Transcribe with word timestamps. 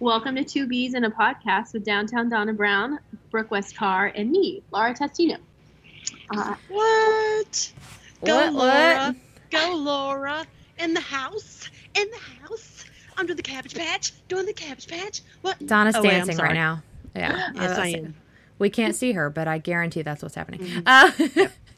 Welcome 0.00 0.36
to 0.36 0.44
Two 0.44 0.66
Bees 0.66 0.94
in 0.94 1.04
a 1.04 1.10
Podcast 1.10 1.74
with 1.74 1.84
Downtown 1.84 2.28
Donna 2.30 2.54
Brown, 2.54 2.98
Brooke 3.30 3.50
West 3.50 3.76
Carr, 3.76 4.06
and 4.14 4.30
me, 4.30 4.62
Laura 4.70 4.94
Testino. 4.94 5.36
Uh, 6.34 6.54
what? 6.68 7.72
Go, 8.24 8.34
what, 8.36 8.52
Laura. 8.54 8.96
what? 8.96 9.16
Go, 9.50 9.74
Laura. 9.76 10.46
In 10.78 10.94
the 10.94 11.00
house. 11.00 11.68
In 11.94 12.06
the 12.10 12.46
house. 12.46 12.84
Under 13.18 13.34
the 13.34 13.42
cabbage 13.42 13.74
patch. 13.74 14.12
Doing 14.28 14.46
the 14.46 14.54
cabbage 14.54 14.88
patch. 14.88 15.20
What? 15.42 15.64
Donna's 15.66 15.96
Oh, 15.96 16.02
dancing 16.02 16.36
sorry. 16.36 16.48
right 16.48 16.54
now. 16.54 16.82
Yeah. 17.14 17.50
Yes, 17.54 17.78
Uh, 17.78 17.82
I 17.82 17.86
am. 17.88 18.14
We 18.58 18.70
can't 18.70 18.94
see 18.94 19.12
her, 19.12 19.28
but 19.28 19.48
I 19.48 19.58
guarantee 19.58 20.00
that's 20.02 20.22
what's 20.22 20.34
happening. 20.34 20.60
Mm-hmm. 20.60 21.44
Uh, 21.44 21.48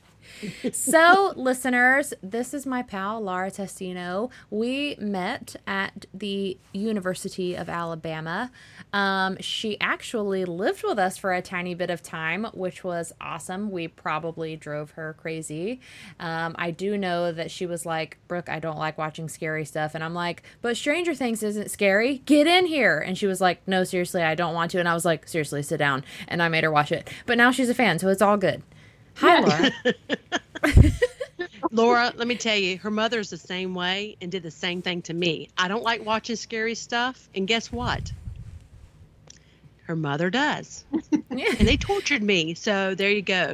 so, 0.72 1.32
listeners, 1.36 2.14
this 2.22 2.54
is 2.54 2.66
my 2.66 2.82
pal, 2.82 3.20
Laura 3.20 3.50
Testino. 3.50 4.30
We 4.50 4.96
met 4.98 5.56
at 5.66 6.06
the 6.12 6.58
University 6.72 7.54
of 7.54 7.68
Alabama. 7.68 8.50
Um, 8.92 9.36
she 9.40 9.80
actually 9.80 10.44
lived 10.44 10.82
with 10.84 10.98
us 10.98 11.16
for 11.16 11.32
a 11.32 11.42
tiny 11.42 11.74
bit 11.74 11.90
of 11.90 12.02
time, 12.02 12.44
which 12.52 12.84
was 12.84 13.12
awesome. 13.20 13.70
We 13.70 13.88
probably 13.88 14.56
drove 14.56 14.92
her 14.92 15.14
crazy. 15.18 15.80
Um, 16.20 16.54
I 16.58 16.70
do 16.70 16.98
know 16.98 17.32
that 17.32 17.50
she 17.50 17.66
was 17.66 17.86
like, 17.86 18.18
Brooke, 18.28 18.48
I 18.48 18.58
don't 18.58 18.78
like 18.78 18.98
watching 18.98 19.28
scary 19.28 19.64
stuff. 19.64 19.94
And 19.94 20.04
I'm 20.04 20.14
like, 20.14 20.42
but 20.60 20.76
Stranger 20.76 21.14
Things 21.14 21.42
isn't 21.42 21.70
scary. 21.70 22.18
Get 22.26 22.46
in 22.46 22.66
here. 22.66 22.98
And 22.98 23.16
she 23.16 23.26
was 23.26 23.40
like, 23.40 23.66
no, 23.66 23.84
seriously, 23.84 24.22
I 24.22 24.34
don't 24.34 24.54
want 24.54 24.70
to. 24.72 24.78
And 24.78 24.88
I 24.88 24.94
was 24.94 25.04
like, 25.04 25.28
seriously, 25.28 25.62
sit 25.62 25.78
down. 25.78 26.04
And 26.28 26.42
I 26.42 26.48
made 26.48 26.64
her 26.64 26.70
watch 26.70 26.92
it. 26.92 27.08
But 27.26 27.38
now 27.38 27.50
she's 27.50 27.68
a 27.68 27.74
fan, 27.74 27.98
so 27.98 28.08
it's 28.08 28.22
all 28.22 28.36
good. 28.36 28.62
Hi, 29.16 29.40
Laura. 29.40 29.70
Laura, 31.70 32.12
let 32.16 32.26
me 32.28 32.34
tell 32.36 32.56
you, 32.56 32.78
her 32.78 32.90
mother's 32.90 33.30
the 33.30 33.36
same 33.36 33.74
way 33.74 34.16
and 34.20 34.30
did 34.30 34.42
the 34.42 34.50
same 34.50 34.82
thing 34.82 35.02
to 35.02 35.14
me. 35.14 35.48
I 35.56 35.68
don't 35.68 35.82
like 35.82 36.04
watching 36.04 36.36
scary 36.36 36.74
stuff. 36.74 37.28
And 37.34 37.46
guess 37.46 37.70
what? 37.72 38.12
Her 39.84 39.96
mother 39.96 40.30
does. 40.30 40.84
and 41.12 41.68
they 41.68 41.76
tortured 41.76 42.22
me. 42.22 42.54
So 42.54 42.94
there 42.94 43.10
you 43.10 43.22
go. 43.22 43.52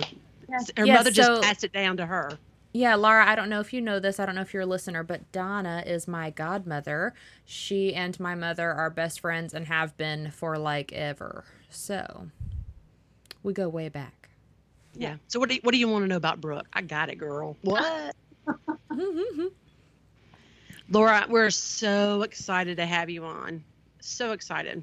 Yes. 0.48 0.70
Her 0.77 0.86
Yes, 0.86 0.98
mother 0.98 1.11
just 1.11 1.27
so- 1.27 1.41
passed 1.42 1.64
it 1.64 1.73
down 1.73 1.97
to 1.98 2.06
her. 2.06 2.39
Yeah, 2.75 2.97
Laura, 2.97 3.27
I 3.27 3.34
don't 3.34 3.48
know 3.48 3.61
if 3.61 3.73
you 3.73 3.81
know 3.81 3.98
this. 3.98 4.20
I 4.20 4.27
don't 4.27 4.34
know 4.34 4.42
if 4.42 4.53
you're 4.53 4.62
a 4.62 4.67
listener, 4.67 5.03
but 5.03 5.33
Donna 5.33 5.83
is 5.86 6.06
my 6.06 6.29
godmother. 6.31 7.14
She 7.47 7.95
and 7.95 8.19
my 8.20 8.34
mother 8.34 8.70
are 8.70 8.91
best 8.91 9.20
friends 9.20 9.55
and 9.55 9.67
have 9.67 9.97
been 9.97 10.31
for 10.31 10.59
like 10.59 10.92
ever. 10.92 11.45
So 11.70 12.29
we 13.42 13.55
go 13.55 13.69
way 13.70 13.89
back. 13.89 14.17
Yeah. 14.99 15.17
So 15.29 15.39
what 15.39 15.49
do 15.49 15.55
you, 15.55 15.61
what 15.63 15.73
do 15.73 15.79
you 15.79 15.89
want 15.89 16.03
to 16.03 16.09
know 16.09 16.17
about 16.17 16.41
Brooke? 16.41 16.67
I 16.73 16.83
got 16.83 17.09
it, 17.09 17.17
girl. 17.17 17.57
What? 17.63 18.15
Laura, 20.91 21.27
we're 21.29 21.51
so 21.51 22.23
excited 22.23 22.79
to 22.79 22.87
have 22.87 23.09
you 23.09 23.25
on. 23.25 23.63
So 24.01 24.33
excited. 24.33 24.83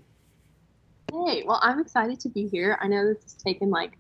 Hey, 1.12 1.44
well, 1.46 1.60
I'm 1.62 1.80
excited 1.80 2.20
to 2.22 2.30
be 2.30 2.48
here. 2.48 2.78
I 2.80 2.88
know 2.88 3.06
this 3.06 3.24
has 3.24 3.34
taken 3.34 3.70
like 3.70 3.98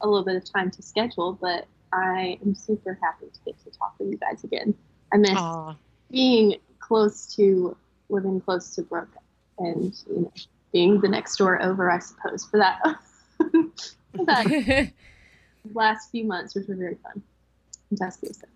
a 0.00 0.06
little 0.06 0.24
bit 0.24 0.36
of 0.36 0.44
time 0.50 0.70
to 0.70 0.82
schedule, 0.82 1.36
but 1.40 1.66
I 1.92 2.38
am 2.44 2.54
super 2.54 2.96
happy 3.02 3.26
to 3.26 3.40
get 3.44 3.58
to 3.64 3.70
talk 3.76 3.94
with 3.98 4.10
you 4.10 4.16
guys 4.18 4.44
again. 4.44 4.74
I 5.12 5.16
miss 5.16 5.38
Aw. 5.38 5.74
being 6.10 6.56
close 6.78 7.34
to 7.34 7.76
living 8.10 8.40
close 8.40 8.74
to 8.76 8.82
Brooke 8.82 9.16
and 9.58 9.92
you 10.06 10.20
know 10.22 10.32
being 10.72 11.00
the 11.00 11.08
next 11.08 11.36
door 11.36 11.60
over, 11.62 11.90
I 11.90 11.98
suppose, 11.98 12.44
for 12.44 12.58
that 12.58 12.80
for 13.38 14.24
that 14.26 14.92
last 15.74 16.10
few 16.10 16.24
months, 16.24 16.54
which 16.54 16.66
were 16.68 16.74
very 16.76 16.96
fun 16.96 17.22
in 17.90 17.96
Tuscaloosa. 17.96 18.46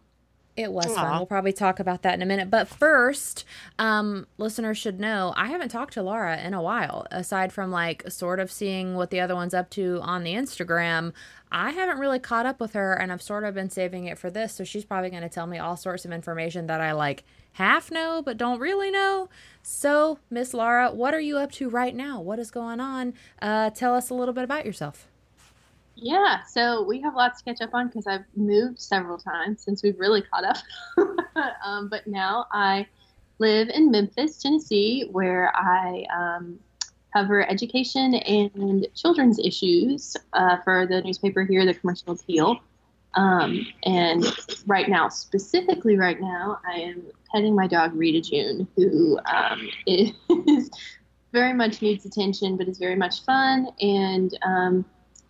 It 0.54 0.70
was 0.70 0.84
fun. 0.84 1.16
We'll 1.16 1.26
probably 1.26 1.54
talk 1.54 1.80
about 1.80 2.02
that 2.02 2.12
in 2.12 2.20
a 2.20 2.26
minute. 2.26 2.50
But 2.50 2.68
first, 2.68 3.46
um, 3.78 4.26
listeners 4.36 4.76
should 4.76 5.00
know 5.00 5.32
I 5.34 5.46
haven't 5.46 5.70
talked 5.70 5.94
to 5.94 6.02
Laura 6.02 6.38
in 6.38 6.52
a 6.52 6.60
while. 6.60 7.06
Aside 7.10 7.54
from 7.54 7.70
like 7.70 8.10
sort 8.10 8.38
of 8.38 8.52
seeing 8.52 8.94
what 8.94 9.08
the 9.08 9.18
other 9.18 9.34
one's 9.34 9.54
up 9.54 9.70
to 9.70 9.98
on 10.02 10.24
the 10.24 10.34
Instagram, 10.34 11.14
I 11.50 11.70
haven't 11.70 11.98
really 11.98 12.18
caught 12.18 12.44
up 12.44 12.60
with 12.60 12.74
her 12.74 12.92
and 12.92 13.10
I've 13.10 13.22
sort 13.22 13.44
of 13.44 13.54
been 13.54 13.70
saving 13.70 14.04
it 14.04 14.18
for 14.18 14.30
this. 14.30 14.52
So 14.52 14.62
she's 14.62 14.84
probably 14.84 15.08
going 15.08 15.22
to 15.22 15.30
tell 15.30 15.46
me 15.46 15.56
all 15.56 15.78
sorts 15.78 16.04
of 16.04 16.12
information 16.12 16.66
that 16.66 16.82
I 16.82 16.92
like 16.92 17.24
half 17.52 17.90
know 17.90 18.20
but 18.22 18.36
don't 18.36 18.60
really 18.60 18.90
know. 18.90 19.30
So, 19.62 20.18
Miss 20.28 20.52
Laura, 20.52 20.90
what 20.92 21.14
are 21.14 21.20
you 21.20 21.38
up 21.38 21.52
to 21.52 21.70
right 21.70 21.94
now? 21.94 22.20
What 22.20 22.38
is 22.38 22.50
going 22.50 22.80
on? 22.80 23.14
Uh, 23.40 23.70
tell 23.70 23.94
us 23.94 24.10
a 24.10 24.14
little 24.14 24.34
bit 24.34 24.44
about 24.44 24.66
yourself. 24.66 25.08
Yeah, 26.02 26.42
so 26.42 26.82
we 26.82 27.00
have 27.02 27.14
lots 27.14 27.40
to 27.40 27.44
catch 27.44 27.60
up 27.60 27.74
on 27.74 27.86
because 27.86 28.08
I've 28.08 28.24
moved 28.34 28.80
several 28.80 29.18
times 29.18 29.62
since 29.62 29.84
we've 29.84 29.98
really 30.00 30.20
caught 30.20 30.42
up. 30.42 30.56
um, 31.64 31.88
but 31.88 32.08
now 32.08 32.46
I 32.52 32.88
live 33.38 33.68
in 33.68 33.92
Memphis, 33.92 34.42
Tennessee, 34.42 35.06
where 35.12 35.54
I 35.54 36.04
um, 36.12 36.58
cover 37.12 37.48
education 37.48 38.14
and 38.14 38.84
children's 38.96 39.38
issues 39.38 40.16
uh, 40.32 40.56
for 40.64 40.88
the 40.88 41.02
newspaper 41.02 41.44
here, 41.44 41.64
the 41.64 41.74
Commercial 41.74 42.14
Appeal. 42.14 42.58
Um, 43.14 43.64
and 43.84 44.24
right 44.66 44.88
now, 44.88 45.08
specifically 45.08 45.96
right 45.96 46.20
now, 46.20 46.58
I 46.68 46.80
am 46.80 47.04
petting 47.32 47.54
my 47.54 47.68
dog 47.68 47.94
Rita 47.94 48.28
June, 48.28 48.66
who 48.74 49.20
um, 49.26 49.68
is 49.86 50.68
very 51.32 51.52
much 51.52 51.80
needs 51.80 52.04
attention, 52.06 52.56
but 52.56 52.66
is 52.66 52.78
very 52.78 52.96
much 52.96 53.24
fun 53.24 53.68
and 53.80 54.36
um, 54.42 54.84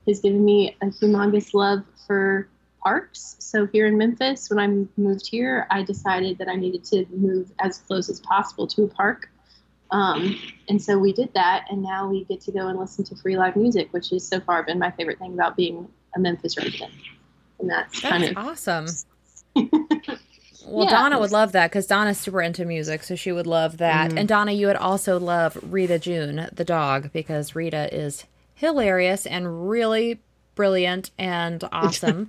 has 0.06 0.20
given 0.20 0.44
me 0.44 0.76
a 0.82 0.86
humongous 0.86 1.54
love 1.54 1.82
for 2.06 2.48
parks. 2.82 3.36
So 3.38 3.66
here 3.66 3.86
in 3.86 3.96
Memphis, 3.96 4.50
when 4.50 4.58
I 4.58 5.00
moved 5.00 5.26
here, 5.28 5.66
I 5.70 5.82
decided 5.82 6.38
that 6.38 6.48
I 6.48 6.56
needed 6.56 6.84
to 6.86 7.06
move 7.10 7.52
as 7.60 7.78
close 7.78 8.08
as 8.08 8.20
possible 8.20 8.66
to 8.68 8.82
a 8.84 8.88
park. 8.88 9.28
Um, 9.92 10.36
and 10.68 10.80
so 10.80 10.98
we 10.98 11.12
did 11.12 11.32
that, 11.34 11.66
and 11.70 11.82
now 11.82 12.08
we 12.08 12.24
get 12.24 12.40
to 12.42 12.52
go 12.52 12.68
and 12.68 12.78
listen 12.78 13.04
to 13.04 13.16
free 13.16 13.36
live 13.36 13.56
music, 13.56 13.92
which 13.92 14.08
has 14.10 14.26
so 14.26 14.40
far 14.40 14.62
been 14.62 14.78
my 14.78 14.90
favorite 14.90 15.18
thing 15.18 15.34
about 15.34 15.54
being 15.56 15.86
a 16.16 16.18
Memphis 16.18 16.56
resident. 16.56 16.92
And 17.60 17.68
that's, 17.70 18.00
kind 18.00 18.24
of 18.24 18.36
awesome. 18.36 18.86
Well, 20.64 20.84
Yeah. 20.84 20.90
Donna 20.92 21.18
would 21.18 21.32
love 21.32 21.50
that 21.52 21.70
because 21.70 21.88
Donna's 21.88 22.18
super 22.18 22.40
into 22.40 22.64
music, 22.64 23.02
so 23.02 23.16
she 23.16 23.32
would 23.32 23.48
love 23.48 23.78
that. 23.78 24.12
Mhm. 24.12 24.18
And 24.20 24.28
Donna, 24.28 24.52
you 24.52 24.68
would 24.68 24.76
also 24.76 25.18
love 25.18 25.58
Rita 25.60 25.98
June, 25.98 26.48
the 26.52 26.64
dog, 26.64 27.10
because 27.12 27.56
Rita 27.56 27.92
is 27.92 28.24
hilarious 28.54 29.26
and 29.26 29.68
really 29.70 30.20
brilliant 30.54 31.10
and 31.18 31.64
awesome. 31.72 32.28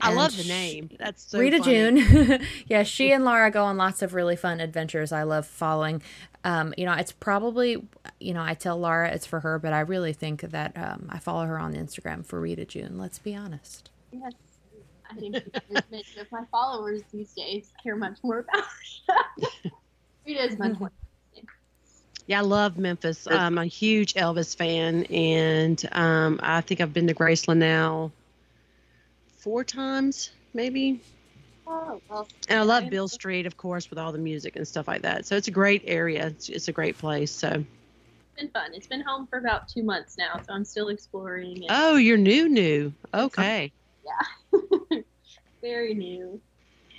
I 0.00 0.10
And 0.10 0.16
love 0.16 0.36
the 0.36 0.44
name. 0.44 0.90
That's 0.98 1.22
so 1.22 1.38
Rita 1.38 1.58
funny. 1.58 1.62
June. 1.62 2.40
yeah, 2.68 2.82
she 2.82 3.12
and 3.12 3.24
Laura 3.24 3.50
go 3.50 3.64
on 3.64 3.76
lots 3.76 4.02
of 4.02 4.14
really 4.14 4.36
fun 4.36 4.60
adventures. 4.60 5.12
I 5.12 5.22
love 5.24 5.46
following. 5.46 6.02
Um, 6.44 6.72
you 6.76 6.84
know, 6.86 6.92
it's 6.92 7.12
probably, 7.12 7.84
you 8.20 8.34
know, 8.34 8.42
I 8.42 8.54
tell 8.54 8.78
Laura 8.78 9.10
it's 9.10 9.26
for 9.26 9.40
her, 9.40 9.58
but 9.58 9.72
I 9.72 9.80
really 9.80 10.12
think 10.12 10.42
that 10.42 10.72
um, 10.76 11.08
I 11.10 11.18
follow 11.18 11.44
her 11.46 11.58
on 11.58 11.74
Instagram 11.74 12.24
for 12.24 12.40
Rita 12.40 12.64
June. 12.66 12.98
Let's 12.98 13.18
be 13.18 13.34
honest. 13.34 13.90
yes. 14.12 14.32
I 15.10 15.14
think 15.14 15.36
many 15.90 16.04
of 16.20 16.26
my 16.32 16.44
followers 16.50 17.02
these 17.12 17.32
days 17.34 17.72
care 17.82 17.96
much 17.96 18.18
more 18.24 18.40
about 18.40 18.64
it. 19.08 19.72
Rita 20.26 20.44
is 20.44 20.58
much 20.58 20.78
more. 20.80 20.90
Yeah, 22.26 22.40
I 22.40 22.42
love 22.42 22.76
Memphis. 22.76 23.28
I'm 23.30 23.56
a 23.58 23.66
huge 23.66 24.14
Elvis 24.14 24.56
fan, 24.56 25.04
and 25.04 25.82
um, 25.92 26.40
I 26.42 26.60
think 26.60 26.80
I've 26.80 26.92
been 26.92 27.06
to 27.06 27.14
Graceland 27.14 27.58
now 27.58 28.10
four 29.38 29.62
times, 29.62 30.30
maybe. 30.54 31.00
Oh, 31.68 32.00
well, 32.08 32.28
And 32.48 32.58
I 32.58 32.62
love 32.62 32.90
Beale 32.90 33.06
Street, 33.06 33.46
of 33.46 33.56
course, 33.56 33.90
with 33.90 33.98
all 33.98 34.10
the 34.10 34.18
music 34.18 34.56
and 34.56 34.66
stuff 34.66 34.88
like 34.88 35.02
that. 35.02 35.24
So 35.24 35.36
it's 35.36 35.46
a 35.46 35.52
great 35.52 35.82
area. 35.86 36.26
It's, 36.26 36.48
it's 36.48 36.66
a 36.66 36.72
great 36.72 36.98
place. 36.98 37.30
So, 37.30 37.48
It's 37.48 37.64
been 38.36 38.50
fun. 38.50 38.74
It's 38.74 38.88
been 38.88 39.02
home 39.02 39.28
for 39.28 39.38
about 39.38 39.68
two 39.68 39.84
months 39.84 40.16
now, 40.18 40.40
so 40.44 40.52
I'm 40.52 40.64
still 40.64 40.88
exploring 40.88 41.62
it. 41.62 41.70
oh, 41.70 41.96
you're 41.96 42.16
new, 42.16 42.48
new. 42.48 42.92
Okay. 43.14 43.72
Yeah, 44.04 44.60
very 45.62 45.94
new. 45.94 46.40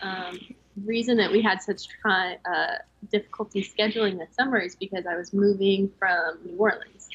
Um, 0.02 0.40
reason 0.86 1.18
that 1.18 1.32
we 1.32 1.42
had 1.42 1.62
such 1.62 1.88
try, 1.88 2.38
uh, 2.46 2.76
difficulty 3.12 3.64
scheduling 3.64 4.18
this 4.18 4.30
summer 4.36 4.58
is 4.58 4.76
because 4.76 5.06
I 5.06 5.16
was 5.16 5.34
moving 5.34 5.92
from 6.00 6.40
New 6.46 6.58
Orleans. 6.58 7.10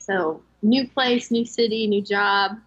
So 0.00 0.42
new 0.62 0.88
place, 0.88 1.30
new 1.30 1.44
city, 1.44 1.86
new 1.86 2.02
job. 2.02 2.58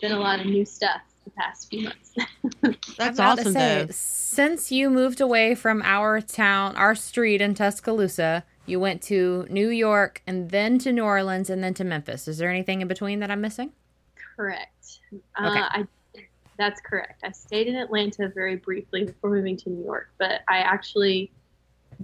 Been 0.00 0.12
a 0.12 0.18
lot 0.18 0.40
of 0.40 0.46
new 0.46 0.64
stuff 0.64 1.00
the 1.24 1.30
past 1.30 1.70
few 1.70 1.84
months. 1.84 2.14
That's 2.96 3.18
I'm 3.18 3.36
to 3.36 3.42
awesome, 3.42 3.52
say, 3.52 3.84
though. 3.84 3.92
Since 3.92 4.70
you 4.70 4.90
moved 4.90 5.20
away 5.20 5.54
from 5.54 5.82
our 5.82 6.20
town, 6.20 6.76
our 6.76 6.94
street 6.94 7.40
in 7.40 7.54
Tuscaloosa, 7.54 8.44
you 8.66 8.78
went 8.78 9.02
to 9.02 9.46
New 9.48 9.68
York 9.68 10.22
and 10.26 10.50
then 10.50 10.78
to 10.80 10.92
New 10.92 11.04
Orleans 11.04 11.48
and 11.48 11.64
then 11.64 11.74
to 11.74 11.84
Memphis. 11.84 12.28
Is 12.28 12.38
there 12.38 12.50
anything 12.50 12.82
in 12.82 12.88
between 12.88 13.20
that 13.20 13.30
I'm 13.30 13.40
missing? 13.40 13.72
correct. 14.36 14.98
Okay. 15.12 15.22
Uh, 15.36 15.68
I. 15.70 15.86
That's 16.58 16.80
correct. 16.80 17.22
I 17.24 17.32
stayed 17.32 17.66
in 17.66 17.76
Atlanta 17.76 18.28
very 18.28 18.56
briefly 18.56 19.04
before 19.04 19.30
moving 19.30 19.56
to 19.58 19.70
New 19.70 19.84
York, 19.84 20.10
but 20.18 20.40
I 20.48 20.58
actually 20.58 21.30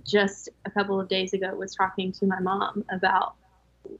just 0.06 0.48
a 0.64 0.70
couple 0.70 1.00
of 1.00 1.08
days 1.08 1.32
ago 1.32 1.54
was 1.54 1.74
talking 1.74 2.12
to 2.12 2.26
my 2.26 2.38
mom 2.40 2.84
about 2.90 3.34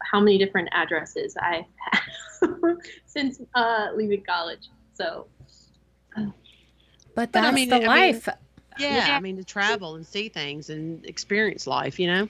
how 0.03 0.21
many 0.21 0.39
different 0.39 0.69
addresses 0.73 1.37
I've 1.37 1.65
had 1.91 2.47
since 3.07 3.41
uh, 3.55 3.89
leaving 3.95 4.23
college. 4.23 4.69
So 4.95 5.27
But 6.15 6.27
But 7.15 7.33
that's 7.33 7.47
I 7.47 7.51
mean- 7.51 7.69
the 7.69 7.77
I 7.77 7.79
mean- 7.81 7.87
life. 7.89 8.29
Yeah, 8.79 9.07
Yeah. 9.09 9.17
I 9.17 9.21
mean, 9.21 9.37
to 9.37 9.45
travel 9.45 9.97
and 9.97 10.07
see 10.07 10.31
things 10.31 10.71
and 10.71 11.05
experience 11.05 11.67
life, 11.67 12.01
you 12.01 12.07
know? 12.07 12.27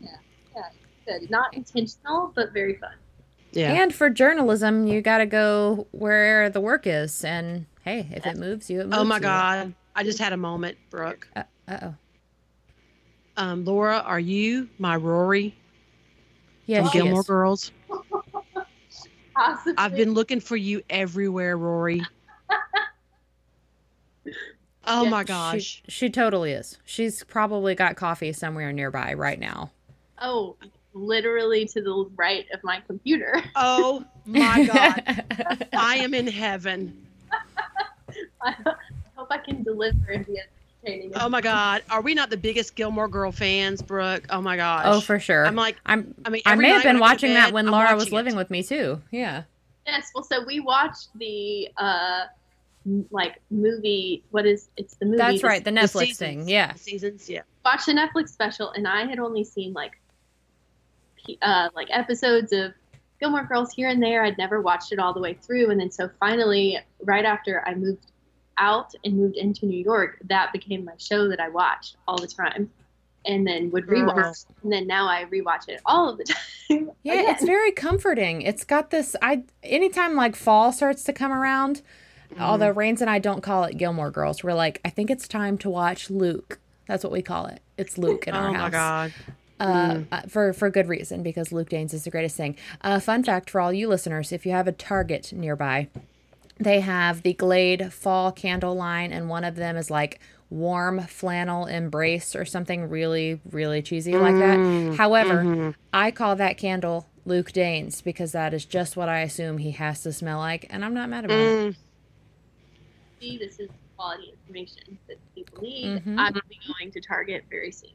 Yeah, 0.00 0.08
yeah, 0.54 0.62
good. 1.04 1.28
Not 1.30 1.52
intentional, 1.52 2.30
but 2.32 2.52
very 2.52 2.76
fun. 2.76 2.92
Yeah. 3.52 3.72
And 3.72 3.94
for 3.94 4.10
journalism, 4.10 4.86
you 4.86 5.00
got 5.02 5.18
to 5.18 5.26
go 5.26 5.86
where 5.90 6.50
the 6.50 6.60
work 6.60 6.86
is. 6.86 7.24
And 7.24 7.66
hey, 7.84 8.08
if 8.12 8.26
it 8.26 8.36
moves 8.36 8.70
you, 8.70 8.80
it 8.80 8.84
moves 8.84 8.96
oh 8.98 9.04
my 9.04 9.16
you. 9.16 9.22
God. 9.22 9.74
I 9.96 10.04
just 10.04 10.18
had 10.18 10.32
a 10.32 10.36
moment, 10.36 10.78
Brooke. 10.90 11.28
Uh 11.34 11.42
oh. 11.68 11.94
Um, 13.36 13.64
Laura, 13.64 13.98
are 13.98 14.20
you 14.20 14.68
my 14.78 14.96
Rory 14.96 15.54
Yeah, 16.66 16.82
from 16.82 16.90
Gilmore 16.92 17.20
is. 17.20 17.26
Girls? 17.26 17.72
Possibly. 19.34 19.74
I've 19.78 19.96
been 19.96 20.12
looking 20.14 20.40
for 20.40 20.56
you 20.56 20.82
everywhere, 20.90 21.56
Rory. 21.56 22.02
Oh 24.86 25.04
Yeah, 25.04 25.10
my 25.10 25.22
She, 25.22 25.26
gosh. 25.26 25.82
she 25.88 26.08
totally 26.10 26.52
is. 26.52 26.78
She's 26.84 27.22
probably 27.24 27.74
got 27.74 27.96
coffee 27.96 28.32
somewhere 28.32 28.72
nearby 28.72 29.12
right 29.12 29.38
now. 29.38 29.70
Oh, 30.20 30.56
literally 30.92 31.66
to 31.66 31.80
the 31.82 32.10
right 32.16 32.46
of 32.52 32.62
my 32.64 32.80
computer. 32.86 33.42
Oh 33.56 34.04
my 34.26 34.64
God. 34.72 35.66
I 35.72 35.96
am 35.96 36.14
in 36.14 36.26
heaven. 36.26 37.06
I 38.42 38.54
hope 39.16 39.28
I 39.30 39.38
can 39.38 39.62
deliver 39.62 40.10
and 40.12 40.26
be 40.26 40.40
entertaining. 40.82 41.12
Oh 41.14 41.28
my 41.28 41.40
God. 41.40 41.82
Are 41.90 42.00
we 42.00 42.14
not 42.14 42.30
the 42.30 42.36
biggest 42.36 42.74
Gilmore 42.74 43.08
Girl 43.08 43.32
fans, 43.32 43.82
Brooke? 43.82 44.24
Oh 44.30 44.40
my 44.40 44.56
gosh. 44.56 44.82
oh, 44.86 45.00
for 45.00 45.18
sure. 45.20 45.46
I'm 45.46 45.56
like, 45.56 45.76
I'm. 45.86 46.14
I 46.24 46.30
mean, 46.30 46.42
I 46.46 46.52
every 46.52 46.62
may 46.62 46.70
have 46.70 46.82
been 46.82 46.94
when 46.96 47.02
I 47.02 47.12
watching 47.12 47.34
that 47.34 47.52
when 47.52 47.66
I'm 47.66 47.72
Laura 47.72 47.94
was 47.94 48.12
living 48.12 48.34
it. 48.34 48.36
with 48.36 48.50
me 48.50 48.62
too. 48.62 49.00
Yeah. 49.10 49.42
Yes, 49.86 50.10
well, 50.14 50.24
so 50.24 50.44
we 50.44 50.60
watched 50.60 51.08
the 51.18 51.68
uh, 51.76 52.24
like 53.10 53.40
movie. 53.50 54.22
What 54.30 54.46
is 54.46 54.68
it's 54.76 54.94
the 54.96 55.06
movie? 55.06 55.18
That's 55.18 55.42
right, 55.42 55.64
the 55.64 55.70
The 55.70 55.80
Netflix 55.80 55.98
seasons. 55.98 56.18
thing. 56.18 56.48
Yeah. 56.48 56.72
The 56.72 56.78
seasons, 56.78 57.28
yeah. 57.28 57.42
Watched 57.64 57.86
the 57.86 57.92
Netflix 57.92 58.28
special, 58.30 58.70
and 58.72 58.86
I 58.88 59.04
had 59.06 59.18
only 59.18 59.44
seen 59.44 59.72
like 59.72 59.92
p- 59.92 59.98
uh, 61.42 61.68
like 61.74 61.88
episodes 61.90 62.52
of 62.52 62.72
Gilmore 63.20 63.44
Girls 63.44 63.72
here 63.72 63.88
and 63.88 64.02
there. 64.02 64.24
I'd 64.24 64.38
never 64.38 64.60
watched 64.60 64.92
it 64.92 64.98
all 64.98 65.12
the 65.12 65.20
way 65.20 65.34
through, 65.34 65.70
and 65.70 65.80
then 65.80 65.90
so 65.90 66.10
finally, 66.20 66.78
right 67.02 67.24
after 67.24 67.62
I 67.66 67.74
moved 67.74 68.06
out 68.58 68.92
and 69.04 69.16
moved 69.16 69.36
into 69.36 69.66
New 69.66 69.82
York, 69.82 70.18
that 70.28 70.52
became 70.52 70.84
my 70.84 70.92
show 70.98 71.28
that 71.28 71.40
I 71.40 71.48
watched 71.48 71.96
all 72.08 72.18
the 72.18 72.26
time, 72.26 72.70
and 73.26 73.46
then 73.46 73.70
would 73.70 73.86
rewatch. 73.86 74.14
Girl. 74.14 74.34
And 74.62 74.72
then 74.72 74.86
now 74.86 75.06
I 75.08 75.24
rewatch 75.24 75.68
it 75.68 75.80
all 75.86 76.08
of 76.10 76.18
the 76.18 76.24
time. 76.68 76.90
Yeah, 77.02 77.14
again. 77.14 77.34
it's 77.34 77.44
very 77.44 77.72
comforting. 77.72 78.42
It's 78.42 78.64
got 78.64 78.90
this 78.90 79.14
I 79.22 79.44
anytime 79.62 80.14
like 80.14 80.36
fall 80.36 80.72
starts 80.72 81.04
to 81.04 81.12
come 81.12 81.32
around, 81.32 81.82
Mm-hmm. 82.30 82.42
although 82.42 82.70
Rains 82.70 83.00
and 83.00 83.10
I 83.10 83.18
don't 83.18 83.40
call 83.40 83.64
it 83.64 83.76
Gilmore 83.76 84.12
Girls. 84.12 84.44
We're 84.44 84.54
like, 84.54 84.80
I 84.84 84.88
think 84.88 85.10
it's 85.10 85.26
time 85.26 85.58
to 85.58 85.68
watch 85.68 86.10
Luke. 86.10 86.60
That's 86.86 87.02
what 87.02 87.12
we 87.12 87.22
call 87.22 87.46
it. 87.46 87.58
It's 87.76 87.98
Luke 87.98 88.28
in 88.28 88.34
our 88.36 88.50
Oh 88.50 88.52
house. 88.52 88.60
Oh 88.60 88.64
my 88.66 88.70
God. 88.70 89.12
Uh, 89.60 90.00
uh, 90.10 90.22
for 90.22 90.52
for 90.52 90.70
good 90.70 90.88
reason 90.88 91.22
because 91.22 91.52
Luke 91.52 91.68
Danes 91.68 91.92
is 91.94 92.04
the 92.04 92.10
greatest 92.10 92.36
thing. 92.36 92.56
Uh, 92.80 92.98
fun 92.98 93.22
fact 93.22 93.50
for 93.50 93.60
all 93.60 93.72
you 93.72 93.88
listeners: 93.88 94.32
if 94.32 94.46
you 94.46 94.52
have 94.52 94.66
a 94.66 94.72
Target 94.72 95.32
nearby, 95.32 95.88
they 96.58 96.80
have 96.80 97.22
the 97.22 97.34
Glade 97.34 97.92
Fall 97.92 98.32
Candle 98.32 98.74
line, 98.74 99.12
and 99.12 99.28
one 99.28 99.44
of 99.44 99.56
them 99.56 99.76
is 99.76 99.90
like 99.90 100.18
warm 100.48 101.00
flannel 101.02 101.66
embrace 101.66 102.34
or 102.34 102.44
something 102.44 102.88
really 102.88 103.40
really 103.50 103.82
cheesy 103.82 104.16
like 104.16 104.34
that. 104.36 104.96
However, 104.96 105.74
I 105.92 106.10
call 106.10 106.34
that 106.36 106.56
candle 106.56 107.06
Luke 107.26 107.52
Danes 107.52 108.00
because 108.00 108.32
that 108.32 108.52
is 108.54 108.64
just 108.64 108.96
what 108.96 109.08
I 109.10 109.20
assume 109.20 109.58
he 109.58 109.72
has 109.72 110.02
to 110.04 110.12
smell 110.12 110.38
like, 110.38 110.66
and 110.70 110.84
I'm 110.84 110.94
not 110.94 111.08
mad 111.10 111.26
about 111.26 111.38
it. 111.38 111.74
Mm, 111.74 111.76
see 113.20 113.38
this 113.38 113.60
is 113.60 113.68
quality 113.96 114.32
information 114.42 114.98
that 115.06 115.18
people 115.34 115.62
need. 115.62 116.02
Mhm. 116.02 116.18
I'm 116.18 116.32
going 116.32 116.90
to 116.92 117.00
Target 117.02 117.44
very 117.50 117.70
soon. 117.70 117.90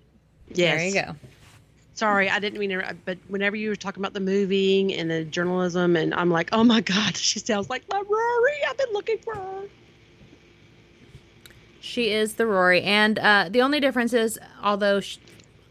yes. 0.53 0.77
There 0.77 0.87
you 0.87 0.93
go. 0.93 1.15
Sorry, 1.95 2.29
I 2.29 2.39
didn't 2.39 2.59
mean 2.59 2.71
to, 2.71 2.95
but 3.05 3.17
whenever 3.29 3.55
you 3.55 3.69
were 3.69 3.75
talking 3.77 4.01
about 4.01 4.13
the 4.13 4.19
moving 4.19 4.93
and 4.93 5.09
the 5.09 5.23
journalism, 5.23 5.95
and 5.95 6.13
I'm 6.13 6.29
like, 6.29 6.49
oh 6.51 6.63
my 6.63 6.81
God, 6.81 7.15
she 7.17 7.39
sounds 7.39 7.69
like 7.69 7.83
my 7.89 8.01
Rory. 8.01 8.57
I've 8.69 8.77
been 8.77 8.91
looking 8.91 9.17
for 9.19 9.33
her. 9.33 9.63
She 11.79 12.11
is 12.11 12.33
the 12.33 12.45
Rory, 12.45 12.81
and 12.81 13.17
uh, 13.17 13.47
the 13.49 13.61
only 13.61 13.79
difference 13.79 14.11
is, 14.11 14.37
although 14.61 14.99
sh 14.99 15.19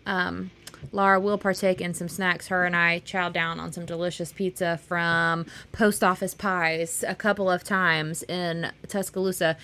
um, 0.07 0.51
Laura 0.93 1.21
will 1.21 1.37
partake 1.39 1.81
in 1.81 1.93
some 1.93 2.09
snacks, 2.09 2.49
her 2.49 2.65
and 2.65 2.75
I 2.75 3.01
chow 3.01 3.29
down 3.29 3.61
on 3.61 3.73
some 3.73 3.85
delicious 3.85 4.33
pizza 4.33 4.79
from 4.79 5.45
Post 5.73 6.05
Office 6.05 6.35
Pies 6.35 7.05
a 7.07 7.15
couple 7.15 7.51
of 7.51 7.65
times 7.65 8.23
in 8.23 8.71
Tuscaloosa. 8.89 9.57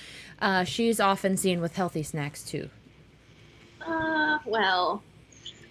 Uh, 0.43 0.65
she's 0.65 1.01
often 1.01 1.37
seen 1.37 1.61
with 1.61 1.77
healthy 1.77 2.03
snacks 2.03 2.43
too. 2.43 2.69
Uh, 3.81 4.39
well. 4.45 5.03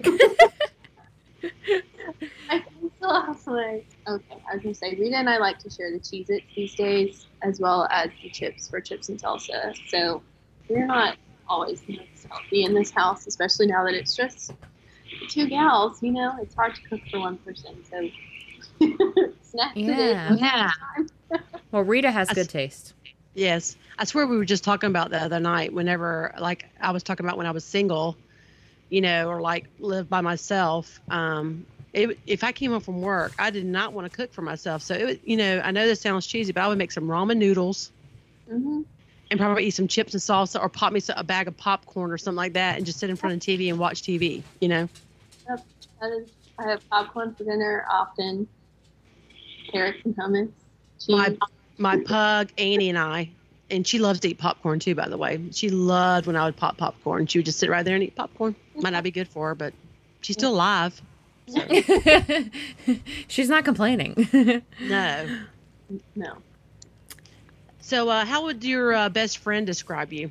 I 2.50 2.60
can 2.60 2.92
still 2.98 3.22
have 3.22 3.48
like, 3.48 3.88
okay, 4.08 4.38
I 4.50 4.56
was 4.56 4.64
gonna 4.64 4.74
say, 4.76 4.96
Rita 4.96 5.18
and 5.18 5.30
I 5.30 5.38
like 5.38 5.60
to 5.60 5.70
share 5.70 5.92
the 5.92 6.00
Cheez 6.00 6.30
Its 6.30 6.46
these 6.56 6.76
days, 6.76 7.28
as 7.42 7.60
well 7.60 7.88
as 7.92 8.10
the 8.24 8.30
chips 8.30 8.68
for 8.70 8.82
chips 8.82 9.10
and 9.10 9.22
salsa. 9.22 9.76
So 9.90 10.22
we're 10.68 10.86
not 10.86 11.18
always 11.48 11.82
the 11.82 11.98
most 11.98 12.28
healthy 12.30 12.64
in 12.64 12.74
this 12.74 12.92
house, 12.92 13.28
especially 13.28 13.68
now 13.68 13.84
that 13.86 13.94
it's 13.94 14.16
just 14.16 14.52
two 15.30 15.48
gals, 15.48 16.02
you 16.02 16.12
know, 16.12 16.36
it's 16.42 16.56
hard 16.56 16.76
to 16.76 16.82
cook 16.90 17.02
for 17.12 17.20
one 17.20 17.38
person. 17.40 17.84
So 17.90 18.10
snacks 19.42 19.76
it 19.78 19.90
Yeah. 19.90 20.34
is. 20.34 20.42
Yeah. 20.42 20.72
Well, 21.72 21.84
Rita 21.84 22.12
has 22.12 22.30
I 22.30 22.34
good 22.34 22.48
s- 22.48 22.48
taste. 22.48 22.94
Yes. 23.36 23.76
I 23.98 24.06
swear 24.06 24.26
we 24.28 24.38
were 24.38 24.46
just 24.46 24.64
talking 24.64 24.90
about 24.90 25.12
the 25.12 25.22
other 25.22 25.40
night 25.40 25.74
whenever 25.74 26.34
like 26.40 26.66
I 26.82 26.92
was 26.92 27.04
talking 27.04 27.26
about 27.26 27.38
when 27.38 27.48
I 27.48 27.52
was 27.52 27.64
single, 27.66 28.18
you 28.90 29.02
know, 29.02 29.30
or 29.30 29.42
like 29.42 29.70
live 29.80 30.10
by 30.10 30.22
myself. 30.22 31.00
Um 31.10 31.66
it, 31.92 32.20
if 32.28 32.44
I 32.44 32.52
came 32.52 32.72
home 32.72 32.82
from 32.82 33.02
work, 33.02 33.34
I 33.40 33.50
did 33.50 33.66
not 33.66 33.94
want 33.94 34.06
to 34.06 34.16
cook 34.16 34.32
for 34.32 34.44
myself. 34.44 34.84
So 34.84 34.94
it 34.94 35.22
you 35.24 35.38
know, 35.38 35.62
I 35.64 35.72
know 35.72 35.88
this 35.88 36.02
sounds 36.02 36.28
cheesy, 36.28 36.52
but 36.52 36.64
I 36.64 36.68
would 36.68 36.78
make 36.78 36.92
some 36.92 37.06
ramen 37.06 37.38
noodles 37.38 37.92
hmm 38.48 38.82
and 39.32 39.40
probably 39.40 39.66
eat 39.66 39.72
some 39.72 39.88
chips 39.88 40.14
and 40.14 40.22
salsa 40.22 40.60
or 40.62 40.70
pop 40.70 40.92
me 40.92 41.02
a 41.16 41.24
bag 41.24 41.48
of 41.48 41.56
popcorn 41.56 42.12
or 42.12 42.18
something 42.18 42.38
like 42.38 42.54
that 42.54 42.78
and 42.78 42.86
just 42.86 43.00
sit 43.00 43.10
in 43.10 43.16
front 43.16 43.36
of 43.36 43.42
TV 43.42 43.70
and 43.70 43.78
watch 43.80 44.02
TV, 44.02 44.44
you 44.60 44.68
know. 44.68 44.90
Is, 46.02 46.30
I 46.60 46.70
have 46.70 46.82
popcorn 46.90 47.36
for 47.38 47.44
dinner 47.44 47.86
often, 47.92 48.48
carrots 49.72 50.00
and 50.06 50.16
hummus. 50.16 50.52
My 51.08 51.36
my 51.78 51.98
pug 51.98 52.52
Annie 52.58 52.90
and 52.90 52.98
I, 52.98 53.36
and 53.72 53.86
she 53.86 54.00
loves 54.00 54.20
to 54.22 54.30
eat 54.30 54.38
popcorn 54.38 54.80
too. 54.80 54.96
By 54.96 55.10
the 55.10 55.18
way, 55.18 55.40
she 55.52 55.70
loved 55.70 56.28
when 56.28 56.36
I 56.36 56.46
would 56.46 56.56
pop 56.56 56.78
popcorn. 56.78 57.28
She 57.28 57.40
would 57.40 57.46
just 57.46 57.60
sit 57.60 57.70
right 57.70 57.84
there 57.84 57.96
and 57.96 58.04
eat 58.04 58.16
popcorn. 58.16 58.56
Might 58.76 58.92
not 58.92 59.04
be 59.04 59.12
good 59.12 59.28
for 59.28 59.50
her, 59.50 59.56
but 59.56 59.74
she's 60.22 60.36
still 60.36 60.54
alive. 60.54 61.00
She's 63.28 63.50
not 63.50 63.66
complaining. 63.66 64.28
No. 64.82 65.40
no. 66.16 66.38
So, 67.80 68.08
uh, 68.10 68.24
how 68.24 68.46
would 68.46 68.64
your 68.64 68.94
uh, 68.94 69.10
best 69.10 69.40
friend 69.40 69.66
describe 69.66 70.14
you? 70.14 70.30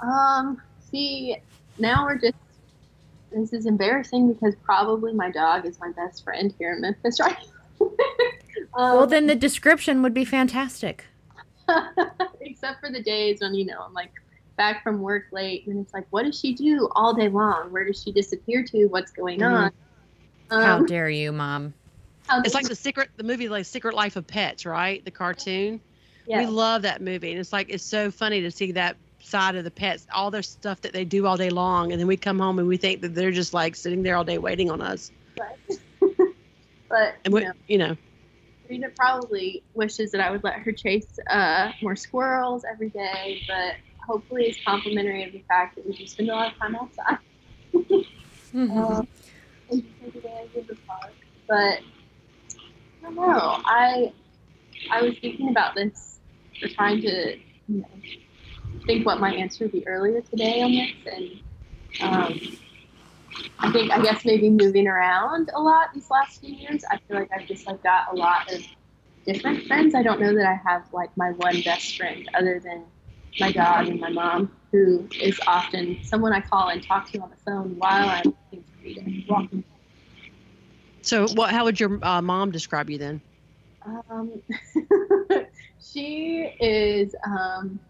Um, 0.00 0.62
see, 0.90 1.36
now 1.78 2.06
we're 2.06 2.18
just. 2.18 2.34
This 3.30 3.52
is 3.52 3.66
embarrassing 3.66 4.32
because 4.32 4.54
probably 4.64 5.12
my 5.12 5.30
dog 5.30 5.66
is 5.66 5.78
my 5.78 5.92
best 5.92 6.24
friend 6.24 6.54
here 6.58 6.72
in 6.72 6.80
Memphis, 6.80 7.20
right? 7.20 7.36
um, 7.80 7.88
well, 8.72 9.06
then 9.06 9.26
the 9.26 9.34
description 9.34 10.00
would 10.00 10.14
be 10.14 10.24
fantastic. 10.24 11.04
except 12.40 12.80
for 12.80 12.90
the 12.90 13.02
days 13.02 13.40
when 13.40 13.54
you 13.54 13.64
know 13.66 13.80
I'm 13.86 13.92
like 13.94 14.12
back 14.56 14.82
from 14.82 15.00
work 15.00 15.24
late, 15.32 15.66
and 15.66 15.78
it's 15.78 15.94
like, 15.94 16.06
what 16.10 16.24
does 16.24 16.38
she 16.38 16.54
do 16.54 16.88
all 16.96 17.14
day 17.14 17.28
long? 17.28 17.70
Where 17.72 17.84
does 17.84 18.02
she 18.02 18.12
disappear 18.12 18.64
to? 18.64 18.86
What's 18.86 19.12
going 19.12 19.42
on? 19.42 19.70
How 20.50 20.76
Um, 20.78 20.86
dare 20.86 21.08
you, 21.10 21.30
Mom? 21.32 21.74
It's 22.44 22.54
like 22.54 22.68
the 22.68 22.74
secret, 22.74 23.08
the 23.16 23.22
movie, 23.24 23.48
like 23.48 23.64
Secret 23.64 23.94
Life 23.94 24.16
of 24.16 24.26
Pets, 24.26 24.66
right? 24.66 25.02
The 25.04 25.10
cartoon. 25.10 25.80
yeah. 26.26 26.40
We 26.40 26.46
love 26.46 26.82
that 26.82 27.00
movie, 27.00 27.30
and 27.30 27.40
it's 27.40 27.52
like 27.52 27.70
it's 27.70 27.84
so 27.84 28.10
funny 28.10 28.40
to 28.42 28.50
see 28.50 28.72
that 28.72 28.96
side 29.20 29.56
of 29.56 29.64
the 29.64 29.70
pets, 29.70 30.06
all 30.12 30.30
their 30.30 30.42
stuff 30.42 30.80
that 30.82 30.92
they 30.92 31.04
do 31.04 31.26
all 31.26 31.36
day 31.36 31.50
long, 31.50 31.92
and 31.92 32.00
then 32.00 32.06
we 32.06 32.16
come 32.16 32.38
home 32.38 32.58
and 32.58 32.68
we 32.68 32.76
think 32.76 33.00
that 33.02 33.14
they're 33.14 33.30
just 33.30 33.54
like 33.54 33.76
sitting 33.76 34.02
there 34.02 34.16
all 34.16 34.24
day 34.24 34.38
waiting 34.38 34.70
on 34.70 34.80
us, 34.82 35.10
but 36.88 37.14
and 37.24 37.26
you 37.26 37.30
we, 37.32 37.40
know, 37.44 37.52
you 37.66 37.78
know, 37.78 37.96
Rita 38.68 38.88
probably 38.96 39.62
wishes 39.74 40.10
that 40.12 40.20
I 40.20 40.30
would 40.30 40.44
let 40.44 40.54
her 40.54 40.72
chase 40.72 41.18
uh, 41.30 41.72
more 41.82 41.96
squirrels 41.96 42.64
every 42.70 42.90
day, 42.90 43.40
but 43.48 43.74
hopefully 44.06 44.44
it's 44.44 44.58
complimentary 44.64 45.24
of 45.24 45.32
the 45.32 45.44
fact 45.48 45.76
that 45.76 45.86
we 45.86 45.96
do 45.96 46.06
spend 46.06 46.28
a 46.28 46.34
lot 46.34 46.52
of 46.52 46.58
time 46.58 46.76
outside. 46.76 47.18
Mhm. 48.54 48.70
Um, 48.76 49.08
and 49.70 49.82
just 49.82 50.00
take 50.00 50.14
advantage 50.14 50.56
of 50.56 50.66
the 50.66 50.76
park. 50.86 51.14
But 51.46 51.80
I 53.00 53.02
don't 53.02 53.14
know. 53.16 53.60
I 53.64 54.12
I 54.90 55.02
was 55.02 55.18
thinking 55.20 55.50
about 55.50 55.74
this 55.74 56.20
or 56.62 56.68
trying 56.68 57.00
to 57.02 57.36
you 57.68 57.80
know, 57.80 57.88
think 58.86 59.04
what 59.04 59.20
my 59.20 59.34
answer 59.34 59.64
would 59.64 59.72
be 59.72 59.86
earlier 59.86 60.22
today 60.22 60.62
on 60.62 60.72
this, 60.72 60.92
and 61.14 61.40
um, 62.00 62.40
I 63.58 63.72
think 63.72 63.92
I 63.92 64.02
guess 64.02 64.24
maybe 64.24 64.50
moving 64.50 64.86
around 64.86 65.50
a 65.54 65.60
lot 65.60 65.88
these 65.94 66.10
last 66.10 66.40
few 66.40 66.54
years. 66.54 66.84
I 66.90 66.98
feel 66.98 67.18
like 67.18 67.30
I've 67.34 67.46
just 67.46 67.66
like 67.66 67.82
got 67.82 68.12
a 68.12 68.16
lot 68.16 68.52
of 68.52 68.62
different 69.26 69.66
friends. 69.66 69.94
I 69.94 70.02
don't 70.02 70.20
know 70.20 70.34
that 70.34 70.46
I 70.46 70.54
have 70.68 70.84
like 70.92 71.14
my 71.16 71.32
one 71.32 71.60
best 71.62 71.96
friend 71.96 72.28
other 72.34 72.60
than 72.60 72.84
my 73.40 73.52
dog 73.52 73.88
and 73.88 74.00
my 74.00 74.10
mom, 74.10 74.52
who 74.72 75.08
is 75.20 75.38
often 75.46 75.98
someone 76.02 76.32
I 76.32 76.40
call 76.40 76.68
and 76.68 76.82
talk 76.82 77.10
to 77.12 77.18
on 77.20 77.30
the 77.30 77.36
phone 77.36 77.76
while 77.78 78.08
I'm 78.08 78.34
Rita. 78.82 79.02
So, 81.02 81.26
what? 81.28 81.50
How 81.50 81.64
would 81.64 81.78
your 81.78 81.98
uh, 82.04 82.20
mom 82.22 82.50
describe 82.50 82.90
you 82.90 82.98
then? 82.98 83.20
Um, 84.10 84.42
she 85.80 86.52
is, 86.60 87.14
um, 87.24 87.80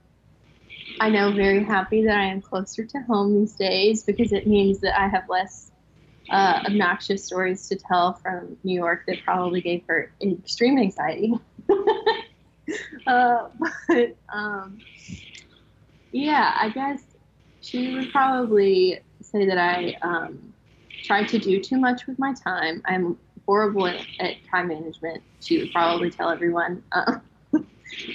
I 1.00 1.11
know, 1.11 1.33
very 1.33 1.62
happy 1.64 2.05
that 2.05 2.17
I 2.17 2.25
am 2.25 2.40
closer 2.40 2.85
to 2.85 2.99
home 3.02 3.38
these 3.38 3.55
days 3.55 4.02
because 4.02 4.33
it 4.33 4.47
means 4.47 4.81
that 4.81 4.99
I 5.00 5.09
have 5.09 5.28
less 5.28 5.71
uh, 6.31 6.62
obnoxious 6.67 7.25
stories 7.25 7.69
to 7.69 7.76
tell 7.76 8.14
from 8.14 8.57
New 8.64 8.75
York 8.75 9.05
that 9.07 9.19
probably 9.25 9.61
gave 9.61 9.85
her 9.88 10.12
extreme 10.21 10.78
anxiety. 10.78 11.35
uh, 13.07 13.49
but 13.88 14.17
um, 14.33 14.78
yeah, 16.11 16.57
I 16.59 16.71
guess 16.71 17.02
she 17.61 17.95
would 17.95 18.11
probably 18.11 19.00
say 19.23 19.47
that 19.47 19.59
I 19.59 19.97
um, 20.02 20.52
tried 21.05 21.28
to 21.28 21.38
do 21.38 21.61
too 21.61 21.78
much 21.78 22.07
with 22.07 22.19
my 22.19 22.35
time. 22.35 22.83
I'm 22.87 23.19
horrible 23.47 23.87
at, 23.87 24.05
at 24.19 24.37
time 24.50 24.69
management. 24.69 25.23
She 25.40 25.59
would 25.59 25.73
probably 25.73 26.11
tell 26.11 26.31
everyone. 26.31 26.83
Uh, 26.93 27.19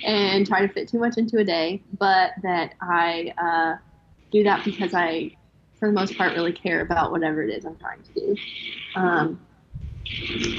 and 0.04 0.46
try 0.46 0.66
to 0.66 0.72
fit 0.72 0.88
too 0.88 1.00
much 1.00 1.18
into 1.18 1.38
a 1.38 1.44
day, 1.44 1.82
but 1.98 2.32
that 2.42 2.76
I 2.82 3.34
uh, 3.38 3.78
do 4.32 4.44
that 4.44 4.64
because 4.66 4.94
I, 4.94 5.36
for 5.80 5.88
the 5.88 5.94
most 5.94 6.18
part, 6.18 6.34
really 6.34 6.54
care 6.54 6.82
about 6.82 7.12
whatever 7.12 7.44
it 7.44 7.50
is 7.50 7.66
I'm 7.66 7.76
trying 7.78 8.02
to 8.04 8.14
do. 8.14 8.36
Um, 8.96 9.46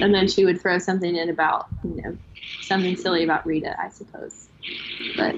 and 0.01 0.15
then 0.15 0.29
she 0.29 0.45
would 0.45 0.61
throw 0.61 0.79
something 0.79 1.15
in 1.15 1.29
about, 1.29 1.67
you 1.83 2.03
know, 2.03 2.19
something 2.63 2.97
silly 2.97 3.25
about 3.25 3.47
Rita, 3.47 3.77
I 3.81 3.89
suppose. 3.89 4.49
But 5.17 5.37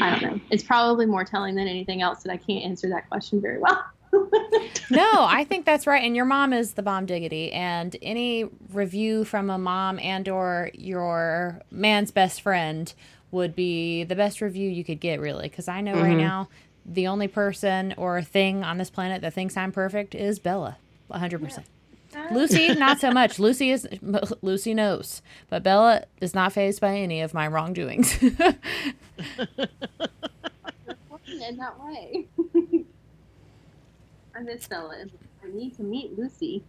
I 0.00 0.10
don't 0.10 0.22
know. 0.22 0.40
It's 0.50 0.62
probably 0.62 1.06
more 1.06 1.24
telling 1.24 1.54
than 1.54 1.68
anything 1.68 2.02
else 2.02 2.22
that 2.22 2.32
I 2.32 2.36
can't 2.36 2.64
answer 2.64 2.88
that 2.90 3.08
question 3.08 3.40
very 3.40 3.58
well. 3.58 3.82
No, 4.12 5.08
I 5.12 5.44
think 5.48 5.64
that's 5.64 5.86
right. 5.86 6.02
And 6.02 6.16
your 6.16 6.24
mom 6.24 6.52
is 6.52 6.74
the 6.74 6.82
bomb 6.82 7.06
diggity. 7.06 7.52
And 7.52 7.96
any 8.02 8.48
review 8.72 9.24
from 9.24 9.50
a 9.50 9.58
mom 9.58 9.98
and 9.98 10.28
or 10.28 10.70
your 10.74 11.60
man's 11.70 12.10
best 12.10 12.42
friend 12.42 12.92
would 13.30 13.54
be 13.54 14.04
the 14.04 14.16
best 14.16 14.40
review 14.40 14.68
you 14.68 14.84
could 14.84 15.00
get, 15.00 15.20
really. 15.20 15.48
Because 15.48 15.68
I 15.68 15.80
know 15.80 15.94
mm-hmm. 15.94 16.02
right 16.02 16.16
now 16.16 16.48
the 16.84 17.06
only 17.06 17.28
person 17.28 17.94
or 17.96 18.22
thing 18.22 18.64
on 18.64 18.78
this 18.78 18.90
planet 18.90 19.22
that 19.22 19.34
thinks 19.34 19.56
I'm 19.56 19.72
perfect 19.72 20.14
is 20.14 20.38
Bella, 20.38 20.76
100%. 21.10 21.62
Yeah. 22.12 22.28
Lucy, 22.32 22.74
not 22.74 22.98
so 22.98 23.12
much. 23.12 23.38
Lucy 23.38 23.70
is 23.70 23.86
Lucy 24.42 24.74
knows, 24.74 25.22
but 25.48 25.62
Bella 25.62 26.04
is 26.20 26.34
not 26.34 26.52
phased 26.52 26.80
by 26.80 26.96
any 26.96 27.20
of 27.20 27.32
my 27.32 27.46
wrongdoings. 27.46 28.20
in 31.40 31.56
that 31.56 31.76
way. 31.80 32.26
I 34.40 34.42
miss 34.42 34.66
Bella. 34.66 35.04
I 35.44 35.48
need 35.52 35.76
to 35.76 35.82
meet 35.82 36.18
Lucy. 36.18 36.62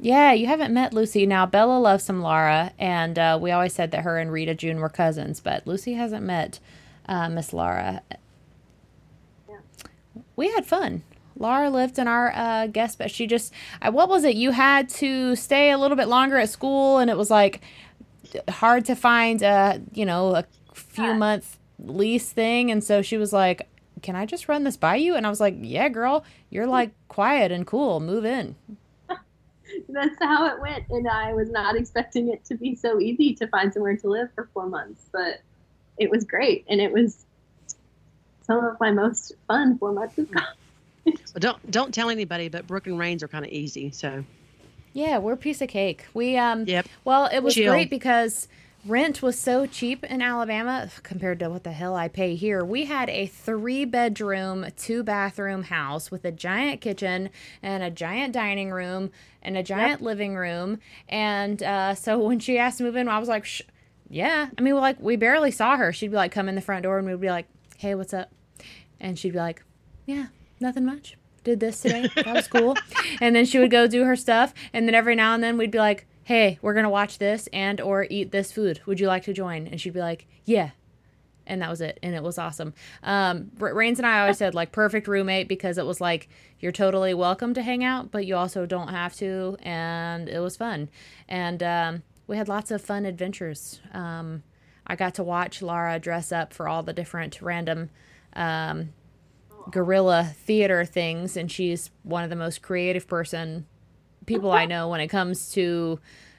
Yeah, 0.00 0.32
you 0.32 0.48
haven't 0.48 0.74
met 0.74 0.92
Lucy. 0.92 1.24
Now, 1.24 1.46
Bella 1.46 1.78
loves 1.78 2.02
some 2.02 2.20
Laura, 2.20 2.72
and 2.78 3.16
uh, 3.16 3.38
we 3.40 3.52
always 3.52 3.72
said 3.72 3.92
that 3.92 4.02
her 4.02 4.18
and 4.18 4.32
Rita 4.32 4.54
June 4.54 4.80
were 4.80 4.88
cousins, 4.88 5.38
but 5.38 5.64
Lucy 5.64 5.92
hasn't 5.92 6.24
met 6.24 6.58
uh, 7.06 7.28
Miss 7.28 7.52
Laura. 7.52 8.02
Yeah. 9.48 9.58
We 10.34 10.50
had 10.50 10.66
fun. 10.66 11.04
Laura 11.36 11.70
lived 11.70 11.98
in 11.98 12.08
our 12.08 12.32
uh, 12.34 12.66
guest, 12.66 12.98
but 12.98 13.10
she 13.12 13.28
just, 13.28 13.52
uh, 13.80 13.92
what 13.92 14.08
was 14.08 14.24
it? 14.24 14.34
You 14.34 14.50
had 14.50 14.88
to 14.90 15.36
stay 15.36 15.70
a 15.70 15.78
little 15.78 15.96
bit 15.96 16.08
longer 16.08 16.38
at 16.38 16.48
school, 16.48 16.98
and 16.98 17.08
it 17.08 17.16
was 17.16 17.30
like 17.30 17.60
hard 18.48 18.84
to 18.86 18.96
find 18.96 19.42
a, 19.42 19.80
you 19.92 20.04
know, 20.04 20.34
a 20.34 20.44
few 20.74 21.04
yeah. 21.04 21.16
month 21.16 21.58
lease 21.78 22.32
thing. 22.32 22.72
And 22.72 22.82
so 22.82 23.02
she 23.02 23.16
was 23.16 23.32
like, 23.32 23.68
can 24.02 24.16
I 24.16 24.26
just 24.26 24.48
run 24.48 24.64
this 24.64 24.76
by 24.76 24.96
you? 24.96 25.14
And 25.14 25.26
I 25.26 25.30
was 25.30 25.40
like, 25.40 25.56
yeah, 25.60 25.88
girl, 25.88 26.24
you're 26.50 26.66
like 26.66 26.90
quiet 27.08 27.52
and 27.52 27.66
cool. 27.66 28.00
Move 28.00 28.24
in. 28.24 28.56
That's 29.88 30.18
how 30.18 30.46
it 30.46 30.60
went. 30.60 30.88
And 30.90 31.08
I 31.08 31.32
was 31.32 31.50
not 31.50 31.76
expecting 31.76 32.28
it 32.28 32.44
to 32.46 32.54
be 32.54 32.74
so 32.74 33.00
easy 33.00 33.34
to 33.34 33.46
find 33.46 33.72
somewhere 33.72 33.96
to 33.96 34.08
live 34.08 34.28
for 34.34 34.48
four 34.52 34.66
months, 34.66 35.08
but 35.12 35.40
it 35.98 36.10
was 36.10 36.24
great. 36.24 36.64
And 36.68 36.80
it 36.80 36.92
was 36.92 37.24
some 38.42 38.64
of 38.64 38.78
my 38.80 38.90
most 38.90 39.32
fun 39.48 39.78
four 39.78 39.92
months 39.92 40.18
of 40.18 40.30
college. 40.30 40.56
well, 41.04 41.14
don't 41.38 41.70
don't 41.70 41.94
tell 41.94 42.10
anybody, 42.10 42.48
but 42.48 42.66
Brooke 42.66 42.86
and 42.86 42.98
Rains 42.98 43.22
are 43.22 43.28
kind 43.28 43.44
of 43.44 43.50
easy. 43.50 43.90
So 43.90 44.24
yeah, 44.92 45.18
we're 45.18 45.32
a 45.32 45.38
piece 45.38 45.62
of 45.62 45.68
cake. 45.68 46.06
We 46.14 46.36
um 46.36 46.64
yep. 46.66 46.86
Well, 47.04 47.28
it 47.32 47.40
was 47.40 47.54
Chill. 47.54 47.72
great 47.72 47.90
because 47.90 48.48
rent 48.84 49.22
was 49.22 49.38
so 49.38 49.66
cheap 49.66 50.02
in 50.04 50.20
Alabama 50.20 50.88
compared 51.02 51.38
to 51.38 51.48
what 51.48 51.64
the 51.64 51.72
hell 51.72 51.94
I 51.94 52.08
pay 52.08 52.34
here. 52.34 52.64
We 52.64 52.86
had 52.86 53.08
a 53.08 53.26
three 53.26 53.84
bedroom, 53.84 54.66
two 54.76 55.02
bathroom 55.02 55.64
house 55.64 56.10
with 56.10 56.24
a 56.24 56.32
giant 56.32 56.80
kitchen 56.80 57.30
and 57.62 57.82
a 57.82 57.90
giant 57.90 58.32
dining 58.32 58.70
room 58.70 59.10
and 59.40 59.56
a 59.56 59.62
giant 59.62 60.00
yep. 60.00 60.06
living 60.06 60.34
room. 60.34 60.80
And 61.08 61.62
uh, 61.62 61.94
so 61.94 62.18
when 62.26 62.38
she 62.38 62.58
asked 62.58 62.78
to 62.78 62.84
move 62.84 62.96
in, 62.96 63.08
I 63.08 63.18
was 63.18 63.28
like, 63.28 63.46
yeah. 64.08 64.48
I 64.58 64.60
mean, 64.60 64.74
like, 64.76 65.00
we 65.00 65.16
barely 65.16 65.50
saw 65.50 65.76
her. 65.76 65.92
She'd 65.92 66.10
be 66.10 66.16
like, 66.16 66.32
come 66.32 66.48
in 66.48 66.54
the 66.54 66.60
front 66.60 66.82
door 66.82 66.98
and 66.98 67.06
we'd 67.06 67.20
be 67.20 67.30
like, 67.30 67.46
hey, 67.78 67.94
what's 67.94 68.12
up? 68.12 68.30
And 69.00 69.18
she'd 69.18 69.32
be 69.32 69.38
like, 69.38 69.62
yeah, 70.06 70.26
nothing 70.60 70.84
much. 70.84 71.16
Did 71.44 71.60
this 71.60 71.80
today. 71.80 72.08
That 72.16 72.34
was 72.34 72.46
cool. 72.46 72.76
and 73.20 73.34
then 73.34 73.44
she 73.44 73.58
would 73.58 73.70
go 73.70 73.86
do 73.86 74.04
her 74.04 74.14
stuff. 74.14 74.54
And 74.72 74.86
then 74.86 74.94
every 74.94 75.16
now 75.16 75.34
and 75.34 75.42
then 75.42 75.56
we'd 75.56 75.70
be 75.70 75.78
like, 75.78 76.06
hey 76.24 76.58
we're 76.62 76.74
gonna 76.74 76.90
watch 76.90 77.18
this 77.18 77.48
and 77.52 77.80
or 77.80 78.06
eat 78.08 78.30
this 78.30 78.52
food. 78.52 78.80
Would 78.86 79.00
you 79.00 79.06
like 79.06 79.24
to 79.24 79.32
join? 79.32 79.66
And 79.66 79.80
she'd 79.80 79.92
be 79.92 80.00
like 80.00 80.26
yeah. 80.44 80.70
And 81.44 81.60
that 81.60 81.70
was 81.70 81.80
it. 81.80 81.98
And 82.02 82.14
it 82.14 82.22
was 82.22 82.38
awesome. 82.38 82.74
Um 83.02 83.50
raines 83.58 83.98
and 83.98 84.06
i 84.06 84.20
always 84.20 84.38
said 84.38 84.54
like 84.54 84.72
perfect 84.72 85.08
roommate 85.08 85.48
because 85.48 85.78
it 85.78 85.86
was 85.86 86.00
like 86.00 86.28
you're 86.60 86.72
totally 86.72 87.14
welcome 87.14 87.54
to 87.54 87.62
hang 87.62 87.84
out 87.84 88.10
but 88.10 88.26
you 88.26 88.36
also 88.36 88.66
don't 88.66 88.88
have 88.88 89.14
to. 89.16 89.56
And 89.62 90.28
it 90.28 90.40
was 90.40 90.56
fun. 90.56 90.88
And 91.28 91.62
um 91.62 92.02
we 92.26 92.36
had 92.36 92.48
lots 92.48 92.70
of 92.70 92.82
fun 92.82 93.04
adventures. 93.04 93.80
Um 93.92 94.42
i 94.86 94.96
got 94.96 95.14
to 95.14 95.22
watch 95.24 95.62
laura 95.62 95.98
dress 95.98 96.32
up 96.32 96.52
for 96.52 96.68
all 96.68 96.82
the 96.82 96.92
different 96.92 97.40
random 97.42 97.90
um 98.34 98.90
theater 99.70 100.84
things. 100.84 101.36
And 101.36 101.50
she's 101.50 101.90
one 102.02 102.24
of 102.24 102.30
the 102.30 102.36
most 102.36 102.62
creative 102.62 103.06
person 103.06 103.66
people 104.26 104.52
I 104.52 104.66
know 104.66 104.88
when 104.88 105.00
it 105.00 105.08
comes 105.08 105.52
to 105.52 105.98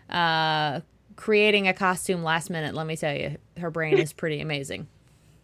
uh, 0.10 0.82
creating 1.16 1.68
a 1.68 1.74
costume 1.74 2.24
last 2.24 2.50
minute. 2.50 2.76
Let 2.76 2.88
me 2.88 2.96
tell 2.96 3.16
you, 3.16 3.38
her 3.58 3.72
brain 3.72 3.98
is 3.98 4.14
pretty 4.14 4.42
amazing. 4.42 4.88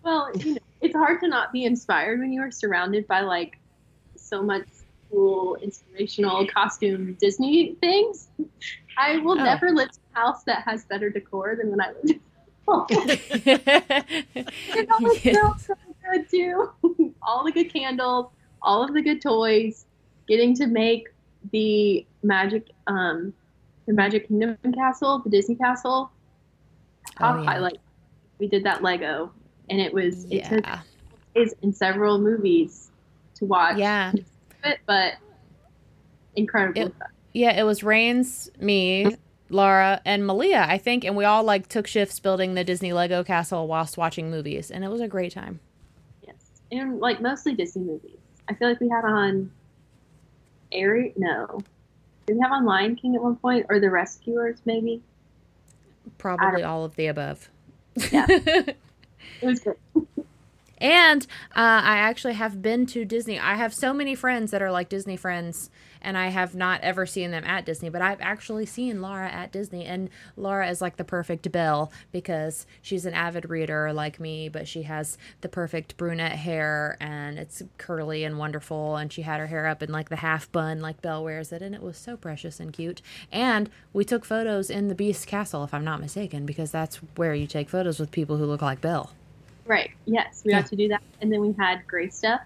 Well, 0.03 0.31
you 0.37 0.53
know, 0.53 0.59
it's 0.81 0.95
hard 0.95 1.19
to 1.21 1.27
not 1.27 1.51
be 1.51 1.65
inspired 1.65 2.19
when 2.19 2.31
you 2.31 2.41
are 2.41 2.51
surrounded 2.51 3.07
by 3.07 3.21
like 3.21 3.57
so 4.15 4.41
much 4.41 4.65
cool, 5.11 5.55
inspirational 5.55 6.47
costume 6.47 7.17
Disney 7.19 7.75
things. 7.75 8.29
I 8.97 9.17
will 9.17 9.39
oh. 9.39 9.43
never 9.43 9.71
live 9.71 9.89
in 9.89 10.15
a 10.15 10.19
house 10.19 10.43
that 10.43 10.63
has 10.63 10.85
better 10.85 11.09
decor 11.09 11.55
than 11.55 11.71
when 11.71 11.81
I 11.81 11.91
lived. 12.03 12.19
it 14.35 14.89
always 14.91 15.21
smells 15.21 15.65
so 15.65 15.73
good 16.11 16.29
too. 16.29 16.69
all 17.21 17.43
the 17.43 17.51
good 17.51 17.73
candles, 17.73 18.27
all 18.61 18.83
of 18.83 18.93
the 18.93 19.01
good 19.01 19.21
toys, 19.21 19.85
getting 20.27 20.55
to 20.55 20.67
make 20.67 21.07
the 21.51 22.05
Magic 22.23 22.67
um 22.87 23.33
the 23.85 23.93
Magic 23.93 24.27
Kingdom 24.27 24.57
castle, 24.73 25.19
the 25.19 25.29
Disney 25.29 25.55
castle. 25.55 26.11
Top 27.17 27.37
oh, 27.37 27.39
yeah. 27.39 27.45
highlight. 27.45 27.79
We 28.37 28.47
did 28.47 28.63
that 28.63 28.83
Lego, 28.83 29.31
and 29.69 29.81
it 29.81 29.93
was 29.93 30.25
yeah. 30.25 30.53
it 30.53 30.63
took 30.63 30.79
is 31.35 31.55
in 31.61 31.73
several 31.73 32.19
movies 32.19 32.91
to 33.35 33.45
watch. 33.45 33.77
Yeah, 33.77 34.11
it, 34.63 34.79
but 34.85 35.13
incredible. 36.35 36.81
It, 36.81 36.93
yeah, 37.33 37.59
it 37.59 37.63
was 37.63 37.83
rains 37.83 38.49
me, 38.59 39.15
Laura, 39.49 40.01
and 40.05 40.25
Malia, 40.25 40.65
I 40.67 40.77
think, 40.77 41.03
and 41.03 41.15
we 41.15 41.25
all 41.25 41.43
like 41.43 41.67
took 41.67 41.87
shifts 41.87 42.19
building 42.19 42.53
the 42.53 42.63
Disney 42.63 42.93
Lego 42.93 43.23
castle 43.23 43.67
whilst 43.67 43.97
watching 43.97 44.29
movies, 44.29 44.71
and 44.71 44.83
it 44.83 44.89
was 44.89 45.01
a 45.01 45.07
great 45.07 45.31
time. 45.31 45.59
Yes, 46.25 46.35
and 46.71 46.99
like 46.99 47.21
mostly 47.21 47.55
Disney 47.55 47.83
movies. 47.83 48.17
I 48.47 48.53
feel 48.53 48.69
like 48.69 48.79
we 48.79 48.89
had 48.89 49.05
on 49.05 49.51
Airy. 50.71 51.13
No, 51.15 51.61
did 52.27 52.35
we 52.35 52.41
have 52.41 52.51
on 52.51 52.65
Lion 52.65 52.95
King 52.95 53.15
at 53.15 53.21
one 53.21 53.35
point, 53.35 53.65
or 53.69 53.79
The 53.79 53.89
Rescuers, 53.89 54.59
maybe? 54.65 55.01
Probably 56.17 56.63
all 56.63 56.85
of 56.85 56.95
the 56.95 57.07
above. 57.07 57.49
Yeah, 58.11 58.25
it 58.29 58.77
was 59.41 59.59
good. 59.59 59.77
And 60.81 61.23
uh, 61.55 61.81
I 61.83 61.97
actually 61.97 62.35
have 62.35 62.61
been 62.61 62.85
to 62.87 63.05
Disney. 63.05 63.39
I 63.39 63.55
have 63.55 63.73
so 63.73 63.93
many 63.93 64.15
friends 64.15 64.51
that 64.51 64.61
are 64.61 64.71
like 64.71 64.89
Disney 64.89 65.17
friends, 65.17 65.69
and 66.01 66.17
I 66.17 66.27
have 66.27 66.55
not 66.55 66.81
ever 66.81 67.05
seen 67.05 67.31
them 67.31 67.43
at 67.43 67.65
Disney, 67.65 67.89
but 67.89 68.01
I've 68.01 68.21
actually 68.21 68.65
seen 68.65 69.01
Laura 69.01 69.29
at 69.29 69.51
Disney. 69.51 69.85
And 69.85 70.09
Laura 70.37 70.69
is 70.69 70.81
like 70.81 70.95
the 70.95 71.03
perfect 71.03 71.51
Belle 71.51 71.91
because 72.11 72.65
she's 72.81 73.05
an 73.05 73.13
avid 73.13 73.49
reader 73.49 73.91
like 73.91 74.19
me, 74.19 74.47
but 74.47 74.67
she 74.67 74.83
has 74.83 75.17
the 75.41 75.49
perfect 75.49 75.97
brunette 75.97 76.37
hair 76.37 76.95
and 76.99 77.37
it's 77.37 77.61
curly 77.77 78.23
and 78.23 78.37
wonderful. 78.37 78.95
And 78.95 79.11
she 79.11 79.23
had 79.23 79.39
her 79.39 79.47
hair 79.47 79.67
up 79.67 79.83
in 79.83 79.91
like 79.91 80.09
the 80.09 80.17
half 80.17 80.49
bun, 80.51 80.79
like 80.79 81.01
Belle 81.01 81.23
wears 81.23 81.51
it, 81.51 81.61
and 81.61 81.75
it 81.75 81.81
was 81.81 81.97
so 81.97 82.15
precious 82.15 82.59
and 82.59 82.71
cute. 82.71 83.01
And 83.31 83.69
we 83.91 84.05
took 84.05 84.23
photos 84.23 84.69
in 84.69 84.87
the 84.87 84.95
Beast 84.95 85.27
Castle, 85.27 85.63
if 85.63 85.73
I'm 85.73 85.83
not 85.83 85.99
mistaken, 85.99 86.45
because 86.45 86.71
that's 86.71 86.97
where 87.15 87.33
you 87.33 87.47
take 87.47 87.69
photos 87.69 87.99
with 87.99 88.11
people 88.11 88.37
who 88.37 88.45
look 88.45 88.61
like 88.61 88.79
Belle. 88.79 89.11
Right. 89.69 89.91
Yes, 90.05 90.41
we 90.43 90.51
yeah. 90.51 90.61
got 90.61 90.69
to 90.71 90.75
do 90.75 90.87
that, 90.87 91.03
and 91.21 91.31
then 91.31 91.41
we 91.41 91.53
had 91.53 91.85
great 91.85 92.11
stuff 92.11 92.41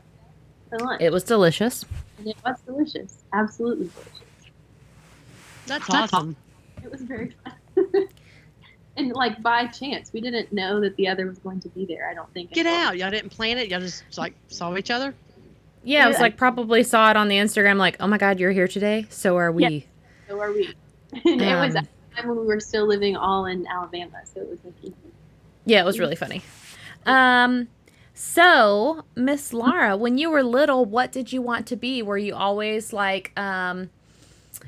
for 0.70 0.78
lunch. 0.78 1.02
It 1.02 1.10
was 1.10 1.24
delicious. 1.24 1.86
And 2.18 2.28
it 2.28 2.36
was 2.46 2.60
delicious. 2.66 3.24
Absolutely 3.32 3.88
delicious. 3.88 4.52
That's 5.66 5.90
awesome. 5.90 6.36
It 6.84 6.92
was 6.92 7.00
very 7.02 7.34
fun. 7.46 8.08
and 8.98 9.14
like 9.14 9.42
by 9.42 9.68
chance, 9.68 10.12
we 10.12 10.20
didn't 10.20 10.52
know 10.52 10.82
that 10.82 10.98
the 10.98 11.08
other 11.08 11.26
was 11.26 11.38
going 11.38 11.62
to 11.62 11.70
be 11.70 11.86
there. 11.86 12.10
I 12.10 12.14
don't 12.14 12.32
think. 12.34 12.52
Get 12.52 12.66
out! 12.66 12.98
Y'all 12.98 13.10
didn't 13.10 13.30
plan 13.30 13.58
it. 13.58 13.70
Y'all 13.70 13.80
just 13.80 14.04
like 14.18 14.36
saw 14.50 14.76
each 14.76 14.92
other. 14.92 15.16
Yeah, 15.86 16.04
it 16.04 16.10
was 16.10 16.20
like 16.20 16.36
probably 16.36 16.84
saw 16.84 17.10
it 17.10 17.16
on 17.16 17.30
the 17.30 17.38
Instagram. 17.38 17.78
Like, 17.78 17.96
oh 18.02 18.08
my 18.08 18.18
god, 18.18 18.38
you're 18.38 18.52
here 18.52 18.68
today. 18.68 19.06
So 19.10 19.38
are 19.38 19.54
we. 19.54 19.64
Yes. 19.64 19.84
So 20.28 20.42
are 20.42 20.52
we. 20.52 20.74
and 21.24 21.42
it 21.42 21.56
was 21.56 21.78
Um, 21.78 21.78
at 21.78 21.88
the 22.10 22.16
time 22.18 22.28
when 22.28 22.40
we 22.40 22.46
were 22.46 22.60
still 22.60 22.86
living 22.86 23.16
all 23.16 23.46
in 23.46 23.66
Alabama, 23.66 24.18
so 24.26 24.42
it 24.42 24.50
was 24.50 24.60
like 24.66 24.74
easy. 24.82 24.94
Yeah, 25.66 25.80
it 25.80 25.86
was 25.86 26.00
really 26.00 26.18
funny. 26.18 26.42
Um, 27.06 27.68
so 28.14 29.06
Miss 29.16 29.54
Laura, 29.54 29.98
when 29.98 30.18
you 30.18 30.30
were 30.30 30.44
little, 30.44 30.86
what 30.86 31.12
did 31.12 31.34
you 31.34 31.42
want 31.42 31.68
to 31.68 31.76
be? 31.76 32.02
Were 32.02 32.18
you 32.18 32.36
always 32.36 32.94
like, 32.94 33.38
um, 33.38 33.90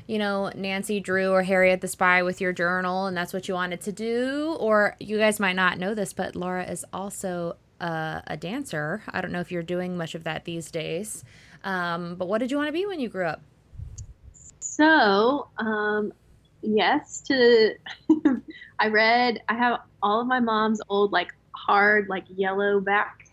you 0.06 0.18
know, 0.18 0.50
Nancy 0.54 1.00
Drew 1.00 1.30
or 1.30 1.42
Harriet 1.42 1.80
the 1.80 1.88
Spy 1.88 2.22
with 2.22 2.40
your 2.40 2.52
journal, 2.52 3.06
and 3.06 3.16
that's 3.16 3.32
what 3.32 3.48
you 3.48 3.54
wanted 3.54 3.80
to 3.82 3.92
do? 3.92 4.56
Or 4.58 4.96
you 4.98 5.18
guys 5.18 5.38
might 5.40 5.54
not 5.54 5.78
know 5.78 5.94
this, 5.94 6.12
but 6.12 6.34
Laura 6.34 6.64
is 6.64 6.84
also 6.92 7.56
uh, 7.80 8.20
a 8.26 8.36
dancer. 8.36 9.02
I 9.10 9.20
don't 9.20 9.32
know 9.32 9.40
if 9.40 9.52
you're 9.52 9.62
doing 9.62 9.96
much 9.96 10.14
of 10.14 10.24
that 10.24 10.44
these 10.44 10.70
days. 10.70 11.24
Um, 11.64 12.14
but 12.16 12.28
what 12.28 12.38
did 12.38 12.50
you 12.50 12.56
want 12.56 12.68
to 12.68 12.72
be 12.72 12.86
when 12.86 13.00
you 13.00 13.08
grew 13.08 13.26
up? 13.26 13.42
So, 14.60 15.48
um, 15.58 16.12
yes, 16.62 17.20
to 17.22 17.74
I 18.78 18.88
read. 18.88 19.42
I 19.48 19.54
have 19.54 19.80
all 20.02 20.20
of 20.20 20.26
my 20.26 20.40
mom's 20.40 20.80
old 20.88 21.12
like 21.12 21.32
hard 21.56 22.08
like 22.08 22.24
yellow 22.28 22.80
back 22.80 23.26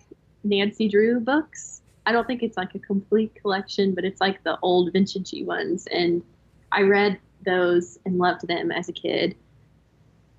Nancy 0.43 0.87
Drew 0.87 1.19
books. 1.19 1.81
I 2.05 2.11
don't 2.11 2.27
think 2.27 2.43
it's 2.43 2.57
like 2.57 2.75
a 2.75 2.79
complete 2.79 3.33
collection, 3.35 3.93
but 3.93 4.03
it's 4.03 4.19
like 4.19 4.43
the 4.43 4.57
old 4.61 4.93
vintagey 4.93 5.45
ones, 5.45 5.87
and 5.87 6.21
I 6.71 6.81
read 6.81 7.19
those 7.45 7.97
and 8.05 8.17
loved 8.17 8.47
them 8.47 8.71
as 8.71 8.89
a 8.89 8.93
kid. 8.93 9.35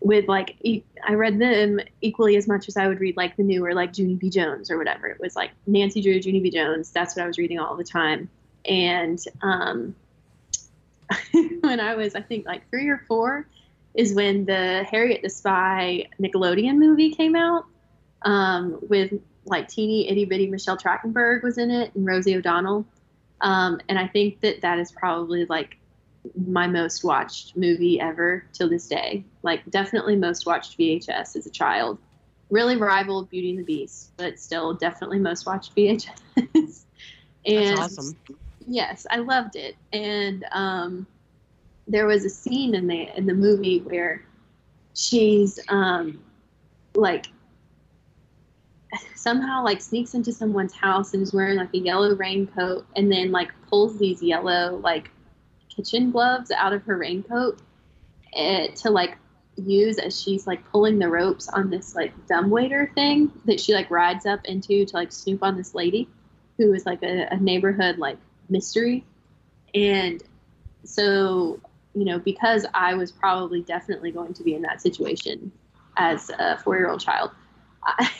With 0.00 0.28
like, 0.28 0.56
e- 0.60 0.84
I 1.06 1.14
read 1.14 1.38
them 1.38 1.80
equally 2.02 2.36
as 2.36 2.46
much 2.46 2.68
as 2.68 2.76
I 2.76 2.86
would 2.88 3.00
read 3.00 3.16
like 3.16 3.36
the 3.36 3.42
newer 3.42 3.72
like 3.72 3.96
Junie 3.96 4.16
B. 4.16 4.28
Jones 4.28 4.70
or 4.70 4.76
whatever. 4.76 5.06
It 5.06 5.18
was 5.18 5.34
like 5.34 5.52
Nancy 5.66 6.02
Drew, 6.02 6.12
Junie 6.12 6.40
B. 6.40 6.50
Jones. 6.50 6.90
That's 6.90 7.16
what 7.16 7.22
I 7.22 7.26
was 7.26 7.38
reading 7.38 7.58
all 7.58 7.74
the 7.76 7.84
time, 7.84 8.28
and 8.66 9.18
um, 9.40 9.94
when 11.32 11.80
I 11.80 11.94
was, 11.94 12.14
I 12.14 12.20
think, 12.20 12.44
like 12.44 12.68
three 12.68 12.88
or 12.88 13.02
four, 13.08 13.46
is 13.94 14.12
when 14.12 14.44
the 14.44 14.84
Harriet 14.90 15.22
the 15.22 15.30
Spy 15.30 16.08
Nickelodeon 16.20 16.76
movie 16.76 17.14
came 17.14 17.34
out 17.36 17.64
um, 18.24 18.78
with 18.88 19.12
like 19.46 19.68
teeny 19.68 20.08
itty 20.08 20.24
bitty 20.24 20.48
Michelle 20.48 20.76
Trachtenberg 20.76 21.42
was 21.42 21.58
in 21.58 21.70
it 21.70 21.94
and 21.94 22.06
Rosie 22.06 22.36
O'Donnell. 22.36 22.84
Um, 23.40 23.80
and 23.88 23.98
I 23.98 24.06
think 24.06 24.40
that 24.40 24.62
that 24.62 24.78
is 24.78 24.90
probably 24.90 25.44
like 25.46 25.76
my 26.46 26.66
most 26.66 27.04
watched 27.04 27.56
movie 27.56 28.00
ever 28.00 28.44
till 28.52 28.68
this 28.68 28.88
day. 28.88 29.24
Like, 29.42 29.68
definitely 29.70 30.16
most 30.16 30.46
watched 30.46 30.78
VHS 30.78 31.36
as 31.36 31.46
a 31.46 31.50
child. 31.50 31.98
Really 32.50 32.76
rivaled 32.76 33.30
Beauty 33.30 33.50
and 33.50 33.58
the 33.58 33.64
Beast, 33.64 34.12
but 34.16 34.38
still 34.38 34.74
definitely 34.74 35.18
most 35.18 35.46
watched 35.46 35.74
VHS. 35.76 36.08
That's 37.46 37.80
awesome. 37.80 38.16
yes, 38.66 39.06
I 39.10 39.18
loved 39.18 39.56
it. 39.56 39.76
And 39.92 40.44
um, 40.52 41.06
there 41.86 42.06
was 42.06 42.24
a 42.24 42.30
scene 42.30 42.74
in 42.74 42.86
the 42.86 43.08
in 43.16 43.26
the 43.26 43.34
movie 43.34 43.80
where 43.80 44.24
she's 44.94 45.58
um, 45.68 46.22
like 46.94 47.26
somehow 49.14 49.64
like 49.64 49.80
sneaks 49.80 50.14
into 50.14 50.32
someone's 50.32 50.74
house 50.74 51.14
and 51.14 51.22
is 51.22 51.32
wearing 51.32 51.56
like 51.56 51.72
a 51.74 51.78
yellow 51.78 52.14
raincoat 52.14 52.86
and 52.96 53.10
then 53.10 53.32
like 53.32 53.50
pulls 53.68 53.98
these 53.98 54.22
yellow 54.22 54.80
like 54.82 55.10
kitchen 55.68 56.10
gloves 56.10 56.50
out 56.50 56.72
of 56.72 56.82
her 56.84 56.96
raincoat 56.96 57.58
eh, 58.34 58.68
to 58.74 58.90
like 58.90 59.16
use 59.56 59.98
as 59.98 60.20
she's 60.20 60.46
like 60.46 60.64
pulling 60.70 60.98
the 60.98 61.08
ropes 61.08 61.48
on 61.48 61.70
this 61.70 61.94
like 61.94 62.12
dumbwaiter 62.26 62.90
thing 62.94 63.30
that 63.44 63.60
she 63.60 63.72
like 63.72 63.90
rides 63.90 64.26
up 64.26 64.44
into 64.44 64.84
to 64.84 64.96
like 64.96 65.12
snoop 65.12 65.42
on 65.42 65.56
this 65.56 65.74
lady 65.74 66.08
who 66.58 66.72
is 66.72 66.84
like 66.86 67.02
a, 67.02 67.28
a 67.30 67.36
neighborhood 67.36 67.98
like 67.98 68.18
mystery. 68.48 69.04
And 69.74 70.22
so 70.84 71.60
you 71.94 72.04
know 72.04 72.18
because 72.18 72.66
i 72.74 72.94
was 72.94 73.10
probably 73.10 73.62
definitely 73.62 74.10
going 74.10 74.34
to 74.34 74.42
be 74.42 74.54
in 74.54 74.62
that 74.62 74.80
situation 74.80 75.50
as 75.96 76.30
a 76.38 76.58
four 76.58 76.76
year 76.76 76.90
old 76.90 77.00
child 77.00 77.30
i 77.84 78.10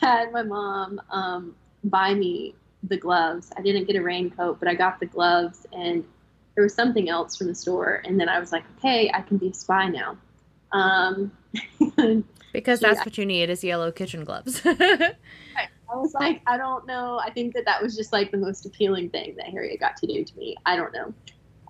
had 0.00 0.32
my 0.32 0.42
mom 0.42 1.00
um, 1.10 1.54
buy 1.84 2.14
me 2.14 2.54
the 2.84 2.96
gloves 2.96 3.50
i 3.56 3.62
didn't 3.62 3.86
get 3.86 3.96
a 3.96 4.02
raincoat 4.02 4.58
but 4.58 4.68
i 4.68 4.74
got 4.74 5.00
the 5.00 5.06
gloves 5.06 5.66
and 5.72 6.04
there 6.54 6.62
was 6.62 6.74
something 6.74 7.08
else 7.08 7.36
from 7.36 7.46
the 7.46 7.54
store 7.54 8.02
and 8.04 8.20
then 8.20 8.28
i 8.28 8.38
was 8.38 8.52
like 8.52 8.64
okay 8.78 9.10
i 9.14 9.20
can 9.20 9.38
be 9.38 9.48
a 9.48 9.54
spy 9.54 9.88
now 9.88 10.16
um, 10.72 11.30
Because 12.54 12.78
that's 12.78 13.04
what 13.04 13.18
you 13.18 13.26
need 13.26 13.50
is 13.50 13.64
yellow 13.64 13.90
kitchen 13.90 14.24
gloves. 14.24 14.62
I 14.64 15.96
was 15.96 16.14
like, 16.14 16.40
I 16.46 16.56
don't 16.56 16.86
know. 16.86 17.20
I 17.22 17.30
think 17.30 17.52
that 17.54 17.64
that 17.64 17.82
was 17.82 17.96
just 17.96 18.12
like 18.12 18.30
the 18.30 18.36
most 18.36 18.64
appealing 18.64 19.10
thing 19.10 19.34
that 19.36 19.46
Harriet 19.46 19.80
got 19.80 19.96
to 19.98 20.06
do 20.06 20.24
to 20.24 20.36
me. 20.36 20.56
I 20.64 20.76
don't 20.76 20.92
know. 20.92 21.12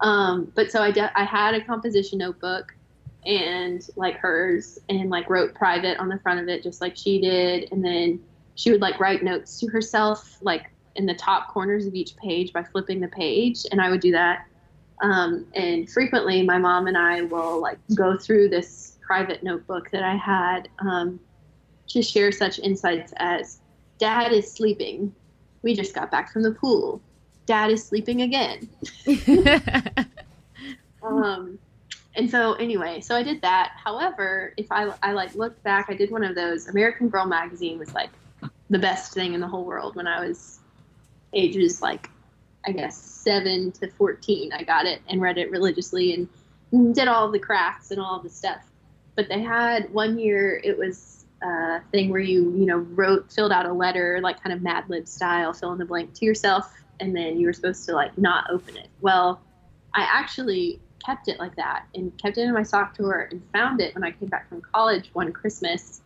Um, 0.02 0.52
but 0.54 0.70
so 0.70 0.82
I, 0.82 0.90
de- 0.90 1.18
I 1.18 1.24
had 1.24 1.54
a 1.54 1.64
composition 1.64 2.18
notebook 2.18 2.74
and 3.26 3.86
like 3.96 4.16
hers 4.16 4.78
and 4.88 5.10
like 5.10 5.28
wrote 5.30 5.54
private 5.54 5.98
on 5.98 6.08
the 6.08 6.18
front 6.18 6.40
of 6.40 6.48
it, 6.48 6.62
just 6.62 6.80
like 6.80 6.96
she 6.96 7.20
did. 7.20 7.70
And 7.72 7.84
then 7.84 8.20
she 8.54 8.70
would 8.70 8.80
like 8.80 9.00
write 9.00 9.22
notes 9.22 9.58
to 9.60 9.68
herself, 9.68 10.38
like 10.42 10.70
in 10.96 11.06
the 11.06 11.14
top 11.14 11.48
corners 11.48 11.86
of 11.86 11.94
each 11.94 12.16
page 12.16 12.52
by 12.52 12.62
flipping 12.62 13.00
the 13.00 13.08
page. 13.08 13.64
And 13.70 13.80
I 13.80 13.90
would 13.90 14.00
do 14.00 14.12
that. 14.12 14.46
Um, 15.02 15.46
and 15.54 15.90
frequently 15.90 16.42
my 16.42 16.58
mom 16.58 16.86
and 16.86 16.96
I 16.96 17.22
will 17.22 17.60
like 17.60 17.78
go 17.94 18.16
through 18.16 18.48
this 18.48 18.96
private 19.04 19.42
notebook 19.42 19.90
that 19.90 20.02
I 20.02 20.16
had 20.16 20.68
um, 20.78 21.20
to 21.88 22.02
share 22.02 22.32
such 22.32 22.58
insights 22.58 23.12
as 23.16 23.60
Dad 23.98 24.32
is 24.32 24.50
sleeping. 24.50 25.14
We 25.62 25.74
just 25.74 25.94
got 25.94 26.10
back 26.10 26.32
from 26.32 26.42
the 26.42 26.52
pool. 26.52 27.00
Dad 27.46 27.70
is 27.70 27.86
sleeping 27.86 28.22
again. 28.22 28.68
Um, 31.04 31.58
and 32.16 32.30
so 32.30 32.54
anyway, 32.54 33.00
so 33.00 33.16
I 33.16 33.22
did 33.22 33.42
that. 33.42 33.72
However, 33.82 34.54
if 34.56 34.70
I, 34.70 34.92
I 35.02 35.12
like 35.12 35.34
look 35.34 35.60
back, 35.62 35.86
I 35.88 35.94
did 35.94 36.10
one 36.10 36.22
of 36.22 36.34
those. 36.34 36.68
American 36.68 37.08
Girl 37.08 37.26
magazine 37.26 37.78
was 37.78 37.92
like 37.92 38.10
the 38.70 38.78
best 38.78 39.12
thing 39.12 39.34
in 39.34 39.40
the 39.40 39.48
whole 39.48 39.64
world 39.64 39.96
when 39.96 40.06
I 40.06 40.26
was 40.26 40.58
ages 41.32 41.82
like 41.82 42.08
I 42.66 42.72
guess 42.72 42.96
seven 42.96 43.72
to 43.72 43.88
fourteen. 43.90 44.52
I 44.52 44.62
got 44.62 44.86
it 44.86 45.02
and 45.08 45.20
read 45.20 45.38
it 45.38 45.50
religiously 45.50 46.14
and 46.72 46.94
did 46.94 47.08
all 47.08 47.30
the 47.30 47.38
crafts 47.38 47.90
and 47.90 48.00
all 48.00 48.20
the 48.20 48.30
stuff. 48.30 48.64
But 49.16 49.28
they 49.28 49.42
had 49.42 49.92
one 49.92 50.18
year 50.18 50.60
it 50.62 50.78
was 50.78 51.24
a 51.42 51.80
thing 51.92 52.10
where 52.10 52.20
you 52.20 52.54
you 52.56 52.66
know 52.66 52.78
wrote 52.78 53.30
filled 53.32 53.52
out 53.52 53.66
a 53.66 53.72
letter 53.72 54.20
like 54.22 54.42
kind 54.42 54.52
of 54.52 54.62
Mad 54.62 54.84
Lib 54.88 55.08
style, 55.08 55.52
fill 55.52 55.72
in 55.72 55.78
the 55.78 55.84
blank 55.84 56.14
to 56.14 56.24
yourself, 56.24 56.72
and 57.00 57.14
then 57.14 57.38
you 57.38 57.46
were 57.46 57.52
supposed 57.52 57.84
to 57.86 57.92
like 57.92 58.16
not 58.16 58.48
open 58.50 58.76
it. 58.76 58.88
Well, 59.00 59.40
I 59.94 60.02
actually 60.02 60.80
kept 61.04 61.28
it 61.28 61.38
like 61.38 61.56
that 61.56 61.86
and 61.94 62.16
kept 62.18 62.38
it 62.38 62.42
in 62.42 62.54
my 62.54 62.62
sock 62.62 62.96
drawer 62.96 63.28
and 63.30 63.42
found 63.52 63.80
it 63.80 63.94
when 63.94 64.04
I 64.04 64.10
came 64.10 64.28
back 64.28 64.48
from 64.48 64.62
college 64.62 65.10
one 65.12 65.32
Christmas, 65.32 66.00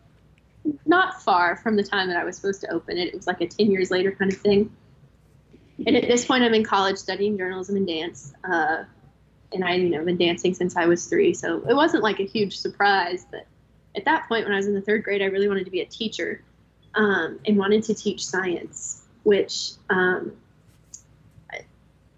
not 0.85 1.21
far 1.21 1.55
from 1.55 1.75
the 1.75 1.83
time 1.83 2.07
that 2.09 2.17
I 2.17 2.23
was 2.23 2.35
supposed 2.35 2.61
to 2.61 2.71
open 2.71 2.97
it. 2.97 3.07
It 3.07 3.15
was 3.15 3.27
like 3.27 3.41
a 3.41 3.47
10 3.47 3.71
years 3.71 3.91
later 3.91 4.11
kind 4.11 4.31
of 4.31 4.39
thing. 4.39 4.75
And 5.87 5.95
at 5.95 6.07
this 6.07 6.25
point, 6.25 6.43
I'm 6.43 6.53
in 6.53 6.63
college 6.63 6.97
studying 6.97 7.37
journalism 7.37 7.77
and 7.77 7.87
dance. 7.87 8.33
Uh, 8.43 8.83
and 9.53 9.63
I, 9.63 9.75
you 9.75 9.89
know, 9.89 10.03
been 10.03 10.17
dancing 10.17 10.53
since 10.53 10.75
I 10.75 10.85
was 10.85 11.05
three. 11.05 11.33
So 11.33 11.63
it 11.67 11.73
wasn't 11.73 12.03
like 12.03 12.19
a 12.19 12.25
huge 12.25 12.57
surprise. 12.57 13.25
But 13.31 13.47
at 13.95 14.05
that 14.05 14.27
point, 14.27 14.45
when 14.45 14.53
I 14.53 14.57
was 14.57 14.67
in 14.67 14.73
the 14.73 14.81
third 14.81 15.03
grade, 15.03 15.21
I 15.21 15.25
really 15.25 15.47
wanted 15.47 15.65
to 15.65 15.71
be 15.71 15.81
a 15.81 15.85
teacher 15.85 16.43
um, 16.95 17.39
and 17.45 17.57
wanted 17.57 17.83
to 17.83 17.93
teach 17.93 18.25
science, 18.25 19.03
which 19.23 19.71
um, 19.89 20.33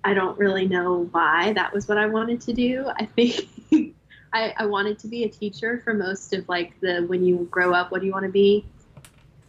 I 0.03 0.13
don't 0.13 0.37
really 0.37 0.67
know 0.67 1.07
why 1.11 1.53
that 1.53 1.73
was 1.73 1.87
what 1.87 1.97
I 1.97 2.07
wanted 2.07 2.41
to 2.41 2.53
do. 2.53 2.89
I 2.95 3.05
think 3.05 3.47
I, 4.33 4.53
I 4.57 4.65
wanted 4.65 4.97
to 4.99 5.07
be 5.07 5.23
a 5.23 5.29
teacher 5.29 5.81
for 5.83 5.93
most 5.93 6.33
of 6.33 6.47
like 6.49 6.79
the 6.79 7.05
when 7.07 7.23
you 7.23 7.47
grow 7.51 7.73
up, 7.73 7.91
what 7.91 8.01
do 8.01 8.07
you 8.07 8.13
want 8.13 8.25
to 8.25 8.31
be? 8.31 8.65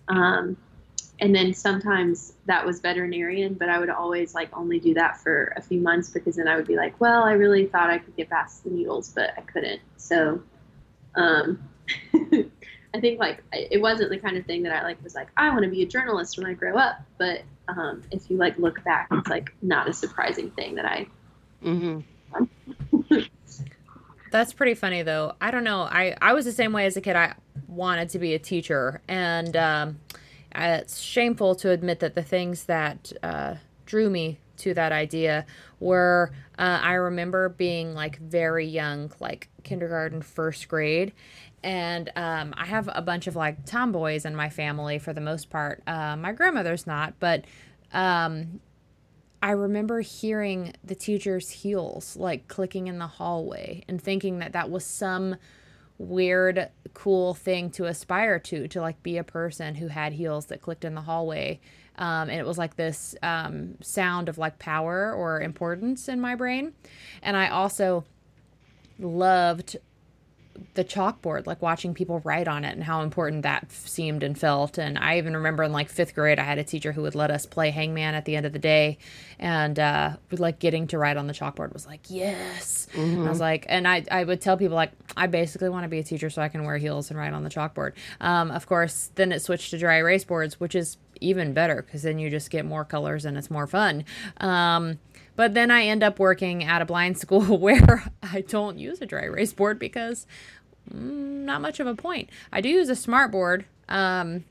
Um, 0.09 0.57
and 1.21 1.35
then 1.35 1.55
sometimes 1.55 2.35
that 2.47 2.67
was 2.67 2.81
veterinarian, 2.81 3.55
but 3.55 3.69
I 3.69 3.79
would 3.79 3.91
always 3.91 4.35
like 4.35 4.55
only 4.57 4.81
do 4.81 4.93
that 4.95 5.19
for 5.19 5.53
a 5.57 5.63
few 5.63 5.81
months 5.81 6.11
because 6.11 6.37
then 6.37 6.49
I 6.49 6.57
would 6.57 6.67
be 6.67 6.77
like, 6.77 7.01
well, 7.01 7.23
I 7.23 7.33
really 7.33 7.67
thought 7.67 7.91
I 7.91 7.99
could 7.99 8.17
get 8.17 8.29
past 8.29 8.65
the 8.65 8.71
needles, 8.71 9.11
but 9.11 9.31
I 9.37 9.43
couldn't. 9.43 9.81
So, 9.97 10.43
um, 11.15 11.63
I 12.95 13.01
think 13.01 13.19
like 13.19 13.43
it 13.53 13.81
wasn't 13.81 14.11
the 14.11 14.19
kind 14.19 14.37
of 14.37 14.45
thing 14.45 14.63
that 14.65 14.73
I 14.73 14.83
like 14.83 15.03
was 15.03 15.15
like 15.15 15.29
I 15.37 15.49
want 15.51 15.65
to 15.65 15.71
be 15.71 15.83
a 15.83 15.87
journalist 15.87 16.37
when 16.37 16.47
I 16.47 16.55
grow 16.55 16.77
up, 16.77 17.01
but 17.19 17.43
um, 17.69 18.03
if 18.11 18.31
you 18.31 18.37
like 18.37 18.59
look 18.59 18.83
back, 18.85 19.09
it's 19.13 19.29
like 19.29 19.55
not 19.63 19.89
a 19.89 19.93
surprising 19.93 20.51
thing 20.51 20.75
that 20.75 20.85
I 20.85 21.07
hmm 21.63 22.01
That's 24.31 24.53
pretty 24.55 24.75
funny 24.75 25.03
though. 25.03 25.35
I 25.41 25.51
don't 25.51 25.65
know. 25.65 25.83
I 25.83 26.17
I 26.21 26.33
was 26.33 26.45
the 26.45 26.53
same 26.53 26.73
way 26.73 26.87
as 26.87 26.97
a 26.97 27.01
kid. 27.01 27.17
I 27.17 27.35
wanted 27.69 28.09
to 28.11 28.19
be 28.19 28.35
a 28.35 28.39
teacher, 28.39 29.03
and 29.07 29.57
um, 29.57 30.01
it's 30.55 30.99
shameful 30.99 31.55
to 31.57 31.71
admit 31.71 32.01
that 32.01 32.15
the 32.15 32.23
things 32.23 32.65
that 32.65 33.13
uh, 33.23 33.57
drew 33.85 34.09
me 34.09 34.39
to 34.59 34.75
that 34.75 34.93
idea 34.93 35.45
were 35.81 36.33
uh, 36.59 36.81
I 36.83 36.95
remember 36.95 37.51
being 37.51 37.95
like 37.95 38.19
very 38.19 38.67
young, 38.67 39.11
like 39.21 39.49
kindergarten, 39.65 40.23
first 40.23 40.69
grade. 40.69 41.13
And 41.63 42.11
um, 42.17 42.55
I 42.57 42.67
have 42.67 42.89
a 42.93 43.03
bunch 43.03 43.27
of 43.27 43.37
like 43.37 43.65
tomboys 43.65 44.25
in 44.25 44.35
my 44.35 44.51
family 44.51 44.99
for 44.99 45.13
the 45.13 45.21
most 45.21 45.49
part. 45.51 45.83
Uh, 45.87 46.17
my 46.17 46.33
grandmother's 46.33 46.87
not, 46.87 47.15
but 47.21 47.45
um, 47.93 48.61
I 49.43 49.51
remember 49.51 50.01
hearing 50.01 50.75
the 50.85 50.95
teacher's 50.95 51.51
heels 51.51 52.17
like 52.17 52.49
clicking 52.49 52.87
in 52.87 52.99
the 52.99 53.07
hallway 53.07 53.85
and 53.89 54.01
thinking 54.01 54.39
that 54.39 54.53
that 54.53 54.71
was 54.71 54.85
some 54.85 55.37
weird, 55.99 56.69
cool 56.95 57.35
thing 57.35 57.71
to 57.71 57.87
aspire 57.87 58.39
to, 58.39 58.69
to 58.69 58.81
like 58.81 59.03
be 59.03 59.19
a 59.19 59.25
person 59.25 59.77
who 59.77 59.89
had 59.89 60.13
heels 60.13 60.47
that 60.47 60.63
clicked 60.63 60.85
in 60.85 60.95
the 60.95 61.03
hallway. 61.03 61.61
Um, 61.97 62.31
and 62.31 62.41
it 62.41 62.47
was 62.47 62.59
like 62.59 62.77
this 62.77 63.15
um, 63.23 63.77
sound 63.83 64.29
of 64.29 64.39
like 64.39 64.59
power 64.59 65.13
or 65.13 65.41
importance 65.41 66.09
in 66.09 66.21
my 66.21 66.35
brain. 66.35 66.73
And 67.23 67.37
I 67.37 67.49
also 67.49 68.05
loved 68.99 69.77
the 70.75 70.85
chalkboard, 70.85 71.47
like 71.47 71.61
watching 71.61 71.95
people 71.95 72.21
write 72.25 72.49
on 72.49 72.65
it 72.65 72.73
and 72.73 72.85
how 72.85 73.03
important 73.03 73.43
that 73.43 73.71
seemed 73.71 74.23
and 74.23 74.39
felt. 74.39 74.79
And 74.79 74.99
I 74.99 75.19
even 75.19 75.37
remember 75.37 75.63
in 75.63 75.73
like 75.73 75.89
fifth 75.89 76.15
grade, 76.15 76.39
I 76.39 76.45
had 76.45 76.59
a 76.59 76.65
teacher 76.65 76.93
who 76.93 77.03
would 77.03 77.15
let 77.15 77.31
us 77.31 77.47
play 77.47 77.71
hangman 77.71 78.15
at 78.15 78.25
the 78.25 78.37
end 78.37 78.47
of 78.47 78.53
the 78.53 78.59
day. 78.59 78.99
And 79.39 79.79
uh, 79.79 80.17
like 80.31 80.59
getting 80.59 80.87
to 80.89 80.99
write 80.99 81.17
on 81.17 81.27
the 81.27 81.33
chalkboard 81.33 81.73
was 81.73 81.87
like, 81.87 82.01
yes. 82.09 82.87
Mm-hmm. 82.95 83.27
I 83.27 83.29
was 83.29 83.41
like, 83.41 83.67
and 83.69 83.87
I, 83.87 84.05
I 84.11 84.25
would 84.25 84.41
tell 84.41 84.57
people, 84.57 84.77
like, 84.77 84.93
I 85.17 85.27
basically 85.27 85.69
want 85.69 85.85
to 85.85 85.89
be 85.89 85.99
a 85.99 86.05
teacher 86.05 86.31
so 86.31 86.43
I 86.43 86.49
can 86.49 86.65
wear 86.65 86.79
heels 86.79 87.11
and 87.11 87.19
write 87.19 87.33
on 87.33 87.45
the 87.45 87.51
chalkboard. 87.51 87.93
Um, 88.21 88.51
of 88.51 88.67
course, 88.67 89.11
then 89.15 89.33
it 89.33 89.41
switched 89.41 89.71
to 89.71 89.79
dry 89.79 89.97
erase 89.97 90.25
boards, 90.25 90.61
which 90.61 90.75
is 90.75 90.97
even 91.21 91.53
better 91.53 91.83
because 91.83 92.03
then 92.03 92.19
you 92.19 92.31
just 92.31 92.51
get 92.51 92.65
more 92.65 92.85
colors 92.85 93.25
and 93.25 93.37
it's 93.37 93.51
more 93.51 93.67
fun. 93.67 94.05
Um, 94.39 94.99
but 95.37 95.55
then 95.55 95.71
I 95.71 95.85
end 95.85 96.03
up 96.03 96.19
working 96.19 96.65
at 96.65 96.83
a 96.83 96.85
blind 96.85 97.19
school 97.19 97.59
where 97.59 98.05
I 98.23 98.43
don't 98.43 98.79
use 98.79 99.01
a 99.01 99.07
dry 99.07 99.23
erase 99.23 99.53
board 99.53 99.79
because 99.79 100.27
mm, 100.93 101.45
not 101.45 101.61
much 101.61 101.81
of 101.81 101.87
a 101.87 101.95
point. 101.95 102.31
I 102.53 102.61
do 102.61 102.69
use 102.69 102.89
a 102.89 102.97
smart 102.97 103.31
board. 103.31 103.65
Um, 103.89 104.45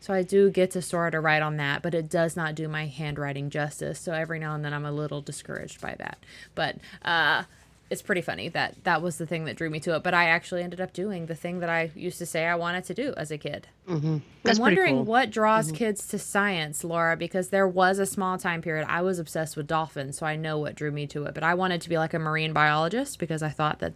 so 0.00 0.12
I 0.12 0.22
do 0.22 0.50
get 0.50 0.72
to 0.72 0.82
sort 0.82 1.14
of 1.14 1.22
write 1.22 1.42
on 1.42 1.58
that, 1.58 1.80
but 1.80 1.94
it 1.94 2.10
does 2.10 2.36
not 2.36 2.56
do 2.56 2.66
my 2.66 2.86
handwriting 2.86 3.50
justice. 3.50 4.00
So 4.00 4.12
every 4.12 4.40
now 4.40 4.54
and 4.56 4.64
then 4.64 4.74
I'm 4.74 4.84
a 4.84 4.90
little 4.90 5.20
discouraged 5.20 5.80
by 5.80 5.94
that. 5.98 6.18
But 6.56 6.78
uh, 7.04 7.44
it's 7.92 8.00
pretty 8.00 8.22
funny 8.22 8.48
that 8.48 8.74
that 8.84 9.02
was 9.02 9.18
the 9.18 9.26
thing 9.26 9.44
that 9.44 9.54
drew 9.54 9.68
me 9.68 9.78
to 9.78 9.94
it. 9.94 10.02
But 10.02 10.14
I 10.14 10.24
actually 10.24 10.62
ended 10.62 10.80
up 10.80 10.94
doing 10.94 11.26
the 11.26 11.34
thing 11.34 11.60
that 11.60 11.68
I 11.68 11.90
used 11.94 12.16
to 12.18 12.26
say 12.26 12.46
I 12.46 12.54
wanted 12.54 12.84
to 12.84 12.94
do 12.94 13.12
as 13.18 13.30
a 13.30 13.36
kid. 13.36 13.68
Mm-hmm. 13.86 14.16
I'm 14.46 14.56
wondering 14.56 14.94
cool. 14.96 15.04
what 15.04 15.30
draws 15.30 15.66
mm-hmm. 15.66 15.76
kids 15.76 16.06
to 16.08 16.18
science, 16.18 16.84
Laura, 16.84 17.18
because 17.18 17.50
there 17.50 17.68
was 17.68 17.98
a 17.98 18.06
small 18.06 18.38
time 18.38 18.62
period 18.62 18.86
I 18.88 19.02
was 19.02 19.18
obsessed 19.18 19.58
with 19.58 19.66
dolphins, 19.66 20.16
so 20.16 20.24
I 20.24 20.36
know 20.36 20.56
what 20.56 20.74
drew 20.74 20.90
me 20.90 21.06
to 21.08 21.24
it. 21.26 21.34
But 21.34 21.42
I 21.42 21.52
wanted 21.52 21.82
to 21.82 21.90
be 21.90 21.98
like 21.98 22.14
a 22.14 22.18
marine 22.18 22.54
biologist 22.54 23.18
because 23.18 23.42
I 23.42 23.50
thought 23.50 23.80
that 23.80 23.92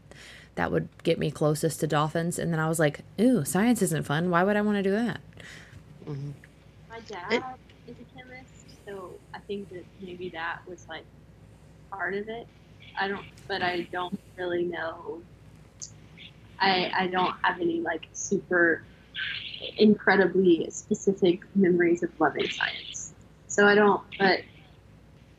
that 0.57 0.71
would 0.71 0.91
get 1.03 1.19
me 1.19 1.31
closest 1.31 1.81
to 1.81 1.87
dolphins. 1.87 2.39
And 2.39 2.53
then 2.53 2.61
I 2.61 2.69
was 2.69 2.79
like, 2.79 3.01
ooh, 3.19 3.47
science 3.47 3.81
isn't 3.81 4.05
fun. 4.05 4.29
Why 4.29 4.43
would 4.43 4.57
I 4.57 4.61
want 4.61 4.77
to 4.77 4.83
do 4.83 4.91
that? 4.91 5.21
Mm-hmm. 6.07 6.33
My 6.91 7.01
dad 7.01 7.33
it, 7.33 7.43
is 7.91 7.97
a 7.99 8.19
chemist, 8.19 8.67
so 8.87 9.15
I 9.33 9.39
think 9.39 9.71
that 9.71 9.87
maybe 10.03 10.29
that 10.29 10.59
was 10.69 10.87
like 10.87 11.05
part 11.91 12.13
of 12.13 12.29
it. 12.29 12.47
I 12.99 13.09
don't, 13.09 13.27
but 13.49 13.63
I 13.63 13.89
don't 13.93 14.19
really 14.37 14.65
know. 14.65 15.23
I 16.59 16.91
I 16.95 17.07
don't 17.09 17.35
have 17.43 17.61
any 17.61 17.81
like 17.81 18.09
super 18.13 18.85
incredibly 19.79 20.69
specific 20.71 21.43
memories 21.55 22.03
of 22.03 22.11
loving 22.21 22.49
science. 22.51 23.15
So 23.49 23.67
I 23.67 23.75
don't, 23.75 24.03
but 24.19 24.41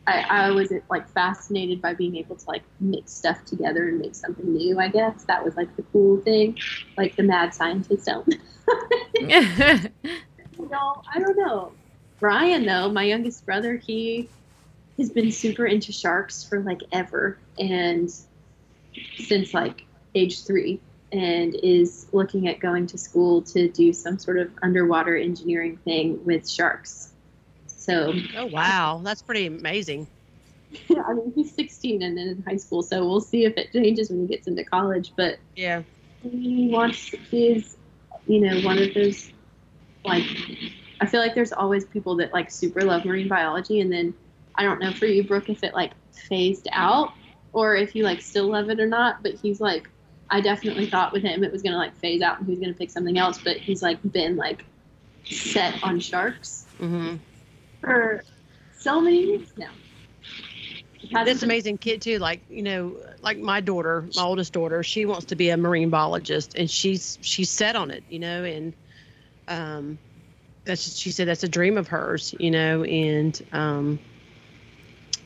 I, 0.08 0.26
I 0.30 0.52
was 0.52 0.72
like 0.90 1.08
fascinated 1.10 1.82
by 1.82 1.94
being 1.94 2.16
able 2.16 2.36
to 2.36 2.46
like 2.48 2.64
mix 2.80 3.12
stuff 3.14 3.44
together 3.46 3.90
and 3.90 4.00
make 4.00 4.16
something 4.16 4.52
new. 4.54 4.80
I 4.80 4.88
guess 4.88 5.26
that 5.26 5.44
was 5.44 5.56
like 5.56 5.76
the 5.76 5.84
cool 5.84 6.18
thing, 6.22 6.58
like 6.98 7.16
the 7.16 7.24
mad 7.24 7.54
scientist 7.54 8.08
don't. 8.08 8.32
know, 10.72 11.02
I 11.14 11.20
don't 11.20 11.38
know. 11.38 11.74
Brian 12.20 12.66
though, 12.66 12.90
my 12.90 13.04
youngest 13.04 13.46
brother, 13.46 13.78
he 13.78 14.30
has 14.98 15.10
been 15.10 15.32
super 15.32 15.66
into 15.66 15.92
sharks 15.92 16.44
for 16.44 16.62
like 16.62 16.82
ever 16.92 17.38
and 17.60 18.12
since 19.18 19.54
like 19.54 19.86
age 20.16 20.44
three 20.44 20.80
and 21.12 21.56
is 21.56 22.08
looking 22.12 22.48
at 22.48 22.60
going 22.60 22.88
to 22.88 22.98
school 22.98 23.42
to 23.42 23.70
do 23.70 23.94
some 23.94 24.18
sort 24.18 24.38
of 24.38 24.52
underwater 24.62 25.16
engineering 25.16 25.78
thing 25.78 26.24
with 26.26 26.50
sharks. 26.50 27.12
So 27.68 28.14
Oh 28.36 28.48
wow, 28.48 29.02
that's 29.04 29.22
pretty 29.22 29.46
amazing. 29.46 30.08
Yeah, 30.90 31.04
I 31.08 31.14
mean 31.14 31.32
he's 31.34 31.54
16 31.54 32.02
and 32.02 32.18
then 32.18 32.28
in 32.28 32.44
high 32.46 32.58
school, 32.58 32.82
so 32.82 33.08
we'll 33.08 33.22
see 33.22 33.46
if 33.46 33.56
it 33.56 33.72
changes 33.72 34.10
when 34.10 34.22
he 34.22 34.28
gets 34.28 34.48
into 34.48 34.64
college. 34.66 35.14
But 35.16 35.40
yeah, 35.56 35.84
he 36.24 36.70
wants 36.70 37.16
he's 37.32 37.78
you 38.26 38.42
know 38.42 38.60
one 38.66 38.78
of 38.78 38.94
those 38.94 39.32
like 40.04 40.26
I 41.00 41.06
feel 41.06 41.22
like 41.22 41.36
there's 41.36 41.54
always 41.54 41.86
people 41.86 42.16
that 42.18 42.34
like 42.34 42.52
super 42.52 42.84
love 42.84 43.06
marine 43.06 43.28
biology 43.28 43.80
and 43.80 43.92
then 43.92 44.14
I 44.58 44.64
don't 44.64 44.80
know 44.80 44.92
for 44.92 45.06
you, 45.06 45.24
Brooke, 45.24 45.50
if 45.50 45.64
it 45.64 45.74
like 45.74 45.92
phased 46.12 46.68
out 46.72 47.14
or 47.54 47.76
if 47.76 47.96
you 47.96 48.04
like 48.04 48.22
still 48.22 48.48
love 48.48 48.70
it 48.70 48.80
or 48.80 48.88
not. 48.88 49.24
But 49.24 49.36
he's 49.36 49.62
like, 49.62 49.90
I 50.30 50.42
definitely 50.42 50.90
thought 50.90 51.14
with 51.14 51.24
him 51.24 51.44
it 51.44 51.52
was 51.52 51.62
gonna 51.62 51.78
like 51.78 51.96
phase 51.98 52.22
out 52.22 52.40
and 52.40 52.46
he 52.46 52.52
was 52.52 52.60
gonna 52.60 52.74
pick 52.74 52.92
something 52.92 53.18
else. 53.18 53.38
But 53.38 53.58
he's 53.58 53.82
like 53.82 54.00
been 54.12 54.36
like 54.36 54.66
set 55.26 55.84
on 55.84 56.00
sharks 56.00 56.66
mm-hmm. 56.80 57.18
for 57.82 58.24
so 58.78 59.02
many 59.02 59.24
years 59.24 59.52
now. 59.58 59.72
This 61.24 61.44
amazing 61.44 61.78
kid 61.78 62.02
too. 62.02 62.18
Like 62.18 62.42
you 62.50 62.64
know, 62.64 62.98
like 63.22 63.38
my 63.38 63.62
daughter, 63.62 64.10
my 64.16 64.24
oldest 64.24 64.54
daughter, 64.54 64.84
she 64.84 65.06
wants 65.06 65.28
to 65.28 65.36
be 65.36 65.50
a 65.50 65.58
marine 65.58 65.90
biologist, 65.90 66.56
and 66.56 66.70
she's 66.70 67.18
she's 67.22 67.50
set 67.50 67.76
on 67.76 67.92
it. 67.92 68.04
You 68.10 68.20
know, 68.20 68.44
and 68.44 68.74
um, 69.48 70.00
that's 70.66 70.98
she 70.98 71.12
said 71.12 71.28
that's 71.28 71.44
a 71.44 71.48
dream 71.48 71.78
of 71.78 71.88
hers. 71.88 72.36
You 72.40 72.52
know, 72.52 72.84
and 72.84 73.42
um, 73.54 74.00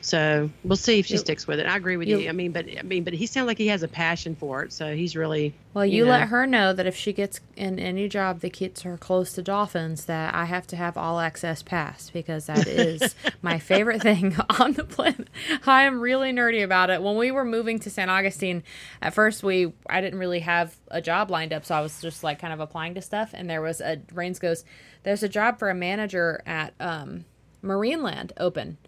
so 0.02 0.50
we'll 0.64 0.76
see 0.76 0.98
if 0.98 1.06
she 1.06 1.16
sticks 1.16 1.46
with 1.46 1.60
it. 1.60 1.66
I 1.66 1.76
agree 1.76 1.96
with 1.96 2.08
you. 2.08 2.28
I 2.28 2.32
mean, 2.32 2.50
but 2.50 2.66
I 2.76 2.82
mean, 2.82 3.04
but 3.04 3.12
he 3.12 3.26
sounds 3.26 3.46
like 3.46 3.56
he 3.56 3.68
has 3.68 3.84
a 3.84 3.88
passion 3.88 4.34
for 4.34 4.64
it. 4.64 4.72
So 4.72 4.96
he's 4.96 5.14
really 5.14 5.54
well. 5.74 5.86
You, 5.86 5.98
you 5.98 6.04
know. 6.04 6.10
let 6.10 6.28
her 6.28 6.44
know 6.44 6.72
that 6.72 6.86
if 6.86 6.96
she 6.96 7.12
gets 7.12 7.40
in 7.56 7.78
any 7.78 8.08
job 8.08 8.40
that 8.40 8.52
gets 8.52 8.82
her 8.82 8.98
close 8.98 9.32
to 9.34 9.42
dolphins, 9.42 10.06
that 10.06 10.34
I 10.34 10.46
have 10.46 10.66
to 10.68 10.76
have 10.76 10.96
all 10.96 11.20
access 11.20 11.62
pass 11.62 12.10
because 12.10 12.46
that 12.46 12.66
is 12.66 13.14
my 13.42 13.60
favorite 13.60 14.02
thing 14.02 14.36
on 14.58 14.72
the 14.72 14.84
planet. 14.84 15.28
I 15.64 15.84
am 15.84 16.00
really 16.00 16.32
nerdy 16.32 16.64
about 16.64 16.90
it. 16.90 17.00
When 17.00 17.16
we 17.16 17.30
were 17.30 17.44
moving 17.44 17.78
to 17.80 17.88
St. 17.88 18.10
Augustine, 18.10 18.64
at 19.00 19.14
first 19.14 19.44
we 19.44 19.72
I 19.88 20.00
didn't 20.00 20.18
really 20.18 20.40
have 20.40 20.76
a 20.88 21.00
job 21.00 21.30
lined 21.30 21.52
up, 21.52 21.64
so 21.64 21.76
I 21.76 21.80
was 21.80 22.00
just 22.00 22.24
like 22.24 22.40
kind 22.40 22.52
of 22.52 22.58
applying 22.58 22.94
to 22.96 23.02
stuff. 23.02 23.30
And 23.34 23.48
there 23.48 23.62
was 23.62 23.80
a 23.80 24.00
Rains 24.12 24.40
goes, 24.40 24.64
there's 25.04 25.22
a 25.22 25.28
job 25.28 25.60
for 25.60 25.70
a 25.70 25.74
manager 25.74 26.42
at 26.44 26.74
um, 26.80 27.24
Marineland 27.62 28.32
open 28.36 28.78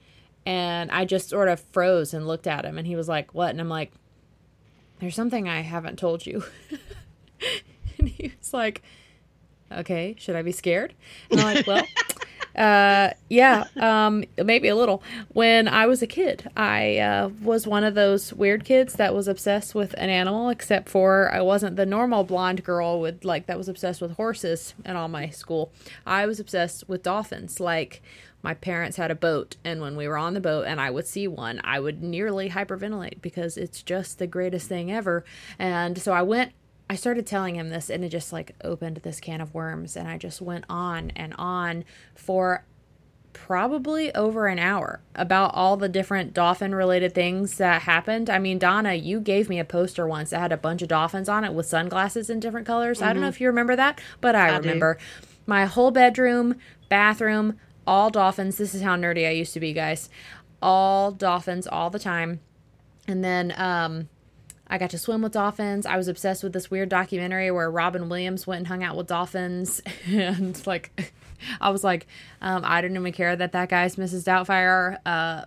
and 0.47 0.91
I 0.91 1.05
just 1.05 1.31
sort 1.31 1.49
of 1.49 1.61
froze 1.73 2.13
and 2.15 2.27
looked 2.27 2.47
at 2.47 2.65
him, 2.65 2.79
and 2.79 2.87
he 2.87 2.97
was 2.97 3.09
like, 3.09 3.33
What? 3.35 3.51
And 3.51 3.61
I'm 3.61 3.69
like, 3.69 3.93
There's 5.01 5.15
something 5.15 5.49
I 5.49 5.61
haven't 5.61 5.99
told 5.99 6.27
you. 6.27 6.45
and 7.99 8.09
he 8.09 8.33
was 8.39 8.53
like, 8.53 8.83
Okay, 9.73 10.15
should 10.19 10.37
I 10.37 10.43
be 10.43 10.53
scared? 10.53 10.95
And 11.31 11.41
I'm 11.41 11.55
like, 11.55 11.67
Well, 11.67 11.87
uh, 12.57 13.11
yeah, 13.29 13.65
um, 13.81 14.25
maybe 14.43 14.69
a 14.69 14.77
little. 14.77 15.03
When 15.33 15.67
I 15.67 15.87
was 15.87 16.03
a 16.03 16.07
kid, 16.07 16.51
I 16.57 16.99
uh, 16.99 17.29
was 17.43 17.67
one 17.67 17.83
of 17.83 17.95
those 17.95 18.33
weird 18.33 18.65
kids 18.65 18.95
that 18.95 19.15
was 19.15 19.27
obsessed 19.27 19.75
with 19.75 19.95
an 19.95 20.11
animal, 20.11 20.51
except 20.51 20.89
for 20.89 21.33
I 21.33 21.41
wasn't 21.41 21.77
the 21.77 21.87
normal 21.87 22.23
blonde 22.23 22.63
girl 22.63 23.01
with 23.01 23.25
like 23.25 23.47
that 23.47 23.59
was 23.59 23.69
obsessed 23.69 24.01
with 24.01 24.13
horses 24.17 24.75
in 24.85 24.95
all 24.95 25.09
my 25.09 25.31
school. 25.31 25.73
I 26.07 26.27
was 26.27 26.39
obsessed 26.39 26.89
with 26.89 27.03
dolphins. 27.03 27.59
Like 27.59 28.03
my 28.45 28.53
parents 28.53 28.99
had 28.99 29.11
a 29.11 29.15
boat 29.15 29.57
and 29.65 29.81
when 29.81 29.97
we 29.97 30.07
were 30.07 30.19
on 30.19 30.35
the 30.35 30.41
boat 30.41 30.67
and 30.67 30.79
I 30.79 30.91
would 30.91 31.07
see 31.07 31.27
one, 31.27 31.63
I 31.65 31.81
would 31.81 32.03
nearly 32.03 32.51
hyperventilate 32.51 33.23
because 33.23 33.57
it's 33.57 33.83
just 33.83 34.19
the 34.19 34.27
greatest 34.27 34.69
thing 34.69 34.93
ever. 34.93 35.25
And 35.59 36.01
so 36.01 36.13
I 36.13 36.21
went 36.23 36.53
I 36.89 36.97
started 36.97 37.27
telling 37.27 37.57
him 37.57 37.71
this 37.71 37.89
and 37.89 38.05
it 38.05 38.11
just 38.11 38.35
like 38.35 38.55
opened 38.63 38.99
this 38.99 39.19
can 39.19 39.41
of 39.41 39.55
worms 39.55 39.97
and 39.97 40.07
I 40.07 40.19
just 40.19 40.43
went 40.43 40.67
on 40.69 41.11
and 41.17 41.35
on 41.39 41.87
for 42.15 42.67
probably 43.33 44.15
over 44.15 44.47
an 44.47 44.59
hour 44.59 45.01
about 45.15 45.55
all 45.55 45.79
the 45.79 45.89
different 45.89 46.35
dolphin 46.35 46.75
related 46.75 47.15
things 47.15 47.57
that 47.57 47.83
happened. 47.83 48.29
I 48.29 48.39
mean, 48.39 48.59
Donna, 48.59 48.93
you 48.93 49.21
gave 49.21 49.49
me 49.49 49.59
a 49.59 49.65
poster 49.65 50.07
once 50.07 50.31
that 50.31 50.41
had 50.41 50.53
a 50.53 50.59
bunch 50.59 50.83
of 50.83 50.89
dolphins 50.89 51.31
on 51.31 51.45
it 51.45 51.55
with 51.55 51.65
sunglasses 51.65 52.29
in 52.29 52.41
different 52.41 52.67
colors. 52.67 52.99
Mm-hmm. 52.99 53.09
I 53.09 53.13
don't 53.15 53.23
know 53.23 53.29
mm-hmm. 53.29 53.35
if 53.37 53.41
you 53.41 53.47
remember 53.47 53.75
that, 53.75 54.03
but 54.21 54.35
I, 54.35 54.51
I 54.51 54.59
remember. 54.59 54.95
Do. 54.95 55.27
My 55.47 55.65
whole 55.65 55.91
bedroom, 55.91 56.57
bathroom, 56.91 57.59
all 57.87 58.11
dolphins. 58.11 58.57
This 58.57 58.75
is 58.75 58.83
how 58.83 58.97
nerdy 58.97 59.27
I 59.27 59.31
used 59.31 59.55
to 59.55 59.61
be, 59.61 59.73
guys. 59.73 60.09
All 60.63 61.11
dolphins 61.11 61.67
all 61.67 61.91
the 61.91 61.99
time. 61.99 62.41
And 63.07 63.23
then 63.23 63.53
um, 63.57 64.09
I 64.67 64.79
got 64.79 64.91
to 64.91 64.99
swim 64.99 65.23
with 65.23 65.33
dolphins. 65.33 65.87
I 65.87 65.97
was 65.97 66.09
obsessed 66.09 66.43
with 66.43 66.53
this 66.53 66.71
weird 66.71 66.89
documentary 66.89 67.51
where 67.51 67.71
Robin 67.71 68.09
Williams 68.09 68.47
went 68.47 68.61
and 68.61 68.67
hung 68.69 68.83
out 68.83 68.97
with 68.97 69.07
dolphins. 69.07 69.83
and 70.07 70.67
like, 70.67 70.91
I 71.61 71.71
was 71.71 71.85
like, 71.85 72.07
um, 72.41 72.63
I 72.65 72.81
didn't 72.81 72.97
even 72.97 73.13
care 73.13 73.37
that 73.37 73.53
that 73.53 73.69
guy's 73.69 73.97
Mrs. 73.97 74.25
Doubtfire. 74.25 74.99
Uh, 75.05 75.45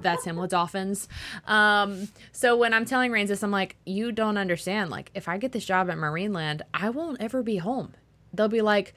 that's 0.00 0.24
him 0.24 0.36
with 0.36 0.50
dolphins. 0.50 1.08
Um, 1.46 2.08
so 2.32 2.56
when 2.56 2.74
I'm 2.74 2.84
telling 2.84 3.12
Rains 3.12 3.30
this, 3.30 3.42
I'm 3.42 3.50
like, 3.50 3.76
you 3.84 4.12
don't 4.12 4.36
understand. 4.36 4.90
Like, 4.90 5.10
if 5.14 5.28
I 5.28 5.38
get 5.38 5.52
this 5.52 5.64
job 5.64 5.90
at 5.90 5.96
Marineland, 5.96 6.62
I 6.72 6.90
won't 6.90 7.20
ever 7.20 7.42
be 7.42 7.58
home. 7.58 7.94
They'll 8.32 8.48
be 8.48 8.60
like, 8.60 8.94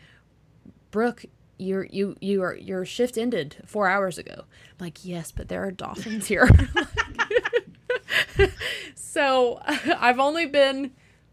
Brooke, 0.92 1.26
your 1.58 1.86
you 1.86 2.16
you 2.22 2.44
are 2.44 2.56
your 2.56 2.86
shift 2.86 3.18
ended 3.18 3.58
four 3.66 3.88
hours 3.88 4.18
ago. 4.18 4.44
I'm 4.46 4.86
like, 4.86 5.04
yes, 5.04 5.32
but 5.32 5.48
there 5.48 5.64
are 5.64 5.72
dolphins 5.72 6.28
here. 6.28 6.50
so 8.96 9.60
I've 9.66 10.20
only 10.20 10.46
been 10.46 10.92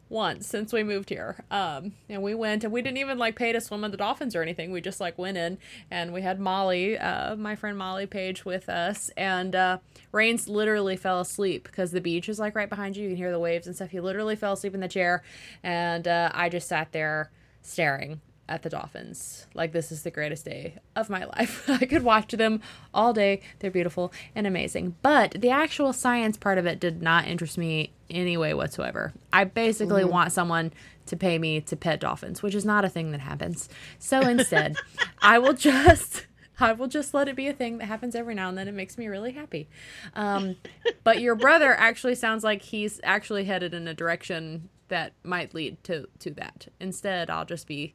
once 0.08 0.46
since 0.46 0.72
we 0.72 0.82
moved 0.82 1.08
here. 1.08 1.42
Um, 1.50 1.92
and 2.08 2.22
we 2.22 2.34
went 2.34 2.62
and 2.62 2.72
we 2.72 2.82
didn't 2.82 2.98
even 2.98 3.18
like 3.18 3.37
pay 3.37 3.52
to 3.52 3.60
swim 3.60 3.82
with 3.82 3.90
the 3.90 3.96
dolphins 3.96 4.37
or 4.37 4.42
anything. 4.42 4.70
We 4.70 4.80
just 4.80 5.00
like 5.00 5.18
went 5.18 5.37
in 5.37 5.58
and 5.90 6.12
we 6.12 6.22
had 6.22 6.38
Molly, 6.38 6.98
uh, 6.98 7.37
my 7.37 7.56
friend 7.56 7.76
Molly 7.76 8.06
Page 8.06 8.44
with 8.44 8.68
us 8.68 9.10
and, 9.16 9.56
uh, 9.56 9.78
Rains 10.12 10.48
literally 10.48 10.96
fell 10.96 11.20
asleep 11.20 11.64
because 11.64 11.90
the 11.90 12.00
beach 12.00 12.28
is 12.28 12.38
like 12.38 12.54
right 12.54 12.68
behind 12.68 12.96
you. 12.96 13.04
You 13.04 13.08
can 13.10 13.16
hear 13.16 13.32
the 13.32 13.40
waves 13.40 13.66
and 13.66 13.74
stuff. 13.74 13.90
He 13.90 14.00
literally 14.00 14.37
fell 14.37 14.52
asleep 14.52 14.74
in 14.74 14.80
the 14.80 14.88
chair 14.88 15.22
and, 15.62 16.06
uh, 16.06 16.30
I 16.32 16.48
just 16.48 16.68
sat 16.68 16.92
there 16.92 17.30
staring 17.62 18.20
at 18.48 18.62
the 18.62 18.68
dolphins. 18.68 19.46
Like 19.54 19.72
this 19.72 19.90
is 19.90 20.02
the 20.02 20.11
greatest 20.11 20.44
day 20.44 20.76
of 20.94 21.09
my 21.11 21.24
life. 21.37 21.68
I 21.68 21.85
could 21.85 22.02
watch 22.02 22.33
them 22.33 22.61
all 22.92 23.12
day. 23.12 23.40
They're 23.59 23.70
beautiful 23.70 24.12
and 24.35 24.46
amazing. 24.46 24.96
But 25.02 25.40
the 25.40 25.50
actual 25.50 25.92
science 25.92 26.37
part 26.37 26.59
of 26.59 26.66
it 26.66 26.80
did 26.80 27.02
not 27.02 27.26
interest 27.26 27.59
me 27.59 27.92
any 28.11 28.37
way 28.37 28.54
whatsoever. 28.54 29.12
I 29.33 29.44
basically 29.44 30.02
mm-hmm. 30.02 30.12
want 30.12 30.33
someone 30.33 30.72
to 31.07 31.16
pay 31.16 31.38
me 31.38 31.61
to 31.62 31.76
pet 31.76 32.00
dolphins, 32.00 32.42
which 32.42 32.54
is 32.54 32.64
not 32.64 32.85
a 32.85 32.88
thing 32.88 33.12
that 33.12 33.20
happens. 33.20 33.68
So 33.98 34.20
instead, 34.20 34.76
I 35.22 35.38
will 35.38 35.54
just 35.54 36.26
I 36.61 36.72
will 36.72 36.87
just 36.87 37.14
let 37.14 37.28
it 37.28 37.37
be 37.37 37.48
a 37.48 37.52
thing 37.52 37.78
that 37.78 37.87
happens 37.87 38.14
every 38.14 38.35
now 38.35 38.48
and 38.48 38.57
then. 38.57 38.68
It 38.68 38.74
makes 38.74 38.96
me 38.96 39.09
really 39.09 39.33
happy. 39.33 39.68
Um, 40.14 40.57
but 41.02 41.20
your 41.20 41.35
brother 41.35 41.74
actually 41.74 42.14
sounds 42.14 42.44
like 42.44 42.62
he's 42.62 43.00
actually 43.02 43.44
headed 43.44 43.74
in 43.74 43.88
a 43.88 43.94
direction 43.94 44.68
that 44.88 45.12
might 45.24 45.54
lead 45.54 45.83
to 45.85 46.07
to 46.20 46.30
that. 46.33 46.68
Instead, 46.80 47.30
I'll 47.30 47.44
just 47.44 47.66
be 47.66 47.94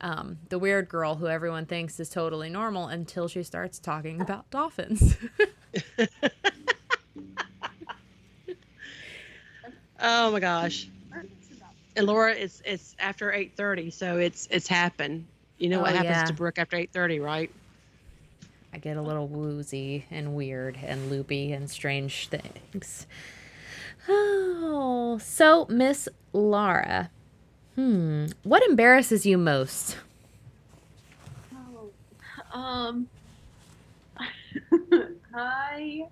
um, 0.00 0.38
the 0.48 0.58
weird 0.58 0.88
girl 0.88 1.14
who 1.16 1.26
everyone 1.26 1.66
thinks 1.66 2.00
is 2.00 2.08
totally 2.08 2.48
normal 2.48 2.86
until 2.88 3.28
she 3.28 3.42
starts 3.42 3.78
talking 3.78 4.20
about 4.20 4.50
dolphins. 4.50 5.16
oh 10.00 10.30
my 10.30 10.40
gosh. 10.40 10.88
And 11.96 12.06
Laura, 12.06 12.32
it's 12.32 12.62
it's 12.64 12.94
after 12.98 13.32
eight 13.32 13.56
thirty, 13.56 13.90
so 13.90 14.16
it's 14.16 14.46
it's 14.50 14.68
happened. 14.68 15.26
You 15.58 15.68
know 15.68 15.80
oh, 15.80 15.82
what 15.82 15.92
happens 15.92 16.16
yeah. 16.16 16.24
to 16.24 16.32
Brooke 16.32 16.58
after 16.58 16.76
eight 16.76 16.92
thirty, 16.92 17.20
right? 17.20 17.50
I 18.72 18.78
get 18.78 18.96
a 18.96 19.02
little 19.02 19.26
woozy 19.26 20.06
and 20.10 20.34
weird 20.34 20.78
and 20.82 21.10
loopy 21.10 21.52
and 21.52 21.70
strange 21.70 22.28
things. 22.28 23.06
Oh, 24.08 25.18
so 25.18 25.66
Miss 25.68 26.08
Laura, 26.32 27.10
Hmm. 27.80 28.26
What 28.42 28.62
embarrasses 28.68 29.24
you 29.24 29.38
most? 29.38 29.96
Oh, 31.54 31.90
um, 32.52 33.08
I, 35.34 36.06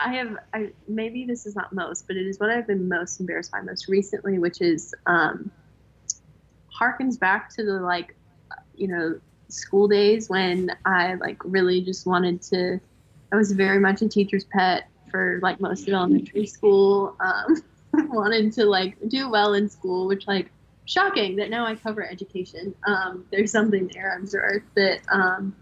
I 0.00 0.12
have, 0.12 0.38
I 0.52 0.72
maybe 0.88 1.24
this 1.24 1.46
is 1.46 1.54
not 1.54 1.72
most, 1.72 2.08
but 2.08 2.16
it 2.16 2.26
is 2.26 2.40
what 2.40 2.50
I've 2.50 2.66
been 2.66 2.88
most 2.88 3.20
embarrassed 3.20 3.52
by 3.52 3.60
most 3.60 3.86
recently, 3.86 4.40
which 4.40 4.60
is 4.60 4.92
um, 5.06 5.52
harkens 6.76 7.16
back 7.16 7.50
to 7.50 7.64
the 7.64 7.74
like, 7.74 8.16
you 8.74 8.88
know, 8.88 9.20
school 9.46 9.86
days 9.86 10.28
when 10.28 10.76
I 10.84 11.14
like 11.14 11.38
really 11.44 11.80
just 11.80 12.08
wanted 12.08 12.42
to. 12.42 12.80
I 13.30 13.36
was 13.36 13.52
very 13.52 13.78
much 13.78 14.02
a 14.02 14.08
teacher's 14.08 14.46
pet 14.46 14.88
for 15.12 15.38
like 15.44 15.60
most 15.60 15.86
of 15.86 15.94
elementary 15.94 16.46
school. 16.46 17.14
Um, 17.20 17.62
wanted 18.08 18.52
to 18.54 18.64
like 18.66 18.96
do 19.08 19.30
well 19.30 19.54
in 19.54 19.68
school, 19.68 20.06
which 20.06 20.26
like 20.26 20.50
shocking 20.86 21.36
that 21.36 21.50
now 21.50 21.64
I 21.64 21.76
cover 21.76 22.04
education. 22.04 22.74
Um, 22.86 23.24
there's 23.30 23.52
something 23.52 23.90
there, 23.92 24.14
I'm 24.14 24.28
sure 24.28 24.64
that. 24.74 25.00
Um, 25.10 25.54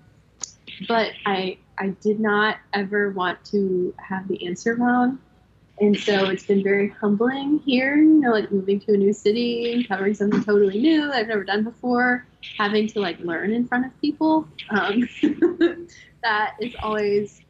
but 0.87 1.13
I 1.27 1.59
I 1.79 1.89
did 2.01 2.21
not 2.21 2.59
ever 2.73 3.11
want 3.11 3.45
to 3.47 3.95
have 3.99 4.29
the 4.29 4.47
answer 4.47 4.75
wrong, 4.75 5.19
and 5.81 5.97
so 5.97 6.27
it's 6.27 6.45
been 6.45 6.63
very 6.63 6.89
humbling 6.89 7.61
here. 7.65 7.97
You 7.97 8.21
know, 8.21 8.31
like 8.31 8.51
moving 8.51 8.81
to 8.81 8.95
a 8.95 8.97
new 8.97 9.13
city 9.13 9.73
and 9.73 9.89
covering 9.89 10.15
something 10.15 10.43
totally 10.45 10.79
new 10.79 11.11
I've 11.11 11.29
never 11.29 11.45
done 11.45 11.65
before, 11.65 12.27
having 12.57 12.87
to 12.89 13.01
like 13.01 13.19
learn 13.21 13.53
in 13.53 13.67
front 13.67 13.87
of 13.87 14.01
people. 14.01 14.49
Um, 14.71 15.09
that 16.23 16.55
is 16.61 16.75
always. 16.83 17.41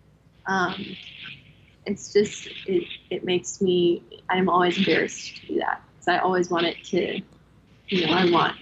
It's 1.89 2.13
just 2.13 2.49
it, 2.67 2.85
it 3.11 3.25
makes 3.25 3.61
me 3.61 4.03
i'm 4.29 4.49
always 4.49 4.77
embarrassed 4.79 5.37
to 5.37 5.47
do 5.47 5.59
that 5.61 5.83
because 5.93 6.09
i 6.09 6.19
always 6.19 6.51
want 6.51 6.67
it 6.67 6.77
to 6.85 7.21
you 7.89 8.07
know 8.07 8.13
i 8.13 8.31
want 8.31 8.57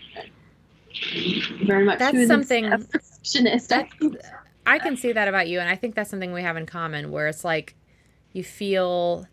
very 1.65 1.85
much 1.85 1.99
that's 1.99 2.27
something 2.27 2.71
perfectionist 2.71 3.69
that's, 3.69 3.93
i 4.67 4.79
can 4.79 4.97
see 4.97 5.13
that 5.13 5.29
about 5.29 5.49
you 5.49 5.61
and 5.61 5.69
i 5.69 5.75
think 5.75 5.95
that's 5.95 6.09
something 6.09 6.33
we 6.33 6.43
have 6.43 6.57
in 6.57 6.67
common 6.67 7.11
where 7.11 7.27
it's 7.27 7.45
like 7.45 7.75
you 8.33 8.45
feel 8.45 9.27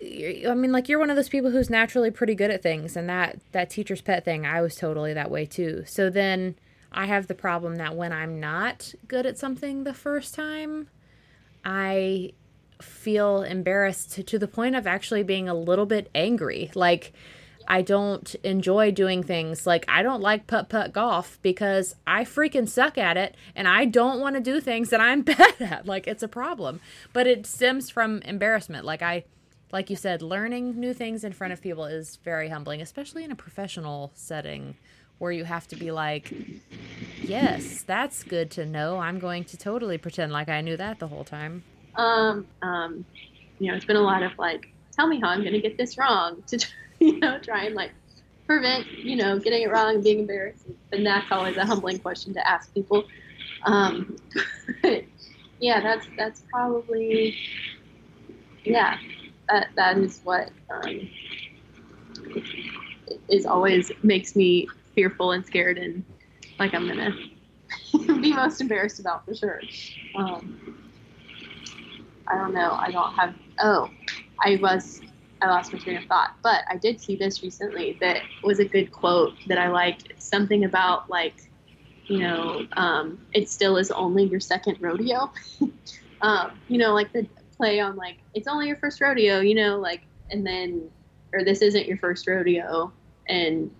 I 0.00 0.54
mean, 0.54 0.72
like 0.72 0.88
you're 0.88 0.98
one 0.98 1.10
of 1.10 1.16
those 1.16 1.28
people 1.28 1.50
who's 1.50 1.70
naturally 1.70 2.10
pretty 2.10 2.34
good 2.34 2.50
at 2.50 2.62
things, 2.62 2.96
and 2.96 3.08
that 3.08 3.38
that 3.52 3.70
teacher's 3.70 4.00
pet 4.00 4.24
thing, 4.24 4.46
I 4.46 4.60
was 4.62 4.74
totally 4.74 5.12
that 5.12 5.30
way 5.30 5.46
too. 5.46 5.84
So 5.86 6.10
then 6.10 6.56
I 6.90 7.06
have 7.06 7.26
the 7.26 7.34
problem 7.34 7.76
that 7.76 7.94
when 7.94 8.12
I'm 8.12 8.40
not 8.40 8.94
good 9.06 9.26
at 9.26 9.38
something 9.38 9.84
the 9.84 9.94
first 9.94 10.34
time, 10.34 10.88
I 11.64 12.32
feel 12.82 13.42
embarrassed 13.42 14.12
to, 14.12 14.22
to 14.22 14.38
the 14.38 14.48
point 14.48 14.76
of 14.76 14.86
actually 14.86 15.22
being 15.22 15.48
a 15.48 15.54
little 15.54 15.86
bit 15.86 16.10
angry. 16.14 16.70
Like, 16.74 17.12
I 17.66 17.82
don't 17.82 18.34
enjoy 18.42 18.90
doing 18.90 19.22
things 19.22 19.66
like 19.66 19.84
I 19.88 20.02
don't 20.02 20.20
like 20.20 20.46
putt 20.46 20.68
putt 20.68 20.92
golf 20.92 21.38
because 21.42 21.94
I 22.06 22.24
freaking 22.24 22.68
suck 22.68 22.98
at 22.98 23.16
it 23.16 23.36
and 23.54 23.68
I 23.68 23.84
don't 23.84 24.20
want 24.20 24.36
to 24.36 24.40
do 24.40 24.60
things 24.60 24.90
that 24.90 25.00
I'm 25.00 25.22
bad 25.22 25.60
at. 25.60 25.86
Like 25.86 26.06
it's 26.06 26.22
a 26.22 26.28
problem. 26.28 26.80
But 27.12 27.26
it 27.26 27.46
stems 27.46 27.90
from 27.90 28.20
embarrassment. 28.22 28.84
Like 28.84 29.02
I 29.02 29.24
like 29.72 29.88
you 29.88 29.96
said, 29.96 30.20
learning 30.20 30.78
new 30.78 30.92
things 30.92 31.24
in 31.24 31.32
front 31.32 31.52
of 31.52 31.62
people 31.62 31.86
is 31.86 32.16
very 32.16 32.50
humbling, 32.50 32.82
especially 32.82 33.24
in 33.24 33.32
a 33.32 33.36
professional 33.36 34.12
setting 34.14 34.76
where 35.18 35.32
you 35.32 35.44
have 35.44 35.66
to 35.68 35.76
be 35.76 35.90
like, 35.90 36.34
"Yes, 37.22 37.82
that's 37.82 38.22
good 38.22 38.50
to 38.52 38.66
know. 38.66 38.98
I'm 38.98 39.18
going 39.18 39.44
to 39.44 39.56
totally 39.56 39.96
pretend 39.96 40.32
like 40.32 40.48
I 40.48 40.60
knew 40.60 40.76
that 40.76 40.98
the 40.98 41.08
whole 41.08 41.24
time." 41.24 41.64
Um, 41.96 42.46
um, 42.62 43.04
you 43.58 43.68
know, 43.70 43.76
it's 43.76 43.84
been 43.84 43.96
a 43.96 44.00
lot 44.00 44.22
of 44.22 44.32
like, 44.38 44.66
tell 44.92 45.06
me 45.06 45.20
how 45.20 45.28
I'm 45.28 45.40
going 45.40 45.52
to 45.52 45.60
get 45.60 45.76
this 45.76 45.98
wrong 45.98 46.42
to, 46.48 46.66
you 47.00 47.18
know, 47.18 47.38
try 47.38 47.64
and 47.64 47.74
like 47.74 47.92
prevent, 48.46 48.86
you 48.98 49.16
know, 49.16 49.38
getting 49.38 49.62
it 49.62 49.70
wrong 49.70 49.94
and 49.96 50.04
being 50.04 50.20
embarrassed. 50.20 50.66
And 50.92 51.06
that's 51.06 51.30
always 51.30 51.56
a 51.56 51.64
humbling 51.64 51.98
question 51.98 52.34
to 52.34 52.48
ask 52.48 52.72
people. 52.74 53.04
Um, 53.64 54.16
yeah, 55.60 55.80
that's, 55.80 56.06
that's 56.16 56.42
probably, 56.50 57.36
yeah, 58.64 58.98
that, 59.48 59.68
that 59.76 59.98
is 59.98 60.20
what, 60.24 60.50
um, 60.70 61.08
is 63.28 63.46
always 63.46 63.90
makes 64.02 64.36
me 64.36 64.68
fearful 64.94 65.32
and 65.32 65.44
scared 65.44 65.78
and 65.78 66.04
like 66.58 66.74
I'm 66.74 66.86
gonna 66.86 67.14
be 68.20 68.32
most 68.32 68.60
embarrassed 68.60 69.00
about 69.00 69.24
for 69.24 69.34
sure. 69.34 69.60
Um, 70.14 70.58
I 72.32 72.36
don't 72.36 72.54
know. 72.54 72.72
I 72.72 72.90
don't 72.90 73.12
have. 73.14 73.34
Oh, 73.60 73.90
I 74.42 74.56
was. 74.56 75.02
I 75.42 75.46
lost 75.46 75.72
my 75.72 75.78
train 75.78 75.96
of 75.96 76.04
thought. 76.04 76.36
But 76.42 76.62
I 76.70 76.76
did 76.76 77.00
see 77.00 77.16
this 77.16 77.42
recently 77.42 77.98
that 78.00 78.22
was 78.42 78.58
a 78.58 78.64
good 78.64 78.90
quote 78.90 79.34
that 79.48 79.58
I 79.58 79.68
liked. 79.68 80.12
Something 80.18 80.64
about 80.64 81.10
like, 81.10 81.50
you 82.06 82.20
know, 82.20 82.66
um, 82.72 83.20
it 83.32 83.50
still 83.50 83.76
is 83.76 83.90
only 83.90 84.24
your 84.24 84.40
second 84.40 84.78
rodeo. 84.80 85.30
um, 86.22 86.58
you 86.68 86.78
know, 86.78 86.94
like 86.94 87.12
the 87.12 87.26
play 87.56 87.80
on 87.80 87.96
like 87.96 88.16
it's 88.34 88.48
only 88.48 88.66
your 88.66 88.76
first 88.76 89.00
rodeo. 89.00 89.40
You 89.40 89.54
know, 89.54 89.78
like 89.78 90.02
and 90.30 90.46
then 90.46 90.90
or 91.34 91.44
this 91.44 91.60
isn't 91.62 91.86
your 91.86 91.98
first 91.98 92.26
rodeo 92.26 92.92
and 93.28 93.70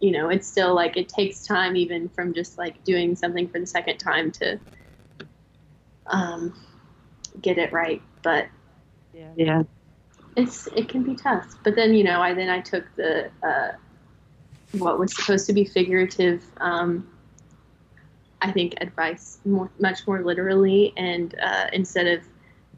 you 0.00 0.10
know 0.10 0.28
it's 0.28 0.46
still 0.46 0.74
like 0.74 0.96
it 0.96 1.08
takes 1.08 1.46
time 1.46 1.76
even 1.76 2.08
from 2.08 2.34
just 2.34 2.58
like 2.58 2.82
doing 2.84 3.16
something 3.16 3.48
for 3.48 3.58
the 3.58 3.66
second 3.66 3.98
time 3.98 4.30
to 4.30 4.58
um 6.08 6.54
get 7.40 7.58
it 7.58 7.72
right, 7.72 8.02
but 8.22 8.46
yeah, 9.14 9.30
yeah. 9.36 9.62
it's 10.36 10.66
it 10.68 10.88
can 10.88 11.02
be 11.02 11.14
tough. 11.14 11.56
But 11.62 11.76
then 11.76 11.94
you 11.94 12.04
know, 12.04 12.20
I 12.20 12.34
then 12.34 12.48
I 12.48 12.60
took 12.60 12.84
the 12.96 13.30
uh, 13.42 13.72
what 14.72 14.98
was 14.98 15.14
supposed 15.14 15.46
to 15.46 15.52
be 15.52 15.64
figurative. 15.64 16.44
Um, 16.58 17.08
I 18.40 18.50
think 18.50 18.74
advice 18.80 19.38
more, 19.44 19.70
much 19.78 20.06
more 20.06 20.22
literally, 20.22 20.92
and 20.96 21.34
uh, 21.40 21.66
instead 21.72 22.06
of 22.06 22.22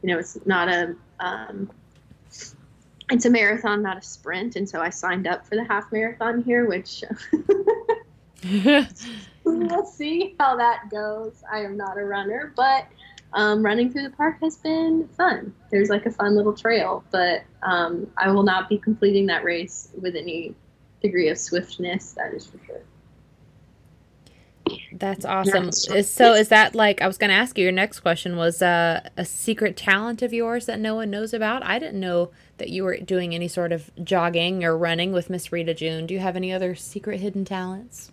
you 0.01 0.13
know, 0.13 0.19
it's 0.19 0.37
not 0.45 0.69
a 0.69 0.95
um, 1.19 1.71
it's 3.11 3.25
a 3.25 3.29
marathon, 3.29 3.81
not 3.81 3.97
a 3.97 4.01
sprint, 4.01 4.55
and 4.55 4.67
so 4.67 4.81
I 4.81 4.89
signed 4.89 5.27
up 5.27 5.47
for 5.47 5.55
the 5.55 5.63
half 5.63 5.91
marathon 5.91 6.43
here, 6.43 6.67
which 6.67 7.03
we'll 9.43 9.85
see 9.85 10.35
how 10.39 10.55
that 10.57 10.89
goes. 10.89 11.43
I 11.51 11.59
am 11.59 11.77
not 11.77 11.97
a 11.97 12.03
runner, 12.03 12.53
but 12.55 12.87
um, 13.33 13.63
running 13.63 13.91
through 13.91 14.03
the 14.03 14.11
park 14.11 14.37
has 14.41 14.57
been 14.57 15.07
fun. 15.09 15.53
There's 15.71 15.89
like 15.89 16.05
a 16.05 16.11
fun 16.11 16.35
little 16.35 16.53
trail, 16.53 17.03
but 17.11 17.43
um, 17.63 18.07
I 18.17 18.31
will 18.31 18.43
not 18.43 18.69
be 18.69 18.77
completing 18.77 19.25
that 19.27 19.43
race 19.43 19.89
with 19.99 20.15
any 20.15 20.55
degree 21.01 21.29
of 21.29 21.37
swiftness. 21.37 22.13
That 22.13 22.33
is 22.33 22.45
for 22.45 22.59
sure. 22.65 22.81
That's 24.93 25.25
awesome. 25.25 25.71
So 25.71 26.33
is 26.33 26.49
that 26.49 26.73
like 26.73 27.01
I 27.01 27.07
was 27.07 27.17
going 27.17 27.29
to 27.29 27.35
ask 27.35 27.57
you 27.57 27.63
your 27.63 27.71
next 27.71 27.99
question 27.99 28.37
was 28.37 28.61
uh, 28.61 29.07
a 29.17 29.25
secret 29.25 29.75
talent 29.75 30.21
of 30.21 30.33
yours 30.33 30.65
that 30.65 30.79
no 30.79 30.95
one 30.95 31.09
knows 31.09 31.33
about? 31.33 31.63
I 31.63 31.79
didn't 31.79 31.99
know 31.99 32.31
that 32.57 32.69
you 32.69 32.83
were 32.83 32.97
doing 32.97 33.35
any 33.35 33.47
sort 33.47 33.71
of 33.71 33.91
jogging 34.03 34.63
or 34.63 34.77
running 34.77 35.11
with 35.11 35.29
Miss 35.29 35.51
Rita 35.51 35.73
June. 35.73 36.07
Do 36.07 36.13
you 36.13 36.21
have 36.21 36.35
any 36.35 36.53
other 36.53 36.75
secret 36.75 37.19
hidden 37.19 37.43
talents? 37.43 38.11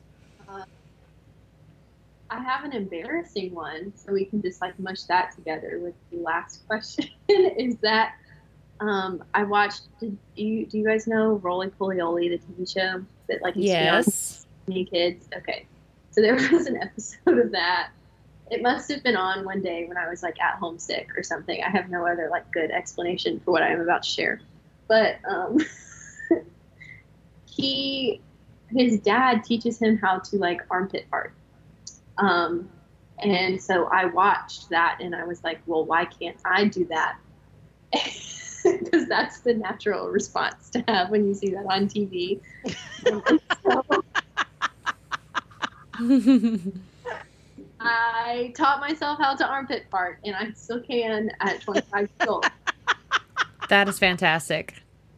I 2.32 2.40
have 2.40 2.64
an 2.64 2.72
embarrassing 2.72 3.54
one, 3.54 3.92
so 3.94 4.10
we 4.10 4.24
can 4.24 4.40
just 4.40 4.62
like 4.62 4.78
mush 4.78 5.02
that 5.02 5.34
together 5.34 5.78
with 5.82 5.94
the 6.10 6.16
last 6.16 6.66
question. 6.66 7.06
is 7.28 7.76
that 7.82 8.14
um, 8.80 9.22
I 9.34 9.42
watched? 9.42 9.82
Did 10.00 10.16
you 10.34 10.64
do 10.64 10.78
you 10.78 10.84
guys 10.86 11.06
know 11.06 11.38
Rolie 11.42 11.70
Polie 11.78 12.30
the 12.30 12.38
TV 12.38 12.72
show 12.72 13.04
that 13.28 13.42
like 13.42 13.52
yes, 13.56 14.46
many 14.66 14.86
kids? 14.86 15.28
Okay, 15.36 15.66
so 16.10 16.22
there 16.22 16.34
was 16.52 16.66
an 16.66 16.78
episode 16.78 17.38
of 17.38 17.52
that. 17.52 17.90
It 18.50 18.62
must 18.62 18.90
have 18.90 19.02
been 19.02 19.16
on 19.16 19.44
one 19.44 19.60
day 19.60 19.84
when 19.86 19.98
I 19.98 20.08
was 20.08 20.22
like 20.22 20.40
at 20.40 20.54
home 20.54 20.78
sick 20.78 21.10
or 21.16 21.22
something. 21.22 21.62
I 21.62 21.68
have 21.68 21.90
no 21.90 22.06
other 22.06 22.28
like 22.30 22.50
good 22.50 22.70
explanation 22.70 23.40
for 23.40 23.50
what 23.50 23.62
I 23.62 23.72
am 23.72 23.80
about 23.80 24.04
to 24.04 24.08
share. 24.08 24.40
But 24.88 25.16
um, 25.28 25.58
he, 27.46 28.20
his 28.70 28.98
dad 29.00 29.44
teaches 29.44 29.78
him 29.78 29.98
how 29.98 30.18
to 30.18 30.36
like 30.36 30.62
armpit 30.70 31.06
fart. 31.10 31.34
Um, 32.18 32.68
and 33.18 33.62
so 33.62 33.86
I 33.86 34.06
watched 34.06 34.70
that 34.70 34.98
and 35.00 35.14
I 35.14 35.24
was 35.24 35.44
like, 35.44 35.60
well, 35.66 35.84
why 35.84 36.04
can't 36.04 36.40
I 36.44 36.66
do 36.66 36.84
that? 36.86 37.16
Because 38.64 39.08
that's 39.08 39.40
the 39.40 39.54
natural 39.54 40.08
response 40.08 40.70
to 40.70 40.84
have 40.86 41.10
when 41.10 41.26
you 41.26 41.34
see 41.34 41.50
that 41.50 41.66
on 41.68 41.88
TV. 41.88 42.40
I 47.80 48.52
taught 48.56 48.78
myself 48.78 49.18
how 49.18 49.34
to 49.34 49.44
armpit 49.44 49.86
fart, 49.90 50.20
and 50.24 50.36
I 50.36 50.52
still 50.52 50.80
can 50.80 51.32
at 51.40 51.60
25 51.62 52.00
years 52.00 52.10
old. 52.28 52.46
That 53.68 53.88
is 53.88 53.98
fantastic. 53.98 54.74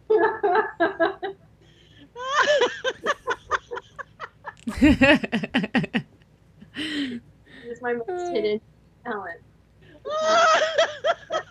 it's 7.65 7.83
my 7.83 7.95
most 7.95 8.09
uh. 8.09 8.31
hidden 8.33 8.61
talent. 9.05 9.41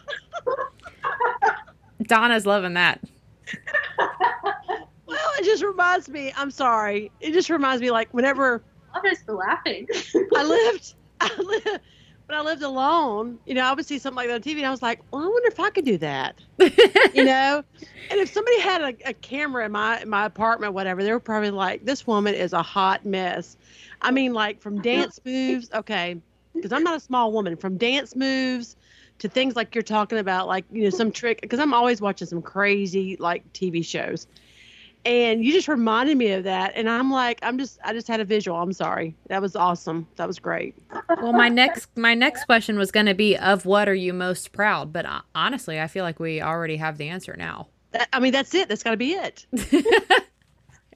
Donna's 2.04 2.46
loving 2.46 2.74
that. 2.76 3.02
Well, 5.06 5.32
it 5.38 5.44
just 5.46 5.64
reminds 5.64 6.10
me. 6.10 6.34
I'm 6.36 6.50
sorry. 6.50 7.12
It 7.20 7.34
just 7.34 7.52
reminds 7.52 7.82
me, 7.82 7.92
like 7.92 8.12
whenever 8.14 8.64
love 8.96 9.06
us 9.06 9.22
for 9.24 9.36
laughing. 9.36 9.88
I 10.36 10.44
lived, 10.44 10.96
I 11.22 11.36
lived, 11.38 11.80
when 12.34 12.42
I 12.42 12.50
lived 12.50 12.64
alone, 12.64 13.38
you 13.46 13.54
know, 13.54 13.62
I 13.62 13.74
would 13.74 13.86
see 13.86 14.00
something 14.00 14.16
like 14.16 14.28
that 14.28 14.36
on 14.36 14.42
TV 14.42 14.58
and 14.58 14.66
I 14.66 14.72
was 14.72 14.82
like, 14.82 15.02
well, 15.12 15.22
I 15.22 15.28
wonder 15.28 15.48
if 15.48 15.60
I 15.60 15.70
could 15.70 15.86
do 15.86 16.00
that, 16.00 16.36
you 17.14 17.24
know? 17.26 17.64
And 18.10 18.20
if 18.20 18.34
somebody 18.34 18.60
had 18.60 18.82
a, 18.82 19.10
a 19.10 19.14
camera 19.14 19.66
in 19.66 19.72
my, 19.72 20.02
in 20.02 20.10
my 20.10 20.26
apartment, 20.26 20.74
whatever, 20.74 21.04
they 21.04 21.12
were 21.12 21.20
probably 21.20 21.52
like, 21.52 21.86
this 21.86 22.08
woman 22.08 22.34
is 22.34 22.54
a 22.54 22.64
hot 22.64 23.06
mess. 23.06 23.56
I 24.02 24.10
mean, 24.10 24.34
like 24.34 24.62
from 24.62 24.82
dance 24.82 25.20
moves, 25.24 25.70
okay, 25.74 26.20
because 26.56 26.72
I'm 26.72 26.84
not 26.84 26.98
a 26.98 27.00
small 27.00 27.32
woman, 27.32 27.56
from 27.56 27.78
dance 27.78 28.16
moves 28.16 28.78
to 29.20 29.30
things 29.30 29.56
like 29.56 29.76
you're 29.76 29.84
talking 29.84 30.18
about, 30.18 30.48
like, 30.48 30.66
you 30.72 30.84
know, 30.84 30.90
some 30.90 31.12
trick, 31.12 31.40
because 31.42 31.60
I'm 31.60 31.74
always 31.74 32.02
watching 32.02 32.28
some 32.28 32.42
crazy, 32.42 33.16
like, 33.20 33.52
TV 33.54 33.86
shows 33.86 34.26
and 35.06 35.44
you 35.44 35.52
just 35.52 35.68
reminded 35.68 36.18
me 36.18 36.32
of 36.32 36.44
that 36.44 36.72
and 36.76 36.90
i'm 36.90 37.12
like 37.12 37.40
i'm 37.44 37.58
just 37.58 37.80
i 37.84 37.94
just 37.94 38.08
had 38.08 38.20
a 38.20 38.26
visual. 38.26 38.58
I'm 38.58 38.74
sorry. 38.74 39.16
That 39.28 39.42
was 39.42 39.56
awesome. 39.56 40.08
That 40.16 40.28
was 40.28 40.40
great. 40.40 40.76
Well 41.22 41.34
my 41.34 41.50
next 41.50 41.90
my 41.98 42.14
next 42.14 42.46
question 42.46 42.78
was 42.78 42.92
going 42.92 43.08
to 43.08 43.14
be 43.14 43.38
of 43.38 43.66
what 43.66 43.90
are 43.90 43.94
you 43.94 44.14
most 44.14 44.52
proud? 44.52 44.94
But 44.94 45.06
uh, 45.06 45.22
honestly 45.36 45.80
i 45.80 45.88
feel 45.88 46.04
like 46.04 46.20
we 46.20 46.42
already 46.42 46.78
have 46.78 46.98
the 46.98 47.10
answer 47.10 47.36
now. 47.38 47.68
That, 47.92 48.10
i 48.14 48.20
mean 48.20 48.32
that's 48.32 48.54
it. 48.54 48.70
That's 48.70 48.84
got 48.84 48.92
to 48.92 48.98
be 48.98 49.14
it. 49.14 49.46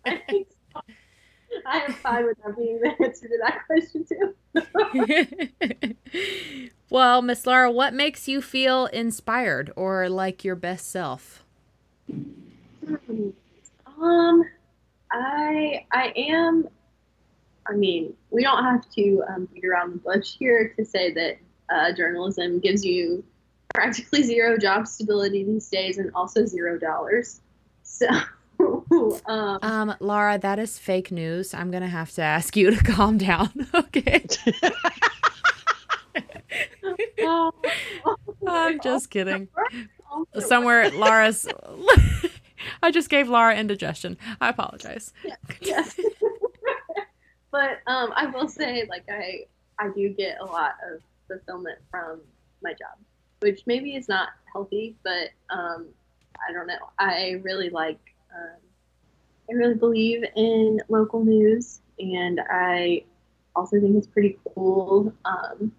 I, 0.06 0.46
so. 0.74 0.82
I 1.66 1.80
am 1.80 1.94
fine 1.94 2.26
with 2.26 2.38
not 2.46 2.56
being 2.56 2.80
the 2.80 2.96
answer 3.04 3.28
to 3.28 3.38
that 3.44 3.66
question 3.66 4.06
too. 4.06 5.96
Well 6.90 7.22
miss 7.22 7.46
laura 7.46 7.70
what 7.70 7.94
makes 7.94 8.30
you 8.30 8.42
feel 8.42 8.86
inspired 8.86 9.74
or 9.76 10.08
like 10.08 10.46
your 10.46 10.56
best 10.56 10.90
self? 10.90 11.44
Hmm. 12.10 13.32
Um, 14.02 14.44
I 15.12 15.86
I 15.92 16.14
am. 16.16 16.68
I 17.70 17.74
mean, 17.74 18.14
we 18.32 18.44
don't 18.44 18.64
have 18.64 18.90
to 18.92 19.24
um, 19.28 19.48
beat 19.54 19.66
around 19.66 19.94
the 19.94 19.98
bush 19.98 20.36
here 20.38 20.74
to 20.78 20.86
say 20.86 21.12
that 21.14 21.38
uh, 21.70 21.92
journalism 21.94 22.60
gives 22.60 22.86
you 22.86 23.24
practically 23.74 24.24
zero 24.24 24.58
job 24.58 24.88
stability 24.88 25.44
these 25.44 25.68
days 25.68 25.98
and 25.98 26.12
also 26.16 26.46
zero 26.46 26.78
dollars. 26.78 27.42
So. 27.84 28.08
um, 28.60 29.60
um, 29.62 29.96
Laura, 30.00 30.40
that 30.40 30.60
is 30.60 30.80
fake 30.80 31.12
news. 31.12 31.54
I'm 31.54 31.70
gonna 31.72 31.88
have 31.88 32.12
to 32.14 32.22
ask 32.22 32.56
you 32.56 32.72
to 32.72 32.84
calm 32.84 33.18
down. 33.18 33.68
okay. 33.74 34.26
I'm 38.48 38.80
just 38.82 39.10
kidding. 39.10 39.48
Somewhere, 40.40 40.90
Laura's. 40.92 41.48
I 42.84 42.92
just 42.92 43.10
gave 43.10 43.30
Laura 43.30 43.56
indigestion. 43.56 44.18
I 44.42 44.50
apologize. 44.50 45.14
Yeah. 45.62 45.84
But 47.52 47.80
um, 47.88 48.12
I 48.16 48.28
will 48.28 48.48
say, 48.48 48.86
like, 48.90 49.06
I 49.10 49.46
I 49.80 49.90
do 49.96 50.10
get 50.10 50.38
a 50.40 50.46
lot 50.46 50.74
of 50.92 51.02
fulfillment 51.28 51.80
from 51.90 52.22
my 52.62 52.72
job, 52.72 52.98
which 53.40 53.62
maybe 53.66 53.96
is 53.96 54.08
not 54.08 54.30
healthy, 54.52 54.96
but 55.04 55.30
um, 55.50 55.88
I 56.48 56.54
don't 56.54 56.68
know. 56.68 56.90
I 57.00 57.40
really 57.44 57.70
like. 57.70 58.00
Um, 58.36 58.60
I 59.50 59.54
really 59.54 59.76
believe 59.76 60.24
in 60.36 60.82
local 60.90 61.24
news, 61.24 61.82
and 62.00 62.42
I 62.50 63.06
also 63.56 63.80
think 63.80 63.96
it's 63.96 64.08
pretty 64.08 64.38
cool. 64.54 65.14
Um, 65.24 65.72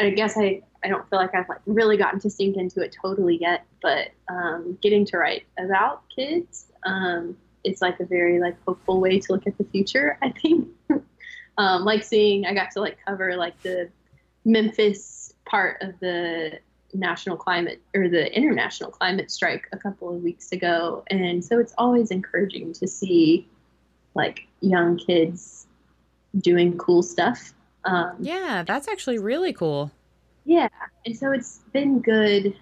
I 0.00 0.10
guess 0.10 0.36
I 0.36 0.62
I 0.82 0.88
don't 0.88 1.08
feel 1.10 1.18
like 1.18 1.34
I've 1.34 1.48
like 1.48 1.60
really 1.66 1.96
gotten 1.96 2.20
to 2.20 2.30
sink 2.30 2.56
into 2.56 2.80
it 2.80 2.96
totally 3.00 3.36
yet, 3.36 3.66
but 3.82 4.08
um, 4.28 4.78
getting 4.80 5.04
to 5.06 5.18
write 5.18 5.44
about 5.58 6.02
kids 6.14 6.66
um, 6.84 7.36
is 7.64 7.82
like 7.82 8.00
a 8.00 8.06
very 8.06 8.40
like 8.40 8.56
hopeful 8.66 9.00
way 9.00 9.18
to 9.20 9.32
look 9.32 9.46
at 9.46 9.58
the 9.58 9.64
future. 9.64 10.18
I 10.22 10.30
think, 10.30 10.68
um, 11.58 11.84
like 11.84 12.02
seeing 12.02 12.46
I 12.46 12.54
got 12.54 12.70
to 12.72 12.80
like 12.80 12.98
cover 13.06 13.36
like 13.36 13.60
the 13.62 13.90
Memphis 14.44 15.34
part 15.44 15.82
of 15.82 15.98
the 16.00 16.58
national 16.94 17.36
climate 17.36 17.80
or 17.94 18.08
the 18.08 18.34
international 18.34 18.90
climate 18.90 19.30
strike 19.30 19.68
a 19.72 19.78
couple 19.78 20.08
of 20.14 20.22
weeks 20.22 20.52
ago, 20.52 21.04
and 21.08 21.44
so 21.44 21.58
it's 21.58 21.74
always 21.76 22.10
encouraging 22.10 22.72
to 22.74 22.88
see 22.88 23.46
like 24.14 24.46
young 24.60 24.96
kids 24.96 25.66
doing 26.38 26.78
cool 26.78 27.02
stuff. 27.02 27.52
Um, 27.84 28.16
yeah, 28.20 28.62
that's 28.66 28.88
actually 28.88 29.18
really 29.18 29.52
cool. 29.52 29.90
Yeah. 30.44 30.68
And 31.06 31.16
so 31.16 31.32
it's 31.32 31.60
been 31.72 32.00
good 32.00 32.56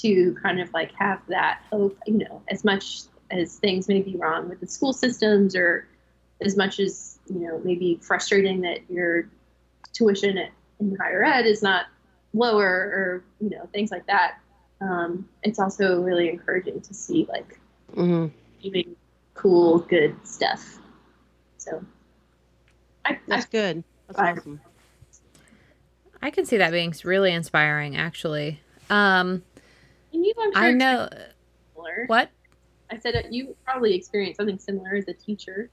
to 0.00 0.36
kind 0.42 0.60
of 0.60 0.72
like 0.72 0.92
have 0.94 1.20
that 1.28 1.62
hope, 1.70 1.98
you 2.06 2.18
know, 2.18 2.42
as 2.48 2.64
much 2.64 3.02
as 3.30 3.56
things 3.56 3.88
may 3.88 4.00
be 4.00 4.16
wrong 4.16 4.48
with 4.48 4.60
the 4.60 4.66
school 4.66 4.92
systems 4.92 5.54
or 5.56 5.86
as 6.40 6.56
much 6.56 6.80
as, 6.80 7.18
you 7.28 7.40
know, 7.40 7.60
maybe 7.64 7.98
frustrating 8.02 8.60
that 8.62 8.78
your 8.90 9.28
tuition 9.92 10.38
in 10.80 10.96
higher 10.96 11.24
ed 11.24 11.46
is 11.46 11.62
not 11.62 11.86
lower 12.32 12.66
or, 12.66 13.24
you 13.40 13.50
know, 13.50 13.68
things 13.72 13.90
like 13.90 14.06
that. 14.06 14.38
Um, 14.80 15.28
it's 15.42 15.58
also 15.58 16.02
really 16.02 16.28
encouraging 16.28 16.80
to 16.80 16.94
see 16.94 17.26
like 17.30 17.58
mm-hmm. 17.94 18.26
doing 18.62 18.96
cool, 19.34 19.78
good 19.78 20.16
stuff. 20.24 20.78
So 21.58 21.82
I, 23.04 23.18
that's 23.26 23.46
I, 23.46 23.48
good. 23.50 23.84
That's 24.08 24.18
I, 24.18 24.32
awesome. 24.32 24.60
I 26.22 26.30
can 26.30 26.46
see 26.46 26.56
that 26.56 26.72
being 26.72 26.94
really 27.04 27.32
inspiring, 27.32 27.96
actually. 27.96 28.60
Um, 28.90 29.42
and 30.12 30.24
you, 30.24 30.32
I'm 30.40 30.52
sure 30.52 30.62
I 30.62 30.70
know. 30.72 31.08
Similar. 31.74 32.04
What? 32.06 32.30
I 32.90 32.98
said 32.98 33.28
you 33.30 33.56
probably 33.64 33.94
experienced 33.94 34.38
something 34.38 34.58
similar 34.58 34.94
as 34.94 35.08
a 35.08 35.14
teacher. 35.14 35.70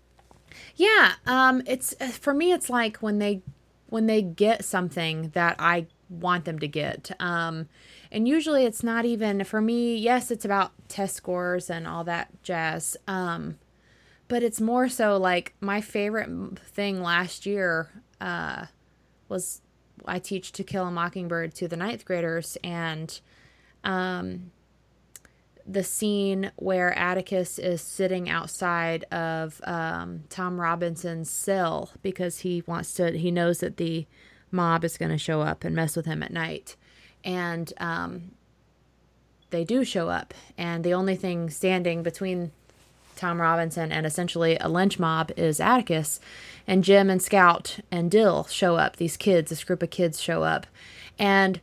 Yeah, 0.76 1.14
um, 1.26 1.62
it's 1.66 1.96
uh, 2.02 2.08
for 2.08 2.34
me. 2.34 2.52
It's 2.52 2.70
like 2.70 2.98
when 2.98 3.20
they 3.20 3.42
when 3.88 4.08
they 4.08 4.22
get 4.22 4.66
something 4.66 5.30
that 5.30 5.56
I 5.60 5.88
want 6.10 6.46
them 6.46 6.60
to 6.60 6.68
get. 6.68 7.12
Um, 7.20 7.68
and 8.12 8.28
usually 8.28 8.66
it's 8.66 8.84
not 8.84 9.06
even 9.06 9.44
for 9.44 9.62
me. 9.62 9.96
Yes, 9.96 10.32
it's 10.32 10.46
about 10.46 10.72
test 10.88 11.16
scores 11.16 11.70
and 11.70 11.88
all 11.88 12.04
that 12.06 12.30
jazz. 12.44 12.98
Um, 13.08 13.58
but 14.28 14.44
it's 14.44 14.62
more 14.62 14.90
so 14.90 15.18
like 15.18 15.54
my 15.62 15.82
favorite 15.82 16.60
thing 16.60 17.02
last 17.02 17.46
year 17.46 17.90
uh, 18.22 18.68
was 19.28 19.62
I 20.06 20.20
teach 20.20 20.52
To 20.54 20.64
Kill 20.64 20.88
a 20.88 20.92
Mockingbird 20.92 21.54
to 21.56 21.68
the 21.68 21.78
ninth 21.78 22.06
graders, 22.06 22.58
and 22.64 23.20
um, 23.84 24.52
the 25.66 25.84
scene 25.84 26.52
where 26.56 26.98
Atticus 26.98 27.60
is 27.60 27.82
sitting 27.82 28.30
outside 28.30 29.04
of 29.06 29.62
um, 29.64 30.24
Tom 30.30 30.60
Robinson's 30.60 31.30
cell 31.30 31.92
because 32.02 32.40
he 32.40 32.64
wants 32.66 32.94
to, 32.96 33.18
he 33.18 33.32
knows 33.32 33.60
that 33.60 33.78
the 33.78 34.06
mob 34.52 34.84
is 34.84 34.98
going 34.98 35.12
to 35.12 35.18
show 35.18 35.42
up 35.42 35.64
and 35.64 35.76
mess 35.76 35.96
with 35.96 36.06
him 36.06 36.24
at 36.24 36.32
night. 36.32 36.76
And 37.24 37.72
um, 37.78 38.32
they 39.52 39.64
do 39.64 39.84
show 39.84 40.10
up. 40.10 40.34
And 40.58 40.84
the 40.84 40.94
only 40.94 41.16
thing 41.16 41.50
standing 41.50 42.04
between 42.04 42.52
Tom 43.16 43.40
Robinson 43.40 43.92
and 43.92 44.06
essentially 44.06 44.58
a 44.60 44.68
lynch 44.68 44.98
mob 44.98 45.32
is 45.38 45.60
Atticus. 45.60 46.20
And 46.68 46.84
Jim 46.84 47.10
and 47.10 47.22
Scout 47.22 47.80
and 47.92 48.10
Dill 48.10 48.46
show 48.46 48.76
up. 48.76 48.98
These 48.98 49.18
kids, 49.18 49.50
this 49.50 49.64
group 49.64 49.84
of 49.84 49.90
kids 49.90 50.22
show 50.22 50.44
up. 50.44 50.68
And 51.18 51.62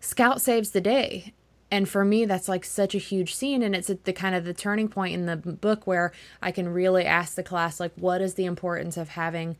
Scout 0.00 0.40
saves 0.40 0.70
the 0.70 0.80
day 0.80 1.32
and 1.70 1.88
for 1.88 2.04
me 2.04 2.24
that's 2.24 2.48
like 2.48 2.64
such 2.64 2.94
a 2.94 2.98
huge 2.98 3.34
scene 3.34 3.62
and 3.62 3.74
it's 3.74 3.90
the 4.04 4.12
kind 4.12 4.34
of 4.34 4.44
the 4.44 4.54
turning 4.54 4.88
point 4.88 5.14
in 5.14 5.26
the 5.26 5.36
book 5.36 5.86
where 5.86 6.12
i 6.42 6.50
can 6.50 6.68
really 6.68 7.04
ask 7.04 7.34
the 7.34 7.42
class 7.42 7.80
like 7.80 7.92
what 7.96 8.20
is 8.20 8.34
the 8.34 8.44
importance 8.44 8.96
of 8.96 9.10
having 9.10 9.56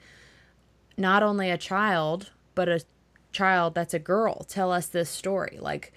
not 0.96 1.22
only 1.22 1.50
a 1.50 1.58
child 1.58 2.30
but 2.54 2.68
a 2.68 2.82
child 3.32 3.74
that's 3.74 3.94
a 3.94 3.98
girl 3.98 4.44
tell 4.48 4.72
us 4.72 4.86
this 4.86 5.10
story 5.10 5.58
like 5.60 5.92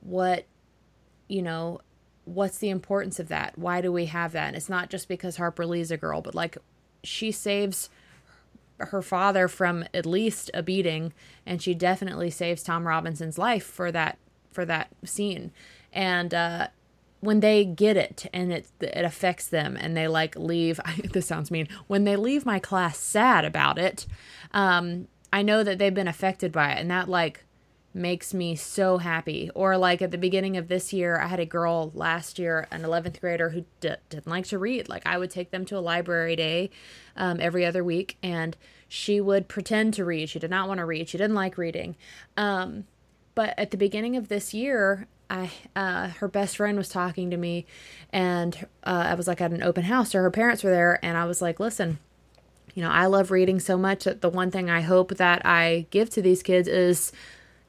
what 0.00 0.46
you 1.28 1.40
know 1.40 1.80
what's 2.24 2.58
the 2.58 2.70
importance 2.70 3.18
of 3.18 3.28
that 3.28 3.56
why 3.56 3.80
do 3.80 3.92
we 3.92 4.06
have 4.06 4.32
that 4.32 4.48
and 4.48 4.56
it's 4.56 4.68
not 4.68 4.90
just 4.90 5.08
because 5.08 5.36
harper 5.36 5.64
lee's 5.64 5.90
a 5.90 5.96
girl 5.96 6.20
but 6.20 6.34
like 6.34 6.58
she 7.06 7.30
saves 7.30 7.88
her 8.78 9.00
father 9.00 9.48
from 9.48 9.84
at 9.94 10.04
least 10.04 10.50
a 10.52 10.62
beating 10.62 11.12
and 11.46 11.62
she 11.62 11.74
definitely 11.74 12.30
saves 12.30 12.62
tom 12.62 12.86
robinson's 12.86 13.38
life 13.38 13.64
for 13.64 13.90
that 13.90 14.18
for 14.56 14.64
that 14.64 14.88
scene. 15.04 15.52
And 15.92 16.34
uh 16.34 16.68
when 17.20 17.40
they 17.40 17.64
get 17.64 17.96
it 17.96 18.26
and 18.32 18.52
it 18.52 18.66
it 18.80 19.04
affects 19.04 19.48
them 19.48 19.76
and 19.76 19.96
they 19.96 20.08
like 20.08 20.36
leave 20.36 20.80
this 21.12 21.26
sounds 21.26 21.50
mean 21.50 21.68
when 21.86 22.04
they 22.04 22.16
leave 22.16 22.44
my 22.44 22.58
class 22.58 22.98
sad 22.98 23.44
about 23.44 23.78
it 23.78 24.06
um 24.52 25.08
i 25.32 25.42
know 25.42 25.64
that 25.64 25.78
they've 25.78 25.94
been 25.94 26.06
affected 26.06 26.52
by 26.52 26.72
it 26.72 26.78
and 26.78 26.90
that 26.90 27.08
like 27.08 27.44
makes 27.96 28.32
me 28.34 28.54
so 28.54 28.98
happy. 28.98 29.50
Or 29.54 29.76
like 29.76 30.02
at 30.02 30.10
the 30.10 30.18
beginning 30.18 30.56
of 30.56 30.68
this 30.68 30.92
year 30.92 31.18
i 31.18 31.26
had 31.26 31.40
a 31.40 31.46
girl 31.46 31.90
last 31.94 32.38
year 32.38 32.68
an 32.70 32.82
11th 32.82 33.20
grader 33.20 33.50
who 33.50 33.64
d- 33.80 33.94
didn't 34.08 34.26
like 34.26 34.46
to 34.46 34.58
read. 34.58 34.88
Like 34.88 35.06
i 35.06 35.18
would 35.18 35.30
take 35.30 35.50
them 35.50 35.64
to 35.66 35.78
a 35.78 35.80
library 35.80 36.36
day 36.36 36.70
um, 37.16 37.38
every 37.40 37.64
other 37.64 37.82
week 37.82 38.16
and 38.22 38.56
she 38.88 39.20
would 39.20 39.48
pretend 39.48 39.94
to 39.94 40.04
read. 40.04 40.28
She 40.28 40.38
did 40.38 40.50
not 40.50 40.68
want 40.68 40.78
to 40.78 40.84
read. 40.84 41.08
She 41.08 41.18
didn't 41.18 41.34
like 41.34 41.58
reading. 41.58 41.96
Um, 42.36 42.84
but 43.34 43.54
at 43.58 43.70
the 43.70 43.76
beginning 43.76 44.16
of 44.16 44.28
this 44.28 44.54
year, 44.54 45.08
I 45.28 45.50
uh, 45.74 46.08
her 46.08 46.28
best 46.28 46.56
friend 46.56 46.78
was 46.78 46.88
talking 46.88 47.30
to 47.30 47.36
me, 47.36 47.66
and 48.12 48.66
uh, 48.84 49.06
I 49.08 49.14
was 49.14 49.26
like 49.26 49.40
at 49.40 49.50
an 49.50 49.62
open 49.62 49.84
house, 49.84 50.12
so 50.12 50.18
her 50.18 50.30
parents 50.30 50.62
were 50.62 50.70
there, 50.70 51.04
and 51.04 51.16
I 51.16 51.24
was 51.24 51.42
like, 51.42 51.60
listen. 51.60 51.98
You 52.74 52.82
know, 52.82 52.90
I 52.90 53.06
love 53.06 53.30
reading 53.30 53.58
so 53.58 53.78
much 53.78 54.04
that 54.04 54.20
the 54.20 54.28
one 54.28 54.50
thing 54.50 54.68
I 54.68 54.82
hope 54.82 55.16
that 55.16 55.40
I 55.46 55.86
give 55.88 56.10
to 56.10 56.20
these 56.20 56.42
kids 56.42 56.68
is 56.68 57.10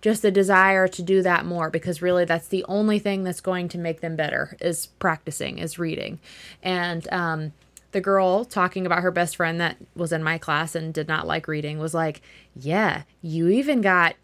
just 0.02 0.22
the 0.22 0.32
desire 0.32 0.88
to 0.88 1.02
do 1.02 1.22
that 1.22 1.46
more 1.46 1.70
because 1.70 2.02
really 2.02 2.26
that's 2.26 2.48
the 2.48 2.64
only 2.68 3.00
thing 3.00 3.24
that's 3.24 3.42
going 3.42 3.68
to 3.68 3.78
make 3.78 4.02
them 4.02 4.16
better 4.16 4.56
is 4.62 4.86
practicing 4.86 5.58
is 5.58 5.80
reading 5.80 6.20
and 6.62 7.12
um, 7.12 7.54
the 7.92 8.02
girl 8.02 8.46
talking 8.46 8.86
about 8.86 9.02
her 9.02 9.12
best 9.12 9.36
friend 9.36 9.60
that 9.60 9.78
was 9.96 10.12
in 10.12 10.24
my 10.24 10.38
class 10.38 10.76
and 10.76 10.94
did 10.94 11.08
not 11.08 11.26
like 11.26 11.48
reading 11.48 11.80
was 11.80 11.94
like 11.94 12.22
yeah 12.56 13.04
you 13.22 13.48
even 13.48 13.82
got 13.82 14.16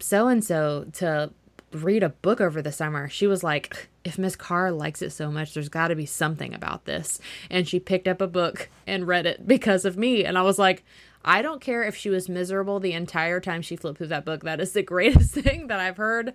so 0.00 0.28
and 0.28 0.44
so 0.44 0.86
to 0.92 1.30
read 1.74 2.02
a 2.02 2.10
book 2.10 2.40
over 2.40 2.60
the 2.60 2.72
summer. 2.72 3.08
She 3.08 3.26
was 3.26 3.42
like, 3.42 3.88
if 4.04 4.18
Miss 4.18 4.36
Carr 4.36 4.70
likes 4.70 5.02
it 5.02 5.10
so 5.10 5.30
much, 5.30 5.54
there's 5.54 5.68
got 5.68 5.88
to 5.88 5.94
be 5.94 6.06
something 6.06 6.54
about 6.54 6.84
this. 6.84 7.20
And 7.50 7.66
she 7.66 7.80
picked 7.80 8.08
up 8.08 8.20
a 8.20 8.26
book 8.26 8.68
and 8.86 9.06
read 9.06 9.26
it 9.26 9.46
because 9.46 9.84
of 9.84 9.96
me. 9.96 10.24
And 10.24 10.36
I 10.36 10.42
was 10.42 10.58
like, 10.58 10.84
I 11.24 11.42
don't 11.42 11.60
care 11.60 11.82
if 11.82 11.96
she 11.96 12.10
was 12.10 12.28
miserable 12.28 12.80
the 12.80 12.92
entire 12.92 13.40
time 13.40 13.62
she 13.62 13.76
flipped 13.76 13.98
through 13.98 14.08
that 14.08 14.24
book. 14.24 14.42
That 14.42 14.60
is 14.60 14.72
the 14.72 14.82
greatest 14.94 15.32
thing 15.32 15.68
that 15.68 15.80
I've 15.80 15.96
heard 15.96 16.34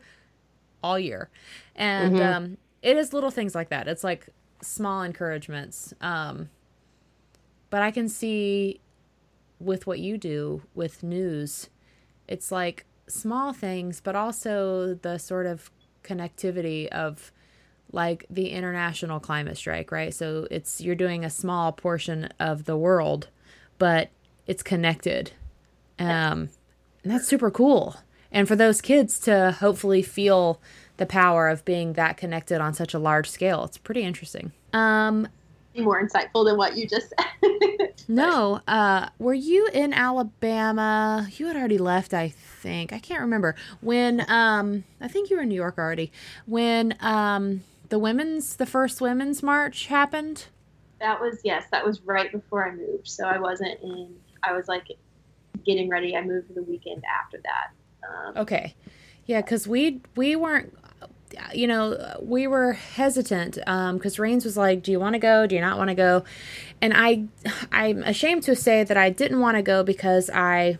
all 0.84 0.98
year. 1.00 1.30
And 1.76 2.16
mm-hmm. 2.16 2.34
um, 2.34 2.58
it 2.82 2.98
is 2.98 3.14
little 3.14 3.32
things 3.32 3.56
like 3.56 3.70
that. 3.70 3.88
It's 3.88 4.04
like 4.04 4.30
small 4.62 5.04
encouragements. 5.04 5.94
Um, 6.02 6.50
but 7.70 7.82
I 7.82 7.92
can 7.92 8.08
see 8.08 8.80
with 9.60 9.88
what 9.88 10.00
you 10.00 10.18
do 10.18 10.64
with 10.76 11.04
news, 11.04 11.70
it's 12.28 12.52
like 12.52 12.86
small 13.08 13.54
things, 13.54 14.02
but 14.02 14.16
also 14.16 14.94
the 14.94 15.18
sort 15.18 15.46
of 15.46 15.72
connectivity 16.04 16.88
of 16.88 17.32
like 17.92 18.26
the 18.30 18.50
international 18.50 19.20
climate 19.20 19.58
strike, 19.58 19.92
right? 19.92 20.14
So 20.14 20.48
it's 20.52 20.82
you're 20.82 20.96
doing 20.96 21.24
a 21.24 21.30
small 21.30 21.72
portion 21.72 22.30
of 22.40 22.66
the 22.66 22.78
world, 22.78 23.30
but 23.78 24.10
it's 24.48 24.64
connected. 24.64 25.32
Um, 26.00 26.50
and 27.04 27.12
that's 27.12 27.28
super 27.28 27.52
cool. 27.52 27.98
And 28.32 28.48
for 28.48 28.56
those 28.56 28.82
kids 28.82 29.20
to 29.22 29.52
hopefully 29.60 30.02
feel 30.02 30.60
the 30.98 31.06
power 31.06 31.48
of 31.48 31.64
being 31.64 31.94
that 31.94 32.18
connected 32.18 32.60
on 32.60 32.74
such 32.74 32.94
a 32.94 33.00
large 33.00 33.30
scale, 33.30 33.64
it's 33.64 33.78
pretty 33.78 34.04
interesting. 34.04 34.52
Um, 34.74 35.28
more 35.84 36.04
insightful 36.04 36.46
than 36.46 36.58
what 36.58 36.76
you 36.76 36.88
just 36.88 37.10
said. 37.10 37.94
no. 38.08 38.62
Uh, 38.68 39.10
were 39.20 39.34
you 39.34 39.70
in 39.74 39.94
Alabama? 39.94 41.28
You 41.38 41.48
had 41.48 41.56
already 41.56 41.78
left, 41.78 42.14
I 42.14 42.30
think. 42.30 42.94
I 42.94 43.00
can't 43.00 43.22
remember. 43.22 43.56
When 43.82 44.30
um 44.30 44.84
I 45.00 45.08
think 45.08 45.30
you 45.30 45.38
were 45.38 45.44
in 45.44 45.50
New 45.50 45.56
York 45.56 45.78
already. 45.78 46.12
When 46.46 46.96
um 47.00 47.64
the 47.90 48.00
women's 48.00 48.56
the 48.56 48.66
first 48.66 49.02
women's 49.02 49.44
march 49.44 49.86
happened? 49.88 50.46
That 51.00 51.22
was 51.22 51.42
yes, 51.44 51.66
that 51.72 51.86
was 51.86 52.02
right 52.02 52.32
before 52.32 52.68
I 52.68 52.76
moved. 52.76 53.08
So 53.08 53.26
I 53.26 53.38
wasn't 53.38 53.80
in 53.82 54.16
I 54.48 54.54
was 54.54 54.68
like 54.68 54.88
getting 55.66 55.90
ready. 55.90 56.16
I 56.16 56.24
moved 56.24 56.54
the 56.56 56.64
weekend 56.64 57.04
after 57.06 57.40
that. 57.44 58.08
Um, 58.08 58.38
okay. 58.38 58.76
Yeah, 59.26 59.42
cuz 59.42 59.68
we 59.68 60.02
we 60.16 60.36
weren't 60.36 60.74
you 61.54 61.68
know, 61.68 62.18
we 62.22 62.48
were 62.48 62.74
hesitant 62.74 63.56
because 63.56 64.20
um, 64.20 64.24
Rains 64.24 64.46
was 64.46 64.58
like, 64.58 64.84
"Do 64.84 64.92
you 64.92 65.00
want 65.00 65.14
to 65.14 65.20
go? 65.20 65.46
Do 65.48 65.56
you 65.56 65.62
not 65.62 65.78
want 65.78 65.90
to 65.90 65.96
go?" 65.96 66.24
And 66.82 66.94
I, 66.96 67.26
I'm 67.72 68.04
ashamed 68.04 68.44
to 68.44 68.56
say 68.56 68.84
that 68.84 68.98
I 68.98 69.10
didn't 69.10 69.40
want 69.40 69.58
to 69.58 69.62
go 69.62 69.84
because 69.84 70.30
I, 70.30 70.78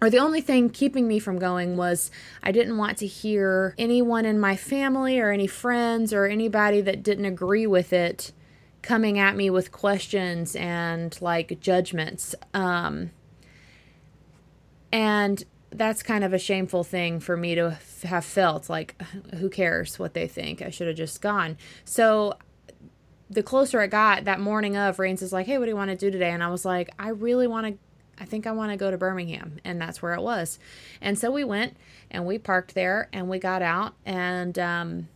or 0.00 0.10
the 0.10 0.18
only 0.18 0.40
thing 0.40 0.70
keeping 0.70 1.08
me 1.08 1.18
from 1.18 1.38
going 1.38 1.76
was 1.76 2.10
I 2.42 2.52
didn't 2.52 2.76
want 2.76 2.98
to 2.98 3.06
hear 3.06 3.74
anyone 3.78 4.24
in 4.24 4.38
my 4.38 4.56
family 4.56 5.18
or 5.18 5.30
any 5.30 5.46
friends 5.46 6.12
or 6.12 6.26
anybody 6.26 6.80
that 6.82 7.02
didn't 7.02 7.24
agree 7.24 7.66
with 7.66 7.92
it 7.92 8.32
coming 8.86 9.18
at 9.18 9.34
me 9.34 9.50
with 9.50 9.72
questions 9.72 10.54
and 10.54 11.20
like 11.20 11.58
judgments. 11.60 12.36
Um, 12.54 13.10
and 14.92 15.42
that's 15.70 16.04
kind 16.04 16.22
of 16.22 16.32
a 16.32 16.38
shameful 16.38 16.84
thing 16.84 17.18
for 17.18 17.36
me 17.36 17.56
to 17.56 17.78
have 18.04 18.24
felt 18.24 18.70
like 18.70 18.94
who 19.34 19.50
cares 19.50 19.98
what 19.98 20.14
they 20.14 20.28
think? 20.28 20.62
I 20.62 20.70
should 20.70 20.86
have 20.86 20.96
just 20.96 21.20
gone. 21.20 21.58
So 21.84 22.34
the 23.28 23.42
closer 23.42 23.82
it 23.82 23.88
got 23.88 24.24
that 24.24 24.38
morning 24.38 24.76
of 24.76 25.00
rains 25.00 25.20
is 25.20 25.32
like 25.32 25.46
hey 25.46 25.58
what 25.58 25.64
do 25.64 25.70
you 25.70 25.76
want 25.76 25.90
to 25.90 25.96
do 25.96 26.12
today? 26.12 26.30
And 26.30 26.44
i 26.44 26.48
was 26.48 26.64
like 26.64 26.90
i 26.96 27.08
really 27.08 27.48
want 27.48 27.66
to 27.66 28.22
i 28.22 28.24
think 28.24 28.46
i 28.46 28.52
want 28.52 28.70
to 28.70 28.76
go 28.76 28.92
to 28.92 28.96
birmingham. 28.96 29.58
And 29.64 29.80
that's 29.80 30.00
where 30.00 30.14
it 30.14 30.22
was. 30.22 30.60
And 31.00 31.18
so 31.18 31.32
we 31.32 31.42
went 31.42 31.76
and 32.08 32.24
we 32.24 32.38
parked 32.38 32.74
there 32.74 33.08
and 33.12 33.28
we 33.28 33.40
got 33.40 33.62
out 33.62 33.94
and 34.04 34.56
um, 34.60 35.08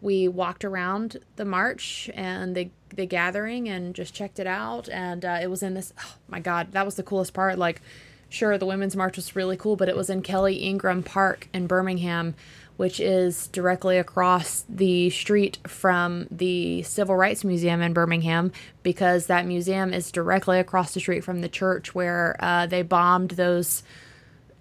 we 0.00 0.26
walked 0.26 0.64
around 0.64 1.18
the 1.36 1.44
march 1.44 2.10
and 2.14 2.56
the 2.56 2.70
the 2.94 3.06
gathering 3.06 3.68
and 3.68 3.94
just 3.94 4.14
checked 4.14 4.38
it 4.38 4.46
out 4.46 4.88
and 4.88 5.24
uh, 5.24 5.38
it 5.40 5.48
was 5.48 5.62
in 5.62 5.74
this 5.74 5.92
oh 6.00 6.14
my 6.28 6.40
god 6.40 6.72
that 6.72 6.84
was 6.84 6.96
the 6.96 7.02
coolest 7.02 7.34
part 7.34 7.58
like 7.58 7.80
sure 8.28 8.58
the 8.58 8.66
women's 8.66 8.96
march 8.96 9.16
was 9.16 9.34
really 9.36 9.56
cool 9.56 9.76
but 9.76 9.88
it 9.88 9.96
was 9.96 10.10
in 10.10 10.22
kelly 10.22 10.56
ingram 10.56 11.02
park 11.02 11.48
in 11.52 11.66
birmingham 11.66 12.34
which 12.76 13.00
is 13.00 13.48
directly 13.48 13.98
across 13.98 14.64
the 14.68 15.10
street 15.10 15.58
from 15.66 16.28
the 16.30 16.82
civil 16.84 17.16
rights 17.16 17.44
museum 17.44 17.80
in 17.80 17.92
birmingham 17.92 18.52
because 18.82 19.26
that 19.26 19.46
museum 19.46 19.92
is 19.92 20.12
directly 20.12 20.58
across 20.58 20.94
the 20.94 21.00
street 21.00 21.24
from 21.24 21.40
the 21.40 21.48
church 21.48 21.94
where 21.94 22.36
uh, 22.40 22.66
they 22.66 22.82
bombed 22.82 23.30
those 23.32 23.82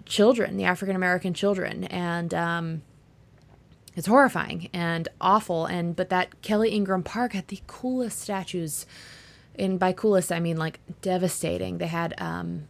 children 0.06 0.58
the 0.58 0.64
african 0.64 0.96
american 0.96 1.34
children 1.34 1.84
and 1.86 2.34
um, 2.34 2.82
it's 3.98 4.08
horrifying 4.08 4.70
and 4.72 5.10
awful 5.20 5.66
and 5.66 5.98
but 5.98 6.08
that 6.08 6.42
kelly 6.42 6.70
ingram 6.70 7.04
park 7.04 7.34
had 7.34 7.48
the 7.50 7.60
coolest 7.68 8.20
statues 8.20 8.86
and 9.60 9.78
by 9.78 9.92
coolest 9.92 10.32
i 10.32 10.40
mean 10.40 10.56
like 10.56 10.80
devastating 11.02 11.78
they 11.80 11.88
had 11.88 12.14
um, 12.20 12.68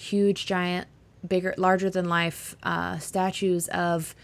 huge, 0.00 0.46
giant, 0.46 0.88
bigger, 1.26 1.54
larger 1.58 1.90
than 1.90 2.08
life 2.08 2.56
uh, 2.62 2.98
statues 2.98 3.68
of 3.68 4.14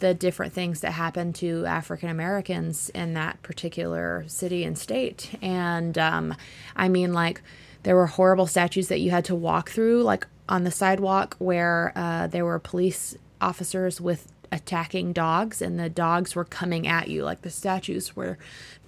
the 0.00 0.12
different 0.12 0.52
things 0.52 0.80
that 0.80 0.92
happened 0.92 1.34
to 1.36 1.64
African 1.64 2.10
Americans 2.10 2.90
in 2.90 3.14
that 3.14 3.40
particular 3.42 4.24
city 4.26 4.64
and 4.64 4.76
state. 4.76 5.30
And 5.40 5.96
um, 5.96 6.34
I 6.74 6.88
mean, 6.88 7.14
like, 7.14 7.40
there 7.84 7.94
were 7.94 8.08
horrible 8.08 8.46
statues 8.46 8.88
that 8.88 8.98
you 8.98 9.10
had 9.10 9.24
to 9.26 9.34
walk 9.34 9.70
through, 9.70 10.02
like 10.02 10.26
on 10.48 10.64
the 10.64 10.70
sidewalk 10.70 11.36
where 11.38 11.92
uh, 11.94 12.26
there 12.26 12.44
were 12.44 12.58
police 12.58 13.16
officers 13.40 14.00
with 14.00 14.32
attacking 14.56 15.12
dogs 15.12 15.62
and 15.62 15.78
the 15.78 15.88
dogs 15.88 16.34
were 16.34 16.44
coming 16.44 16.88
at 16.88 17.08
you. 17.08 17.22
Like 17.22 17.42
the 17.42 17.50
statues 17.50 18.16
were 18.16 18.38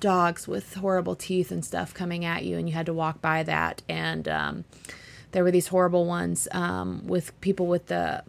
dogs 0.00 0.48
with 0.48 0.74
horrible 0.74 1.14
teeth 1.14 1.50
and 1.50 1.64
stuff 1.64 1.94
coming 1.94 2.24
at 2.24 2.44
you 2.44 2.56
and 2.56 2.68
you 2.68 2.74
had 2.74 2.86
to 2.86 2.94
walk 2.94 3.20
by 3.20 3.42
that. 3.44 3.82
And 3.88 4.26
um, 4.26 4.64
there 5.32 5.44
were 5.44 5.50
these 5.50 5.68
horrible 5.68 6.06
ones 6.06 6.48
um, 6.52 7.06
with 7.06 7.38
people 7.40 7.66
with 7.66 7.86
the 7.86 8.24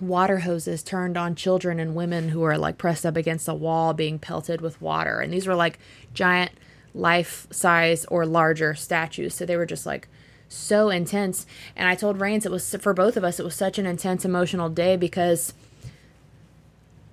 water 0.00 0.38
hoses 0.40 0.82
turned 0.82 1.16
on 1.16 1.34
children 1.34 1.78
and 1.78 1.94
women 1.94 2.30
who 2.30 2.40
were 2.40 2.56
like 2.56 2.78
pressed 2.78 3.04
up 3.04 3.16
against 3.16 3.48
a 3.48 3.54
wall 3.54 3.92
being 3.92 4.18
pelted 4.18 4.60
with 4.60 4.80
water. 4.80 5.20
And 5.20 5.32
these 5.32 5.46
were 5.46 5.56
like 5.56 5.78
giant 6.14 6.52
life 6.94 7.46
size 7.50 8.04
or 8.06 8.24
larger 8.24 8.74
statues. 8.74 9.34
So 9.34 9.44
they 9.44 9.56
were 9.56 9.66
just 9.66 9.86
like 9.86 10.08
so 10.48 10.88
intense. 10.88 11.46
And 11.76 11.86
i 11.88 11.94
told 11.94 12.20
rains 12.20 12.46
it 12.46 12.52
was 12.52 12.74
for 12.76 12.94
both 12.94 13.16
of 13.16 13.24
us 13.24 13.38
it 13.38 13.44
was 13.44 13.54
such 13.54 13.78
an 13.78 13.86
intense 13.86 14.24
emotional 14.24 14.70
day 14.70 14.96
because 14.96 15.52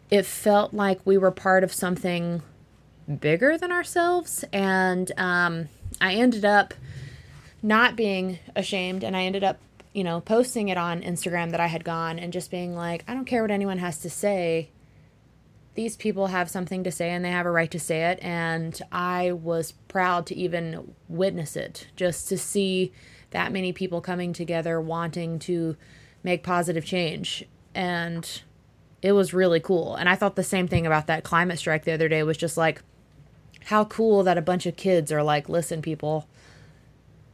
it 0.10 0.26
felt 0.26 0.74
like 0.74 1.00
we 1.06 1.18
were 1.18 1.32
part 1.32 1.64
of 1.64 1.74
something 1.74 2.42
bigger 3.20 3.58
than 3.58 3.72
ourselves 3.72 4.44
and 4.52 5.12
um, 5.18 5.70
i 6.02 6.14
ended 6.14 6.44
up 6.44 6.74
not 7.62 7.96
being 7.96 8.40
ashamed 8.56 9.04
and 9.04 9.16
i 9.16 9.24
ended 9.24 9.44
up 9.44 9.60
you 9.96 10.04
know, 10.04 10.20
posting 10.20 10.68
it 10.68 10.78
on 10.78 11.02
Instagram 11.02 11.52
that 11.52 11.62
I 11.62 11.68
had 11.68 11.86
gone 11.86 12.20
and 12.20 12.34
just 12.34 12.52
being 12.52 12.76
like, 12.76 13.06
I 13.08 13.14
don't 13.14 13.24
care 13.24 13.42
what 13.42 13.50
anyone 13.50 13.78
has 13.78 13.98
to 14.00 14.10
say. 14.10 14.70
These 15.76 15.96
people 15.96 16.28
have 16.28 16.50
something 16.50 16.84
to 16.84 16.92
say 16.92 17.12
and 17.12 17.24
they 17.24 17.32
have 17.32 17.46
a 17.46 17.52
right 17.52 17.72
to 17.72 17.80
say 17.80 18.12
it. 18.12 18.20
And 18.22 18.78
I 18.92 19.32
was 19.32 19.72
proud 19.88 20.26
to 20.26 20.36
even 20.36 20.96
witness 21.08 21.56
it, 21.56 21.88
just 21.96 22.28
to 22.28 22.38
see 22.38 22.92
that 23.32 23.54
many 23.54 23.72
people 23.72 24.02
coming 24.02 24.34
together 24.34 24.82
wanting 24.82 25.40
to 25.40 25.78
make 26.24 26.44
positive 26.44 26.84
change. 26.84 27.46
And 27.74 28.42
it 29.06 29.12
was 29.12 29.34
really 29.34 29.60
cool. 29.60 29.96
And 29.96 30.10
I 30.10 30.16
thought 30.16 30.36
the 30.36 30.44
same 30.44 30.68
thing 30.68 30.86
about 30.88 31.08
that 31.08 31.24
climate 31.24 31.60
strike 31.60 31.84
the 31.84 31.92
other 31.92 32.10
day. 32.10 32.24
Was 32.24 32.38
just 32.38 32.58
like, 32.58 32.82
how 33.66 33.86
cool 33.86 34.24
that 34.24 34.38
a 34.38 34.42
bunch 34.42 34.66
of 34.66 34.76
kids 34.76 35.12
are 35.12 35.24
like, 35.24 35.48
listen, 35.48 35.82
people, 35.82 36.28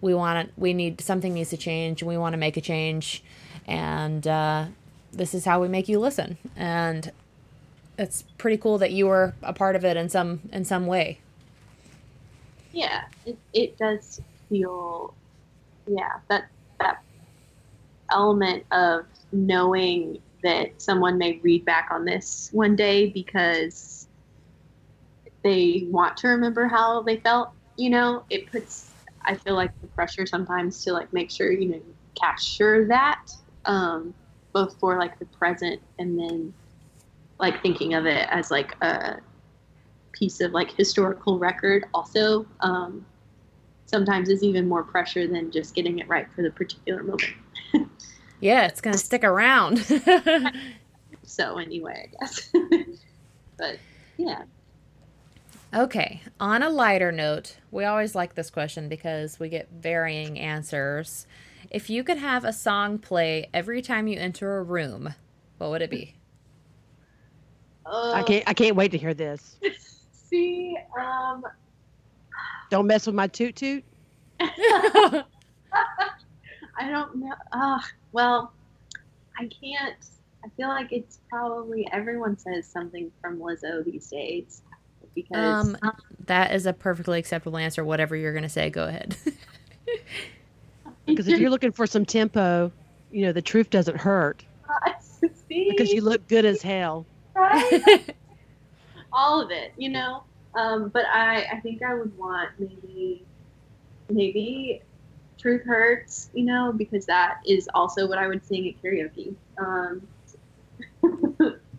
we 0.01 0.13
want 0.13 0.47
to, 0.47 0.53
we 0.59 0.73
need 0.73 0.99
something 0.99 1.33
needs 1.33 1.49
to 1.51 1.57
change. 1.57 2.01
And 2.01 2.09
we 2.09 2.17
want 2.17 2.33
to 2.33 2.37
make 2.37 2.57
a 2.57 2.61
change. 2.61 3.23
And 3.65 4.27
uh, 4.27 4.65
this 5.11 5.33
is 5.33 5.45
how 5.45 5.61
we 5.61 5.67
make 5.67 5.87
you 5.87 5.99
listen. 5.99 6.37
And 6.55 7.11
it's 7.97 8.23
pretty 8.37 8.57
cool 8.57 8.77
that 8.79 8.91
you 8.91 9.07
were 9.07 9.33
a 9.41 9.53
part 9.53 9.75
of 9.75 9.85
it 9.85 9.95
in 9.95 10.09
some 10.09 10.41
in 10.51 10.65
some 10.65 10.87
way. 10.87 11.19
Yeah 12.73 13.03
it, 13.25 13.37
it 13.53 13.77
does 13.77 14.21
feel 14.49 15.13
yeah 15.87 16.19
that 16.29 16.47
that 16.79 17.01
element 18.11 18.65
of 18.71 19.05
knowing 19.31 20.19
that 20.43 20.81
someone 20.81 21.17
may 21.17 21.39
read 21.43 21.65
back 21.65 21.89
on 21.91 22.05
this 22.05 22.49
one 22.51 22.75
day 22.75 23.09
because 23.09 24.07
they 25.43 25.87
want 25.89 26.17
to 26.17 26.27
remember 26.27 26.67
how 26.67 27.01
they 27.01 27.17
felt 27.17 27.51
you 27.77 27.89
know 27.89 28.23
it 28.29 28.51
puts 28.51 28.91
I 29.23 29.35
feel 29.35 29.55
like 29.55 29.71
the 29.81 29.87
pressure 29.87 30.25
sometimes 30.25 30.83
to 30.83 30.93
like 30.93 31.11
make 31.13 31.31
sure 31.31 31.51
you 31.51 31.69
know 31.69 31.81
capture 32.19 32.87
that 32.87 33.25
um, 33.65 34.13
both 34.53 34.77
for 34.79 34.97
like 34.97 35.17
the 35.19 35.25
present 35.25 35.81
and 35.99 36.17
then 36.17 36.53
like 37.39 37.61
thinking 37.61 37.93
of 37.93 38.05
it 38.05 38.27
as 38.29 38.51
like 38.51 38.75
a 38.81 39.17
piece 40.13 40.41
of 40.41 40.51
like 40.51 40.71
historical 40.71 41.39
record 41.39 41.85
also 41.93 42.45
um, 42.61 43.05
sometimes 43.85 44.29
is 44.29 44.43
even 44.43 44.67
more 44.67 44.83
pressure 44.83 45.27
than 45.27 45.51
just 45.51 45.75
getting 45.75 45.99
it 45.99 46.07
right 46.07 46.31
for 46.33 46.41
the 46.41 46.51
particular 46.51 47.03
moment. 47.03 47.33
yeah, 48.41 48.65
it's 48.65 48.81
gonna 48.81 48.97
stick 48.97 49.23
around. 49.23 49.77
so 51.23 51.57
anyway, 51.57 52.09
I 52.21 52.25
guess. 52.25 52.51
but 53.57 53.77
yeah. 54.17 54.43
Okay, 55.73 56.21
on 56.39 56.63
a 56.63 56.69
lighter 56.69 57.13
note, 57.13 57.55
we 57.71 57.85
always 57.85 58.13
like 58.13 58.35
this 58.35 58.49
question 58.49 58.89
because 58.89 59.39
we 59.39 59.47
get 59.47 59.69
varying 59.71 60.37
answers. 60.37 61.25
If 61.69 61.89
you 61.89 62.03
could 62.03 62.17
have 62.17 62.43
a 62.43 62.51
song 62.51 62.97
play 62.97 63.49
every 63.53 63.81
time 63.81 64.07
you 64.07 64.19
enter 64.19 64.57
a 64.57 64.63
room, 64.63 65.13
what 65.59 65.69
would 65.69 65.81
it 65.81 65.89
be? 65.89 66.15
Uh, 67.85 68.11
I 68.11 68.23
can't 68.23 68.43
I 68.47 68.53
can't 68.53 68.75
wait 68.75 68.91
to 68.91 68.97
hear 68.97 69.13
this. 69.13 69.57
See, 70.11 70.75
um 70.99 71.45
Don't 72.69 72.87
mess 72.87 73.05
with 73.05 73.15
my 73.15 73.27
toot 73.27 73.55
toot. 73.55 73.83
I 76.81 76.89
don't 76.89 77.15
know. 77.17 77.33
Uh, 77.51 77.79
well, 78.11 78.53
I 79.37 79.47
can't. 79.47 79.95
I 80.43 80.49
feel 80.57 80.67
like 80.67 80.91
it's 80.91 81.19
probably 81.29 81.87
everyone 81.91 82.37
says 82.37 82.67
something 82.67 83.11
from 83.21 83.39
Lizzo 83.39 83.85
these 83.85 84.07
days 84.09 84.63
because 85.13 85.75
um, 85.75 85.77
that 86.25 86.55
is 86.55 86.65
a 86.65 86.73
perfectly 86.73 87.19
acceptable 87.19 87.57
answer. 87.57 87.83
Whatever 87.83 88.15
you're 88.15 88.33
going 88.33 88.43
to 88.43 88.49
say, 88.49 88.69
go 88.69 88.87
ahead. 88.87 89.15
Because 91.05 91.27
if 91.27 91.39
you're 91.39 91.49
looking 91.49 91.71
for 91.71 91.87
some 91.87 92.05
tempo, 92.05 92.71
you 93.11 93.25
know 93.25 93.31
the 93.31 93.41
truth 93.41 93.69
doesn't 93.69 93.97
hurt. 93.97 94.45
because 95.49 95.91
you 95.91 96.01
look 96.01 96.25
good 96.27 96.45
as 96.45 96.61
hell. 96.61 97.05
Right? 97.35 98.15
All 99.13 99.41
of 99.41 99.51
it, 99.51 99.73
you 99.77 99.89
know. 99.89 100.23
Um, 100.53 100.89
but 100.89 101.05
I, 101.11 101.45
I 101.53 101.59
think 101.61 101.81
I 101.81 101.93
would 101.93 102.15
want 102.17 102.51
maybe, 102.59 103.25
maybe, 104.09 104.81
truth 105.41 105.63
hurts, 105.63 106.29
you 106.33 106.45
know, 106.45 106.71
because 106.71 107.05
that 107.07 107.39
is 107.45 107.67
also 107.73 108.07
what 108.07 108.17
I 108.17 108.27
would 108.27 108.45
sing 108.45 108.67
at 108.67 108.81
karaoke. 108.81 109.33
Um, 109.57 110.07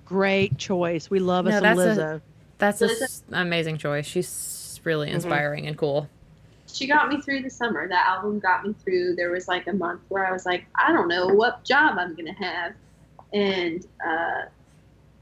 Great 0.04 0.58
choice. 0.58 1.08
We 1.08 1.20
love 1.20 1.46
us 1.46 1.62
no, 1.62 1.74
some 1.74 1.78
Lizzo. 1.78 2.16
A, 2.16 2.22
that's 2.58 2.82
an 2.82 3.34
amazing 3.34 3.78
choice. 3.78 4.06
She's 4.06 4.80
really 4.84 5.06
mm-hmm. 5.06 5.16
inspiring 5.16 5.60
mm-hmm. 5.60 5.68
and 5.68 5.78
cool. 5.78 6.08
She 6.66 6.86
got 6.86 7.08
me 7.08 7.20
through 7.20 7.42
the 7.42 7.50
summer. 7.50 7.88
That 7.88 8.06
album 8.06 8.38
got 8.38 8.66
me 8.66 8.74
through. 8.82 9.14
There 9.16 9.30
was 9.30 9.46
like 9.46 9.66
a 9.66 9.72
month 9.72 10.00
where 10.08 10.26
I 10.26 10.32
was 10.32 10.46
like, 10.46 10.66
I 10.74 10.92
don't 10.92 11.08
know 11.08 11.26
what 11.26 11.64
job 11.64 11.98
I'm 11.98 12.14
gonna 12.14 12.32
have, 12.32 12.72
and 13.32 13.86
uh, 14.06 14.42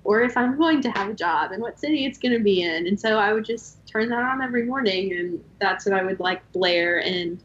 or 0.05 0.23
if 0.23 0.37
I'm 0.37 0.57
going 0.57 0.81
to 0.83 0.91
have 0.91 1.09
a 1.09 1.15
job 1.15 1.51
and 1.53 1.61
what 1.61 1.79
city 1.79 2.07
it's 2.07 2.19
gonna 2.19 2.39
be 2.39 2.63
in. 2.63 2.87
And 2.87 2.99
so 2.99 3.19
I 3.19 3.33
would 3.33 3.45
just 3.45 3.85
turn 3.87 4.09
that 4.11 4.23
on 4.23 4.43
every 4.43 4.65
morning, 4.65 5.13
and 5.13 5.45
that's 5.61 5.87
what 5.87 5.95
I 5.95 6.05
would 6.05 6.21
like 6.21 6.41
blare 6.53 7.03
and, 7.03 7.41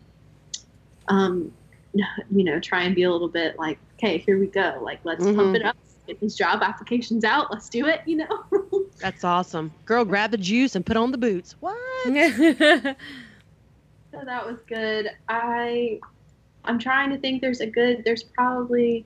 um, 1.08 1.52
you 1.94 2.44
know, 2.44 2.60
try 2.60 2.84
and 2.84 2.96
be 2.96 3.04
a 3.04 3.12
little 3.12 3.30
bit 3.30 3.58
like, 3.58 3.80
okay, 3.96 4.18
here 4.18 4.40
we 4.40 4.48
go. 4.48 4.80
Like 4.82 5.00
let's 5.04 5.24
mm-hmm. 5.24 5.38
pump 5.38 5.56
it 5.56 5.66
up 5.66 5.78
get 6.06 6.20
these 6.20 6.36
job 6.36 6.62
applications 6.62 7.24
out. 7.24 7.52
Let's 7.52 7.70
do 7.70 7.88
it, 7.88 8.02
you 8.06 8.18
know? 8.18 8.86
That's 9.00 9.24
awesome. 9.24 9.72
Girl, 9.86 10.06
grab 10.06 10.32
the 10.32 10.38
juice 10.38 10.76
and 10.76 10.86
put 10.86 10.98
on 10.98 11.12
the 11.12 11.18
boots. 11.18 11.56
What? 11.60 11.76
so 12.06 12.14
that 14.24 14.46
was 14.46 14.60
good. 14.68 15.10
I 15.28 16.00
I'm 16.64 16.80
trying 16.80 17.10
to 17.12 17.18
think 17.18 17.42
there's 17.42 17.62
a 17.62 17.68
good 17.68 18.04
there's 18.06 18.24
probably 18.24 19.06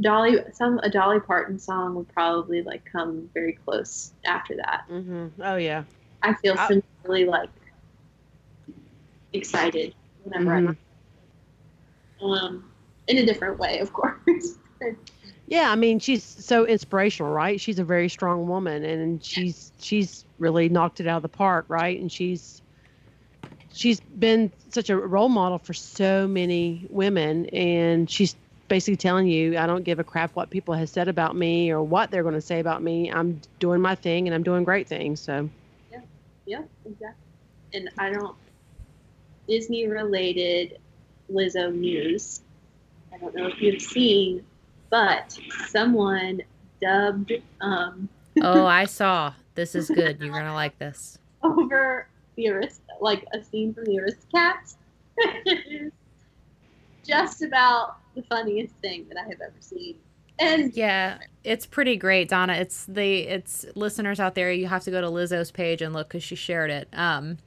Dolly 0.00 0.38
some 0.52 0.78
a 0.78 0.90
Dolly 0.90 1.20
Parton 1.20 1.58
song 1.58 1.94
would 1.96 2.08
probably 2.08 2.62
like 2.62 2.84
come 2.90 3.28
very 3.34 3.52
close 3.52 4.12
after 4.24 4.56
that. 4.56 4.84
Mm-hmm. 4.90 5.42
Oh 5.42 5.56
yeah. 5.56 5.84
I 6.22 6.34
feel 6.34 6.54
I, 6.58 6.68
similarly 6.68 7.24
like 7.26 7.50
excited 9.32 9.94
whenever 10.24 10.50
mm-hmm. 10.60 10.68
I'm 12.24 12.32
um 12.32 12.70
in 13.08 13.18
a 13.18 13.26
different 13.26 13.58
way, 13.58 13.78
of 13.78 13.92
course. 13.92 14.56
Yeah, 15.46 15.72
I 15.72 15.74
mean, 15.74 15.98
she's 15.98 16.22
so 16.22 16.64
inspirational, 16.64 17.32
right? 17.32 17.60
She's 17.60 17.80
a 17.80 17.84
very 17.84 18.08
strong 18.08 18.46
woman, 18.46 18.84
and 18.84 19.22
she's 19.24 19.72
she's 19.80 20.24
really 20.38 20.68
knocked 20.68 21.00
it 21.00 21.08
out 21.08 21.16
of 21.16 21.22
the 21.22 21.28
park, 21.28 21.66
right? 21.68 22.00
And 22.00 22.10
she's 22.10 22.62
she's 23.72 23.98
been 24.00 24.52
such 24.68 24.90
a 24.90 24.96
role 24.96 25.28
model 25.28 25.58
for 25.58 25.74
so 25.74 26.28
many 26.28 26.86
women, 26.88 27.46
and 27.46 28.08
she's 28.08 28.36
basically 28.68 28.96
telling 28.96 29.26
you, 29.26 29.58
I 29.58 29.66
don't 29.66 29.82
give 29.82 29.98
a 29.98 30.04
crap 30.04 30.36
what 30.36 30.50
people 30.50 30.74
have 30.74 30.88
said 30.88 31.08
about 31.08 31.34
me 31.34 31.72
or 31.72 31.82
what 31.82 32.12
they're 32.12 32.22
going 32.22 32.34
to 32.36 32.40
say 32.40 32.60
about 32.60 32.80
me. 32.80 33.10
I'm 33.10 33.40
doing 33.58 33.80
my 33.80 33.96
thing, 33.96 34.28
and 34.28 34.34
I'm 34.36 34.44
doing 34.44 34.62
great 34.62 34.86
things. 34.86 35.20
So. 35.20 35.50
Yeah. 35.90 36.00
Yeah. 36.46 36.62
Exactly. 36.86 37.26
And 37.74 37.90
I 37.98 38.10
don't 38.10 38.36
Disney 39.50 39.86
related 39.86 40.78
Lizzo 41.30 41.74
news. 41.74 42.40
I 43.12 43.18
don't 43.18 43.34
know 43.34 43.48
if 43.48 43.60
you've 43.60 43.82
seen 43.82 44.44
but 44.90 45.38
someone 45.68 46.42
dubbed. 46.82 47.32
Um, 47.60 48.08
oh, 48.42 48.66
I 48.66 48.84
saw. 48.84 49.32
This 49.54 49.74
is 49.74 49.88
good. 49.88 50.20
You're 50.20 50.32
gonna 50.32 50.54
like 50.54 50.78
this. 50.78 51.18
Over 51.42 52.08
the 52.36 52.48
Arist, 52.48 52.82
like 53.00 53.24
a 53.32 53.42
scene 53.42 53.72
from 53.72 53.84
the 53.84 53.96
Aristocats. 53.96 54.76
just 57.04 57.42
about 57.42 57.96
the 58.14 58.22
funniest 58.22 58.74
thing 58.76 59.06
that 59.08 59.18
I 59.18 59.22
have 59.28 59.40
ever 59.40 59.54
seen. 59.60 59.96
And 60.38 60.72
yeah, 60.74 61.18
it's 61.44 61.66
pretty 61.66 61.96
great, 61.96 62.28
Donna. 62.28 62.54
It's 62.54 62.84
the 62.86 63.20
it's 63.22 63.66
listeners 63.74 64.20
out 64.20 64.34
there. 64.34 64.50
You 64.52 64.66
have 64.68 64.82
to 64.84 64.90
go 64.90 65.00
to 65.00 65.08
Lizzo's 65.08 65.50
page 65.50 65.82
and 65.82 65.92
look 65.92 66.08
because 66.08 66.22
she 66.22 66.34
shared 66.34 66.70
it. 66.70 66.88
Um, 66.92 67.38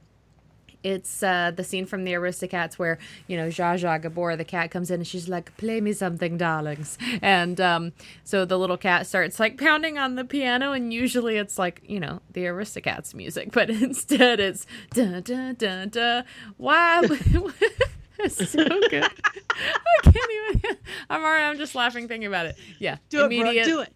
it's 0.84 1.22
uh, 1.22 1.50
the 1.50 1.64
scene 1.64 1.86
from 1.86 2.04
the 2.04 2.12
Aristocats 2.12 2.74
where 2.74 2.98
you 3.26 3.36
know 3.36 3.48
Zsa 3.48 3.80
Zsa 3.80 4.00
Gabor, 4.00 4.36
the 4.36 4.44
cat, 4.44 4.70
comes 4.70 4.90
in 4.90 5.00
and 5.00 5.06
she's 5.06 5.28
like, 5.28 5.56
"Play 5.56 5.80
me 5.80 5.92
something, 5.92 6.36
darlings," 6.36 6.98
and 7.22 7.60
um, 7.60 7.92
so 8.22 8.44
the 8.44 8.58
little 8.58 8.76
cat 8.76 9.06
starts 9.06 9.40
like 9.40 9.58
pounding 9.58 9.98
on 9.98 10.14
the 10.14 10.24
piano, 10.24 10.72
and 10.72 10.92
usually 10.92 11.36
it's 11.38 11.58
like 11.58 11.80
you 11.86 11.98
know 11.98 12.20
the 12.30 12.44
Aristocats 12.44 13.14
music, 13.14 13.50
but 13.52 13.70
instead 13.70 14.38
it's 14.38 14.66
da 14.90 15.20
da 15.20 15.52
da 15.52 15.86
da. 15.86 16.22
Wow, 16.58 17.00
it's 18.18 18.50
so 18.50 18.64
good. 18.64 19.04
I 19.50 20.00
can't 20.02 20.30
even. 20.30 20.76
I'm 21.08 21.24
already. 21.24 21.44
I'm 21.44 21.58
just 21.58 21.74
laughing 21.74 22.06
thinking 22.06 22.28
about 22.28 22.46
it. 22.46 22.56
Yeah, 22.78 22.98
Do 23.08 23.24
it, 23.24 23.40
bro. 23.40 23.52
Do 23.64 23.80
it. 23.80 23.92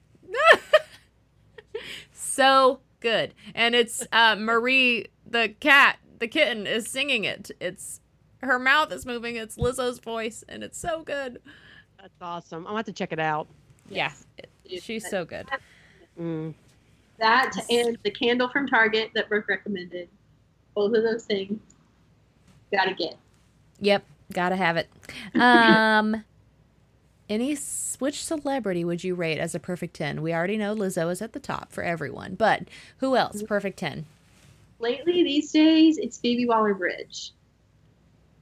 so 2.13 2.81
good, 3.01 3.35
and 3.55 3.75
it's 3.75 4.07
uh, 4.11 4.37
Marie 4.37 5.09
the 5.31 5.51
cat 5.61 5.99
the 6.19 6.29
kitten 6.29 6.67
is 6.67 6.89
singing 6.89 7.25
it. 7.25 7.51
It's 7.61 8.01
her 8.43 8.59
mouth 8.59 8.93
is 8.93 9.05
moving. 9.05 9.37
It's 9.37 9.57
Lizzo's 9.57 9.99
voice, 9.99 10.45
and 10.49 10.63
it's 10.63 10.79
so 10.79 11.03
good. 11.03 11.41
That's 12.01 12.15
awesome. 12.21 12.59
I'm 12.59 12.65
gonna 12.65 12.77
have 12.79 12.87
to 12.87 12.93
check 12.93 13.13
it 13.13 13.19
out. 13.19 13.49
Yeah, 13.91 14.13
she's 14.81 15.09
so 15.09 15.25
good. 15.25 15.47
Mm. 16.19 16.55
That 17.19 17.53
and 17.71 17.99
the 18.05 18.11
candle 18.11 18.49
from 18.49 18.67
Target 18.67 19.11
that 19.15 19.29
Brooke 19.29 19.49
recommended. 19.49 20.09
Both 20.75 20.95
of 20.95 21.03
those 21.03 21.25
things. 21.25 21.59
Gotta 22.73 22.95
get. 22.95 23.17
Yep, 23.81 24.05
gotta 24.33 24.57
have 24.57 24.77
it. 24.77 24.89
Um, 25.35 26.25
any 27.29 27.57
which 27.99 28.25
celebrity 28.25 28.85
would 28.85 29.03
you 29.03 29.17
rate 29.17 29.39
as 29.39 29.55
a 29.55 29.59
perfect 29.59 29.97
ten? 29.97 30.23
We 30.23 30.33
already 30.33 30.57
know 30.57 30.75
Lizzo 30.75 31.11
is 31.11 31.21
at 31.21 31.33
the 31.33 31.41
top 31.41 31.73
for 31.73 31.83
everyone, 31.83 32.37
but 32.37 32.69
who 32.99 33.17
else? 33.17 33.43
Perfect 33.43 33.79
ten 33.79 34.07
lately 34.79 35.23
these 35.23 35.51
days 35.53 35.99
it's 35.99 36.19
Phoebe 36.19 36.47
Waller 36.47 36.75
Bridge, 36.75 37.33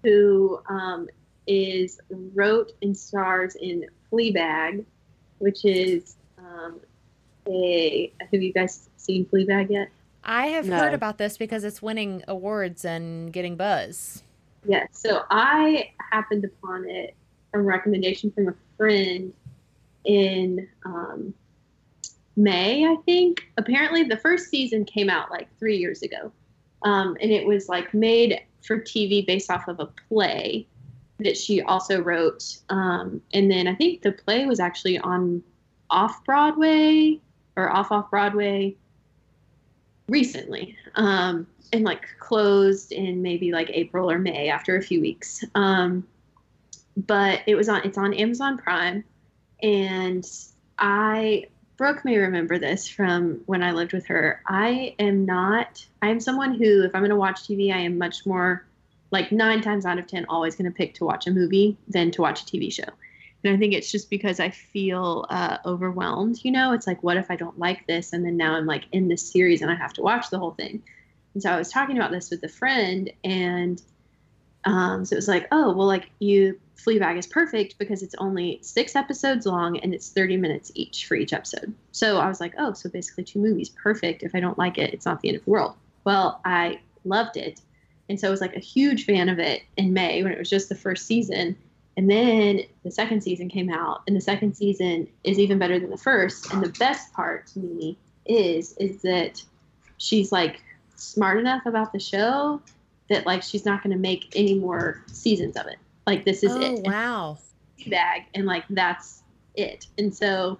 who 0.03 0.61
um, 0.69 1.09
is 1.47 2.01
wrote 2.11 2.73
and 2.83 2.97
stars 2.97 3.57
in 3.57 3.87
Fleabag, 4.11 4.85
which 5.39 5.65
is 5.65 6.17
um, 6.39 6.81
a. 7.49 8.13
Have 8.21 8.43
you 8.43 8.53
guys 8.53 8.89
seen 8.97 9.27
Fleabag 9.27 9.71
yet? 9.71 9.89
I 10.25 10.49
have 10.49 10.67
no. 10.67 10.77
heard 10.77 10.95
about 10.95 11.19
this 11.19 11.39
because 11.39 11.63
it's 11.63 11.81
winning 11.81 12.25
awards 12.27 12.85
and 12.85 13.33
getting 13.33 13.57
buzz. 13.57 14.25
Yes, 14.65 14.89
yeah, 15.05 15.11
so 15.13 15.23
I 15.31 15.93
happened 16.11 16.45
upon 16.45 16.89
it 16.89 17.15
from 17.53 17.65
recommendation 17.65 18.33
from 18.33 18.49
a 18.49 18.55
friend 18.77 19.33
in 20.05 20.69
um, 20.85 21.33
May, 22.37 22.85
I 22.85 22.97
think. 23.05 23.49
Apparently, 23.57 24.03
the 24.03 24.17
first 24.17 24.51
season 24.51 24.85
came 24.85 25.09
out 25.09 25.31
like 25.31 25.49
three 25.59 25.79
years 25.79 26.03
ago. 26.03 26.33
Um, 26.83 27.17
and 27.21 27.33
it 27.33 27.47
was 27.47 27.69
like 27.69 27.95
made 27.95 28.41
for 28.63 28.79
TV 28.79 29.27
based 29.27 29.51
off 29.51 29.69
of 29.69 29.81
a 29.81 29.87
play 30.09 30.67
that 31.19 31.37
she 31.37 31.63
also 31.63 32.03
wrote. 32.03 32.59
Um, 32.69 33.23
and 33.33 33.51
then 33.51 33.67
I 33.67 33.75
think 33.75 34.03
the 34.03 34.13
play 34.13 34.47
was 34.47 34.61
actually 34.61 34.99
on 34.99 35.43
off 35.89 36.25
Broadway 36.25 37.19
or 37.57 37.71
off 37.71 37.91
off 37.91 38.11
Broadway 38.11 38.77
recently. 40.09 40.77
Um, 40.97 41.47
and 41.73 41.85
like 41.85 42.07
closed 42.21 42.93
in 42.93 43.23
maybe 43.23 43.51
like 43.51 43.71
April 43.71 44.11
or 44.11 44.19
May 44.19 44.49
after 44.49 44.77
a 44.77 44.83
few 44.83 45.01
weeks. 45.01 45.43
Um, 45.55 46.07
but 46.97 47.41
it 47.47 47.55
was 47.55 47.69
on 47.69 47.83
it's 47.85 47.99
on 47.99 48.15
Amazon 48.15 48.57
Prime 48.57 49.05
and 49.63 50.25
I 50.79 51.47
Brooke 51.77 52.05
may 52.05 52.17
remember 52.17 52.59
this 52.59 52.89
from 52.89 53.43
when 53.47 53.63
I 53.63 53.73
lived 53.73 53.93
with 53.93 54.07
her. 54.07 54.41
I 54.47 54.95
am 54.99 55.27
not, 55.27 55.85
I 56.01 56.09
am 56.09 56.21
someone 56.21 56.55
who, 56.55 56.85
if 56.85 56.95
I'm 56.95 57.03
going 57.03 57.11
to 57.11 57.17
watch 57.17 57.43
TV, 57.43 57.73
I 57.73 57.81
am 57.81 57.99
much 57.99 58.25
more 58.25 58.65
like 59.11 59.31
nine 59.31 59.61
times 59.61 59.85
out 59.85 59.99
of 59.99 60.07
10, 60.07 60.27
always 60.29 60.57
going 60.57 60.71
to 60.71 60.77
pick 60.77 60.95
to 60.95 61.05
watch 61.05 61.27
a 61.27 61.31
movie 61.31 61.77
than 61.89 62.11
to 62.13 62.23
watch 62.23 62.43
a 62.43 62.45
TV 62.45 62.73
show. 62.73 62.89
And 63.45 63.55
I 63.55 63.59
think 63.59 63.75
it's 63.75 63.93
just 63.93 64.11
because 64.11 64.41
I 64.41 64.51
feel 64.51 65.27
uh, 65.29 65.59
overwhelmed. 65.67 66.41
You 66.43 66.51
know, 66.51 66.73
it's 66.73 66.87
like, 66.87 67.03
what 67.03 67.19
if 67.19 67.31
I 67.31 67.37
don't 67.37 67.59
like 67.59 67.87
this? 67.87 68.13
And 68.13 68.25
then 68.25 68.37
now 68.37 68.55
I'm 68.55 68.67
like 68.67 68.85
in 68.93 69.09
this 69.09 69.31
series 69.31 69.61
and 69.63 69.71
I 69.71 69.75
have 69.75 69.93
to 69.95 70.03
watch 70.03 70.31
the 70.31 70.39
whole 70.39 70.53
thing. 70.53 70.83
And 71.35 71.43
so 71.43 71.51
I 71.51 71.59
was 71.59 71.71
talking 71.71 71.99
about 71.99 72.11
this 72.11 72.31
with 72.31 72.43
a 72.45 72.49
friend, 72.49 73.13
and 73.23 73.81
um, 74.67 75.05
so 75.05 75.15
it 75.15 75.17
was 75.19 75.29
like, 75.29 75.47
oh, 75.53 75.73
well, 75.73 75.87
like 75.87 76.11
you 76.19 76.59
Fleabag 76.77 77.19
is 77.19 77.27
perfect 77.27 77.79
because 77.79 78.03
it's 78.03 78.15
only 78.19 78.59
six 78.63 78.95
episodes 78.95 79.47
long 79.47 79.79
and 79.79 79.95
it's 79.95 80.11
30 80.11 80.37
minutes 80.37 80.71
each 80.75 81.07
for 81.07 81.15
each 81.15 81.33
episode. 81.33 81.73
So 81.93 82.19
I 82.19 82.29
was 82.29 82.41
like, 82.41 82.55
oh, 82.59 82.73
so 82.75 82.91
basically 82.91 83.25
two 83.25 83.39
movies. 83.39 83.71
Perfect. 83.71 84.23
If 84.23 84.35
I 84.35 84.41
don't 84.41 84.59
like 84.59 84.77
it, 84.77 84.93
it's 84.93 85.07
not 85.07 85.21
the 85.21 85.29
end 85.29 85.39
of 85.39 85.45
the 85.45 85.51
world. 85.51 85.75
Well, 86.05 86.41
I 86.45 86.81
loved 87.05 87.37
it. 87.37 87.61
And 88.09 88.21
so 88.21 88.29
I 88.29 88.31
was 88.31 88.41
like 88.41 88.57
a 88.57 88.61
huge 88.61 89.05
fan 89.05 89.29
of 89.29 89.39
it 89.39 89.63
in 89.77 89.93
May 89.93 90.23
when 90.23 90.33
it 90.33 90.39
was 90.39 90.51
just 90.51 90.69
the 90.69 90.75
first 90.75 91.07
season. 91.07 91.57
And 91.97 92.11
then 92.11 92.61
the 92.85 92.91
second 92.91 93.23
season 93.23 93.49
came 93.49 93.71
out, 93.71 94.03
and 94.07 94.15
the 94.15 94.21
second 94.21 94.55
season 94.55 95.09
is 95.25 95.39
even 95.39 95.59
better 95.59 95.81
than 95.81 95.89
the 95.89 95.97
first. 95.97 96.53
And 96.53 96.63
the 96.63 96.69
best 96.79 97.13
part 97.15 97.47
to 97.49 97.59
me 97.59 97.97
is 98.27 98.77
is 98.77 99.01
that 99.03 99.43
she's 99.97 100.31
like 100.31 100.61
smart 100.97 101.39
enough 101.39 101.65
about 101.65 101.93
the 101.93 101.99
show 101.99 102.61
that 103.09 103.27
like 103.27 103.43
she's 103.43 103.65
not 103.65 103.83
going 103.83 103.93
to 103.93 103.99
make 103.99 104.33
any 104.35 104.55
more 104.55 105.03
seasons 105.07 105.57
of 105.57 105.67
it. 105.67 105.77
Like 106.07 106.25
this 106.25 106.43
is 106.43 106.53
oh, 106.53 106.61
it. 106.61 106.81
Wow. 106.85 107.39
Bag 107.89 108.23
and 108.35 108.47
like 108.47 108.65
that's 108.71 109.23
it. 109.55 109.87
And 109.99 110.15
so, 110.15 110.59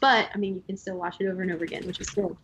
but 0.00 0.28
I 0.34 0.38
mean, 0.38 0.54
you 0.54 0.62
can 0.66 0.76
still 0.76 0.96
watch 0.96 1.16
it 1.20 1.26
over 1.26 1.42
and 1.42 1.50
over 1.52 1.64
again, 1.64 1.86
which 1.86 2.00
is 2.00 2.10
good. 2.10 2.36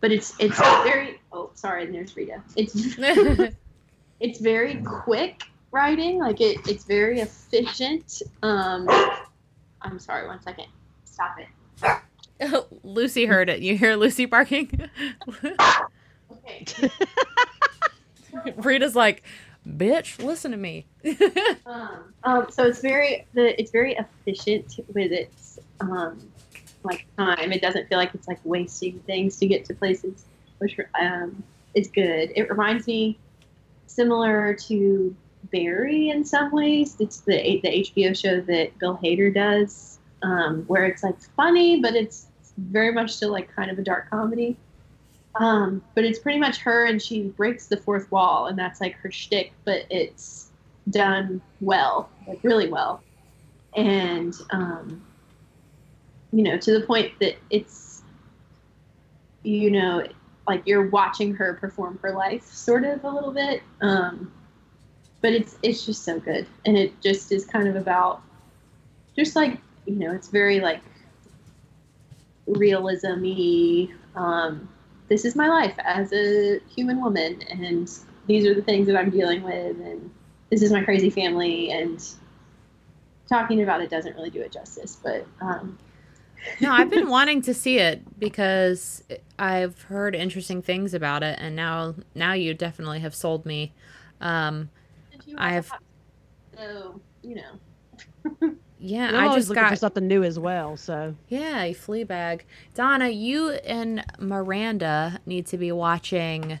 But 0.00 0.12
it's 0.12 0.34
it's 0.38 0.58
very. 0.84 1.20
Oh, 1.32 1.50
sorry. 1.54 1.84
And 1.84 1.94
there's 1.94 2.16
Rita. 2.16 2.42
It's 2.56 2.96
it's 4.20 4.40
very 4.40 4.82
quick 4.82 5.44
writing. 5.70 6.18
Like 6.18 6.40
it 6.40 6.66
it's 6.68 6.84
very 6.84 7.20
efficient. 7.20 8.22
Um, 8.42 8.88
I'm 9.80 9.98
sorry. 9.98 10.26
One 10.26 10.42
second. 10.42 10.66
Stop 11.04 11.36
it. 11.38 11.48
Lucy 12.82 13.26
heard 13.26 13.48
it. 13.48 13.60
You 13.60 13.76
hear 13.76 13.96
Lucy 13.96 14.26
barking? 14.26 14.90
okay. 15.44 16.64
Rita's 18.56 18.96
like, 18.96 19.22
bitch, 19.66 20.22
listen 20.22 20.50
to 20.52 20.56
me. 20.56 20.86
um, 21.66 22.14
um, 22.24 22.46
so 22.50 22.66
it's 22.66 22.80
very 22.80 23.26
the 23.34 23.58
it's 23.60 23.70
very 23.70 23.94
efficient 23.94 24.80
with 24.94 25.12
its 25.12 25.58
um, 25.80 26.18
like 26.84 27.06
time. 27.16 27.52
It 27.52 27.62
doesn't 27.62 27.88
feel 27.88 27.98
like 27.98 28.14
it's 28.14 28.28
like 28.28 28.40
wasting 28.44 29.00
things 29.00 29.36
to 29.38 29.46
get 29.46 29.64
to 29.66 29.74
places, 29.74 30.24
which 30.58 30.76
um, 31.00 31.42
is 31.74 31.88
good. 31.88 32.32
It 32.34 32.50
reminds 32.50 32.86
me 32.86 33.18
similar 33.86 34.54
to 34.54 35.14
Barry 35.52 36.10
in 36.10 36.24
some 36.24 36.50
ways. 36.52 36.96
It's 36.98 37.20
the 37.20 37.60
the 37.62 37.68
HBO 37.68 38.16
show 38.18 38.40
that 38.40 38.78
Bill 38.78 38.98
Hader 39.02 39.32
does, 39.34 39.98
um, 40.22 40.64
where 40.66 40.86
it's 40.86 41.02
like 41.02 41.20
funny, 41.36 41.80
but 41.80 41.94
it's 41.94 42.26
very 42.56 42.92
much 42.92 43.12
still 43.12 43.32
like 43.32 43.54
kind 43.54 43.70
of 43.70 43.78
a 43.78 43.82
dark 43.82 44.10
comedy. 44.10 44.56
Um, 45.36 45.82
but 45.94 46.04
it's 46.04 46.18
pretty 46.18 46.38
much 46.38 46.58
her, 46.58 46.84
and 46.84 47.00
she 47.00 47.22
breaks 47.22 47.66
the 47.66 47.76
fourth 47.76 48.10
wall, 48.12 48.46
and 48.46 48.58
that's 48.58 48.80
like 48.80 48.94
her 48.96 49.10
shtick. 49.10 49.52
But 49.64 49.86
it's 49.90 50.50
done 50.90 51.40
well, 51.60 52.10
like 52.26 52.40
really 52.42 52.68
well, 52.68 53.02
and 53.74 54.34
um, 54.50 55.02
you 56.32 56.42
know, 56.42 56.58
to 56.58 56.78
the 56.78 56.86
point 56.86 57.12
that 57.20 57.36
it's, 57.50 58.02
you 59.42 59.70
know, 59.70 60.06
like 60.46 60.62
you're 60.66 60.88
watching 60.88 61.34
her 61.34 61.54
perform 61.54 61.98
her 62.02 62.12
life, 62.12 62.44
sort 62.44 62.84
of 62.84 63.04
a 63.04 63.08
little 63.08 63.32
bit. 63.32 63.62
Um, 63.80 64.32
but 65.22 65.32
it's 65.32 65.56
it's 65.62 65.86
just 65.86 66.04
so 66.04 66.20
good, 66.20 66.46
and 66.66 66.76
it 66.76 67.00
just 67.00 67.32
is 67.32 67.46
kind 67.46 67.68
of 67.68 67.76
about, 67.76 68.22
just 69.16 69.34
like 69.34 69.58
you 69.86 69.94
know, 69.94 70.12
it's 70.12 70.28
very 70.28 70.60
like 70.60 70.80
realism-y. 72.46 73.88
This 75.12 75.26
is 75.26 75.36
my 75.36 75.46
life 75.46 75.74
as 75.84 76.10
a 76.14 76.58
human 76.74 76.98
woman, 76.98 77.42
and 77.50 77.86
these 78.26 78.46
are 78.46 78.54
the 78.54 78.62
things 78.62 78.86
that 78.86 78.96
I'm 78.96 79.10
dealing 79.10 79.42
with, 79.42 79.78
and 79.78 80.10
this 80.48 80.62
is 80.62 80.72
my 80.72 80.82
crazy 80.82 81.10
family, 81.10 81.70
and 81.70 82.02
talking 83.28 83.62
about 83.62 83.82
it 83.82 83.90
doesn't 83.90 84.16
really 84.16 84.30
do 84.30 84.40
it 84.40 84.50
justice, 84.50 84.96
but. 85.02 85.26
Um, 85.42 85.78
no, 86.62 86.72
I've 86.72 86.88
been 86.88 87.10
wanting 87.10 87.42
to 87.42 87.52
see 87.52 87.78
it 87.78 88.18
because 88.18 89.04
I've 89.38 89.82
heard 89.82 90.14
interesting 90.14 90.62
things 90.62 90.94
about 90.94 91.22
it, 91.22 91.38
and 91.38 91.54
now 91.54 91.94
now 92.14 92.32
you 92.32 92.54
definitely 92.54 93.00
have 93.00 93.14
sold 93.14 93.44
me. 93.44 93.74
Um, 94.22 94.70
I 95.36 95.52
have. 95.52 95.70
So 96.56 96.98
you 97.22 97.34
know. 97.34 98.54
Yeah, 98.84 99.10
I'm 99.14 99.30
I 99.30 99.34
just 99.36 99.48
looking 99.48 99.62
got 99.62 99.70
for 99.70 99.76
something 99.76 100.08
new 100.08 100.24
as 100.24 100.40
well. 100.40 100.76
So 100.76 101.14
yeah, 101.28 101.62
a 101.62 101.74
Fleabag. 101.74 102.40
Donna, 102.74 103.10
you 103.10 103.50
and 103.50 104.04
Miranda 104.18 105.20
need 105.24 105.46
to 105.46 105.56
be 105.56 105.70
watching 105.70 106.58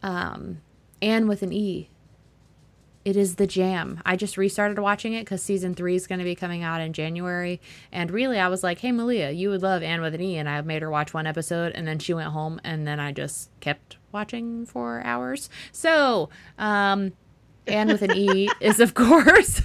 um, 0.00 0.60
Anne 1.02 1.26
with 1.26 1.42
an 1.42 1.52
E. 1.52 1.90
It 3.04 3.16
is 3.16 3.36
the 3.36 3.46
jam. 3.46 4.00
I 4.04 4.14
just 4.14 4.36
restarted 4.36 4.78
watching 4.78 5.14
it 5.14 5.22
because 5.22 5.42
season 5.42 5.74
three 5.74 5.96
is 5.96 6.06
going 6.06 6.18
to 6.18 6.24
be 6.24 6.36
coming 6.36 6.62
out 6.62 6.82
in 6.82 6.92
January. 6.92 7.60
And 7.90 8.10
really, 8.10 8.38
I 8.38 8.46
was 8.48 8.62
like, 8.62 8.78
hey, 8.78 8.92
Malia, 8.92 9.30
you 9.30 9.48
would 9.48 9.62
love 9.62 9.82
Anne 9.82 10.02
with 10.02 10.14
an 10.14 10.20
E. 10.20 10.36
And 10.36 10.48
I 10.48 10.60
made 10.60 10.82
her 10.82 10.90
watch 10.90 11.12
one 11.14 11.26
episode. 11.26 11.72
And 11.74 11.88
then 11.88 11.98
she 11.98 12.14
went 12.14 12.28
home. 12.28 12.60
And 12.62 12.86
then 12.86 13.00
I 13.00 13.10
just 13.10 13.50
kept 13.60 13.96
watching 14.12 14.66
for 14.66 15.00
hours. 15.02 15.48
So, 15.72 16.28
um, 16.58 17.12
Anne 17.66 17.88
with 17.88 18.02
an 18.02 18.16
E 18.16 18.48
is, 18.60 18.80
of 18.80 18.94
course, 18.94 19.62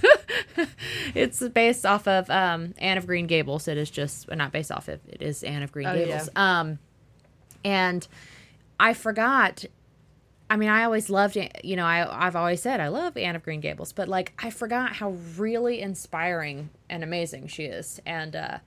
it's 1.14 1.40
based 1.48 1.84
off 1.84 2.06
of 2.06 2.28
um, 2.30 2.74
Anne 2.78 2.98
of 2.98 3.06
Green 3.06 3.26
Gables. 3.26 3.68
It 3.68 3.78
is 3.78 3.90
just, 3.90 4.30
not 4.30 4.52
based 4.52 4.70
off 4.70 4.88
of, 4.88 5.00
it 5.08 5.22
is 5.22 5.42
Anne 5.42 5.62
of 5.62 5.72
Green 5.72 5.86
Oh, 5.86 5.94
Gables. 5.94 6.28
Um, 6.36 6.78
and 7.64 8.06
I 8.78 8.94
forgot 8.94 9.64
I 10.48 10.56
mean, 10.56 10.68
I 10.68 10.84
always 10.84 11.10
loved, 11.10 11.36
you 11.64 11.76
know, 11.76 11.84
I, 11.84 12.26
I've 12.26 12.36
always 12.36 12.62
said 12.62 12.80
I 12.80 12.88
love 12.88 13.16
Anne 13.16 13.34
of 13.34 13.42
Green 13.42 13.60
Gables, 13.60 13.92
but 13.92 14.08
like 14.08 14.32
I 14.38 14.50
forgot 14.50 14.92
how 14.92 15.10
really 15.36 15.80
inspiring 15.80 16.70
and 16.88 17.02
amazing 17.02 17.48
she 17.48 17.64
is. 17.64 18.00
And 18.06 18.36
uh, 18.36 18.58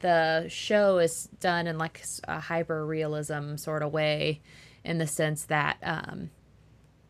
the 0.00 0.46
show 0.48 0.98
is 0.98 1.30
done 1.40 1.66
in 1.66 1.78
like 1.78 2.04
a 2.24 2.40
hyper 2.40 2.84
realism 2.84 3.56
sort 3.56 3.82
of 3.82 3.92
way, 3.92 4.42
in 4.84 4.98
the 4.98 5.06
sense 5.06 5.44
that 5.44 5.78
um, 5.82 6.30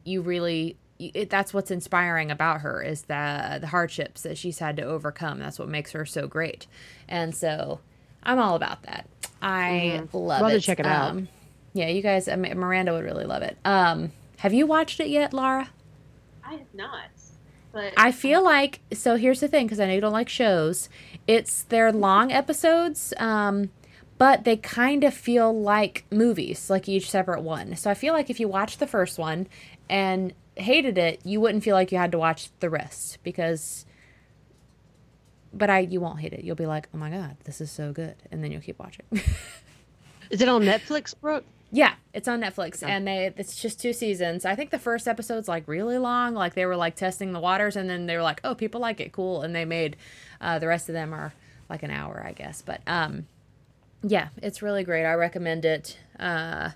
you 0.04 0.22
really, 0.22 0.76
it, 0.98 1.30
that's 1.30 1.52
what's 1.52 1.70
inspiring 1.70 2.30
about 2.30 2.60
her 2.60 2.82
is 2.82 3.02
the 3.02 3.58
the 3.60 3.66
hardships 3.66 4.22
that 4.22 4.38
she's 4.38 4.58
had 4.58 4.76
to 4.76 4.82
overcome. 4.82 5.38
That's 5.38 5.58
what 5.58 5.68
makes 5.68 5.92
her 5.92 6.06
so 6.06 6.26
great. 6.26 6.66
And 7.08 7.34
so 7.34 7.80
I'm 8.22 8.38
all 8.38 8.54
about 8.54 8.82
that. 8.84 9.06
I 9.42 10.02
love 10.12 10.42
Love 10.42 10.50
it. 10.52 10.54
to 10.54 10.60
check 10.60 10.80
it 10.80 10.86
out. 10.86 11.10
Um, 11.10 11.28
yeah, 11.74 11.88
you 11.88 12.00
guys, 12.02 12.28
I 12.28 12.36
mean, 12.36 12.56
Miranda 12.58 12.92
would 12.92 13.04
really 13.04 13.24
love 13.24 13.42
it. 13.42 13.58
Um, 13.64 14.12
have 14.38 14.54
you 14.54 14.66
watched 14.66 15.00
it 15.00 15.08
yet, 15.08 15.34
Laura? 15.34 15.68
I 16.44 16.52
have 16.52 16.74
not. 16.74 17.08
But 17.72 17.92
I 17.96 18.12
feel 18.12 18.44
like 18.44 18.78
so. 18.92 19.16
Here's 19.16 19.40
the 19.40 19.48
thing, 19.48 19.66
because 19.66 19.80
I 19.80 19.86
know 19.86 19.94
you 19.94 20.00
don't 20.00 20.12
like 20.12 20.28
shows. 20.28 20.88
It's 21.26 21.64
they're 21.64 21.90
long 21.90 22.30
episodes, 22.30 23.12
um, 23.16 23.70
but 24.16 24.44
they 24.44 24.56
kind 24.56 25.02
of 25.02 25.12
feel 25.12 25.52
like 25.52 26.04
movies, 26.12 26.70
like 26.70 26.88
each 26.88 27.10
separate 27.10 27.42
one. 27.42 27.74
So 27.74 27.90
I 27.90 27.94
feel 27.94 28.14
like 28.14 28.30
if 28.30 28.38
you 28.38 28.46
watch 28.46 28.78
the 28.78 28.86
first 28.86 29.18
one 29.18 29.48
and 29.90 30.32
hated 30.56 30.98
it, 30.98 31.20
you 31.24 31.40
wouldn't 31.40 31.64
feel 31.64 31.74
like 31.74 31.92
you 31.92 31.98
had 31.98 32.12
to 32.12 32.18
watch 32.18 32.50
the 32.60 32.70
rest 32.70 33.18
because. 33.22 33.86
But 35.52 35.70
I, 35.70 35.80
you 35.80 36.00
won't 36.00 36.18
hate 36.18 36.32
it. 36.32 36.42
You'll 36.42 36.56
be 36.56 36.66
like, 36.66 36.88
"Oh 36.92 36.98
my 36.98 37.10
god, 37.10 37.36
this 37.44 37.60
is 37.60 37.70
so 37.70 37.92
good," 37.92 38.16
and 38.32 38.42
then 38.42 38.50
you'll 38.50 38.60
keep 38.60 38.78
watching. 38.78 39.06
Is 40.30 40.40
it 40.40 40.48
on 40.48 40.62
Netflix, 40.62 41.14
Brooke? 41.20 41.44
Yeah, 41.70 41.94
it's 42.12 42.28
on 42.28 42.40
Netflix, 42.40 42.82
and 42.82 43.06
they 43.06 43.32
it's 43.36 43.60
just 43.60 43.80
two 43.80 43.92
seasons. 43.92 44.44
I 44.44 44.54
think 44.54 44.70
the 44.70 44.78
first 44.78 45.06
episode's 45.06 45.48
like 45.48 45.66
really 45.66 45.98
long, 45.98 46.34
like 46.34 46.54
they 46.54 46.66
were 46.66 46.76
like 46.76 46.96
testing 46.96 47.32
the 47.32 47.40
waters, 47.40 47.76
and 47.76 47.88
then 47.88 48.06
they 48.06 48.16
were 48.16 48.22
like, 48.22 48.40
"Oh, 48.44 48.54
people 48.54 48.80
like 48.80 49.00
it, 49.00 49.12
cool," 49.12 49.42
and 49.42 49.54
they 49.54 49.64
made 49.64 49.96
uh, 50.40 50.58
the 50.58 50.66
rest 50.66 50.88
of 50.88 50.92
them 50.92 51.12
are 51.12 51.34
like 51.68 51.82
an 51.82 51.90
hour, 51.90 52.24
I 52.26 52.32
guess. 52.32 52.62
But 52.62 52.80
um, 52.86 53.26
yeah, 54.02 54.28
it's 54.42 54.62
really 54.62 54.84
great. 54.84 55.04
I 55.04 55.14
recommend 55.14 55.64
it. 55.64 55.98
Uh, 56.18 56.70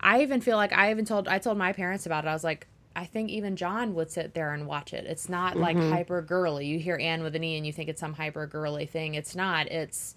I 0.00 0.20
even 0.22 0.40
feel 0.42 0.56
like 0.56 0.72
I 0.72 0.90
even 0.90 1.04
told 1.04 1.28
I 1.28 1.38
told 1.38 1.56
my 1.56 1.72
parents 1.72 2.04
about 2.04 2.24
it. 2.24 2.28
I 2.28 2.32
was 2.34 2.44
like, 2.44 2.66
I 2.96 3.06
think 3.06 3.30
even 3.30 3.56
John 3.56 3.94
would 3.94 4.10
sit 4.10 4.34
there 4.34 4.52
and 4.52 4.66
watch 4.66 4.92
it. 4.92 5.04
It's 5.06 5.28
not 5.28 5.56
like 5.56 5.76
hyper 5.76 6.22
girly. 6.22 6.66
You 6.66 6.78
hear 6.78 6.96
Anne 7.00 7.22
with 7.22 7.34
an 7.34 7.42
E 7.42 7.56
and 7.56 7.66
you 7.66 7.72
think 7.72 7.88
it's 7.88 8.00
some 8.00 8.14
hyper 8.14 8.46
girly 8.46 8.86
thing. 8.86 9.14
It's 9.14 9.34
not. 9.34 9.66
It's 9.66 10.14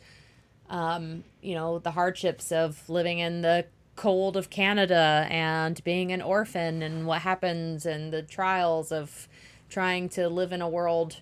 um, 0.70 1.24
you 1.42 1.56
know, 1.56 1.80
the 1.80 1.92
hardships 1.92 2.52
of 2.52 2.88
living 2.90 3.20
in 3.20 3.42
the 3.42 3.66
cold 3.96 4.38
of 4.38 4.50
Canada 4.50 5.28
and 5.30 5.84
being 5.84 6.12
an 6.12 6.22
orphan 6.22 6.82
and 6.84 7.08
what 7.08 7.22
happens 7.22 7.86
and 7.86 8.14
the 8.14 8.22
trials 8.22 8.92
of 8.92 9.28
trying 9.70 10.08
to 10.10 10.30
live 10.30 10.52
in 10.52 10.62
a 10.62 10.70
world 10.70 11.18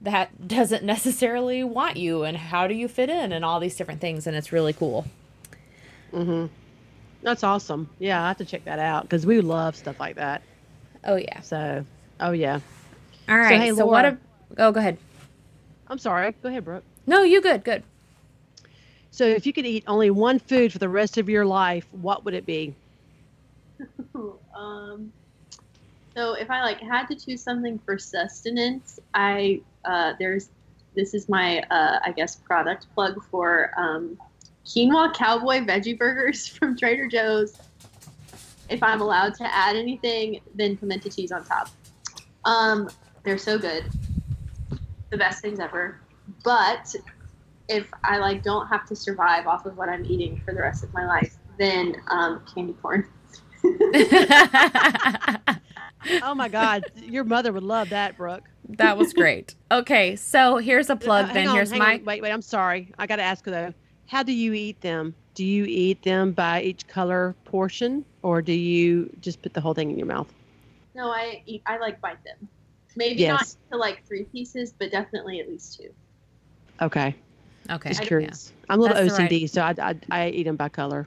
that 0.00 0.48
doesn't 0.48 0.84
necessarily 0.84 1.64
want 1.64 1.96
you 1.96 2.22
and 2.22 2.36
how 2.36 2.66
do 2.66 2.74
you 2.74 2.86
fit 2.86 3.08
in 3.08 3.32
and 3.32 3.44
all 3.44 3.60
these 3.60 3.76
different 3.76 4.00
things 4.00 4.26
and 4.26 4.36
it's 4.36 4.52
really 4.52 4.72
cool. 4.72 5.06
Hmm. 6.10 6.46
That's 7.22 7.42
awesome. 7.42 7.90
Yeah, 7.98 8.22
I 8.22 8.28
have 8.28 8.38
to 8.38 8.44
check 8.44 8.64
that 8.64 8.78
out 8.78 9.02
because 9.02 9.26
we 9.26 9.40
love 9.40 9.74
stuff 9.74 9.98
like 9.98 10.16
that. 10.16 10.42
Oh 11.04 11.16
yeah. 11.16 11.40
So, 11.40 11.84
oh 12.20 12.32
yeah. 12.32 12.60
All 13.28 13.38
right. 13.38 13.48
So, 13.48 13.58
hey, 13.58 13.72
what 13.72 14.04
Laura. 14.04 14.18
a 14.56 14.62
Oh, 14.62 14.72
go 14.72 14.80
ahead. 14.80 14.98
I'm 15.88 15.98
sorry. 15.98 16.32
Go 16.42 16.48
ahead, 16.48 16.64
Brooke. 16.64 16.84
No, 17.06 17.22
you 17.22 17.40
good. 17.40 17.64
Good. 17.64 17.82
So, 19.10 19.24
if 19.24 19.46
you 19.46 19.52
could 19.52 19.66
eat 19.66 19.84
only 19.86 20.10
one 20.10 20.38
food 20.38 20.72
for 20.72 20.78
the 20.78 20.88
rest 20.88 21.18
of 21.18 21.28
your 21.28 21.44
life, 21.44 21.86
what 21.92 22.24
would 22.24 22.34
it 22.34 22.46
be? 22.46 22.74
um, 24.56 25.12
so 26.16 26.32
if 26.34 26.50
I 26.50 26.62
like 26.62 26.80
had 26.80 27.06
to 27.06 27.14
choose 27.14 27.42
something 27.42 27.78
for 27.78 27.98
sustenance, 27.98 28.98
I 29.14 29.60
uh, 29.84 30.14
there's 30.18 30.50
this 30.96 31.14
is 31.14 31.28
my 31.28 31.60
uh, 31.70 32.00
I 32.04 32.12
guess 32.12 32.36
product 32.36 32.88
plug 32.94 33.22
for 33.30 33.70
um, 33.76 34.18
quinoa 34.66 35.14
cowboy 35.14 35.60
veggie 35.60 35.96
burgers 35.96 36.46
from 36.58 36.76
Trader 36.76 37.06
Joe's. 37.06 37.56
If 38.68 38.82
I'm 38.82 39.00
allowed 39.00 39.34
to 39.36 39.54
add 39.54 39.76
anything, 39.76 40.40
then 40.54 40.76
pimento 40.76 41.08
cheese 41.10 41.32
on 41.32 41.44
top. 41.44 41.68
Um, 42.44 42.88
they're 43.24 43.38
so 43.38 43.58
good, 43.58 43.84
the 45.10 45.16
best 45.16 45.40
things 45.42 45.58
ever. 45.60 46.00
But 46.44 46.94
if 47.68 47.90
I 48.04 48.18
like 48.18 48.42
don't 48.42 48.66
have 48.68 48.86
to 48.86 48.96
survive 48.96 49.46
off 49.46 49.66
of 49.66 49.76
what 49.76 49.88
I'm 49.88 50.04
eating 50.04 50.40
for 50.44 50.52
the 50.54 50.60
rest 50.60 50.84
of 50.84 50.92
my 50.94 51.06
life, 51.06 51.36
then 51.58 51.96
um, 52.08 52.42
candy 52.54 52.74
corn. 52.74 53.06
Oh 56.22 56.34
my 56.34 56.48
God, 56.48 56.84
your 56.94 57.24
mother 57.24 57.52
would 57.52 57.64
love 57.64 57.90
that, 57.90 58.16
Brooke. 58.16 58.44
that 58.70 58.96
was 58.96 59.12
great. 59.12 59.56
Okay, 59.70 60.14
so 60.16 60.56
here's 60.56 60.88
a 60.90 60.96
plug 60.96 61.28
Uh, 61.30 61.32
then. 61.34 61.48
on, 61.48 61.54
here's 61.56 61.72
my 61.72 61.94
on. 61.94 62.04
Wait, 62.04 62.22
wait. 62.22 62.30
I'm 62.30 62.40
sorry. 62.40 62.94
I 62.98 63.06
got 63.06 63.16
to 63.16 63.22
ask 63.22 63.44
though. 63.44 63.74
How 64.06 64.22
do 64.22 64.32
you 64.32 64.54
eat 64.54 64.80
them? 64.80 65.14
Do 65.38 65.44
you 65.46 65.66
eat 65.68 66.02
them 66.02 66.32
by 66.32 66.62
each 66.62 66.88
color 66.88 67.32
portion, 67.44 68.04
or 68.22 68.42
do 68.42 68.52
you 68.52 69.08
just 69.20 69.40
put 69.40 69.54
the 69.54 69.60
whole 69.60 69.72
thing 69.72 69.88
in 69.88 69.96
your 69.96 70.08
mouth? 70.08 70.26
No, 70.96 71.12
I 71.12 71.44
eat, 71.46 71.62
I 71.64 71.78
like 71.78 72.00
bite 72.00 72.18
them. 72.24 72.48
Maybe 72.96 73.20
Yes. 73.20 73.56
not 73.70 73.72
to 73.72 73.78
like 73.78 74.04
three 74.04 74.24
pieces, 74.24 74.74
but 74.76 74.90
definitely 74.90 75.38
at 75.38 75.48
least 75.48 75.78
two. 75.78 75.90
Okay, 76.82 77.14
Okay. 77.70 77.90
just 77.90 78.02
I- 78.02 78.06
curious. 78.06 78.52
I'm 78.68 78.80
a 78.80 78.82
little 78.82 78.96
That's 78.96 79.16
the 79.16 79.22
OCD, 79.22 79.48
so 79.48 79.62
I, 79.62 79.74
I 79.78 79.94
I 80.10 80.28
eat 80.30 80.42
them 80.42 80.56
by 80.56 80.70
color. 80.70 81.06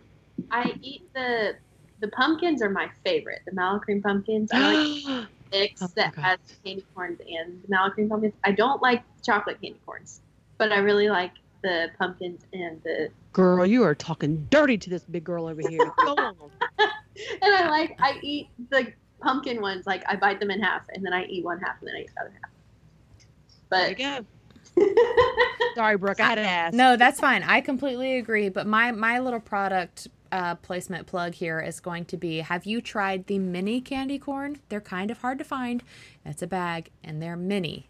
I 0.50 0.76
eat 0.82 1.14
the 1.14 1.58
the 2.00 2.08
pumpkins 2.08 2.62
are 2.62 2.70
my 2.70 2.90
favorite. 3.04 3.42
The 3.46 3.54
mallow 3.54 3.80
cream 3.80 4.02
pumpkins. 4.02 4.50
I 4.54 4.60
like 4.60 5.28
mix 5.52 5.82
Oh 5.82 5.90
that 5.98 6.16
God. 6.16 6.24
has 6.24 6.40
candy 6.64 6.86
corns 6.96 7.20
and 7.20 7.62
the 7.64 7.68
mallow 7.68 7.92
pumpkins. 8.08 8.34
I 8.46 8.54
don't 8.54 8.82
like 8.82 9.04
chocolate 9.26 9.62
candy 9.62 9.82
corns, 9.86 10.22
but 10.58 10.72
I 10.72 10.78
really 10.78 11.10
like 11.10 11.34
the 11.64 11.90
pumpkins 11.98 12.42
and 12.54 12.82
the 12.84 13.10
Girl, 13.34 13.66
you 13.66 13.84
are 13.84 13.96
talking 13.96 14.46
dirty 14.50 14.78
to 14.78 14.90
this 14.90 15.04
big 15.06 15.24
girl 15.24 15.48
over 15.48 15.62
here. 15.62 15.80
Go 16.00 16.14
on. 16.18 16.36
and 16.80 17.56
I 17.56 17.70
like 17.70 17.96
I 18.00 18.20
eat 18.22 18.50
the 18.70 18.92
pumpkin 19.22 19.62
ones. 19.62 19.88
Like 19.88 20.04
I 20.08 20.16
bite 20.16 20.40
them 20.40 20.52
in 20.52 20.62
half 20.62 20.82
and 20.94 21.06
then 21.06 21.14
I 21.14 21.26
eat 21.26 21.44
one 21.46 21.60
half 21.60 21.76
and 21.80 21.88
then 21.88 21.96
I 21.96 22.00
eat 22.02 22.10
the 22.16 22.22
other 22.22 22.34
half. 22.42 22.52
There 23.72 23.90
you 23.90 23.96
But 23.96 23.98
go. 23.98 24.26
Sorry, 25.76 25.98
Brooke. 25.98 26.20
I 26.20 26.26
had 26.26 26.36
to 26.36 26.42
ask. 26.42 26.74
No, 26.74 26.98
that's 26.98 27.20
fine. 27.20 27.44
I 27.44 27.62
completely 27.62 28.18
agree. 28.18 28.50
But 28.50 28.68
my 28.68 28.92
my 28.92 29.20
little 29.20 29.40
product 29.40 30.08
uh, 30.32 30.56
placement 30.56 31.08
plug 31.08 31.34
here 31.34 31.60
is 31.60 31.80
going 31.80 32.06
to 32.06 32.18
be: 32.18 32.38
Have 32.40 32.66
you 32.66 32.82
tried 32.82 33.28
the 33.28 33.40
mini 33.40 33.80
candy 33.82 34.20
corn? 34.20 34.58
They're 34.70 34.82
kind 34.82 35.12
of 35.12 35.20
hard 35.20 35.38
to 35.40 35.44
find. 35.44 35.84
It's 36.26 36.42
a 36.42 36.48
bag, 36.48 36.90
and 37.04 37.22
they're 37.22 37.38
mini. 37.38 37.90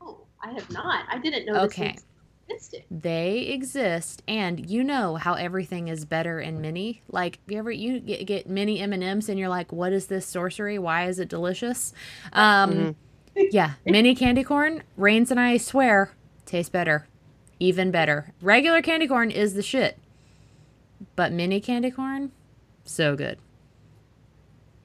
oh, 0.00 0.20
I 0.42 0.52
have 0.52 0.70
not. 0.70 1.06
I 1.10 1.18
didn't 1.18 1.46
know 1.46 1.60
Okay. 1.64 1.96
Existed. 2.48 2.84
They 2.90 3.40
exist, 3.40 4.22
and 4.28 4.68
you 4.68 4.82
know 4.84 5.16
how 5.16 5.34
everything 5.34 5.88
is 5.88 6.04
better 6.04 6.40
in 6.40 6.60
mini. 6.60 7.02
Like, 7.10 7.38
you 7.46 7.58
ever 7.58 7.70
you 7.70 8.00
get, 8.00 8.26
get 8.26 8.48
mini 8.48 8.80
M 8.80 8.92
and 8.92 9.02
M's, 9.02 9.28
and 9.28 9.38
you're 9.38 9.48
like, 9.48 9.72
"What 9.72 9.92
is 9.92 10.06
this 10.06 10.26
sorcery? 10.26 10.78
Why 10.78 11.06
is 11.06 11.18
it 11.18 11.28
delicious?" 11.28 11.92
Um, 12.32 12.96
yeah, 13.36 13.74
mini 13.84 14.14
candy 14.14 14.44
corn. 14.44 14.82
Rains 14.96 15.30
and 15.30 15.38
I 15.38 15.56
swear, 15.56 16.10
taste 16.46 16.72
better, 16.72 17.06
even 17.60 17.90
better. 17.90 18.32
Regular 18.40 18.82
candy 18.82 19.06
corn 19.06 19.30
is 19.30 19.54
the 19.54 19.62
shit, 19.62 19.98
but 21.16 21.32
mini 21.32 21.60
candy 21.60 21.90
corn, 21.90 22.32
so 22.84 23.16
good. 23.16 23.38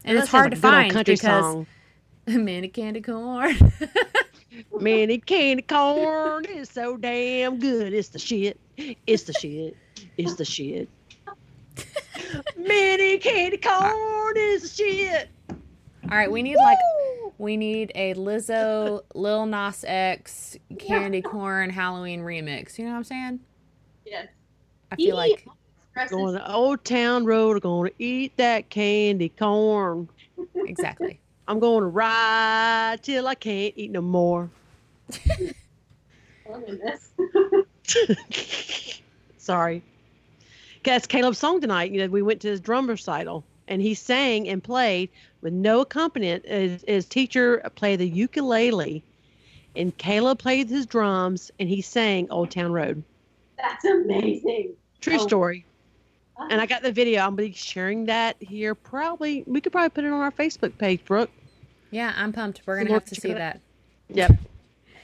And 0.06 0.18
That 0.18 0.24
it's 0.24 0.32
hard 0.32 0.52
to 0.52 0.58
like 0.68 0.92
find 0.92 1.06
because 1.06 1.22
song. 1.22 1.68
mini 2.28 2.68
candy 2.68 3.02
corn. 3.02 3.56
Mini 4.80 5.18
candy 5.20 5.64
corn 5.64 6.46
is 6.46 6.70
so 6.70 6.98
damn 6.98 7.60
good. 7.60 7.94
It's 7.94 8.10
the 8.10 8.20
shit. 8.20 8.60
It's 9.08 9.24
the 9.24 9.34
shit. 9.34 9.76
It's 10.18 10.36
the 10.36 10.46
shit. 10.46 10.90
Mini 12.58 13.18
candy 13.18 13.58
corn 13.58 14.38
is 14.38 14.62
the 14.64 14.68
shit. 14.84 15.30
All 15.50 16.18
right, 16.18 16.32
we 16.32 16.44
need 16.44 16.58
like 16.58 16.78
we 17.38 17.58
need 17.58 17.92
a 17.96 18.14
Lizzo, 18.14 19.02
Lil 19.16 19.46
Nas 19.46 19.84
X, 19.88 20.58
candy 20.80 21.22
corn 21.22 21.70
Halloween 21.70 22.22
remix. 22.22 22.78
You 22.78 22.86
know 22.86 22.92
what 22.92 22.98
I'm 22.98 23.04
saying? 23.04 23.40
Yes. 24.06 24.28
I 24.92 24.96
feel 24.96 25.16
like 25.16 25.48
Dresses- 25.94 26.12
Going 26.12 26.36
to 26.36 26.52
Old 26.54 26.84
Town 26.86 27.26
Road, 27.26 27.62
going 27.62 27.90
to 27.92 28.04
eat 28.04 28.36
that 28.38 28.70
candy 28.70 29.30
corn. 29.30 30.10
exactly. 30.56 31.20
I'm 31.48 31.60
going 31.60 31.82
to 31.82 31.88
ride 31.88 33.00
till 33.02 33.28
I 33.28 33.36
can't 33.36 33.74
eat 33.76 33.92
no 33.92 34.02
more. 34.02 34.50
Sorry. 39.38 39.82
That's 40.84 41.08
Caleb's 41.08 41.38
song 41.38 41.62
tonight. 41.62 41.92
You 41.92 42.00
know, 42.02 42.08
we 42.08 42.22
went 42.22 42.42
to 42.42 42.48
his 42.50 42.60
drum 42.60 42.88
recital 42.88 43.44
and 43.68 43.82
he 43.82 43.94
sang 43.94 44.48
and 44.50 44.64
played 44.64 45.10
with 45.42 45.54
no 45.54 45.82
accompaniment. 45.82 46.46
His, 46.48 46.84
his 46.88 47.06
teacher 47.06 47.60
played 47.76 48.00
the 48.00 48.08
ukulele 48.08 49.04
and 49.76 49.98
Caleb 49.98 50.40
played 50.40 50.70
his 50.70 50.86
drums 50.86 51.52
and 51.60 51.68
he 51.70 51.82
sang 51.82 52.30
Old 52.30 52.52
Town 52.52 52.72
Road. 52.72 53.04
That's 53.58 53.86
amazing. 53.86 54.74
True 55.02 55.16
Oh. 55.20 55.28
story. 55.28 55.66
And 56.50 56.62
I 56.62 56.66
got 56.66 56.82
the 56.84 56.92
video. 56.92 57.22
I'm 57.22 57.36
gonna 57.36 57.48
be 57.50 57.54
sharing 57.54 58.06
that 58.06 58.36
here. 58.40 58.76
Probably 58.76 59.44
we 59.48 59.62
could 59.62 59.72
probably 59.72 59.90
put 59.90 60.04
it 60.04 60.12
on 60.12 60.20
our 60.22 60.32
Facebook 60.32 60.78
page, 60.78 61.04
Brooke. 61.06 61.32
Yeah, 61.92 62.14
I'm 62.16 62.34
pumped. 62.34 62.62
We're 62.66 62.78
gonna 62.78 62.90
More 62.90 63.00
have 63.00 63.06
to 63.10 63.16
see 63.16 63.34
that. 63.34 63.60
Yep. 64.10 64.32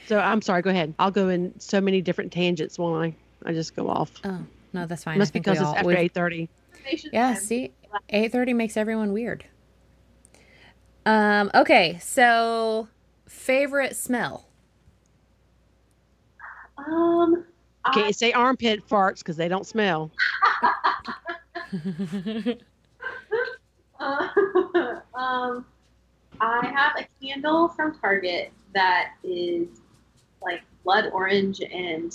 So 0.06 0.18
I'm 0.18 0.42
sorry. 0.42 0.62
Go 0.62 0.70
ahead. 0.70 0.94
I'll 0.98 1.10
go 1.10 1.28
in 1.28 1.58
so 1.60 1.80
many 1.80 2.02
different 2.02 2.32
tangents 2.32 2.78
while 2.78 2.94
I 2.94 3.14
I 3.44 3.52
just 3.52 3.74
go 3.76 3.88
off. 3.88 4.12
Oh 4.24 4.38
no, 4.72 4.86
that's 4.86 5.04
fine. 5.04 5.18
Must 5.18 5.32
think 5.32 5.44
because 5.44 5.58
it's 5.58 5.66
all- 5.66 5.74
after 5.74 5.86
we've- 5.88 6.00
eight 6.00 6.12
thirty. 6.14 6.48
Yeah, 7.12 7.34
time. 7.34 7.36
see, 7.42 7.72
eight 8.10 8.32
thirty 8.32 8.52
makes 8.54 8.76
everyone 8.76 9.12
weird. 9.12 9.44
Um. 11.06 11.50
Okay, 11.54 11.98
so 12.00 12.88
favorite 13.26 13.96
smell. 13.96 14.46
Um, 16.78 17.44
Can't 17.92 18.06
I, 18.06 18.10
say 18.10 18.32
armpit 18.32 18.86
farts 18.88 19.18
because 19.18 19.36
they 19.36 19.48
don't 19.48 19.66
smell? 19.66 20.10
uh, 24.00 24.28
um, 25.14 25.66
I 26.40 26.66
have 26.66 26.92
a 26.98 27.06
candle 27.24 27.68
from 27.68 27.98
Target 27.98 28.52
that 28.74 29.12
is 29.22 29.68
like 30.42 30.62
blood 30.84 31.10
orange 31.12 31.60
and 31.60 32.12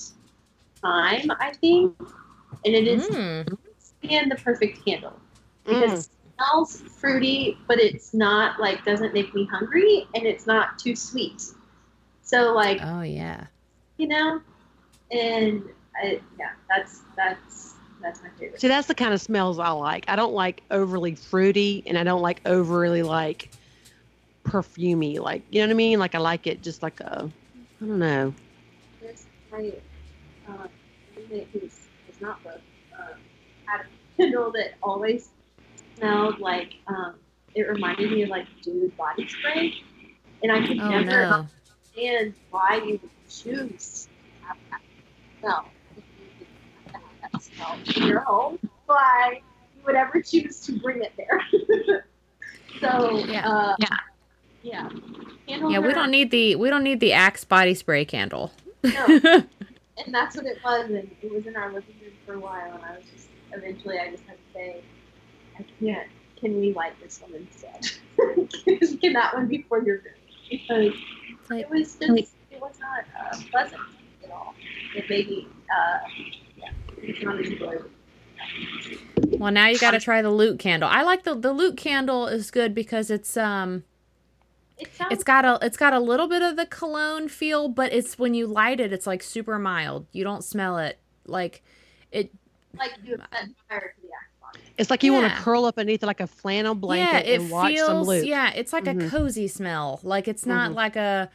thyme, 0.81 1.31
I 1.39 1.53
think, 1.53 1.93
and 2.65 2.75
it 2.75 2.87
is 2.87 3.09
Mm. 3.09 3.57
and 4.09 4.31
the 4.31 4.35
perfect 4.35 4.85
candle 4.85 5.19
because 5.67 5.91
Mm. 5.91 5.99
it 5.99 6.07
smells 6.37 6.81
fruity, 6.99 7.57
but 7.67 7.79
it's 7.79 8.13
not 8.13 8.59
like 8.59 8.83
doesn't 8.85 9.13
make 9.13 9.33
me 9.33 9.45
hungry, 9.51 10.07
and 10.15 10.25
it's 10.25 10.45
not 10.47 10.77
too 10.79 10.95
sweet. 10.95 11.41
So 12.21 12.53
like 12.53 12.81
Oh 12.83 13.01
yeah. 13.01 13.47
you 13.97 14.07
know, 14.07 14.41
and 15.11 15.63
I, 16.01 16.21
yeah, 16.39 16.51
that's 16.69 17.01
that's 17.15 17.74
that's 18.05 18.21
my 18.21 18.29
favorite. 18.39 18.61
See, 18.61 18.67
that's 18.67 18.87
the 18.87 18.93
kind 18.93 19.13
of 19.13 19.19
smells 19.19 19.57
I 19.57 19.69
like. 19.71 20.05
I 20.07 20.15
don't 20.15 20.33
like 20.33 20.61
overly 20.69 21.15
fruity, 21.15 21.83
and 21.87 21.97
I 21.97 22.03
don't 22.03 22.21
like 22.21 22.39
overly 22.45 23.01
like 23.01 23.49
perfumey. 24.45 25.19
Like 25.19 25.41
you 25.49 25.61
know 25.61 25.67
what 25.67 25.71
I 25.71 25.75
mean? 25.75 25.99
Like 25.99 26.13
I 26.13 26.19
like 26.19 26.45
it 26.45 26.61
just 26.61 26.83
like 26.83 26.99
a, 26.99 27.29
I 27.81 27.85
don't 27.85 27.99
know. 27.99 28.33
There's 29.01 29.25
my 29.51 29.71
uh, 30.47 30.67
roommate 31.17 31.47
who's 31.51 31.87
who's 32.05 32.21
not 32.21 32.41
broke 32.43 32.61
um, 32.99 33.15
had 33.65 33.81
a 33.81 34.17
candle 34.17 34.51
that 34.51 34.75
always 34.83 35.29
smelled 35.97 36.39
like 36.39 36.75
um, 36.87 37.15
it 37.55 37.67
reminded 37.67 38.11
me 38.11 38.21
of 38.21 38.29
like 38.29 38.45
dude 38.61 38.95
body 38.97 39.27
spray, 39.27 39.73
and 40.43 40.51
I 40.51 40.65
could 40.65 40.77
Oh 40.77 40.89
never 40.89 41.25
no. 41.25 41.47
understand 41.95 42.35
why 42.51 42.81
you 42.85 42.99
would 43.01 43.11
choose 43.27 44.07
to 44.41 44.47
have 44.47 44.57
that 44.69 44.81
smell. 45.41 45.71
If 47.35 47.49
you 47.49 47.61
didn't 47.61 47.67
have 47.67 47.79
to 47.79 47.83
have 47.83 47.85
that 47.85 47.85
smell 47.85 48.03
in 48.03 48.09
your 48.09 48.19
home, 48.21 48.59
why 48.85 49.41
you 49.75 49.81
would 49.85 49.95
ever 49.95 50.21
choose 50.21 50.59
to 50.61 50.79
bring 50.79 51.01
it 51.01 51.13
there? 51.17 52.05
so 52.81 53.17
Yeah. 53.27 53.49
uh, 53.49 53.75
Yeah. 53.79 53.87
yeah, 54.63 54.89
Candles 55.47 55.73
Yeah, 55.73 55.79
we 55.79 55.93
don't 55.93 56.11
need 56.11 56.31
the 56.31 56.55
we 56.55 56.69
don't 56.69 56.83
need 56.83 56.99
the 56.99 57.13
Axe 57.13 57.43
body 57.43 57.73
spray 57.73 58.05
candle. 58.05 58.51
No. 58.83 59.05
and 59.97 60.13
that's 60.13 60.35
what 60.35 60.45
it 60.45 60.57
was, 60.63 60.89
and 60.89 61.09
it 61.21 61.31
was 61.31 61.45
in 61.45 61.55
our 61.55 61.67
living 61.71 61.95
room 62.01 62.13
for 62.25 62.33
a 62.33 62.39
while, 62.39 62.73
and 62.73 62.83
I 62.83 62.97
was 62.97 63.05
just 63.13 63.29
eventually 63.53 63.99
I 63.99 64.11
just 64.11 64.23
had 64.25 64.37
to 64.37 64.53
say, 64.53 64.83
I 65.59 65.65
can't. 65.79 66.09
Can 66.39 66.59
we 66.59 66.73
light 66.73 66.93
this 67.01 67.21
one 67.21 67.33
instead? 67.33 67.91
Can 69.01 69.13
that 69.13 69.33
one 69.33 69.47
be 69.47 69.65
for 69.69 69.81
your 69.83 69.97
room? 69.97 70.13
Because 70.49 70.93
like, 71.49 71.61
it 71.61 71.69
was 71.69 71.95
just 71.95 72.33
it 72.51 72.61
was 72.61 72.75
not 72.79 73.05
uh, 73.19 73.37
pleasant 73.51 73.81
at 74.23 74.31
all. 74.31 74.53
It 74.95 75.09
made 75.09 75.29
me 75.29 75.47
uh, 75.69 75.99
yeah, 76.57 76.69
it's 76.94 76.94
not 76.94 76.94
enjoyable. 76.94 76.94
Well, 79.37 79.51
now 79.51 79.67
you 79.67 79.77
got 79.79 79.91
to 79.91 79.99
try 79.99 80.21
the 80.21 80.31
Loot 80.31 80.59
candle. 80.59 80.89
I 80.89 81.03
like 81.03 81.23
the 81.23 81.35
the 81.35 81.53
Loot 81.53 81.77
candle 81.77 82.27
is 82.27 82.51
good 82.51 82.73
because 82.75 83.09
it's 83.09 83.35
um 83.37 83.83
it 84.77 84.89
it's 85.11 85.23
got 85.23 85.45
a 85.45 85.59
it's 85.61 85.77
got 85.77 85.93
a 85.93 85.99
little 85.99 86.27
bit 86.27 86.41
of 86.41 86.55
the 86.55 86.65
cologne 86.65 87.27
feel, 87.29 87.67
but 87.69 87.93
it's 87.93 88.17
when 88.19 88.33
you 88.33 88.47
light 88.47 88.79
it, 88.79 88.91
it's 88.93 89.07
like 89.07 89.23
super 89.23 89.57
mild. 89.59 90.05
You 90.11 90.23
don't 90.23 90.43
smell 90.43 90.77
it 90.77 90.99
like 91.25 91.63
it. 92.11 92.31
like 92.77 92.93
you 93.03 93.11
have 93.17 93.27
set 93.31 93.49
fire 93.69 93.95
to 93.95 94.01
the 94.01 94.07
axe 94.13 94.31
box. 94.41 94.59
It's 94.77 94.89
like 94.89 95.03
you 95.03 95.13
want 95.13 95.31
to 95.33 95.39
curl 95.41 95.65
up 95.65 95.75
beneath 95.75 96.03
like 96.03 96.19
a 96.19 96.27
flannel 96.27 96.73
yeah, 96.75 96.79
blanket 96.79 97.27
it 97.29 97.41
and 97.41 97.49
watch 97.49 97.75
some 97.77 97.87
feels. 97.87 98.07
loot. 98.07 98.25
Yeah, 98.25 98.51
it's 98.53 98.73
like 98.73 98.87
a 98.87 98.93
Mhm. 98.93 99.09
cozy 99.09 99.47
smell. 99.47 99.99
Like 100.03 100.27
it's 100.27 100.45
not 100.45 100.71
Mhm. 100.71 100.75
like 100.75 100.95
a 100.95 101.29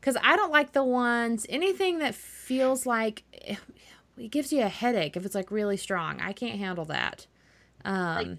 because 0.00 0.16
I 0.22 0.36
don't 0.36 0.52
like 0.52 0.72
the 0.72 0.84
ones 0.84 1.46
anything 1.48 1.98
that 1.98 2.14
feels 2.14 2.86
like 2.86 3.24
it 4.18 4.30
gives 4.30 4.52
you 4.52 4.62
a 4.62 4.68
headache 4.68 5.16
if 5.16 5.24
it's 5.24 5.34
like 5.34 5.50
really 5.50 5.76
strong. 5.76 6.20
I 6.20 6.32
can't 6.32 6.58
handle 6.58 6.84
that. 6.86 7.26
Um, 7.84 8.38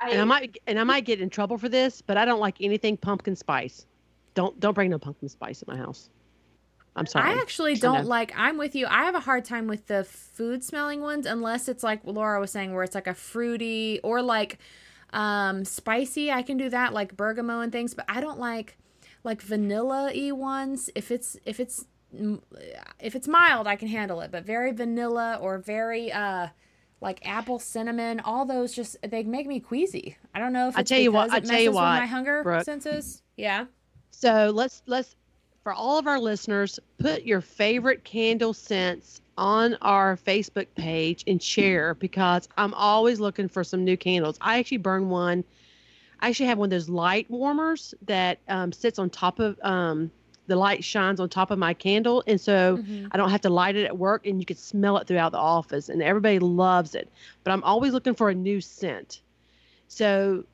I, 0.00 0.10
And 0.10 0.20
I 0.20 0.24
might 0.24 0.58
and 0.66 0.78
I 0.78 0.84
might 0.84 1.04
get 1.04 1.20
in 1.20 1.30
trouble 1.30 1.58
for 1.58 1.68
this, 1.68 2.00
but 2.02 2.16
I 2.16 2.24
don't 2.24 2.40
like 2.40 2.56
anything 2.60 2.96
pumpkin 2.96 3.36
spice. 3.36 3.86
Don't 4.34 4.58
don't 4.60 4.74
bring 4.74 4.90
no 4.90 4.98
pumpkin 4.98 5.28
spice 5.28 5.62
in 5.62 5.72
my 5.72 5.76
house. 5.76 6.10
I'm 6.94 7.06
sorry. 7.06 7.30
I 7.30 7.34
actually 7.40 7.74
don't 7.74 8.02
know. 8.02 8.08
like. 8.08 8.32
I'm 8.36 8.58
with 8.58 8.74
you. 8.74 8.86
I 8.86 9.04
have 9.04 9.14
a 9.14 9.20
hard 9.20 9.44
time 9.44 9.66
with 9.66 9.86
the 9.86 10.04
food 10.04 10.64
smelling 10.64 11.00
ones 11.00 11.26
unless 11.26 11.68
it's 11.68 11.82
like 11.82 12.00
Laura 12.04 12.40
was 12.40 12.50
saying, 12.50 12.74
where 12.74 12.82
it's 12.82 12.94
like 12.94 13.06
a 13.06 13.14
fruity 13.14 14.00
or 14.02 14.22
like 14.22 14.58
um 15.12 15.64
spicy. 15.64 16.30
I 16.30 16.42
can 16.42 16.56
do 16.56 16.68
that, 16.70 16.92
like 16.92 17.16
bergamot 17.16 17.62
and 17.64 17.72
things. 17.72 17.94
But 17.94 18.04
I 18.08 18.20
don't 18.20 18.38
like 18.38 18.76
like 19.24 19.42
vanilla 19.42 20.12
y 20.14 20.32
ones. 20.32 20.90
If 20.94 21.10
it's 21.10 21.36
if 21.44 21.60
it's 21.60 21.86
if 22.12 23.14
it's 23.14 23.28
mild, 23.28 23.66
I 23.66 23.76
can 23.76 23.88
handle 23.88 24.20
it. 24.20 24.30
But 24.30 24.44
very 24.44 24.72
vanilla 24.72 25.38
or 25.40 25.58
very 25.58 26.10
uh 26.12 26.48
like 27.00 27.24
apple 27.26 27.58
cinnamon, 27.58 28.20
all 28.20 28.44
those 28.44 28.74
just 28.74 28.96
they 29.02 29.22
make 29.22 29.46
me 29.46 29.60
queasy. 29.60 30.16
I 30.34 30.40
don't 30.40 30.52
know 30.52 30.68
if 30.68 30.76
I 30.76 30.82
tell 30.82 30.98
you 30.98 31.12
what- 31.12 31.30
I 31.32 31.40
tell 31.40 31.60
you 31.60 31.72
what, 31.72 31.82
my 31.82 32.06
hunger 32.06 32.42
Brooke. 32.42 32.64
senses. 32.64 33.22
Yeah. 33.36 33.66
So 34.10 34.50
let's 34.54 34.82
let's 34.86 35.14
for 35.62 35.72
all 35.72 35.98
of 35.98 36.06
our 36.06 36.18
listeners, 36.18 36.80
put 36.98 37.24
your 37.24 37.40
favorite 37.42 38.02
candle 38.02 38.54
scents 38.54 39.20
on 39.36 39.74
our 39.82 40.16
Facebook 40.16 40.66
page 40.76 41.24
and 41.26 41.42
share 41.42 41.94
because 41.94 42.48
I'm 42.56 42.72
always 42.74 43.20
looking 43.20 43.48
for 43.48 43.62
some 43.62 43.84
new 43.84 43.96
candles. 43.96 44.38
I 44.40 44.58
actually 44.58 44.78
burn 44.78 45.10
one. 45.10 45.44
I 46.20 46.30
actually 46.30 46.46
have 46.46 46.58
one 46.58 46.66
of 46.66 46.70
those 46.70 46.88
light 46.88 47.30
warmers 47.30 47.94
that 48.06 48.38
um, 48.48 48.72
sits 48.72 48.98
on 48.98 49.10
top 49.10 49.38
of 49.40 49.58
um, 49.62 50.10
the 50.48 50.56
light 50.56 50.82
shines 50.82 51.20
on 51.20 51.28
top 51.28 51.52
of 51.52 51.58
my 51.58 51.74
candle, 51.74 52.24
and 52.26 52.40
so 52.40 52.78
Mhm. 52.78 53.08
I 53.12 53.16
don't 53.16 53.30
have 53.30 53.42
to 53.42 53.50
light 53.50 53.76
it 53.76 53.84
at 53.84 53.96
work, 53.96 54.26
and 54.26 54.40
you 54.40 54.46
can 54.46 54.56
smell 54.56 54.96
it 54.98 55.06
throughout 55.06 55.30
the 55.30 55.38
office, 55.38 55.88
and 55.88 56.02
everybody 56.02 56.40
loves 56.40 56.94
it. 56.96 57.08
But 57.44 57.52
I'm 57.52 57.62
always 57.62 57.92
looking 57.92 58.14
for 58.14 58.30
a 58.30 58.34
new 58.34 58.60
scent. 58.60 59.20
So 59.86 60.44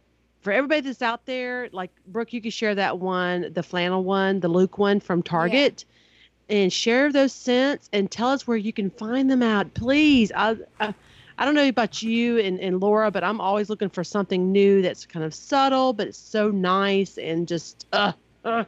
for 0.43 0.53
everybody 0.53 0.83
that's 0.83 1.01
out 1.01 1.25
there, 1.25 1.69
like 1.73 1.91
Brooke, 2.07 2.33
you 2.35 2.43
can 2.43 2.51
share 2.51 2.75
that 2.75 2.99
one, 2.99 3.53
the 3.55 3.63
flannel 3.63 4.05
one, 4.05 4.41
the 4.41 4.49
Luke 4.49 4.77
one 4.77 5.01
from 5.01 5.23
Target, 5.23 5.85
and 6.51 6.73
share 6.73 7.11
those 7.11 7.33
scents 7.33 7.89
and 7.93 8.11
tell 8.11 8.29
us 8.29 8.47
where 8.47 8.57
you 8.59 8.73
can 8.73 8.91
find 8.91 9.31
them 9.31 9.43
out, 9.43 9.73
please. 9.75 10.31
I, 10.37 10.57
I, 10.79 10.93
I 11.39 11.45
don't 11.45 11.55
know 11.55 11.67
about 11.67 12.03
you 12.03 12.39
and, 12.39 12.61
and 12.61 12.81
Laura, 12.81 13.11
but 13.11 13.25
I'm 13.25 13.41
always 13.41 13.71
looking 13.71 13.89
for 13.89 14.05
something 14.05 14.53
new 14.53 14.83
that's 14.83 15.07
kind 15.07 15.25
of 15.25 15.35
subtle, 15.35 15.93
but 15.93 16.09
it's 16.09 16.19
so 16.19 16.51
nice 16.51 17.17
and 17.17 17.49
just 17.49 17.87
uh, 17.93 18.13
uh. 18.45 18.65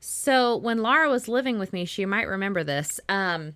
So 0.00 0.56
when 0.56 0.78
Laura 0.78 1.08
was 1.08 1.28
living 1.28 1.58
with 1.58 1.72
me, 1.72 1.84
she 1.84 2.04
might 2.04 2.28
remember 2.28 2.62
this. 2.64 3.00
Um, 3.08 3.54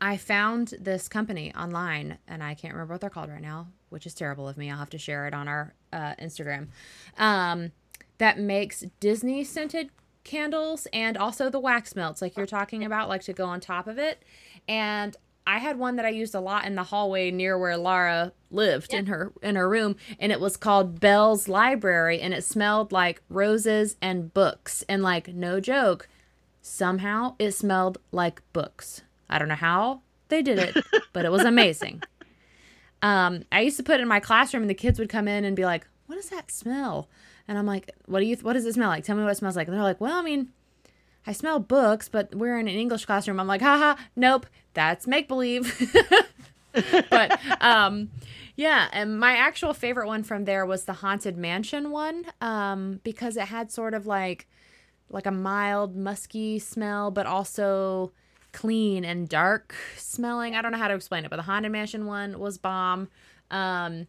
I 0.00 0.16
found 0.16 0.74
this 0.80 1.08
company 1.08 1.54
online, 1.54 2.18
and 2.28 2.42
I 2.42 2.54
can't 2.54 2.74
remember 2.74 2.94
what 2.94 3.00
they're 3.00 3.10
called 3.10 3.30
right 3.30 3.40
now, 3.40 3.68
which 3.88 4.06
is 4.06 4.14
terrible 4.14 4.48
of 4.48 4.56
me. 4.56 4.70
I'll 4.70 4.78
have 4.78 4.90
to 4.90 4.98
share 4.98 5.26
it 5.26 5.34
on 5.34 5.48
our 5.48 5.74
uh, 5.92 6.14
Instagram. 6.20 6.68
Um, 7.18 7.72
that 8.18 8.38
makes 8.38 8.84
Disney 9.00 9.44
scented 9.44 9.90
candles 10.24 10.86
and 10.92 11.16
also 11.16 11.48
the 11.48 11.60
wax 11.60 11.94
melts, 11.94 12.20
like 12.20 12.36
you're 12.36 12.46
talking 12.46 12.84
about, 12.84 13.08
like 13.08 13.22
to 13.22 13.32
go 13.32 13.46
on 13.46 13.60
top 13.60 13.86
of 13.86 13.98
it. 13.98 14.22
And 14.68 15.16
I 15.46 15.58
had 15.58 15.78
one 15.78 15.96
that 15.96 16.04
I 16.04 16.10
used 16.10 16.34
a 16.34 16.40
lot 16.40 16.64
in 16.64 16.74
the 16.74 16.84
hallway 16.84 17.30
near 17.30 17.58
where 17.58 17.76
Laura 17.76 18.32
lived 18.50 18.92
in 18.92 19.06
her 19.06 19.32
in 19.42 19.56
her 19.56 19.68
room, 19.68 19.96
and 20.18 20.32
it 20.32 20.40
was 20.40 20.56
called 20.56 21.00
Belle's 21.00 21.48
Library, 21.48 22.20
and 22.20 22.34
it 22.34 22.44
smelled 22.44 22.92
like 22.92 23.22
roses 23.28 23.96
and 24.02 24.32
books, 24.34 24.84
and 24.88 25.02
like 25.02 25.28
no 25.28 25.60
joke, 25.60 26.08
somehow 26.62 27.34
it 27.38 27.52
smelled 27.52 27.98
like 28.12 28.42
books. 28.52 29.02
I 29.28 29.38
don't 29.38 29.48
know 29.48 29.54
how 29.54 30.00
they 30.28 30.42
did 30.42 30.58
it, 30.58 30.76
but 31.12 31.24
it 31.24 31.32
was 31.32 31.44
amazing. 31.44 32.02
Um, 33.02 33.44
I 33.52 33.60
used 33.60 33.76
to 33.76 33.82
put 33.82 34.00
it 34.00 34.02
in 34.02 34.08
my 34.08 34.20
classroom, 34.20 34.62
and 34.64 34.70
the 34.70 34.74
kids 34.74 34.98
would 34.98 35.08
come 35.08 35.28
in 35.28 35.44
and 35.44 35.54
be 35.54 35.64
like, 35.64 35.86
"What 36.06 36.16
does 36.16 36.30
that 36.30 36.50
smell?" 36.50 37.08
And 37.48 37.58
I'm 37.58 37.66
like, 37.66 37.90
what 38.06 38.20
do 38.20 38.26
you, 38.26 38.36
what 38.42 38.54
does 38.54 38.66
it 38.66 38.74
smell 38.74 38.88
like? 38.88 39.04
Tell 39.04 39.16
me 39.16 39.22
what 39.22 39.30
it 39.30 39.36
smells 39.36 39.56
like. 39.56 39.68
And 39.68 39.76
they're 39.76 39.82
like, 39.82 40.00
well, 40.00 40.18
I 40.18 40.22
mean, 40.22 40.48
I 41.26 41.32
smell 41.32 41.58
books, 41.58 42.08
but 42.08 42.34
we're 42.34 42.58
in 42.58 42.68
an 42.68 42.74
English 42.74 43.04
classroom. 43.06 43.38
I'm 43.38 43.46
like, 43.46 43.62
haha, 43.62 44.00
nope, 44.14 44.46
that's 44.76 45.08
make 45.08 45.26
believe. 45.26 45.92
but 47.10 47.40
um, 47.60 48.10
yeah, 48.54 48.88
and 48.92 49.18
my 49.18 49.32
actual 49.32 49.74
favorite 49.74 50.06
one 50.06 50.22
from 50.22 50.44
there 50.44 50.64
was 50.64 50.84
the 50.84 50.92
haunted 50.92 51.36
mansion 51.36 51.90
one 51.90 52.26
um, 52.40 53.00
because 53.02 53.36
it 53.36 53.48
had 53.48 53.72
sort 53.72 53.94
of 53.94 54.06
like 54.06 54.46
like 55.10 55.26
a 55.26 55.32
mild 55.32 55.96
musky 55.96 56.58
smell, 56.58 57.10
but 57.10 57.26
also 57.26 58.12
clean 58.52 59.04
and 59.04 59.28
dark 59.28 59.74
smelling. 59.96 60.54
I 60.54 60.62
don't 60.62 60.72
know 60.72 60.78
how 60.78 60.88
to 60.88 60.94
explain 60.94 61.24
it, 61.24 61.30
but 61.30 61.36
the 61.36 61.42
haunted 61.42 61.72
mansion 61.72 62.06
one 62.06 62.38
was 62.38 62.58
bomb. 62.58 63.08
Um, 63.50 64.06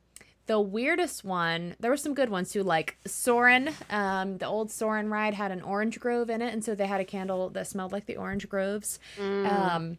the 0.47 0.59
weirdest 0.59 1.25
one, 1.25 1.75
there 1.79 1.91
were 1.91 1.97
some 1.97 2.13
good 2.13 2.29
ones 2.29 2.51
too, 2.51 2.63
like 2.63 2.97
Soarin' 3.05 3.69
Um, 3.89 4.37
the 4.37 4.47
old 4.47 4.71
Soarin' 4.71 5.09
ride 5.09 5.33
had 5.33 5.51
an 5.51 5.61
orange 5.61 5.99
grove 5.99 6.29
in 6.29 6.41
it, 6.41 6.53
and 6.53 6.63
so 6.63 6.73
they 6.73 6.87
had 6.87 7.01
a 7.01 7.05
candle 7.05 7.49
that 7.49 7.67
smelled 7.67 7.91
like 7.91 8.05
the 8.05 8.15
orange 8.15 8.47
groves. 8.47 8.97
Mm. 9.17 9.51
Um, 9.51 9.97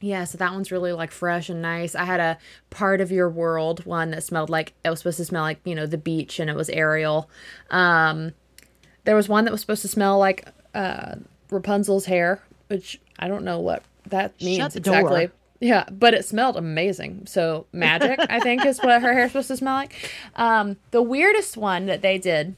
yeah, 0.00 0.24
so 0.24 0.36
that 0.38 0.52
one's 0.52 0.70
really 0.70 0.92
like 0.92 1.10
fresh 1.10 1.48
and 1.48 1.62
nice. 1.62 1.94
I 1.94 2.04
had 2.04 2.20
a 2.20 2.38
part 2.70 3.00
of 3.00 3.10
your 3.10 3.30
world 3.30 3.86
one 3.86 4.10
that 4.10 4.22
smelled 4.22 4.50
like 4.50 4.74
it 4.84 4.90
was 4.90 5.00
supposed 5.00 5.16
to 5.18 5.24
smell 5.24 5.42
like 5.42 5.60
you 5.64 5.74
know 5.74 5.86
the 5.86 5.98
beach, 5.98 6.38
and 6.38 6.50
it 6.50 6.56
was 6.56 6.68
Ariel. 6.68 7.30
Um, 7.70 8.32
there 9.04 9.16
was 9.16 9.28
one 9.28 9.44
that 9.44 9.52
was 9.52 9.60
supposed 9.60 9.82
to 9.82 9.88
smell 9.88 10.18
like 10.18 10.46
uh, 10.74 11.16
Rapunzel's 11.50 12.06
hair, 12.06 12.42
which 12.68 13.00
I 13.18 13.28
don't 13.28 13.44
know 13.44 13.58
what 13.58 13.82
that 14.06 14.40
means 14.42 14.76
exactly. 14.76 15.26
Door. 15.26 15.34
Yeah, 15.60 15.84
but 15.90 16.12
it 16.12 16.26
smelled 16.26 16.56
amazing. 16.56 17.26
So 17.26 17.66
magic, 17.72 18.20
I 18.28 18.40
think, 18.40 18.66
is 18.66 18.78
what 18.80 19.00
her 19.00 19.14
hair's 19.14 19.30
supposed 19.30 19.48
to 19.48 19.56
smell 19.56 19.76
like. 19.76 20.12
Um, 20.34 20.76
the 20.90 21.02
weirdest 21.02 21.56
one 21.56 21.86
that 21.86 22.02
they 22.02 22.18
did 22.18 22.56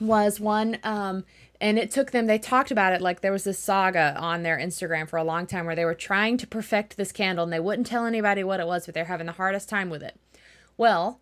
was 0.00 0.40
one, 0.40 0.78
um, 0.82 1.24
and 1.60 1.78
it 1.78 1.90
took 1.90 2.10
them. 2.10 2.26
They 2.26 2.38
talked 2.38 2.70
about 2.70 2.92
it 2.92 3.00
like 3.00 3.20
there 3.20 3.32
was 3.32 3.44
this 3.44 3.58
saga 3.58 4.16
on 4.18 4.42
their 4.42 4.58
Instagram 4.58 5.08
for 5.08 5.16
a 5.16 5.24
long 5.24 5.46
time 5.46 5.66
where 5.66 5.76
they 5.76 5.84
were 5.84 5.94
trying 5.94 6.36
to 6.38 6.46
perfect 6.46 6.96
this 6.96 7.12
candle 7.12 7.44
and 7.44 7.52
they 7.52 7.60
wouldn't 7.60 7.86
tell 7.86 8.06
anybody 8.06 8.44
what 8.44 8.60
it 8.60 8.66
was, 8.66 8.86
but 8.86 8.94
they're 8.94 9.06
having 9.06 9.26
the 9.26 9.32
hardest 9.32 9.68
time 9.68 9.90
with 9.90 10.02
it. 10.02 10.18
Well, 10.76 11.20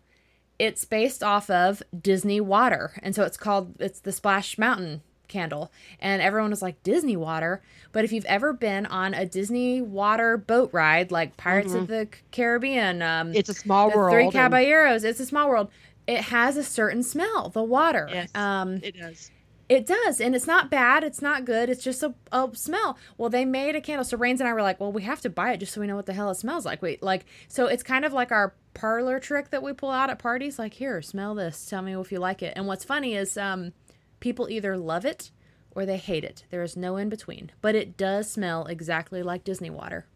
it's 0.59 0.85
based 0.85 1.23
off 1.23 1.49
of 1.49 1.83
Disney 1.99 2.41
water, 2.41 2.93
and 3.03 3.15
so 3.15 3.23
it's 3.23 3.37
called 3.37 3.75
it's 3.79 3.99
the 3.99 4.11
Splash 4.11 4.57
Mountain 4.57 5.01
candle 5.27 5.71
and 5.99 6.21
everyone 6.21 6.49
was 6.49 6.61
like 6.61 6.81
disney 6.83 7.17
water 7.17 7.61
but 7.91 8.05
if 8.05 8.11
you've 8.11 8.25
ever 8.25 8.53
been 8.53 8.85
on 8.85 9.13
a 9.13 9.25
disney 9.25 9.81
water 9.81 10.37
boat 10.37 10.69
ride 10.71 11.11
like 11.11 11.35
pirates 11.37 11.73
mm-hmm. 11.73 11.79
of 11.79 11.87
the 11.87 12.07
caribbean 12.31 13.01
um 13.01 13.33
it's 13.33 13.49
a 13.49 13.53
small 13.53 13.91
world 13.91 14.13
three 14.13 14.31
caballeros 14.31 15.03
and... 15.03 15.09
it's 15.11 15.19
a 15.19 15.25
small 15.25 15.49
world 15.49 15.69
it 16.07 16.21
has 16.21 16.55
a 16.55 16.63
certain 16.63 17.03
smell 17.03 17.49
the 17.49 17.61
water 17.61 18.07
yes, 18.11 18.29
um 18.35 18.79
it 18.83 18.97
does 18.97 19.31
it 19.69 19.85
does 19.85 20.21
and 20.21 20.33
it's 20.33 20.47
not 20.47 20.71
bad 20.71 21.03
it's 21.03 21.21
not 21.21 21.43
good 21.43 21.69
it's 21.69 21.83
just 21.83 22.01
a, 22.01 22.13
a 22.31 22.49
smell 22.53 22.97
well 23.17 23.29
they 23.29 23.43
made 23.43 23.75
a 23.75 23.81
candle 23.81 24.05
so 24.05 24.15
rains 24.17 24.39
and 24.39 24.47
i 24.47 24.53
were 24.53 24.61
like 24.61 24.79
well 24.79 24.91
we 24.91 25.03
have 25.03 25.19
to 25.19 25.29
buy 25.29 25.51
it 25.51 25.57
just 25.57 25.73
so 25.73 25.81
we 25.81 25.87
know 25.87 25.95
what 25.95 26.05
the 26.05 26.13
hell 26.13 26.29
it 26.29 26.35
smells 26.35 26.65
like 26.65 26.81
wait 26.81 27.03
like 27.03 27.25
so 27.49 27.67
it's 27.67 27.83
kind 27.83 28.05
of 28.05 28.13
like 28.13 28.31
our 28.31 28.53
parlor 28.73 29.19
trick 29.19 29.49
that 29.49 29.61
we 29.61 29.73
pull 29.73 29.91
out 29.91 30.09
at 30.09 30.19
parties 30.19 30.57
like 30.57 30.75
here 30.75 31.01
smell 31.01 31.35
this 31.35 31.65
tell 31.65 31.81
me 31.81 31.93
if 31.97 32.11
you 32.11 32.19
like 32.19 32.41
it 32.41 32.53
and 32.55 32.65
what's 32.65 32.85
funny 32.85 33.15
is 33.15 33.37
um 33.37 33.73
People 34.19 34.49
either 34.49 34.77
love 34.77 35.05
it 35.05 35.31
or 35.71 35.85
they 35.85 35.97
hate 35.97 36.23
it. 36.23 36.43
There 36.49 36.63
is 36.63 36.75
no 36.75 36.97
in 36.97 37.09
between. 37.09 37.51
But 37.61 37.75
it 37.75 37.97
does 37.97 38.31
smell 38.31 38.65
exactly 38.65 39.21
like 39.21 39.43
Disney 39.43 39.69
water. 39.69 40.07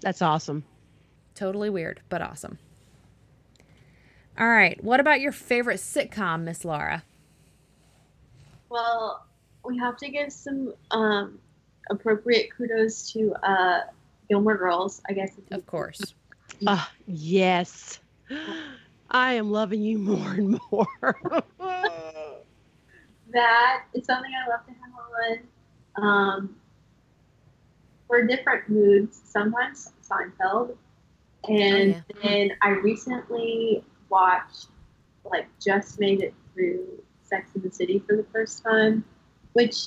That's 0.00 0.22
awesome. 0.22 0.64
Totally 1.34 1.70
weird, 1.70 2.00
but 2.08 2.22
awesome. 2.22 2.58
All 4.38 4.48
right. 4.48 4.82
What 4.82 5.00
about 5.00 5.20
your 5.20 5.32
favorite 5.32 5.78
sitcom, 5.78 6.42
Miss 6.42 6.64
Laura? 6.64 7.04
Well, 8.72 9.26
we 9.66 9.76
have 9.76 9.98
to 9.98 10.08
give 10.08 10.32
some 10.32 10.72
um, 10.92 11.38
appropriate 11.90 12.48
kudos 12.56 13.12
to 13.12 13.34
uh, 13.42 13.80
Gilmore 14.30 14.56
Girls, 14.56 15.02
I 15.06 15.12
guess. 15.12 15.32
Of 15.50 15.66
course. 15.66 16.14
Uh, 16.66 16.82
yes. 17.06 18.00
I 19.10 19.34
am 19.34 19.50
loving 19.50 19.82
you 19.82 19.98
more 19.98 20.32
and 20.32 20.58
more. 20.70 20.86
that 23.30 23.84
is 23.92 24.06
something 24.06 24.30
I 24.32 24.48
love 24.48 24.64
to 24.64 24.72
have 24.72 24.92
on. 25.98 26.02
Um, 26.02 26.56
for 28.06 28.26
different 28.26 28.70
moods, 28.70 29.20
sometimes 29.22 29.92
Seinfeld. 30.02 30.78
And 31.46 31.94
oh, 31.94 32.02
yeah. 32.22 32.22
then 32.22 32.50
I 32.62 32.70
recently 32.70 33.84
watched, 34.08 34.68
like, 35.26 35.46
just 35.60 36.00
made 36.00 36.22
it 36.22 36.32
through 36.54 37.02
Sex 37.32 37.50
in 37.54 37.62
the 37.62 37.70
City 37.70 38.02
for 38.06 38.16
the 38.16 38.24
first 38.32 38.62
time, 38.62 39.04
which 39.54 39.86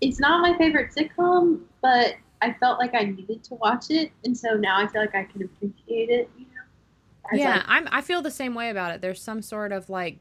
is 0.00 0.18
not 0.18 0.40
my 0.40 0.56
favorite 0.56 0.92
sitcom, 0.94 1.60
but 1.82 2.14
I 2.42 2.52
felt 2.54 2.78
like 2.78 2.94
I 2.94 3.04
needed 3.04 3.44
to 3.44 3.54
watch 3.54 3.86
it. 3.90 4.12
And 4.24 4.36
so 4.36 4.54
now 4.54 4.78
I 4.78 4.86
feel 4.86 5.02
like 5.02 5.14
I 5.14 5.24
can 5.24 5.42
appreciate 5.42 6.10
it, 6.10 6.30
you 6.38 6.44
know? 6.44 7.38
yeah, 7.38 7.62
I, 7.66 7.78
I'm, 7.78 7.88
I 7.90 8.00
feel 8.00 8.22
the 8.22 8.30
same 8.30 8.54
way 8.54 8.70
about 8.70 8.92
it. 8.92 9.00
There's 9.00 9.20
some 9.20 9.42
sort 9.42 9.72
of 9.72 9.90
like, 9.90 10.18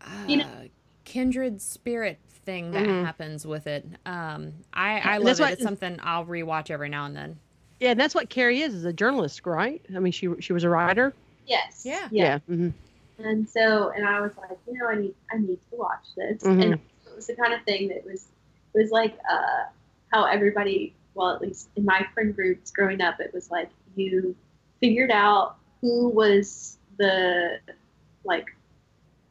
uh, 0.00 0.24
you 0.26 0.38
know, 0.38 0.44
uh, 0.44 0.68
kindred 1.04 1.60
spirit 1.60 2.18
thing 2.44 2.72
that 2.72 2.84
mm-hmm. 2.84 3.04
happens 3.04 3.46
with 3.46 3.66
it. 3.66 3.86
Um, 4.06 4.52
I, 4.72 5.00
I 5.00 5.16
love 5.18 5.40
it. 5.40 5.52
it's 5.52 5.62
something 5.62 5.98
I'll 6.02 6.24
rewatch 6.24 6.70
every 6.70 6.88
now 6.88 7.06
and 7.06 7.16
then. 7.16 7.38
Yeah, 7.80 7.90
and 7.90 8.00
that's 8.00 8.14
what 8.14 8.28
Carrie 8.30 8.60
is, 8.62 8.74
is 8.74 8.84
a 8.84 8.92
journalist, 8.92 9.44
right? 9.44 9.84
I 9.94 9.98
mean, 9.98 10.12
she 10.12 10.28
she 10.38 10.52
was 10.52 10.62
a 10.62 10.68
writer. 10.68 11.12
Yes. 11.46 11.82
Yeah. 11.84 12.08
Yeah. 12.12 12.24
yeah. 12.24 12.38
Mm-hmm. 12.48 12.68
And 13.24 13.48
so, 13.48 13.90
and 13.90 14.06
I 14.06 14.20
was 14.20 14.32
like, 14.36 14.58
you 14.66 14.78
know, 14.78 14.88
I 14.88 14.96
need 14.96 15.14
I 15.32 15.38
need 15.38 15.58
to 15.70 15.76
watch 15.76 16.06
this, 16.16 16.42
mm-hmm. 16.42 16.60
and 16.60 16.72
it 16.74 17.16
was 17.16 17.26
the 17.26 17.36
kind 17.36 17.52
of 17.52 17.62
thing 17.64 17.88
that 17.88 18.04
was 18.04 18.26
it 18.74 18.78
was 18.78 18.90
like 18.90 19.16
uh, 19.30 19.64
how 20.12 20.24
everybody, 20.24 20.94
well, 21.14 21.30
at 21.30 21.40
least 21.40 21.68
in 21.76 21.84
my 21.84 22.06
friend 22.14 22.34
groups 22.34 22.70
growing 22.70 23.00
up, 23.00 23.20
it 23.20 23.32
was 23.32 23.50
like 23.50 23.70
you 23.96 24.34
figured 24.80 25.10
out 25.10 25.56
who 25.80 26.08
was 26.08 26.78
the 26.98 27.58
like 28.24 28.46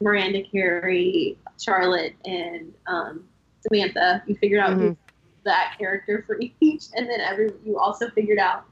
Miranda 0.01 0.43
Carrie, 0.43 1.37
Charlotte, 1.59 2.15
and 2.25 2.73
um, 2.87 3.23
Samantha. 3.61 4.23
You 4.27 4.35
figured 4.35 4.59
out 4.59 4.71
mm-hmm. 4.71 4.87
who 4.87 4.97
that 5.43 5.75
character 5.77 6.23
for 6.25 6.39
each, 6.59 6.85
and 6.95 7.09
then 7.09 7.21
every 7.21 7.51
you 7.65 7.77
also 7.77 8.09
figured 8.09 8.39
out 8.39 8.65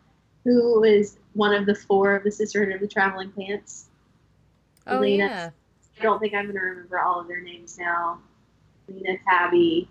who 0.44 0.84
is 0.84 1.18
one 1.34 1.54
of 1.54 1.66
the 1.66 1.76
four 1.76 2.16
of 2.16 2.24
the 2.24 2.32
Sisterhood 2.32 2.74
of 2.74 2.82
the 2.82 2.88
Traveling 2.88 3.32
Pants. 3.32 3.89
Oh 4.90 5.00
Lena, 5.00 5.26
yeah. 5.26 5.50
I 6.00 6.04
don't 6.04 6.20
think 6.20 6.34
I'm 6.34 6.48
gonna 6.48 6.62
remember 6.62 7.00
all 7.00 7.20
of 7.20 7.28
their 7.28 7.42
names 7.42 7.78
now. 7.78 8.20
Lena 8.88 9.18
Tibby, 9.30 9.88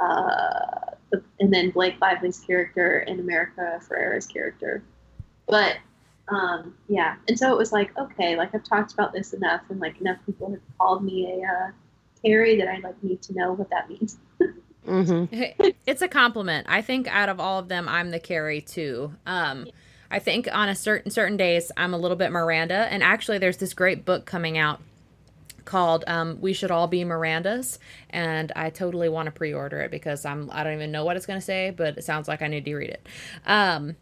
uh, 0.00 1.16
and 1.40 1.52
then 1.52 1.70
Blake 1.70 2.00
Lively's 2.00 2.40
character 2.40 2.98
and 3.00 3.20
America 3.20 3.80
Ferrera's 3.86 4.26
character. 4.26 4.82
But 5.46 5.76
um, 6.28 6.74
yeah, 6.88 7.16
and 7.28 7.38
so 7.38 7.52
it 7.52 7.58
was 7.58 7.72
like, 7.72 7.96
okay, 7.96 8.36
like 8.36 8.54
I've 8.54 8.64
talked 8.64 8.92
about 8.92 9.12
this 9.12 9.32
enough, 9.32 9.62
and 9.68 9.80
like 9.80 10.00
enough 10.00 10.18
people 10.26 10.50
have 10.50 10.60
called 10.78 11.04
me 11.04 11.40
a 11.42 11.46
uh, 11.46 11.70
Carrie 12.22 12.56
that 12.58 12.68
I 12.68 12.78
like 12.78 13.00
need 13.02 13.22
to 13.22 13.34
know 13.34 13.52
what 13.52 13.70
that 13.70 13.88
means. 13.88 14.18
mm-hmm. 14.86 15.70
It's 15.86 16.02
a 16.02 16.08
compliment. 16.08 16.66
I 16.68 16.82
think 16.82 17.06
out 17.08 17.28
of 17.28 17.38
all 17.38 17.58
of 17.58 17.68
them, 17.68 17.88
I'm 17.88 18.10
the 18.10 18.18
Carrie 18.18 18.60
too. 18.60 19.14
Um, 19.24 19.68
I 20.10 20.18
think 20.18 20.48
on 20.52 20.68
a 20.68 20.74
certain 20.74 21.10
certain 21.10 21.36
days, 21.36 21.72
I'm 21.76 21.94
a 21.94 21.98
little 21.98 22.16
bit 22.16 22.30
Miranda, 22.30 22.88
and 22.90 23.02
actually, 23.02 23.38
there's 23.38 23.56
this 23.56 23.74
great 23.74 24.04
book 24.04 24.26
coming 24.26 24.58
out 24.58 24.80
called 25.64 26.04
um, 26.06 26.40
"We 26.40 26.52
Should 26.52 26.70
All 26.70 26.86
Be 26.86 27.04
Mirandas," 27.04 27.78
and 28.10 28.52
I 28.54 28.70
totally 28.70 29.08
want 29.08 29.26
to 29.26 29.32
pre-order 29.32 29.80
it 29.80 29.90
because 29.90 30.24
I'm 30.24 30.50
I 30.52 30.64
don't 30.64 30.74
even 30.74 30.92
know 30.92 31.04
what 31.04 31.16
it's 31.16 31.26
going 31.26 31.40
to 31.40 31.44
say, 31.44 31.70
but 31.70 31.98
it 31.98 32.04
sounds 32.04 32.28
like 32.28 32.42
I 32.42 32.46
need 32.46 32.64
to 32.64 32.74
read 32.74 32.90
it. 32.90 33.06
Um, 33.46 33.96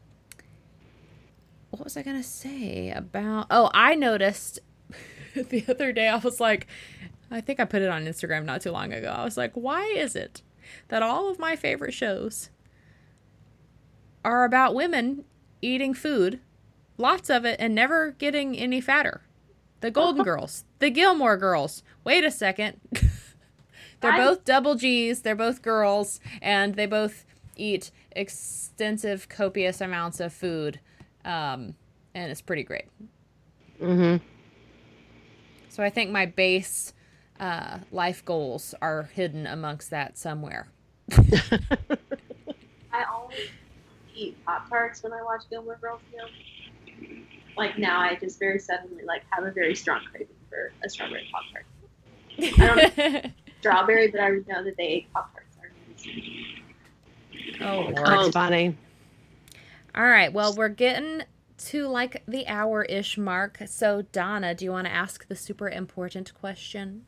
what 1.70 1.84
was 1.84 1.96
I 1.96 2.02
going 2.02 2.16
to 2.16 2.22
say 2.22 2.90
about. 2.90 3.46
Oh, 3.50 3.70
I 3.74 3.94
noticed 3.96 4.60
the 5.34 5.64
other 5.68 5.92
day, 5.92 6.08
I 6.08 6.16
was 6.16 6.40
like, 6.40 6.66
I 7.30 7.40
think 7.40 7.58
I 7.58 7.64
put 7.64 7.82
it 7.82 7.88
on 7.88 8.04
Instagram 8.04 8.44
not 8.44 8.60
too 8.60 8.70
long 8.70 8.92
ago. 8.92 9.10
I 9.10 9.24
was 9.24 9.36
like, 9.36 9.52
why 9.54 9.84
is 9.86 10.14
it 10.14 10.42
that 10.88 11.02
all 11.02 11.30
of 11.30 11.38
my 11.38 11.56
favorite 11.56 11.92
shows 11.92 12.50
are 14.24 14.44
about 14.44 14.74
women 14.74 15.24
eating 15.62 15.94
food, 15.94 16.40
lots 16.98 17.30
of 17.30 17.44
it, 17.44 17.56
and 17.58 17.74
never 17.74 18.12
getting 18.12 18.56
any 18.56 18.80
fatter? 18.80 19.22
The 19.80 19.90
Golden 19.90 20.22
Girls, 20.24 20.64
the 20.78 20.90
Gilmore 20.90 21.36
Girls. 21.36 21.82
Wait 22.04 22.24
a 22.24 22.30
second. 22.30 22.80
they're 24.00 24.12
I... 24.12 24.24
both 24.24 24.44
double 24.44 24.74
G's, 24.74 25.22
they're 25.22 25.34
both 25.34 25.62
girls, 25.62 26.20
and 26.40 26.74
they 26.74 26.86
both 26.86 27.24
eat 27.56 27.90
extensive, 28.12 29.28
copious 29.28 29.80
amounts 29.80 30.20
of 30.20 30.32
food 30.32 30.80
um, 31.24 31.74
and 32.14 32.30
it's 32.30 32.42
pretty 32.42 32.62
great. 32.62 32.86
Mm-hmm. 33.80 34.24
So 35.68 35.82
I 35.82 35.90
think 35.90 36.10
my 36.10 36.26
base 36.26 36.92
uh, 37.40 37.78
life 37.90 38.24
goals 38.24 38.74
are 38.80 39.04
hidden 39.14 39.46
amongst 39.46 39.90
that 39.90 40.16
somewhere. 40.18 40.68
I 41.12 43.04
always 43.12 43.48
eat 44.14 44.42
Pop 44.44 44.68
Tarts 44.68 45.02
when 45.02 45.12
I 45.12 45.22
watch 45.22 45.42
Gilmore 45.50 45.78
Girls. 45.80 46.00
You 46.12 47.22
Like 47.56 47.78
now, 47.78 48.00
I 48.00 48.16
just 48.16 48.38
very 48.38 48.58
suddenly 48.58 49.04
like 49.04 49.22
have 49.30 49.44
a 49.44 49.50
very 49.50 49.74
strong 49.74 50.00
craving 50.10 50.28
for 50.48 50.72
a 50.84 50.88
strawberry 50.88 51.28
Pop 51.32 51.42
Tart. 51.52 51.66
I 52.38 52.66
don't 52.66 52.98
know 52.98 53.30
strawberry, 53.60 54.08
but 54.08 54.20
I 54.20 54.30
know 54.30 54.64
that 54.64 54.76
they 54.76 54.84
ate 54.84 55.12
Pop 55.12 55.30
Tarts. 55.34 56.06
oh, 57.60 57.80
Lord. 57.80 57.96
That's 57.96 58.30
funny. 58.30 58.76
All 59.94 60.04
right. 60.04 60.32
Well, 60.32 60.54
we're 60.54 60.68
getting 60.68 61.22
to 61.56 61.86
like 61.86 62.22
the 62.26 62.46
hour 62.46 62.82
ish 62.82 63.16
mark. 63.16 63.58
So, 63.66 64.02
Donna, 64.02 64.54
do 64.54 64.64
you 64.64 64.72
want 64.72 64.86
to 64.86 64.92
ask 64.92 65.28
the 65.28 65.36
super 65.36 65.68
important 65.68 66.34
question? 66.34 67.06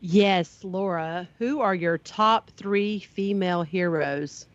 Yes, 0.00 0.58
Laura. 0.62 1.28
Who 1.38 1.60
are 1.60 1.74
your 1.74 1.98
top 1.98 2.50
three 2.56 2.98
female 2.98 3.62
heroes? 3.62 4.46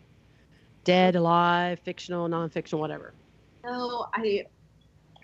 Dead, 0.84 1.16
alive, 1.16 1.78
fictional, 1.80 2.28
non-fictional, 2.28 2.80
whatever. 2.80 3.12
No, 3.64 4.06
I 4.14 4.44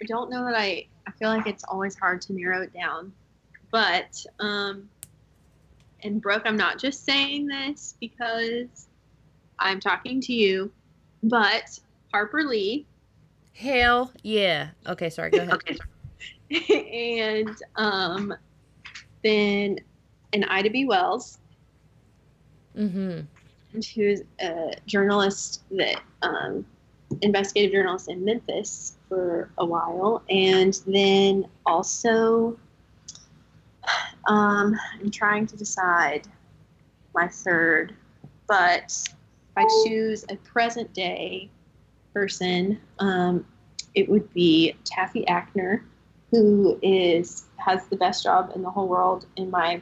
I 0.00 0.04
don't 0.06 0.30
know 0.30 0.44
that 0.44 0.54
I. 0.56 0.86
I 1.06 1.10
feel 1.12 1.30
like 1.30 1.46
it's 1.46 1.64
always 1.64 1.96
hard 1.96 2.20
to 2.22 2.34
narrow 2.34 2.62
it 2.62 2.72
down, 2.74 3.12
but 3.72 4.14
um, 4.40 4.90
and 6.02 6.20
Brooke, 6.20 6.42
I'm 6.44 6.56
not 6.56 6.78
just 6.78 7.04
saying 7.06 7.46
this 7.46 7.96
because 7.98 8.88
I'm 9.58 9.80
talking 9.80 10.20
to 10.20 10.32
you, 10.34 10.70
but 11.22 11.78
Harper 12.12 12.44
Lee 12.44 12.86
Hell 13.58 14.12
yeah. 14.22 14.68
Okay, 14.86 15.10
sorry. 15.10 15.30
Go 15.30 15.38
ahead. 15.42 15.58
okay, 16.52 17.18
and 17.40 17.56
um, 17.74 18.34
then 19.24 19.78
and 20.32 20.44
Ida 20.44 20.70
B. 20.70 20.84
Wells, 20.84 21.38
Mm-hmm. 22.76 23.20
Who's 23.72 24.22
a 24.40 24.72
journalist 24.86 25.62
that 25.72 26.00
um, 26.22 26.64
investigative 27.22 27.72
journalist 27.72 28.08
in 28.08 28.24
Memphis 28.24 28.96
for 29.08 29.50
a 29.58 29.64
while, 29.64 30.22
and 30.28 30.78
then 30.86 31.46
also 31.66 32.58
um, 34.26 34.78
I'm 35.00 35.10
trying 35.10 35.46
to 35.46 35.56
decide 35.56 36.28
my 37.14 37.28
third, 37.28 37.94
but 38.46 38.84
if 38.86 39.56
I 39.56 39.64
choose 39.86 40.24
a 40.28 40.36
present 40.36 40.92
day 40.92 41.50
person, 42.14 42.80
um, 42.98 43.44
it 43.94 44.08
would 44.08 44.32
be 44.32 44.76
Taffy 44.84 45.24
Akner, 45.28 45.82
who 46.30 46.78
is 46.82 47.44
has 47.56 47.86
the 47.88 47.96
best 47.96 48.22
job 48.22 48.52
in 48.54 48.62
the 48.62 48.70
whole 48.70 48.86
world 48.86 49.26
in 49.36 49.50
my 49.50 49.80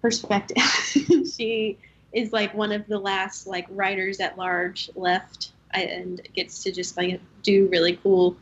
perspective. 0.00 0.56
she 1.36 1.76
is 2.18 2.32
like 2.32 2.52
one 2.54 2.72
of 2.72 2.86
the 2.86 2.98
last 2.98 3.46
like 3.46 3.66
writers 3.70 4.20
at 4.20 4.36
large 4.36 4.90
left 4.94 5.52
and 5.72 6.20
gets 6.34 6.62
to 6.62 6.72
just 6.72 6.96
like 6.96 7.20
do 7.42 7.68
really 7.70 7.96
cool 8.02 8.36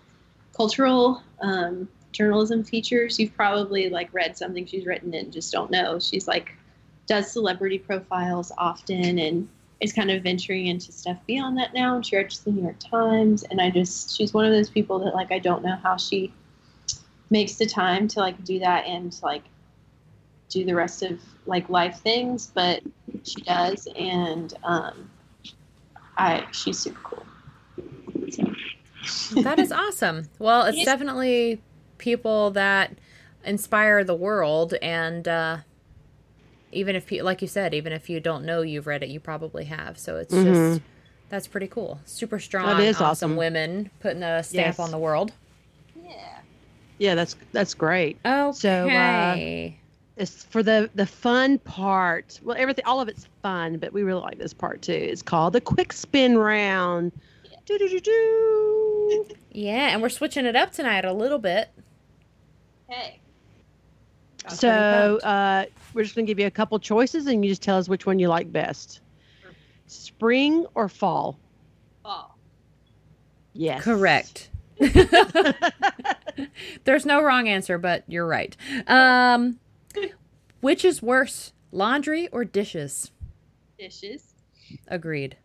cultural 0.55 1.23
um, 1.43 1.89
journalism 2.13 2.65
features. 2.65 3.19
You've 3.19 3.35
probably 3.35 3.91
like 3.91 4.13
read 4.13 4.37
something 4.37 4.65
she's 4.65 4.87
written 4.87 5.13
and 5.15 5.33
just 5.33 5.53
don't 5.53 5.71
know. 5.71 5.99
She's 5.99 6.27
like 6.27 6.53
does 7.07 7.31
celebrity 7.31 7.79
profiles 7.79 8.51
often 8.59 9.19
and 9.19 9.49
is 9.81 9.93
kind 9.93 10.11
of 10.11 10.23
venturing 10.23 10.67
into 10.67 10.91
stuff 10.91 11.19
beyond 11.27 11.57
that 11.59 11.75
now. 11.75 11.97
And 11.97 12.05
she 12.05 12.17
writes 12.17 12.39
the 12.39 12.51
new 12.51 12.63
york 12.63 12.79
times. 12.79 13.45
And 13.45 13.61
i 13.61 13.71
just 13.71 14.17
she's 14.17 14.33
one 14.33 14.47
of 14.47 14.53
those 14.53 14.71
people 14.71 14.99
that 15.01 15.15
like 15.15 15.31
i 15.31 15.39
don't 15.39 15.63
know 15.63 15.77
how 15.83 15.97
she 15.97 16.33
makes 17.29 17.57
the 17.57 17.67
time 17.67 18.09
to 18.09 18.21
like 18.21 18.43
do 18.45 18.59
that 18.61 18.87
and 18.87 19.15
like 19.23 19.43
do 20.49 20.65
the 20.65 20.75
rest 20.75 21.03
of 21.03 21.21
like 21.47 21.69
life 21.69 21.99
things 22.01 22.51
but 22.55 22.83
she 23.25 23.41
does 23.43 23.87
and 23.97 24.55
um 24.65 25.11
i 26.17 26.45
she's 26.53 26.79
super 26.79 27.01
cool 27.03 27.27
so. 28.31 28.45
that 29.43 29.59
is 29.59 29.73
awesome. 29.73 30.29
Well, 30.39 30.67
it's 30.67 30.79
Yes. 30.79 30.87
definitely 30.87 31.63
people 31.99 32.51
that 32.53 32.93
inspire 33.45 34.05
the 34.05 34.15
world, 34.15 34.75
and 34.83 35.27
uh, 35.27 35.59
even 36.73 36.97
if, 36.97 37.11
you, 37.13 37.23
like 37.23 37.43
you 37.43 37.49
said, 37.49 37.75
even 37.75 37.93
if 37.93 38.09
you 38.11 38.21
don't 38.21 38.45
know 38.45 38.63
you've 38.63 38.87
read 38.87 39.03
it, 39.03 39.09
you 39.09 39.21
probably 39.21 39.65
have. 39.65 39.99
So 39.99 40.17
it's 40.17 40.35
Mhm. 40.35 40.45
just 40.45 40.81
that's 41.29 41.47
pretty 41.49 41.67
cool. 41.69 42.01
Super 42.05 42.39
strong, 42.39 42.81
is 42.81 42.97
awesome, 42.97 43.07
awesome. 43.07 43.37
women 43.37 43.91
putting 44.01 44.23
a 44.23 44.43
stamp 44.43 44.79
Yes. 44.79 44.79
on 44.79 44.91
the 44.91 44.99
world. 44.99 45.33
yeah 46.05 46.41
Yeah, 46.99 47.15
that's 47.15 47.37
that's 47.53 47.75
great. 47.75 48.19
Okay. 48.25 48.53
So, 48.53 48.91
uh, 48.91 49.39
It's 50.17 50.45
for 50.45 50.63
the 50.63 50.89
the 50.95 51.07
fun 51.07 51.59
part. 51.59 52.41
Well, 52.43 52.57
everything, 52.59 52.85
all 52.87 53.01
of 53.01 53.09
it's 53.09 53.29
fun, 53.43 53.79
but 53.79 53.93
we 53.93 54.03
really 54.03 54.23
like 54.23 54.39
this 54.39 54.55
part 54.55 54.81
too. 54.81 54.93
It's 54.93 55.23
called 55.23 55.53
the 55.53 55.61
quick 55.61 55.93
spin 55.93 56.39
round. 56.39 57.13
Do 57.67 57.79
do 57.79 57.89
do 57.89 58.01
do. 58.01 59.27
yeah, 59.51 59.89
and 59.89 60.01
we're 60.01 60.09
switching 60.09 60.47
it 60.47 60.57
up 60.57 60.73
tonight 60.73 61.05
a 61.05 61.13
little 61.13 61.39
bit. 61.39 61.69
hey 62.89 63.21
Got 64.43 64.49
pretty 64.51 64.57
So 64.57 65.19
uh, 65.19 65.65
we're 65.93 66.05
just 66.05 66.15
gonna 66.15 66.27
give 66.27 66.39
you 66.39 66.47
a 66.47 66.51
couple 66.51 66.79
choices, 66.79 67.27
and 67.27 67.45
you 67.45 67.51
just 67.51 67.63
tell 67.63 67.77
us 67.77 67.89
which 67.89 68.07
one 68.07 68.19
you 68.19 68.29
like 68.29 68.51
best. 68.53 69.01
Spring 69.87 70.65
or 70.75 70.89
fall? 70.89 71.39
oh 72.05 72.31
Yes. 73.53 73.83
correct. 73.83 74.51
There's 76.85 77.07
no 77.07 77.23
wrong 77.23 77.49
answer, 77.49 77.79
but 77.79 78.05
you're 78.07 78.27
right. 78.27 78.55
Um, 78.87 79.59
which 80.61 80.85
is 80.85 81.03
worse, 81.03 81.53
laundry 81.73 82.29
or 82.29 82.45
dishes? 82.45 83.11
dishes 83.79 84.35
Agreed. 84.89 85.37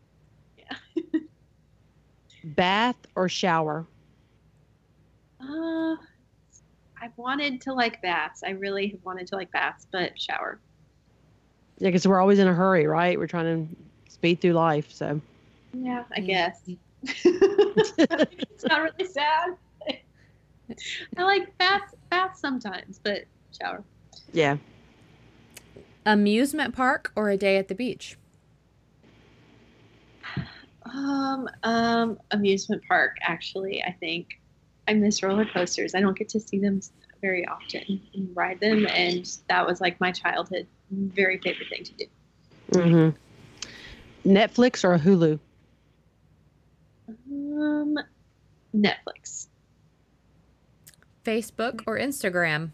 Yeah. 0.57 1.01
Bath 2.43 2.95
or 3.15 3.27
shower? 3.29 3.85
uh 5.41 5.95
i've 7.01 7.17
wanted 7.17 7.59
to 7.61 7.73
like 7.73 7.99
baths 8.03 8.43
i 8.45 8.51
really 8.51 8.89
have 8.89 9.03
wanted 9.03 9.25
to 9.25 9.35
like 9.35 9.51
baths 9.51 9.87
but 9.91 10.11
shower 10.21 10.59
Yeah, 11.79 11.87
because 11.89 12.07
we're 12.07 12.21
always 12.21 12.37
in 12.37 12.47
a 12.47 12.53
hurry, 12.53 12.85
right? 12.85 13.17
We're 13.17 13.25
trying 13.25 13.67
to 13.67 14.11
speed 14.13 14.39
through 14.39 14.53
life. 14.53 14.91
So 14.91 15.19
yeah 15.73 16.03
i 16.15 16.19
guess 16.19 16.61
it's 17.03 18.63
not 18.69 18.81
really 18.83 19.11
sad 19.11 19.55
i 21.17 21.23
like 21.23 21.57
baths 21.57 21.95
baths 22.11 22.39
sometimes 22.39 22.99
but 23.03 23.23
shower 23.59 23.83
yeah, 24.33 24.57
Amusement 26.05 26.75
park 26.75 27.11
or 27.15 27.29
a 27.29 27.37
day 27.37 27.57
at 27.57 27.67
the 27.67 27.75
beach? 27.75 28.17
Um, 30.83 31.47
um, 31.63 32.19
amusement 32.31 32.81
park. 32.87 33.17
Actually, 33.21 33.83
I 33.83 33.91
think 33.99 34.39
I 34.87 34.95
miss 34.95 35.21
roller 35.21 35.45
coasters. 35.45 35.93
I 35.93 35.99
don't 35.99 36.17
get 36.17 36.29
to 36.29 36.39
see 36.39 36.57
them 36.57 36.81
very 37.21 37.45
often 37.45 38.01
and 38.15 38.35
ride 38.35 38.59
them, 38.59 38.87
and 38.87 39.29
that 39.47 39.65
was 39.67 39.79
like 39.79 39.99
my 40.01 40.11
childhood 40.11 40.67
very 40.91 41.37
favorite 41.37 41.69
thing 41.69 41.83
to 41.83 41.93
do. 41.93 42.05
hmm 42.73 43.09
Netflix 44.27 44.83
or 44.83 44.97
Hulu? 44.97 45.39
Um, 47.07 47.97
Netflix, 48.75 49.47
Facebook 51.23 51.83
or 51.85 51.97
Instagram? 51.97 52.71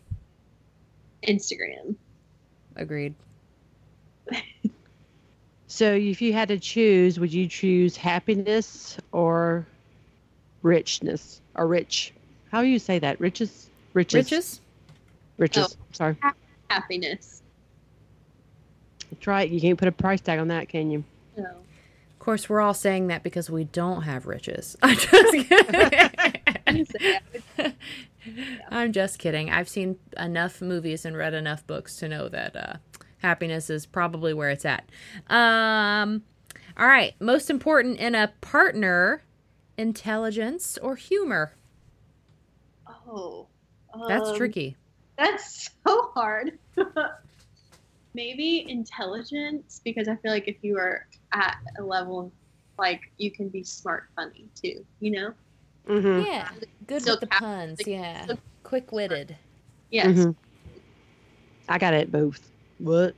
Instagram. 1.23 1.95
Agreed. 2.75 3.13
So 5.69 5.93
if 5.93 6.21
you 6.21 6.31
had 6.33 6.47
to 6.47 6.57
choose, 6.57 7.19
would 7.19 7.33
you 7.33 7.47
choose 7.47 7.97
happiness 7.97 8.97
or 9.11 9.67
richness 10.63 11.41
or 11.55 11.67
rich? 11.67 12.13
How 12.51 12.61
do 12.61 12.67
you 12.67 12.79
say 12.79 12.99
that? 12.99 13.19
Riches? 13.19 13.69
Riches. 13.93 14.15
Riches? 14.15 14.61
Riches. 15.37 15.77
Oh. 15.77 15.83
Sorry. 15.91 16.17
Happiness. 16.69 17.41
That's 19.11 19.27
right. 19.27 19.49
You 19.49 19.59
can't 19.59 19.77
put 19.77 19.89
a 19.89 19.91
price 19.91 20.21
tag 20.21 20.39
on 20.39 20.47
that, 20.47 20.69
can 20.69 20.89
you? 20.89 21.03
No. 21.35 21.43
Of 21.43 22.19
course, 22.19 22.49
we're 22.49 22.61
all 22.61 22.73
saying 22.73 23.07
that 23.07 23.21
because 23.21 23.49
we 23.49 23.65
don't 23.65 24.03
have 24.03 24.25
riches. 24.25 24.77
I'm 24.81 24.95
just 24.95 25.11
kidding. 26.97 27.73
I'm 28.69 28.91
just 28.91 29.19
kidding. 29.19 29.49
I've 29.49 29.69
seen 29.69 29.97
enough 30.17 30.61
movies 30.61 31.05
and 31.05 31.17
read 31.17 31.33
enough 31.33 31.65
books 31.67 31.97
to 31.97 32.09
know 32.09 32.29
that 32.29 32.55
uh, 32.55 32.73
happiness 33.19 33.69
is 33.69 33.85
probably 33.85 34.33
where 34.33 34.49
it's 34.49 34.65
at. 34.65 34.89
Um, 35.27 36.23
all 36.77 36.87
right. 36.87 37.15
Most 37.19 37.49
important 37.49 37.97
in 37.97 38.15
a 38.15 38.31
partner, 38.41 39.23
intelligence 39.77 40.77
or 40.81 40.95
humor? 40.95 41.53
Oh, 42.87 43.47
That's 44.07 44.29
um, 44.29 44.35
tricky. 44.35 44.75
That's 45.17 45.69
so 45.87 46.11
hard. 46.13 46.59
Maybe 48.13 48.65
intelligence 48.67 49.81
because 49.83 50.07
I 50.07 50.15
feel 50.17 50.31
like 50.31 50.47
if 50.47 50.57
you 50.63 50.77
are 50.77 51.05
at 51.33 51.57
a 51.79 51.83
level 51.83 52.31
like 52.77 53.01
you 53.17 53.31
can 53.31 53.49
be 53.49 53.63
smart 53.63 54.05
funny 54.15 54.49
too, 54.55 54.85
you 54.99 55.11
know? 55.11 55.33
Mm-hmm. 55.87 56.25
Yeah. 56.25 56.49
Good 56.87 57.03
So 57.03 57.11
with 57.13 57.21
the 57.21 57.27
cap- 57.27 57.39
puns. 57.41 57.81
Yeah. 57.85 58.25
so- 58.25 58.37
Quick 58.63 58.91
witted. 58.91 59.35
Yes. 59.91 60.07
Mm-hmm. 60.07 60.31
I 61.69 61.77
got 61.77 61.93
it 61.93 62.11
both. 62.11 62.51
What? 62.79 63.15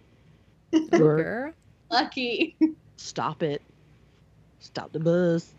Girl. 0.91 1.53
Lucky. 1.89 2.55
Stop 2.97 3.41
it. 3.41 3.61
Stop 4.59 4.91
the 4.91 4.99
buzz. 4.99 5.51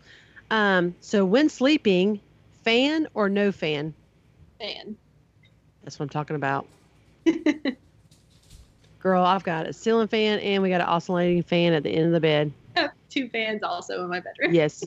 Um, 0.49 0.95
so 1.01 1.25
when 1.25 1.49
sleeping, 1.49 2.21
fan 2.63 3.07
or 3.13 3.27
no 3.27 3.51
fan? 3.51 3.93
Fan. 4.59 4.95
That's 5.83 5.99
what 5.99 6.03
I'm 6.05 6.09
talking 6.09 6.35
about. 6.37 6.67
Girl, 8.99 9.23
I've 9.25 9.43
got 9.43 9.65
a 9.65 9.73
ceiling 9.73 10.07
fan 10.07 10.39
and 10.39 10.61
we 10.61 10.69
got 10.69 10.79
an 10.81 10.87
oscillating 10.87 11.43
fan 11.43 11.73
at 11.73 11.83
the 11.83 11.89
end 11.89 12.05
of 12.05 12.11
the 12.11 12.19
bed. 12.19 12.53
Two 13.09 13.27
fans 13.29 13.63
also 13.63 14.03
in 14.03 14.09
my 14.09 14.19
bedroom. 14.19 14.53
Yes. 14.53 14.83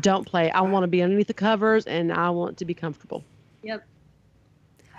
Don't 0.00 0.26
play. 0.26 0.50
I 0.50 0.62
want 0.62 0.84
to 0.84 0.88
be 0.88 1.02
underneath 1.02 1.26
the 1.26 1.34
covers 1.34 1.86
and 1.86 2.12
I 2.12 2.30
want 2.30 2.58
to 2.58 2.64
be 2.64 2.74
comfortable. 2.74 3.24
Yep. 3.62 3.86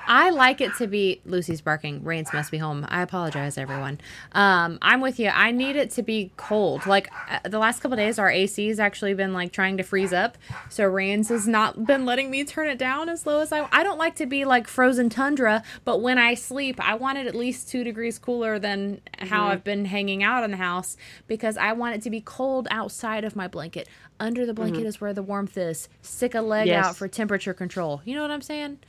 I 0.07 0.29
like 0.29 0.61
it 0.61 0.73
to 0.77 0.87
be 0.87 1.21
Lucy's 1.25 1.61
barking. 1.61 2.03
Rains 2.03 2.31
must 2.33 2.51
be 2.51 2.57
home. 2.57 2.85
I 2.89 3.01
apologize, 3.01 3.57
everyone. 3.57 3.99
Um, 4.33 4.77
I'm 4.81 5.01
with 5.01 5.19
you. 5.19 5.29
I 5.29 5.51
need 5.51 5.75
it 5.75 5.91
to 5.91 6.03
be 6.03 6.31
cold. 6.37 6.85
Like 6.85 7.09
uh, 7.29 7.39
the 7.47 7.59
last 7.59 7.79
couple 7.81 7.97
days, 7.97 8.19
our 8.19 8.29
AC 8.29 8.67
has 8.67 8.79
actually 8.79 9.13
been 9.13 9.33
like 9.33 9.51
trying 9.51 9.77
to 9.77 9.83
freeze 9.83 10.13
up. 10.13 10.37
So 10.69 10.85
Rains 10.85 11.29
has 11.29 11.47
not 11.47 11.85
been 11.85 12.05
letting 12.05 12.29
me 12.29 12.43
turn 12.43 12.67
it 12.69 12.77
down 12.77 13.09
as 13.09 13.25
low 13.25 13.39
as 13.41 13.51
I. 13.51 13.67
I 13.71 13.83
don't 13.83 13.97
like 13.97 14.15
to 14.15 14.25
be 14.25 14.45
like 14.45 14.67
frozen 14.67 15.09
tundra, 15.09 15.63
but 15.83 16.01
when 16.01 16.17
I 16.17 16.33
sleep, 16.35 16.79
I 16.79 16.95
want 16.95 17.17
it 17.17 17.27
at 17.27 17.35
least 17.35 17.69
two 17.69 17.83
degrees 17.83 18.19
cooler 18.19 18.59
than 18.59 19.01
how 19.17 19.47
I've 19.47 19.63
been 19.63 19.85
hanging 19.85 20.23
out 20.23 20.43
in 20.43 20.51
the 20.51 20.57
house 20.57 20.97
because 21.27 21.57
I 21.57 21.73
want 21.73 21.95
it 21.95 22.01
to 22.03 22.09
be 22.09 22.21
cold 22.21 22.67
outside 22.71 23.23
of 23.23 23.35
my 23.35 23.47
blanket. 23.47 23.87
Under 24.19 24.45
the 24.45 24.53
blanket 24.53 24.85
is 24.85 25.01
where 25.01 25.13
the 25.13 25.23
warmth 25.23 25.57
is. 25.57 25.89
Stick 26.01 26.35
a 26.35 26.41
leg 26.41 26.67
Yes. 26.67 26.85
out 26.85 26.95
for 26.95 27.07
temperature 27.07 27.53
control. 27.53 28.01
You 28.05 28.15
know 28.15 28.21
what 28.21 28.31
I'm 28.31 28.41
saying? 28.41 28.79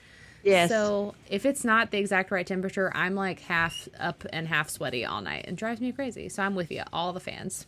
Yes. 0.47 0.71
So 0.71 1.15
if 1.29 1.45
it's 1.45 1.65
not 1.65 1.91
the 1.91 1.99
exact 1.99 2.31
right 2.31 2.47
temperature, 2.47 2.93
I'm 2.95 3.17
like 3.17 3.41
half 3.41 3.89
up 3.99 4.25
and 4.33 4.47
half 4.47 4.71
sweaty 4.71 5.05
all 5.05 5.21
night. 5.21 5.45
and 5.49 5.57
drives 5.57 5.81
me 5.81 5.91
crazy. 5.91 6.29
So 6.29 6.43
I'm 6.43 6.55
with 6.55 6.71
you, 6.71 6.85
all 6.93 7.13
the 7.13 7.21
fans. 7.21 7.67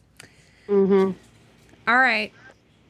mm-hmm. 0.68 1.10
All 1.88 1.96
right, 1.96 2.32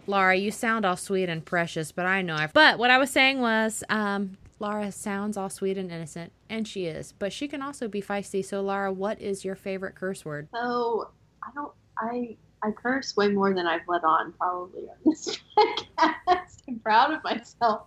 Laura, 0.07 0.35
you 0.35 0.51
sound 0.51 0.85
all 0.85 0.97
sweet 0.97 1.29
and 1.29 1.45
precious, 1.45 1.91
but 1.93 2.05
I 2.05 2.21
know 2.21 2.35
I. 2.35 2.49
But 2.53 2.79
what 2.79 2.91
I 2.91 2.99
was 2.99 3.11
saying 3.11 3.41
was, 3.41 3.83
um, 3.89 4.37
Laura 4.59 4.91
sounds 4.93 5.37
all 5.37 5.49
sweet 5.49 5.79
and 5.79 5.91
innocent, 5.91 6.33
and 6.51 6.67
she 6.69 6.87
is, 6.87 7.13
but 7.13 7.33
she 7.33 7.49
can 7.49 7.63
also 7.63 7.89
be 7.89 8.03
feisty. 8.03 8.45
So 8.45 8.61
Laura, 8.61 8.93
what 8.93 9.21
is 9.23 9.45
your 9.45 9.55
favorite 9.55 9.95
curse 9.95 10.25
word? 10.25 10.49
So 10.53 11.11
I 11.43 11.51
don't. 11.55 11.73
I 11.99 12.37
I 12.63 12.73
curse 12.73 13.17
way 13.17 13.29
more 13.29 13.55
than 13.55 13.67
I've 13.67 13.87
let 13.89 14.05
on 14.05 14.33
probably 14.33 14.83
on 14.83 14.97
this 15.07 15.39
podcast. 15.59 16.63
I'm 16.69 16.79
proud 16.81 17.13
of 17.13 17.23
myself. 17.25 17.87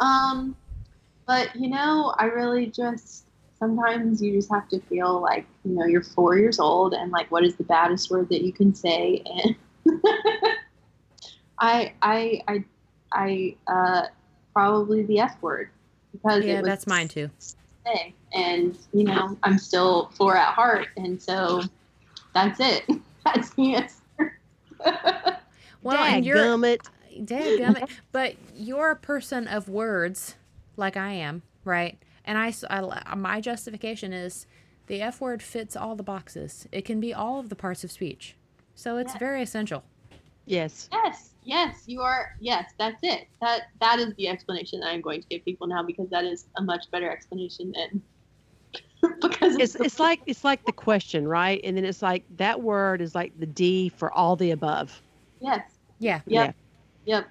Um, 0.00 0.56
but 1.28 1.54
you 1.54 1.68
know, 1.68 2.12
I 2.18 2.24
really 2.24 2.66
just 2.66 3.26
sometimes 3.58 4.20
you 4.20 4.32
just 4.32 4.50
have 4.50 4.68
to 4.70 4.80
feel 4.80 5.20
like 5.20 5.46
you 5.64 5.72
know 5.76 5.84
you're 5.84 6.02
four 6.02 6.36
years 6.38 6.58
old 6.58 6.94
and 6.94 7.12
like 7.12 7.30
what 7.30 7.44
is 7.44 7.54
the 7.56 7.64
baddest 7.64 8.10
word 8.10 8.28
that 8.30 8.42
you 8.42 8.52
can 8.52 8.74
say 8.74 9.22
and 9.26 9.56
I 11.60 11.92
I 12.02 12.42
I 12.48 12.64
I 13.12 13.56
uh, 13.66 14.06
probably 14.52 15.04
the 15.04 15.20
F 15.20 15.40
word 15.42 15.70
because 16.12 16.44
Yeah, 16.44 16.54
it 16.54 16.62
was 16.62 16.68
that's 16.68 16.86
mine 16.86 17.08
too. 17.08 17.30
say. 17.86 18.14
And, 18.34 18.76
you 18.92 19.04
know, 19.04 19.38
I'm 19.42 19.58
still 19.58 20.10
four 20.16 20.36
at 20.36 20.52
heart. 20.54 20.88
And 20.96 21.20
so 21.20 21.62
that's 22.34 22.60
it. 22.60 22.84
That's 23.24 23.50
the 23.54 23.74
answer. 23.74 24.38
Well, 25.82 25.96
and 26.02 26.24
you're 26.24 26.36
Dadgummit. 26.36 26.80
Dadgummit. 27.20 27.88
but 28.10 28.34
you're 28.56 28.90
a 28.90 28.96
person 28.96 29.46
of 29.46 29.68
words, 29.68 30.34
like 30.78 30.96
I 30.96 31.12
am, 31.12 31.42
right? 31.64 31.98
And 32.24 32.38
I, 32.38 33.14
my 33.16 33.40
justification 33.40 34.12
is 34.12 34.46
the 34.86 35.02
F 35.02 35.20
word 35.20 35.42
fits 35.42 35.76
all 35.76 35.96
the 35.96 36.02
boxes. 36.02 36.66
It 36.72 36.84
can 36.84 37.00
be 37.00 37.12
all 37.12 37.38
of 37.40 37.48
the 37.48 37.56
parts 37.56 37.84
of 37.84 37.90
speech, 37.90 38.36
so 38.74 38.96
it's 38.96 39.12
Yeah. 39.14 39.18
very 39.18 39.42
essential. 39.42 39.84
Yes. 40.46 40.88
yes, 40.90 41.34
yes, 41.42 41.82
you 41.86 42.00
are. 42.00 42.34
Yes, 42.40 42.72
that's 42.78 43.00
it. 43.02 43.28
That 43.42 43.64
That 43.80 43.98
is 43.98 44.14
the 44.16 44.28
explanation 44.28 44.80
that 44.80 44.88
I'm 44.88 45.02
going 45.02 45.20
to 45.20 45.28
give 45.28 45.44
people 45.44 45.66
now 45.66 45.82
because 45.82 46.08
that 46.08 46.24
is 46.24 46.46
a 46.56 46.62
much 46.62 46.90
better 46.90 47.10
explanation 47.10 47.72
than. 47.72 48.02
because 49.20 49.56
It's 49.56 49.74
it's 49.74 50.00
like 50.00 50.20
it's 50.26 50.44
like 50.44 50.64
the 50.64 50.72
question, 50.72 51.28
right? 51.28 51.60
And 51.64 51.76
then 51.76 51.84
it's 51.84 52.00
like 52.00 52.24
that 52.36 52.62
word 52.62 53.02
is 53.02 53.14
like 53.14 53.38
the 53.38 53.46
D 53.46 53.90
for 53.90 54.10
all 54.12 54.36
the 54.36 54.52
above. 54.52 55.02
Yes. 55.40 55.60
Yeah. 55.98 56.20
Yep. 56.26 56.46
Yep. 56.46 56.56
Yep. 57.04 57.28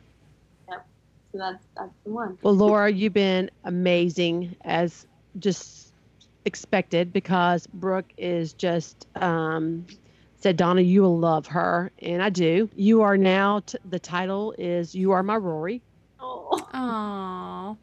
So 1.31 1.37
that's 1.37 1.65
that's 1.75 1.93
the 2.05 2.11
one. 2.11 2.37
Well, 2.41 2.55
Laura, 2.55 2.91
you've 2.91 3.13
been 3.13 3.51
amazing 3.63 4.55
as 4.63 5.05
just 5.39 5.93
expected 6.45 7.11
because 7.11 7.67
Brooke 7.67 8.11
is 8.17 8.53
just 8.53 9.05
um, 9.15 9.85
said, 10.37 10.55
Donna, 10.57 10.81
you 10.81 11.01
will 11.01 11.17
love 11.17 11.47
her. 11.47 11.91
And 11.99 12.23
I 12.23 12.29
do. 12.29 12.69
You 12.75 13.01
are 13.01 13.17
now, 13.17 13.59
t- 13.61 13.77
the 13.89 13.99
title 13.99 14.53
is 14.57 14.95
You 14.95 15.11
Are 15.11 15.23
My 15.23 15.35
Rory. 15.35 15.81
Oh. 16.19 16.67
Aww. 16.73 17.77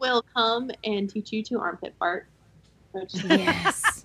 Will 0.00 0.24
come 0.34 0.70
and 0.84 1.08
teach 1.08 1.32
you 1.32 1.42
to 1.44 1.58
armpit 1.60 1.94
fart. 1.98 2.28
Which 2.92 3.14
Yes. 3.24 3.97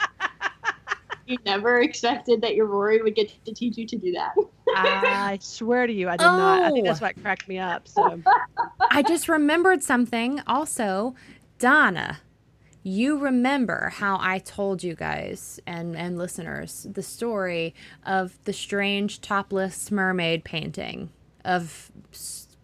You 1.26 1.38
never 1.46 1.80
expected 1.82 2.42
that 2.42 2.56
your 2.56 2.66
Rory 2.66 3.02
would 3.02 3.16
get 3.16 3.32
to 3.46 3.54
teach 3.54 3.78
you 3.78 3.86
to 3.88 3.98
do 3.98 4.12
that. 4.14 4.34
Ah, 4.76 5.28
I 5.28 5.38
swear 5.42 5.88
to 5.88 5.94
you, 5.94 6.10
I 6.10 6.18
did 6.18 6.24
not. 6.24 6.64
I 6.64 6.72
think 6.72 6.86
Oh. 6.86 6.90
that's 6.90 7.02
what 7.02 7.22
cracked 7.22 7.48
me 7.48 7.60
up. 7.60 7.88
So, 7.88 8.22
I 8.92 9.04
just 9.04 9.30
remembered 9.30 9.84
something. 9.84 10.42
Also, 10.48 11.16
Donna, 11.60 12.20
you 12.84 13.18
remember 13.18 13.90
how 13.90 14.18
I 14.20 14.40
told 14.40 14.84
you 14.84 14.96
guys 14.96 15.60
and, 15.66 15.96
and 15.96 16.18
listeners 16.18 16.86
the 16.92 17.04
story 17.04 17.74
of 18.06 18.38
the 18.44 18.52
strange 18.54 19.22
topless 19.22 19.90
mermaid 19.92 20.44
painting 20.44 21.10
of, 21.46 21.92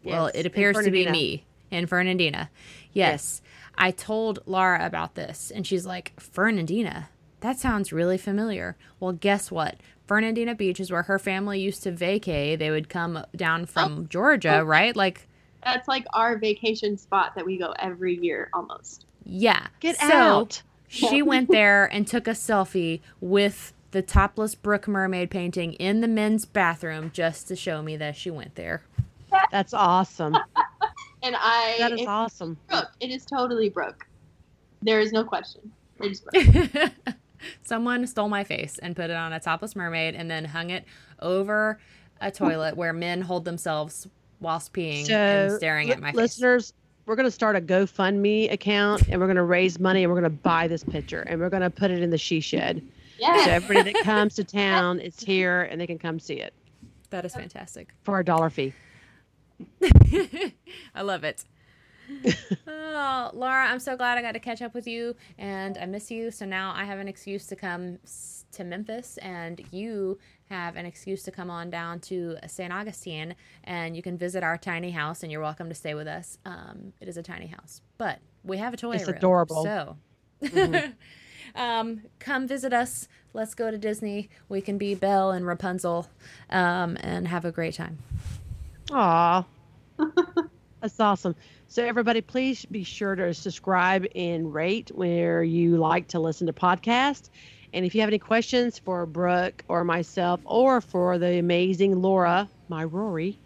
well, 0.04 0.26
Yes, 0.34 0.36
it 0.36 0.46
appears 0.46 0.78
to 0.84 0.92
be 0.92 1.10
me 1.10 1.46
in 1.72 1.86
Fernandina. 1.88 2.50
Yes. 2.92 3.42
I 3.78 3.92
told 3.92 4.40
Laura 4.46 4.86
about 4.86 5.16
this, 5.16 5.52
and 5.54 5.66
she's 5.66 5.86
like, 5.86 6.12
Fernandina? 6.20 7.08
That 7.42 7.60
sounds 7.60 7.94
really 7.94 8.18
familiar. 8.18 8.76
Well, 9.00 9.14
guess 9.14 9.52
what? 9.52 9.78
Fernandina 10.06 10.56
Beach 10.56 10.80
is 10.80 10.92
where 10.92 11.04
her 11.04 11.20
family 11.20 11.60
used 11.60 11.84
to 11.84 11.92
vacay. 11.92 12.58
They 12.58 12.72
would 12.72 12.90
come 12.90 13.26
down 13.36 13.64
oh, 13.64 13.66
from 13.66 14.08
Georgia, 14.10 14.60
oh. 14.60 14.64
right? 14.64 14.96
Like, 14.96 15.28
That's 15.64 15.88
like 15.88 16.06
our 16.14 16.38
vacation 16.38 16.98
spot 16.98 17.36
that 17.36 17.46
we 17.46 17.58
go 17.58 17.74
every 17.80 18.16
year 18.16 18.50
almost. 18.54 19.06
Yeah. 19.24 19.68
get 19.80 19.98
so 19.98 20.12
out. 20.12 20.62
She 20.88 21.22
went 21.22 21.50
there 21.52 21.86
and 21.86 22.08
took 22.08 22.28
a 22.28 22.32
selfie 22.32 23.02
with 23.22 23.74
the 23.92 24.02
topless 24.02 24.56
Brooke 24.56 24.88
mermaid 24.88 25.30
painting 25.30 25.74
in 25.74 26.02
the 26.02 26.08
men's 26.08 26.46
bathroom 26.46 27.12
just 27.14 27.48
to 27.48 27.56
show 27.56 27.82
me 27.82 27.96
that 27.98 28.16
she 28.16 28.32
went 28.32 28.56
there. 28.56 28.84
That's 29.52 29.74
awesome. 29.74 30.36
And 31.22 31.36
I 31.38 31.76
That 31.80 31.92
is 31.92 32.00
it's 32.00 32.08
awesome. 32.08 32.58
Brooke. 32.70 32.92
It 33.00 33.12
is 33.12 33.26
totally 33.26 33.70
Brooke. 33.70 34.08
There 34.82 35.00
is 35.00 35.12
no 35.12 35.24
question. 35.24 35.72
It 36.02 36.12
is 36.12 36.22
Brooke. 36.22 36.92
Someone 37.64 38.06
stole 38.08 38.30
my 38.30 38.44
face 38.44 38.78
and 38.80 38.96
put 38.96 39.10
it 39.10 39.16
on 39.16 39.34
a 39.34 39.40
topless 39.40 39.76
mermaid 39.76 40.16
and 40.16 40.30
then 40.30 40.46
hung 40.46 40.70
it 40.70 40.86
over 41.22 41.80
a 42.22 42.32
toilet 42.32 42.76
where 42.78 42.94
men 42.94 43.22
hold 43.22 43.46
themselves 43.46 44.08
whilst 44.42 44.74
peeing 44.74 45.10
and 45.10 45.52
staring 45.54 45.88
li- 45.88 45.94
at 45.94 46.00
my 46.00 46.10
face. 46.12 46.16
listeners, 46.18 46.74
we're 47.06 47.16
going 47.16 47.26
to 47.28 47.32
start 47.32 47.56
a 47.56 47.62
GoFundMe 47.62 48.52
account 48.52 49.08
and 49.10 49.20
we're 49.20 49.28
going 49.28 49.36
to 49.38 49.44
raise 49.44 49.80
money 49.80 50.04
and 50.04 50.12
we're 50.14 50.20
going 50.20 50.32
to 50.32 50.38
buy 50.38 50.68
this 50.68 50.84
picture 50.84 51.22
and 51.22 51.40
we're 51.40 51.50
going 51.50 51.64
to 51.64 51.70
put 51.70 51.92
it 51.92 52.02
in 52.02 52.10
the 52.10 52.18
she 52.18 52.40
shed. 52.40 52.82
So 53.20 53.28
everybody 53.52 53.92
that 53.94 54.02
comes 54.04 54.36
to 54.36 54.44
town 54.44 55.00
is 55.00 55.20
here 55.20 55.64
and 55.64 55.80
they 55.82 55.88
can 55.88 55.98
come 56.00 56.20
see 56.20 56.36
it 56.36 56.54
That 57.10 57.26
is 57.26 57.34
fantastic. 57.34 57.90
for 58.04 58.20
a 58.20 58.24
dollar 58.24 58.50
fee. 58.50 58.74
I 60.96 61.02
love 61.02 61.24
it. 61.24 61.46
oh, 62.68 63.32
Laura, 63.34 63.66
I'm 63.68 63.80
so 63.80 63.96
glad 63.96 64.18
I 64.18 64.22
got 64.22 64.34
to 64.34 64.40
catch 64.40 64.62
up 64.62 64.74
with 64.74 64.88
you 64.88 65.16
and 65.38 65.78
I 65.78 65.86
miss 65.86 66.10
you. 66.12 66.32
So 66.32 66.46
now 66.46 66.74
I 66.76 66.84
have 66.86 67.00
an 67.00 67.08
excuse 67.08 67.46
to 67.48 67.56
come 67.56 68.00
to 68.52 68.64
Memphis 68.64 69.18
and 69.18 69.62
you 69.72 70.18
have 70.50 70.76
an 70.76 70.86
excuse 70.86 71.24
to 71.24 71.32
come 71.32 71.50
on 71.52 71.70
down 71.70 72.00
to 72.02 72.38
St. 72.48 72.74
Augustine 72.74 73.36
and 73.64 73.96
you 73.96 74.02
can 74.02 74.18
visit 74.18 74.44
our 74.44 74.58
tiny 74.58 74.92
house 74.92 75.22
and 75.24 75.32
you're 75.32 75.42
welcome 75.42 75.70
to 75.70 75.76
stay 75.76 75.94
with 75.94 76.08
us. 76.08 76.38
Um, 76.46 76.94
it 77.00 77.08
is 77.08 77.18
a 77.18 77.24
tiny 77.24 77.48
house, 77.48 77.82
but 77.98 78.20
we 78.44 78.58
have 78.58 78.74
a 78.74 78.78
toy 78.78 78.96
It's 78.96 79.08
room. 79.08 79.18
adorable. 79.18 79.64
So 79.64 79.98
Mhm. 80.44 80.94
um, 81.56 82.02
come 82.20 82.48
visit 82.48 82.74
us. 82.74 83.08
Let's 83.34 83.54
go 83.54 83.70
to 83.70 83.78
Disney. 83.78 84.30
We 84.48 84.62
can 84.62 84.78
be 84.80 84.96
Belle 84.96 85.32
and 85.32 85.46
Rapunzel 85.46 86.08
um, 86.50 86.98
and 87.02 87.28
have 87.28 87.46
a 87.46 87.52
great 87.52 87.76
time. 87.76 88.00
Aw. 88.92 89.46
That's 90.82 91.00
awesome. 91.00 91.36
So, 91.72 91.86
everybody, 91.86 92.22
please 92.22 92.66
be 92.66 92.84
sure 92.84 93.14
to 93.14 93.32
subscribe 93.32 94.04
and 94.16 94.52
rate 94.52 94.90
where 94.96 95.44
you 95.44 95.78
like 95.78 96.08
to 96.08 96.20
listen 96.20 96.48
to 96.48 96.54
podcasts. 96.54 97.30
And 97.74 97.86
if 97.86 97.94
you 97.94 98.02
have 98.02 98.10
any 98.10 98.18
questions 98.18 98.80
for 98.80 99.06
Brooke 99.06 99.64
or 99.68 99.84
myself 99.84 100.42
or 100.46 100.82
for 100.82 101.20
the 101.20 101.38
amazing 101.38 102.02
Laura, 102.02 102.50
my 102.70 102.84
Rory, 102.84 103.38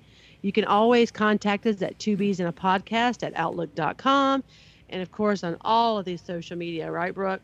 you 0.42 0.54
can 0.54 0.64
always 0.64 1.12
contact 1.12 1.66
us 1.66 1.82
at 1.82 2.00
two 2.00 2.16
bees 2.16 2.40
in 2.40 2.48
a 2.48 2.54
podcast 2.54 3.24
at 3.24 3.34
outlook.com. 3.36 4.42
And 4.88 5.02
of 5.02 5.12
course, 5.12 5.44
on 5.44 5.58
all 5.60 5.98
of 5.98 6.06
these 6.06 6.22
social 6.22 6.56
media, 6.56 6.90
right, 6.90 7.14
Brooke? 7.14 7.42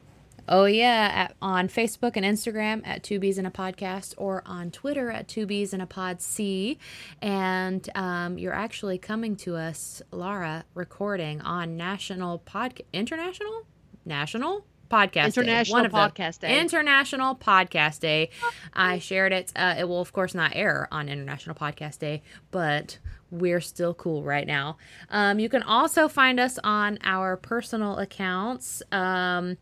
Oh 0.52 0.66
yeah, 0.66 1.12
at, 1.14 1.36
on 1.44 1.68
Facebook 1.70 2.14
and 2.16 2.26
Instagram 2.26 2.82
at 2.86 3.04
Two 3.04 3.20
Bees 3.20 3.38
in 3.38 3.46
a 3.46 3.52
Podcast, 3.52 4.16
or 4.18 4.42
on 4.48 4.72
Twitter 4.72 5.12
at 5.12 5.28
Two 5.28 5.46
Bees 5.46 5.76
in 5.76 5.80
a 5.80 5.86
Pod 5.86 6.24
C. 6.24 6.80
And 7.22 7.88
um, 7.94 8.40
you're 8.40 8.54
actually 8.54 8.98
coming 8.98 9.36
to 9.38 9.56
us, 9.56 10.02
Laura, 10.12 10.66
recording 10.74 11.40
on 11.42 11.78
national 11.78 12.40
podcast, 12.40 12.82
international, 12.94 13.68
national, 14.06 14.66
podcast 14.90 15.26
International 15.26 15.84
day. 15.84 15.90
Podcast 15.90 16.40
Day. 16.40 16.60
International 16.60 17.36
Podcast 17.36 18.00
Day. 18.00 18.32
I 18.74 18.98
shared 18.98 19.34
it. 19.34 19.54
Uh, 19.56 19.76
it 19.78 19.88
will, 19.88 20.02
of 20.02 20.12
course, 20.14 20.34
not 20.34 20.56
air 20.56 20.88
on 20.92 21.10
International 21.10 21.56
Podcast 21.56 22.00
Day, 22.00 22.24
but 22.50 22.98
we're 23.32 23.62
still 23.62 23.94
cool 23.94 24.24
right 24.24 24.48
now. 24.48 24.78
Um, 25.12 25.38
you 25.38 25.50
can 25.50 25.62
also 25.62 26.08
find 26.08 26.40
us 26.40 26.58
on 26.64 26.98
our 27.04 27.38
personal 27.38 27.98
accounts. 28.00 28.82
Um, 28.92 29.58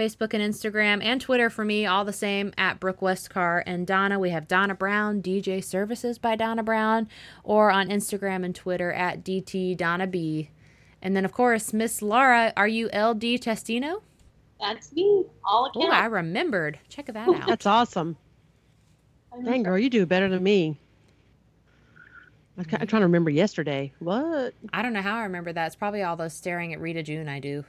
Facebook 0.00 0.32
and 0.32 0.42
Instagram 0.42 1.04
and 1.04 1.20
Twitter 1.20 1.50
for 1.50 1.62
me, 1.62 1.84
all 1.84 2.06
the 2.06 2.12
same 2.12 2.54
at 2.56 2.80
Brooke 2.80 3.00
Westcar 3.00 3.62
and 3.66 3.86
Donna. 3.86 4.18
We 4.18 4.30
have 4.30 4.48
Donna 4.48 4.74
Brown, 4.74 5.20
DJ 5.20 5.62
Services 5.62 6.18
by 6.18 6.36
Donna 6.36 6.62
Brown, 6.62 7.06
or 7.44 7.70
on 7.70 7.90
Instagram 7.90 8.42
and 8.42 8.54
Twitter 8.54 8.90
at 8.92 9.22
DT 9.22 9.76
Donna 9.76 10.06
B. 10.06 10.48
And 11.02 11.14
then, 11.14 11.26
of 11.26 11.32
course, 11.32 11.74
Miss 11.74 12.00
Laura, 12.00 12.54
are 12.56 12.66
you 12.66 12.86
LD 12.86 13.42
Testino? 13.42 14.00
That's 14.58 14.90
me. 14.94 15.24
All 15.44 15.70
Oh, 15.74 15.90
I 15.90 16.06
remembered. 16.06 16.78
Check 16.88 17.06
that 17.06 17.16
out. 17.28 17.46
That's 17.46 17.66
awesome. 17.66 18.16
Dang, 19.44 19.64
girl, 19.64 19.78
you 19.78 19.90
do 19.90 20.06
better 20.06 20.30
than 20.30 20.42
me. 20.42 20.78
I'm 22.56 22.64
I'm 22.72 22.86
trying 22.86 23.00
to 23.00 23.06
remember 23.06 23.28
yesterday. 23.28 23.92
What? 23.98 24.54
I 24.72 24.80
don't 24.80 24.94
know 24.94 25.02
how 25.02 25.16
I 25.18 25.24
remember 25.24 25.52
that. 25.52 25.66
It's 25.66 25.76
probably 25.76 26.02
all 26.02 26.16
those 26.16 26.32
staring 26.32 26.72
at 26.72 26.80
Rita 26.80 27.02
June 27.02 27.28
I 27.28 27.38
do. 27.38 27.64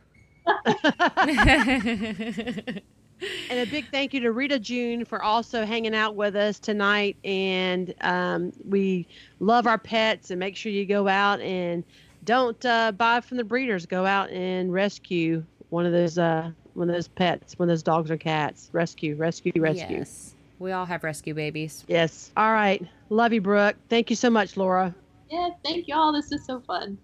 And 3.49 3.59
a 3.59 3.65
big 3.67 3.85
thank 3.91 4.13
you 4.13 4.19
to 4.21 4.31
Rita 4.31 4.57
June 4.57 5.05
for 5.05 5.21
also 5.21 5.63
hanging 5.63 5.93
out 5.93 6.15
with 6.15 6.35
us 6.35 6.57
tonight. 6.57 7.17
And 7.23 7.93
um, 8.01 8.51
we 8.67 9.07
love 9.39 9.67
our 9.67 9.77
pets 9.77 10.31
and 10.31 10.39
make 10.39 10.55
sure 10.55 10.71
you 10.71 10.85
go 10.85 11.07
out 11.07 11.39
and 11.41 11.83
don't 12.23 12.63
uh, 12.65 12.91
buy 12.93 13.21
from 13.21 13.37
the 13.37 13.43
breeders. 13.43 13.85
Go 13.85 14.05
out 14.05 14.31
and 14.31 14.73
rescue 14.73 15.43
one 15.69 15.85
of 15.85 15.91
those 15.91 16.17
uh, 16.17 16.49
one 16.73 16.89
of 16.89 16.95
those 16.95 17.07
pets, 17.07 17.59
one 17.59 17.69
of 17.69 17.73
those 17.73 17.83
dogs 17.83 18.09
or 18.09 18.17
cats. 18.17 18.69
Rescue, 18.73 19.15
rescue, 19.15 19.51
rescue. 19.55 19.97
Yes. 19.97 20.33
We 20.57 20.71
all 20.71 20.85
have 20.85 21.03
rescue 21.03 21.33
babies. 21.33 21.85
Yes. 21.87 22.31
All 22.37 22.51
right. 22.51 22.85
Love 23.09 23.33
you, 23.33 23.41
Brooke. 23.41 23.75
Thank 23.89 24.09
you 24.09 24.15
so 24.15 24.29
much, 24.29 24.57
Laura. 24.57 24.95
Yeah, 25.29 25.49
thank 25.63 25.87
y'all. 25.87 26.11
This 26.11 26.31
is 26.31 26.45
so 26.45 26.59
fun. 26.59 26.97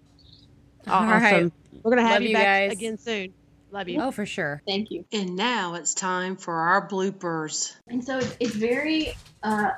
All 0.90 1.02
awesome. 1.02 1.10
right. 1.10 1.52
We're 1.82 1.90
gonna 1.90 2.02
have 2.02 2.14
Love 2.14 2.22
you, 2.22 2.28
you 2.30 2.34
back 2.34 2.44
guys. 2.68 2.72
again 2.72 2.98
soon. 2.98 3.34
Love 3.70 3.88
you. 3.88 4.00
Oh, 4.00 4.10
for 4.10 4.24
sure. 4.26 4.62
Thank 4.66 4.90
you. 4.90 5.04
And 5.12 5.36
now 5.36 5.74
it's 5.74 5.94
time 5.94 6.36
for 6.36 6.54
our 6.54 6.88
bloopers. 6.88 7.74
And 7.86 8.02
so 8.04 8.18
it's, 8.18 8.36
it's 8.40 8.54
very, 8.54 9.14
uh, 9.42 9.70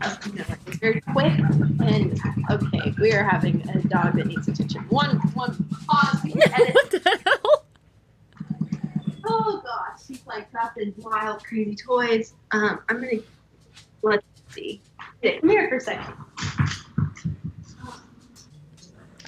no, 0.00 0.44
it's 0.66 0.76
very 0.78 1.00
quick. 1.02 1.32
And 1.84 2.18
okay, 2.50 2.94
we 2.98 3.12
are 3.12 3.22
having 3.24 3.68
a 3.68 3.80
dog 3.88 4.14
that 4.16 4.26
needs 4.26 4.48
attention. 4.48 4.82
One, 4.88 5.16
one 5.34 5.68
pause. 5.86 6.22
We 6.24 6.32
edit. 6.42 6.74
what 6.74 6.90
the 6.90 7.20
hell? 7.24 7.64
Oh 9.26 9.62
gosh, 9.62 10.06
she's 10.06 10.26
like 10.26 10.50
dropping 10.50 10.94
wild, 10.98 11.44
crazy 11.44 11.76
toys. 11.76 12.32
Um, 12.52 12.80
I'm 12.88 13.00
gonna 13.00 13.18
let's 14.02 14.24
see. 14.48 14.80
Okay, 15.22 15.38
come 15.40 15.50
here 15.50 15.68
for 15.68 15.76
a 15.76 15.80
second. 15.80 16.14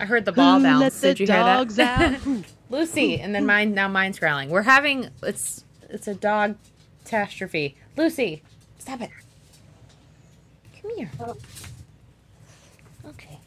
I 0.01 0.07
heard 0.07 0.25
the 0.25 0.33
ball 0.33 0.59
Who 0.59 0.65
bounce. 0.65 0.81
let 0.81 0.93
the 0.95 1.09
Did 1.15 1.21
you 1.21 1.27
hear 1.27 1.45
that? 1.77 2.27
out? 2.27 2.45
Lucy, 2.71 3.21
and 3.21 3.35
then 3.35 3.45
mine. 3.47 3.75
Now 3.75 3.87
mine's 3.89 4.19
growling. 4.19 4.49
We're 4.49 4.63
having 4.63 5.11
it's 5.23 5.65
it's 5.91 6.09
a 6.09 6.15
dog 6.15 6.57
catastrophe. 7.05 7.77
Lucy, 7.97 8.43
stop 8.79 9.03
it. 9.03 9.11
Come 10.81 10.97
here. 10.97 11.11
Okay. 13.07 13.39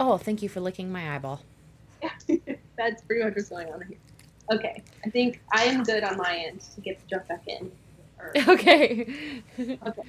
Oh, 0.00 0.16
thank 0.18 0.42
you 0.42 0.48
for 0.48 0.58
licking 0.60 0.90
my 0.90 1.14
eyeball. 1.14 1.42
That's 2.76 3.02
pretty 3.02 3.22
much 3.22 3.36
what's 3.36 3.50
going 3.50 3.70
on 3.72 3.82
here. 3.82 3.98
Okay, 4.52 4.82
I 5.04 5.10
think 5.10 5.40
I 5.52 5.64
am 5.64 5.84
good 5.84 6.02
on 6.02 6.16
my 6.16 6.34
end 6.34 6.60
to 6.74 6.80
get 6.80 6.98
the 7.00 7.06
jump 7.06 7.28
back 7.28 7.46
in. 7.46 7.70
Or- 8.18 8.32
Okay. 8.48 9.06
Okay. 9.86 10.02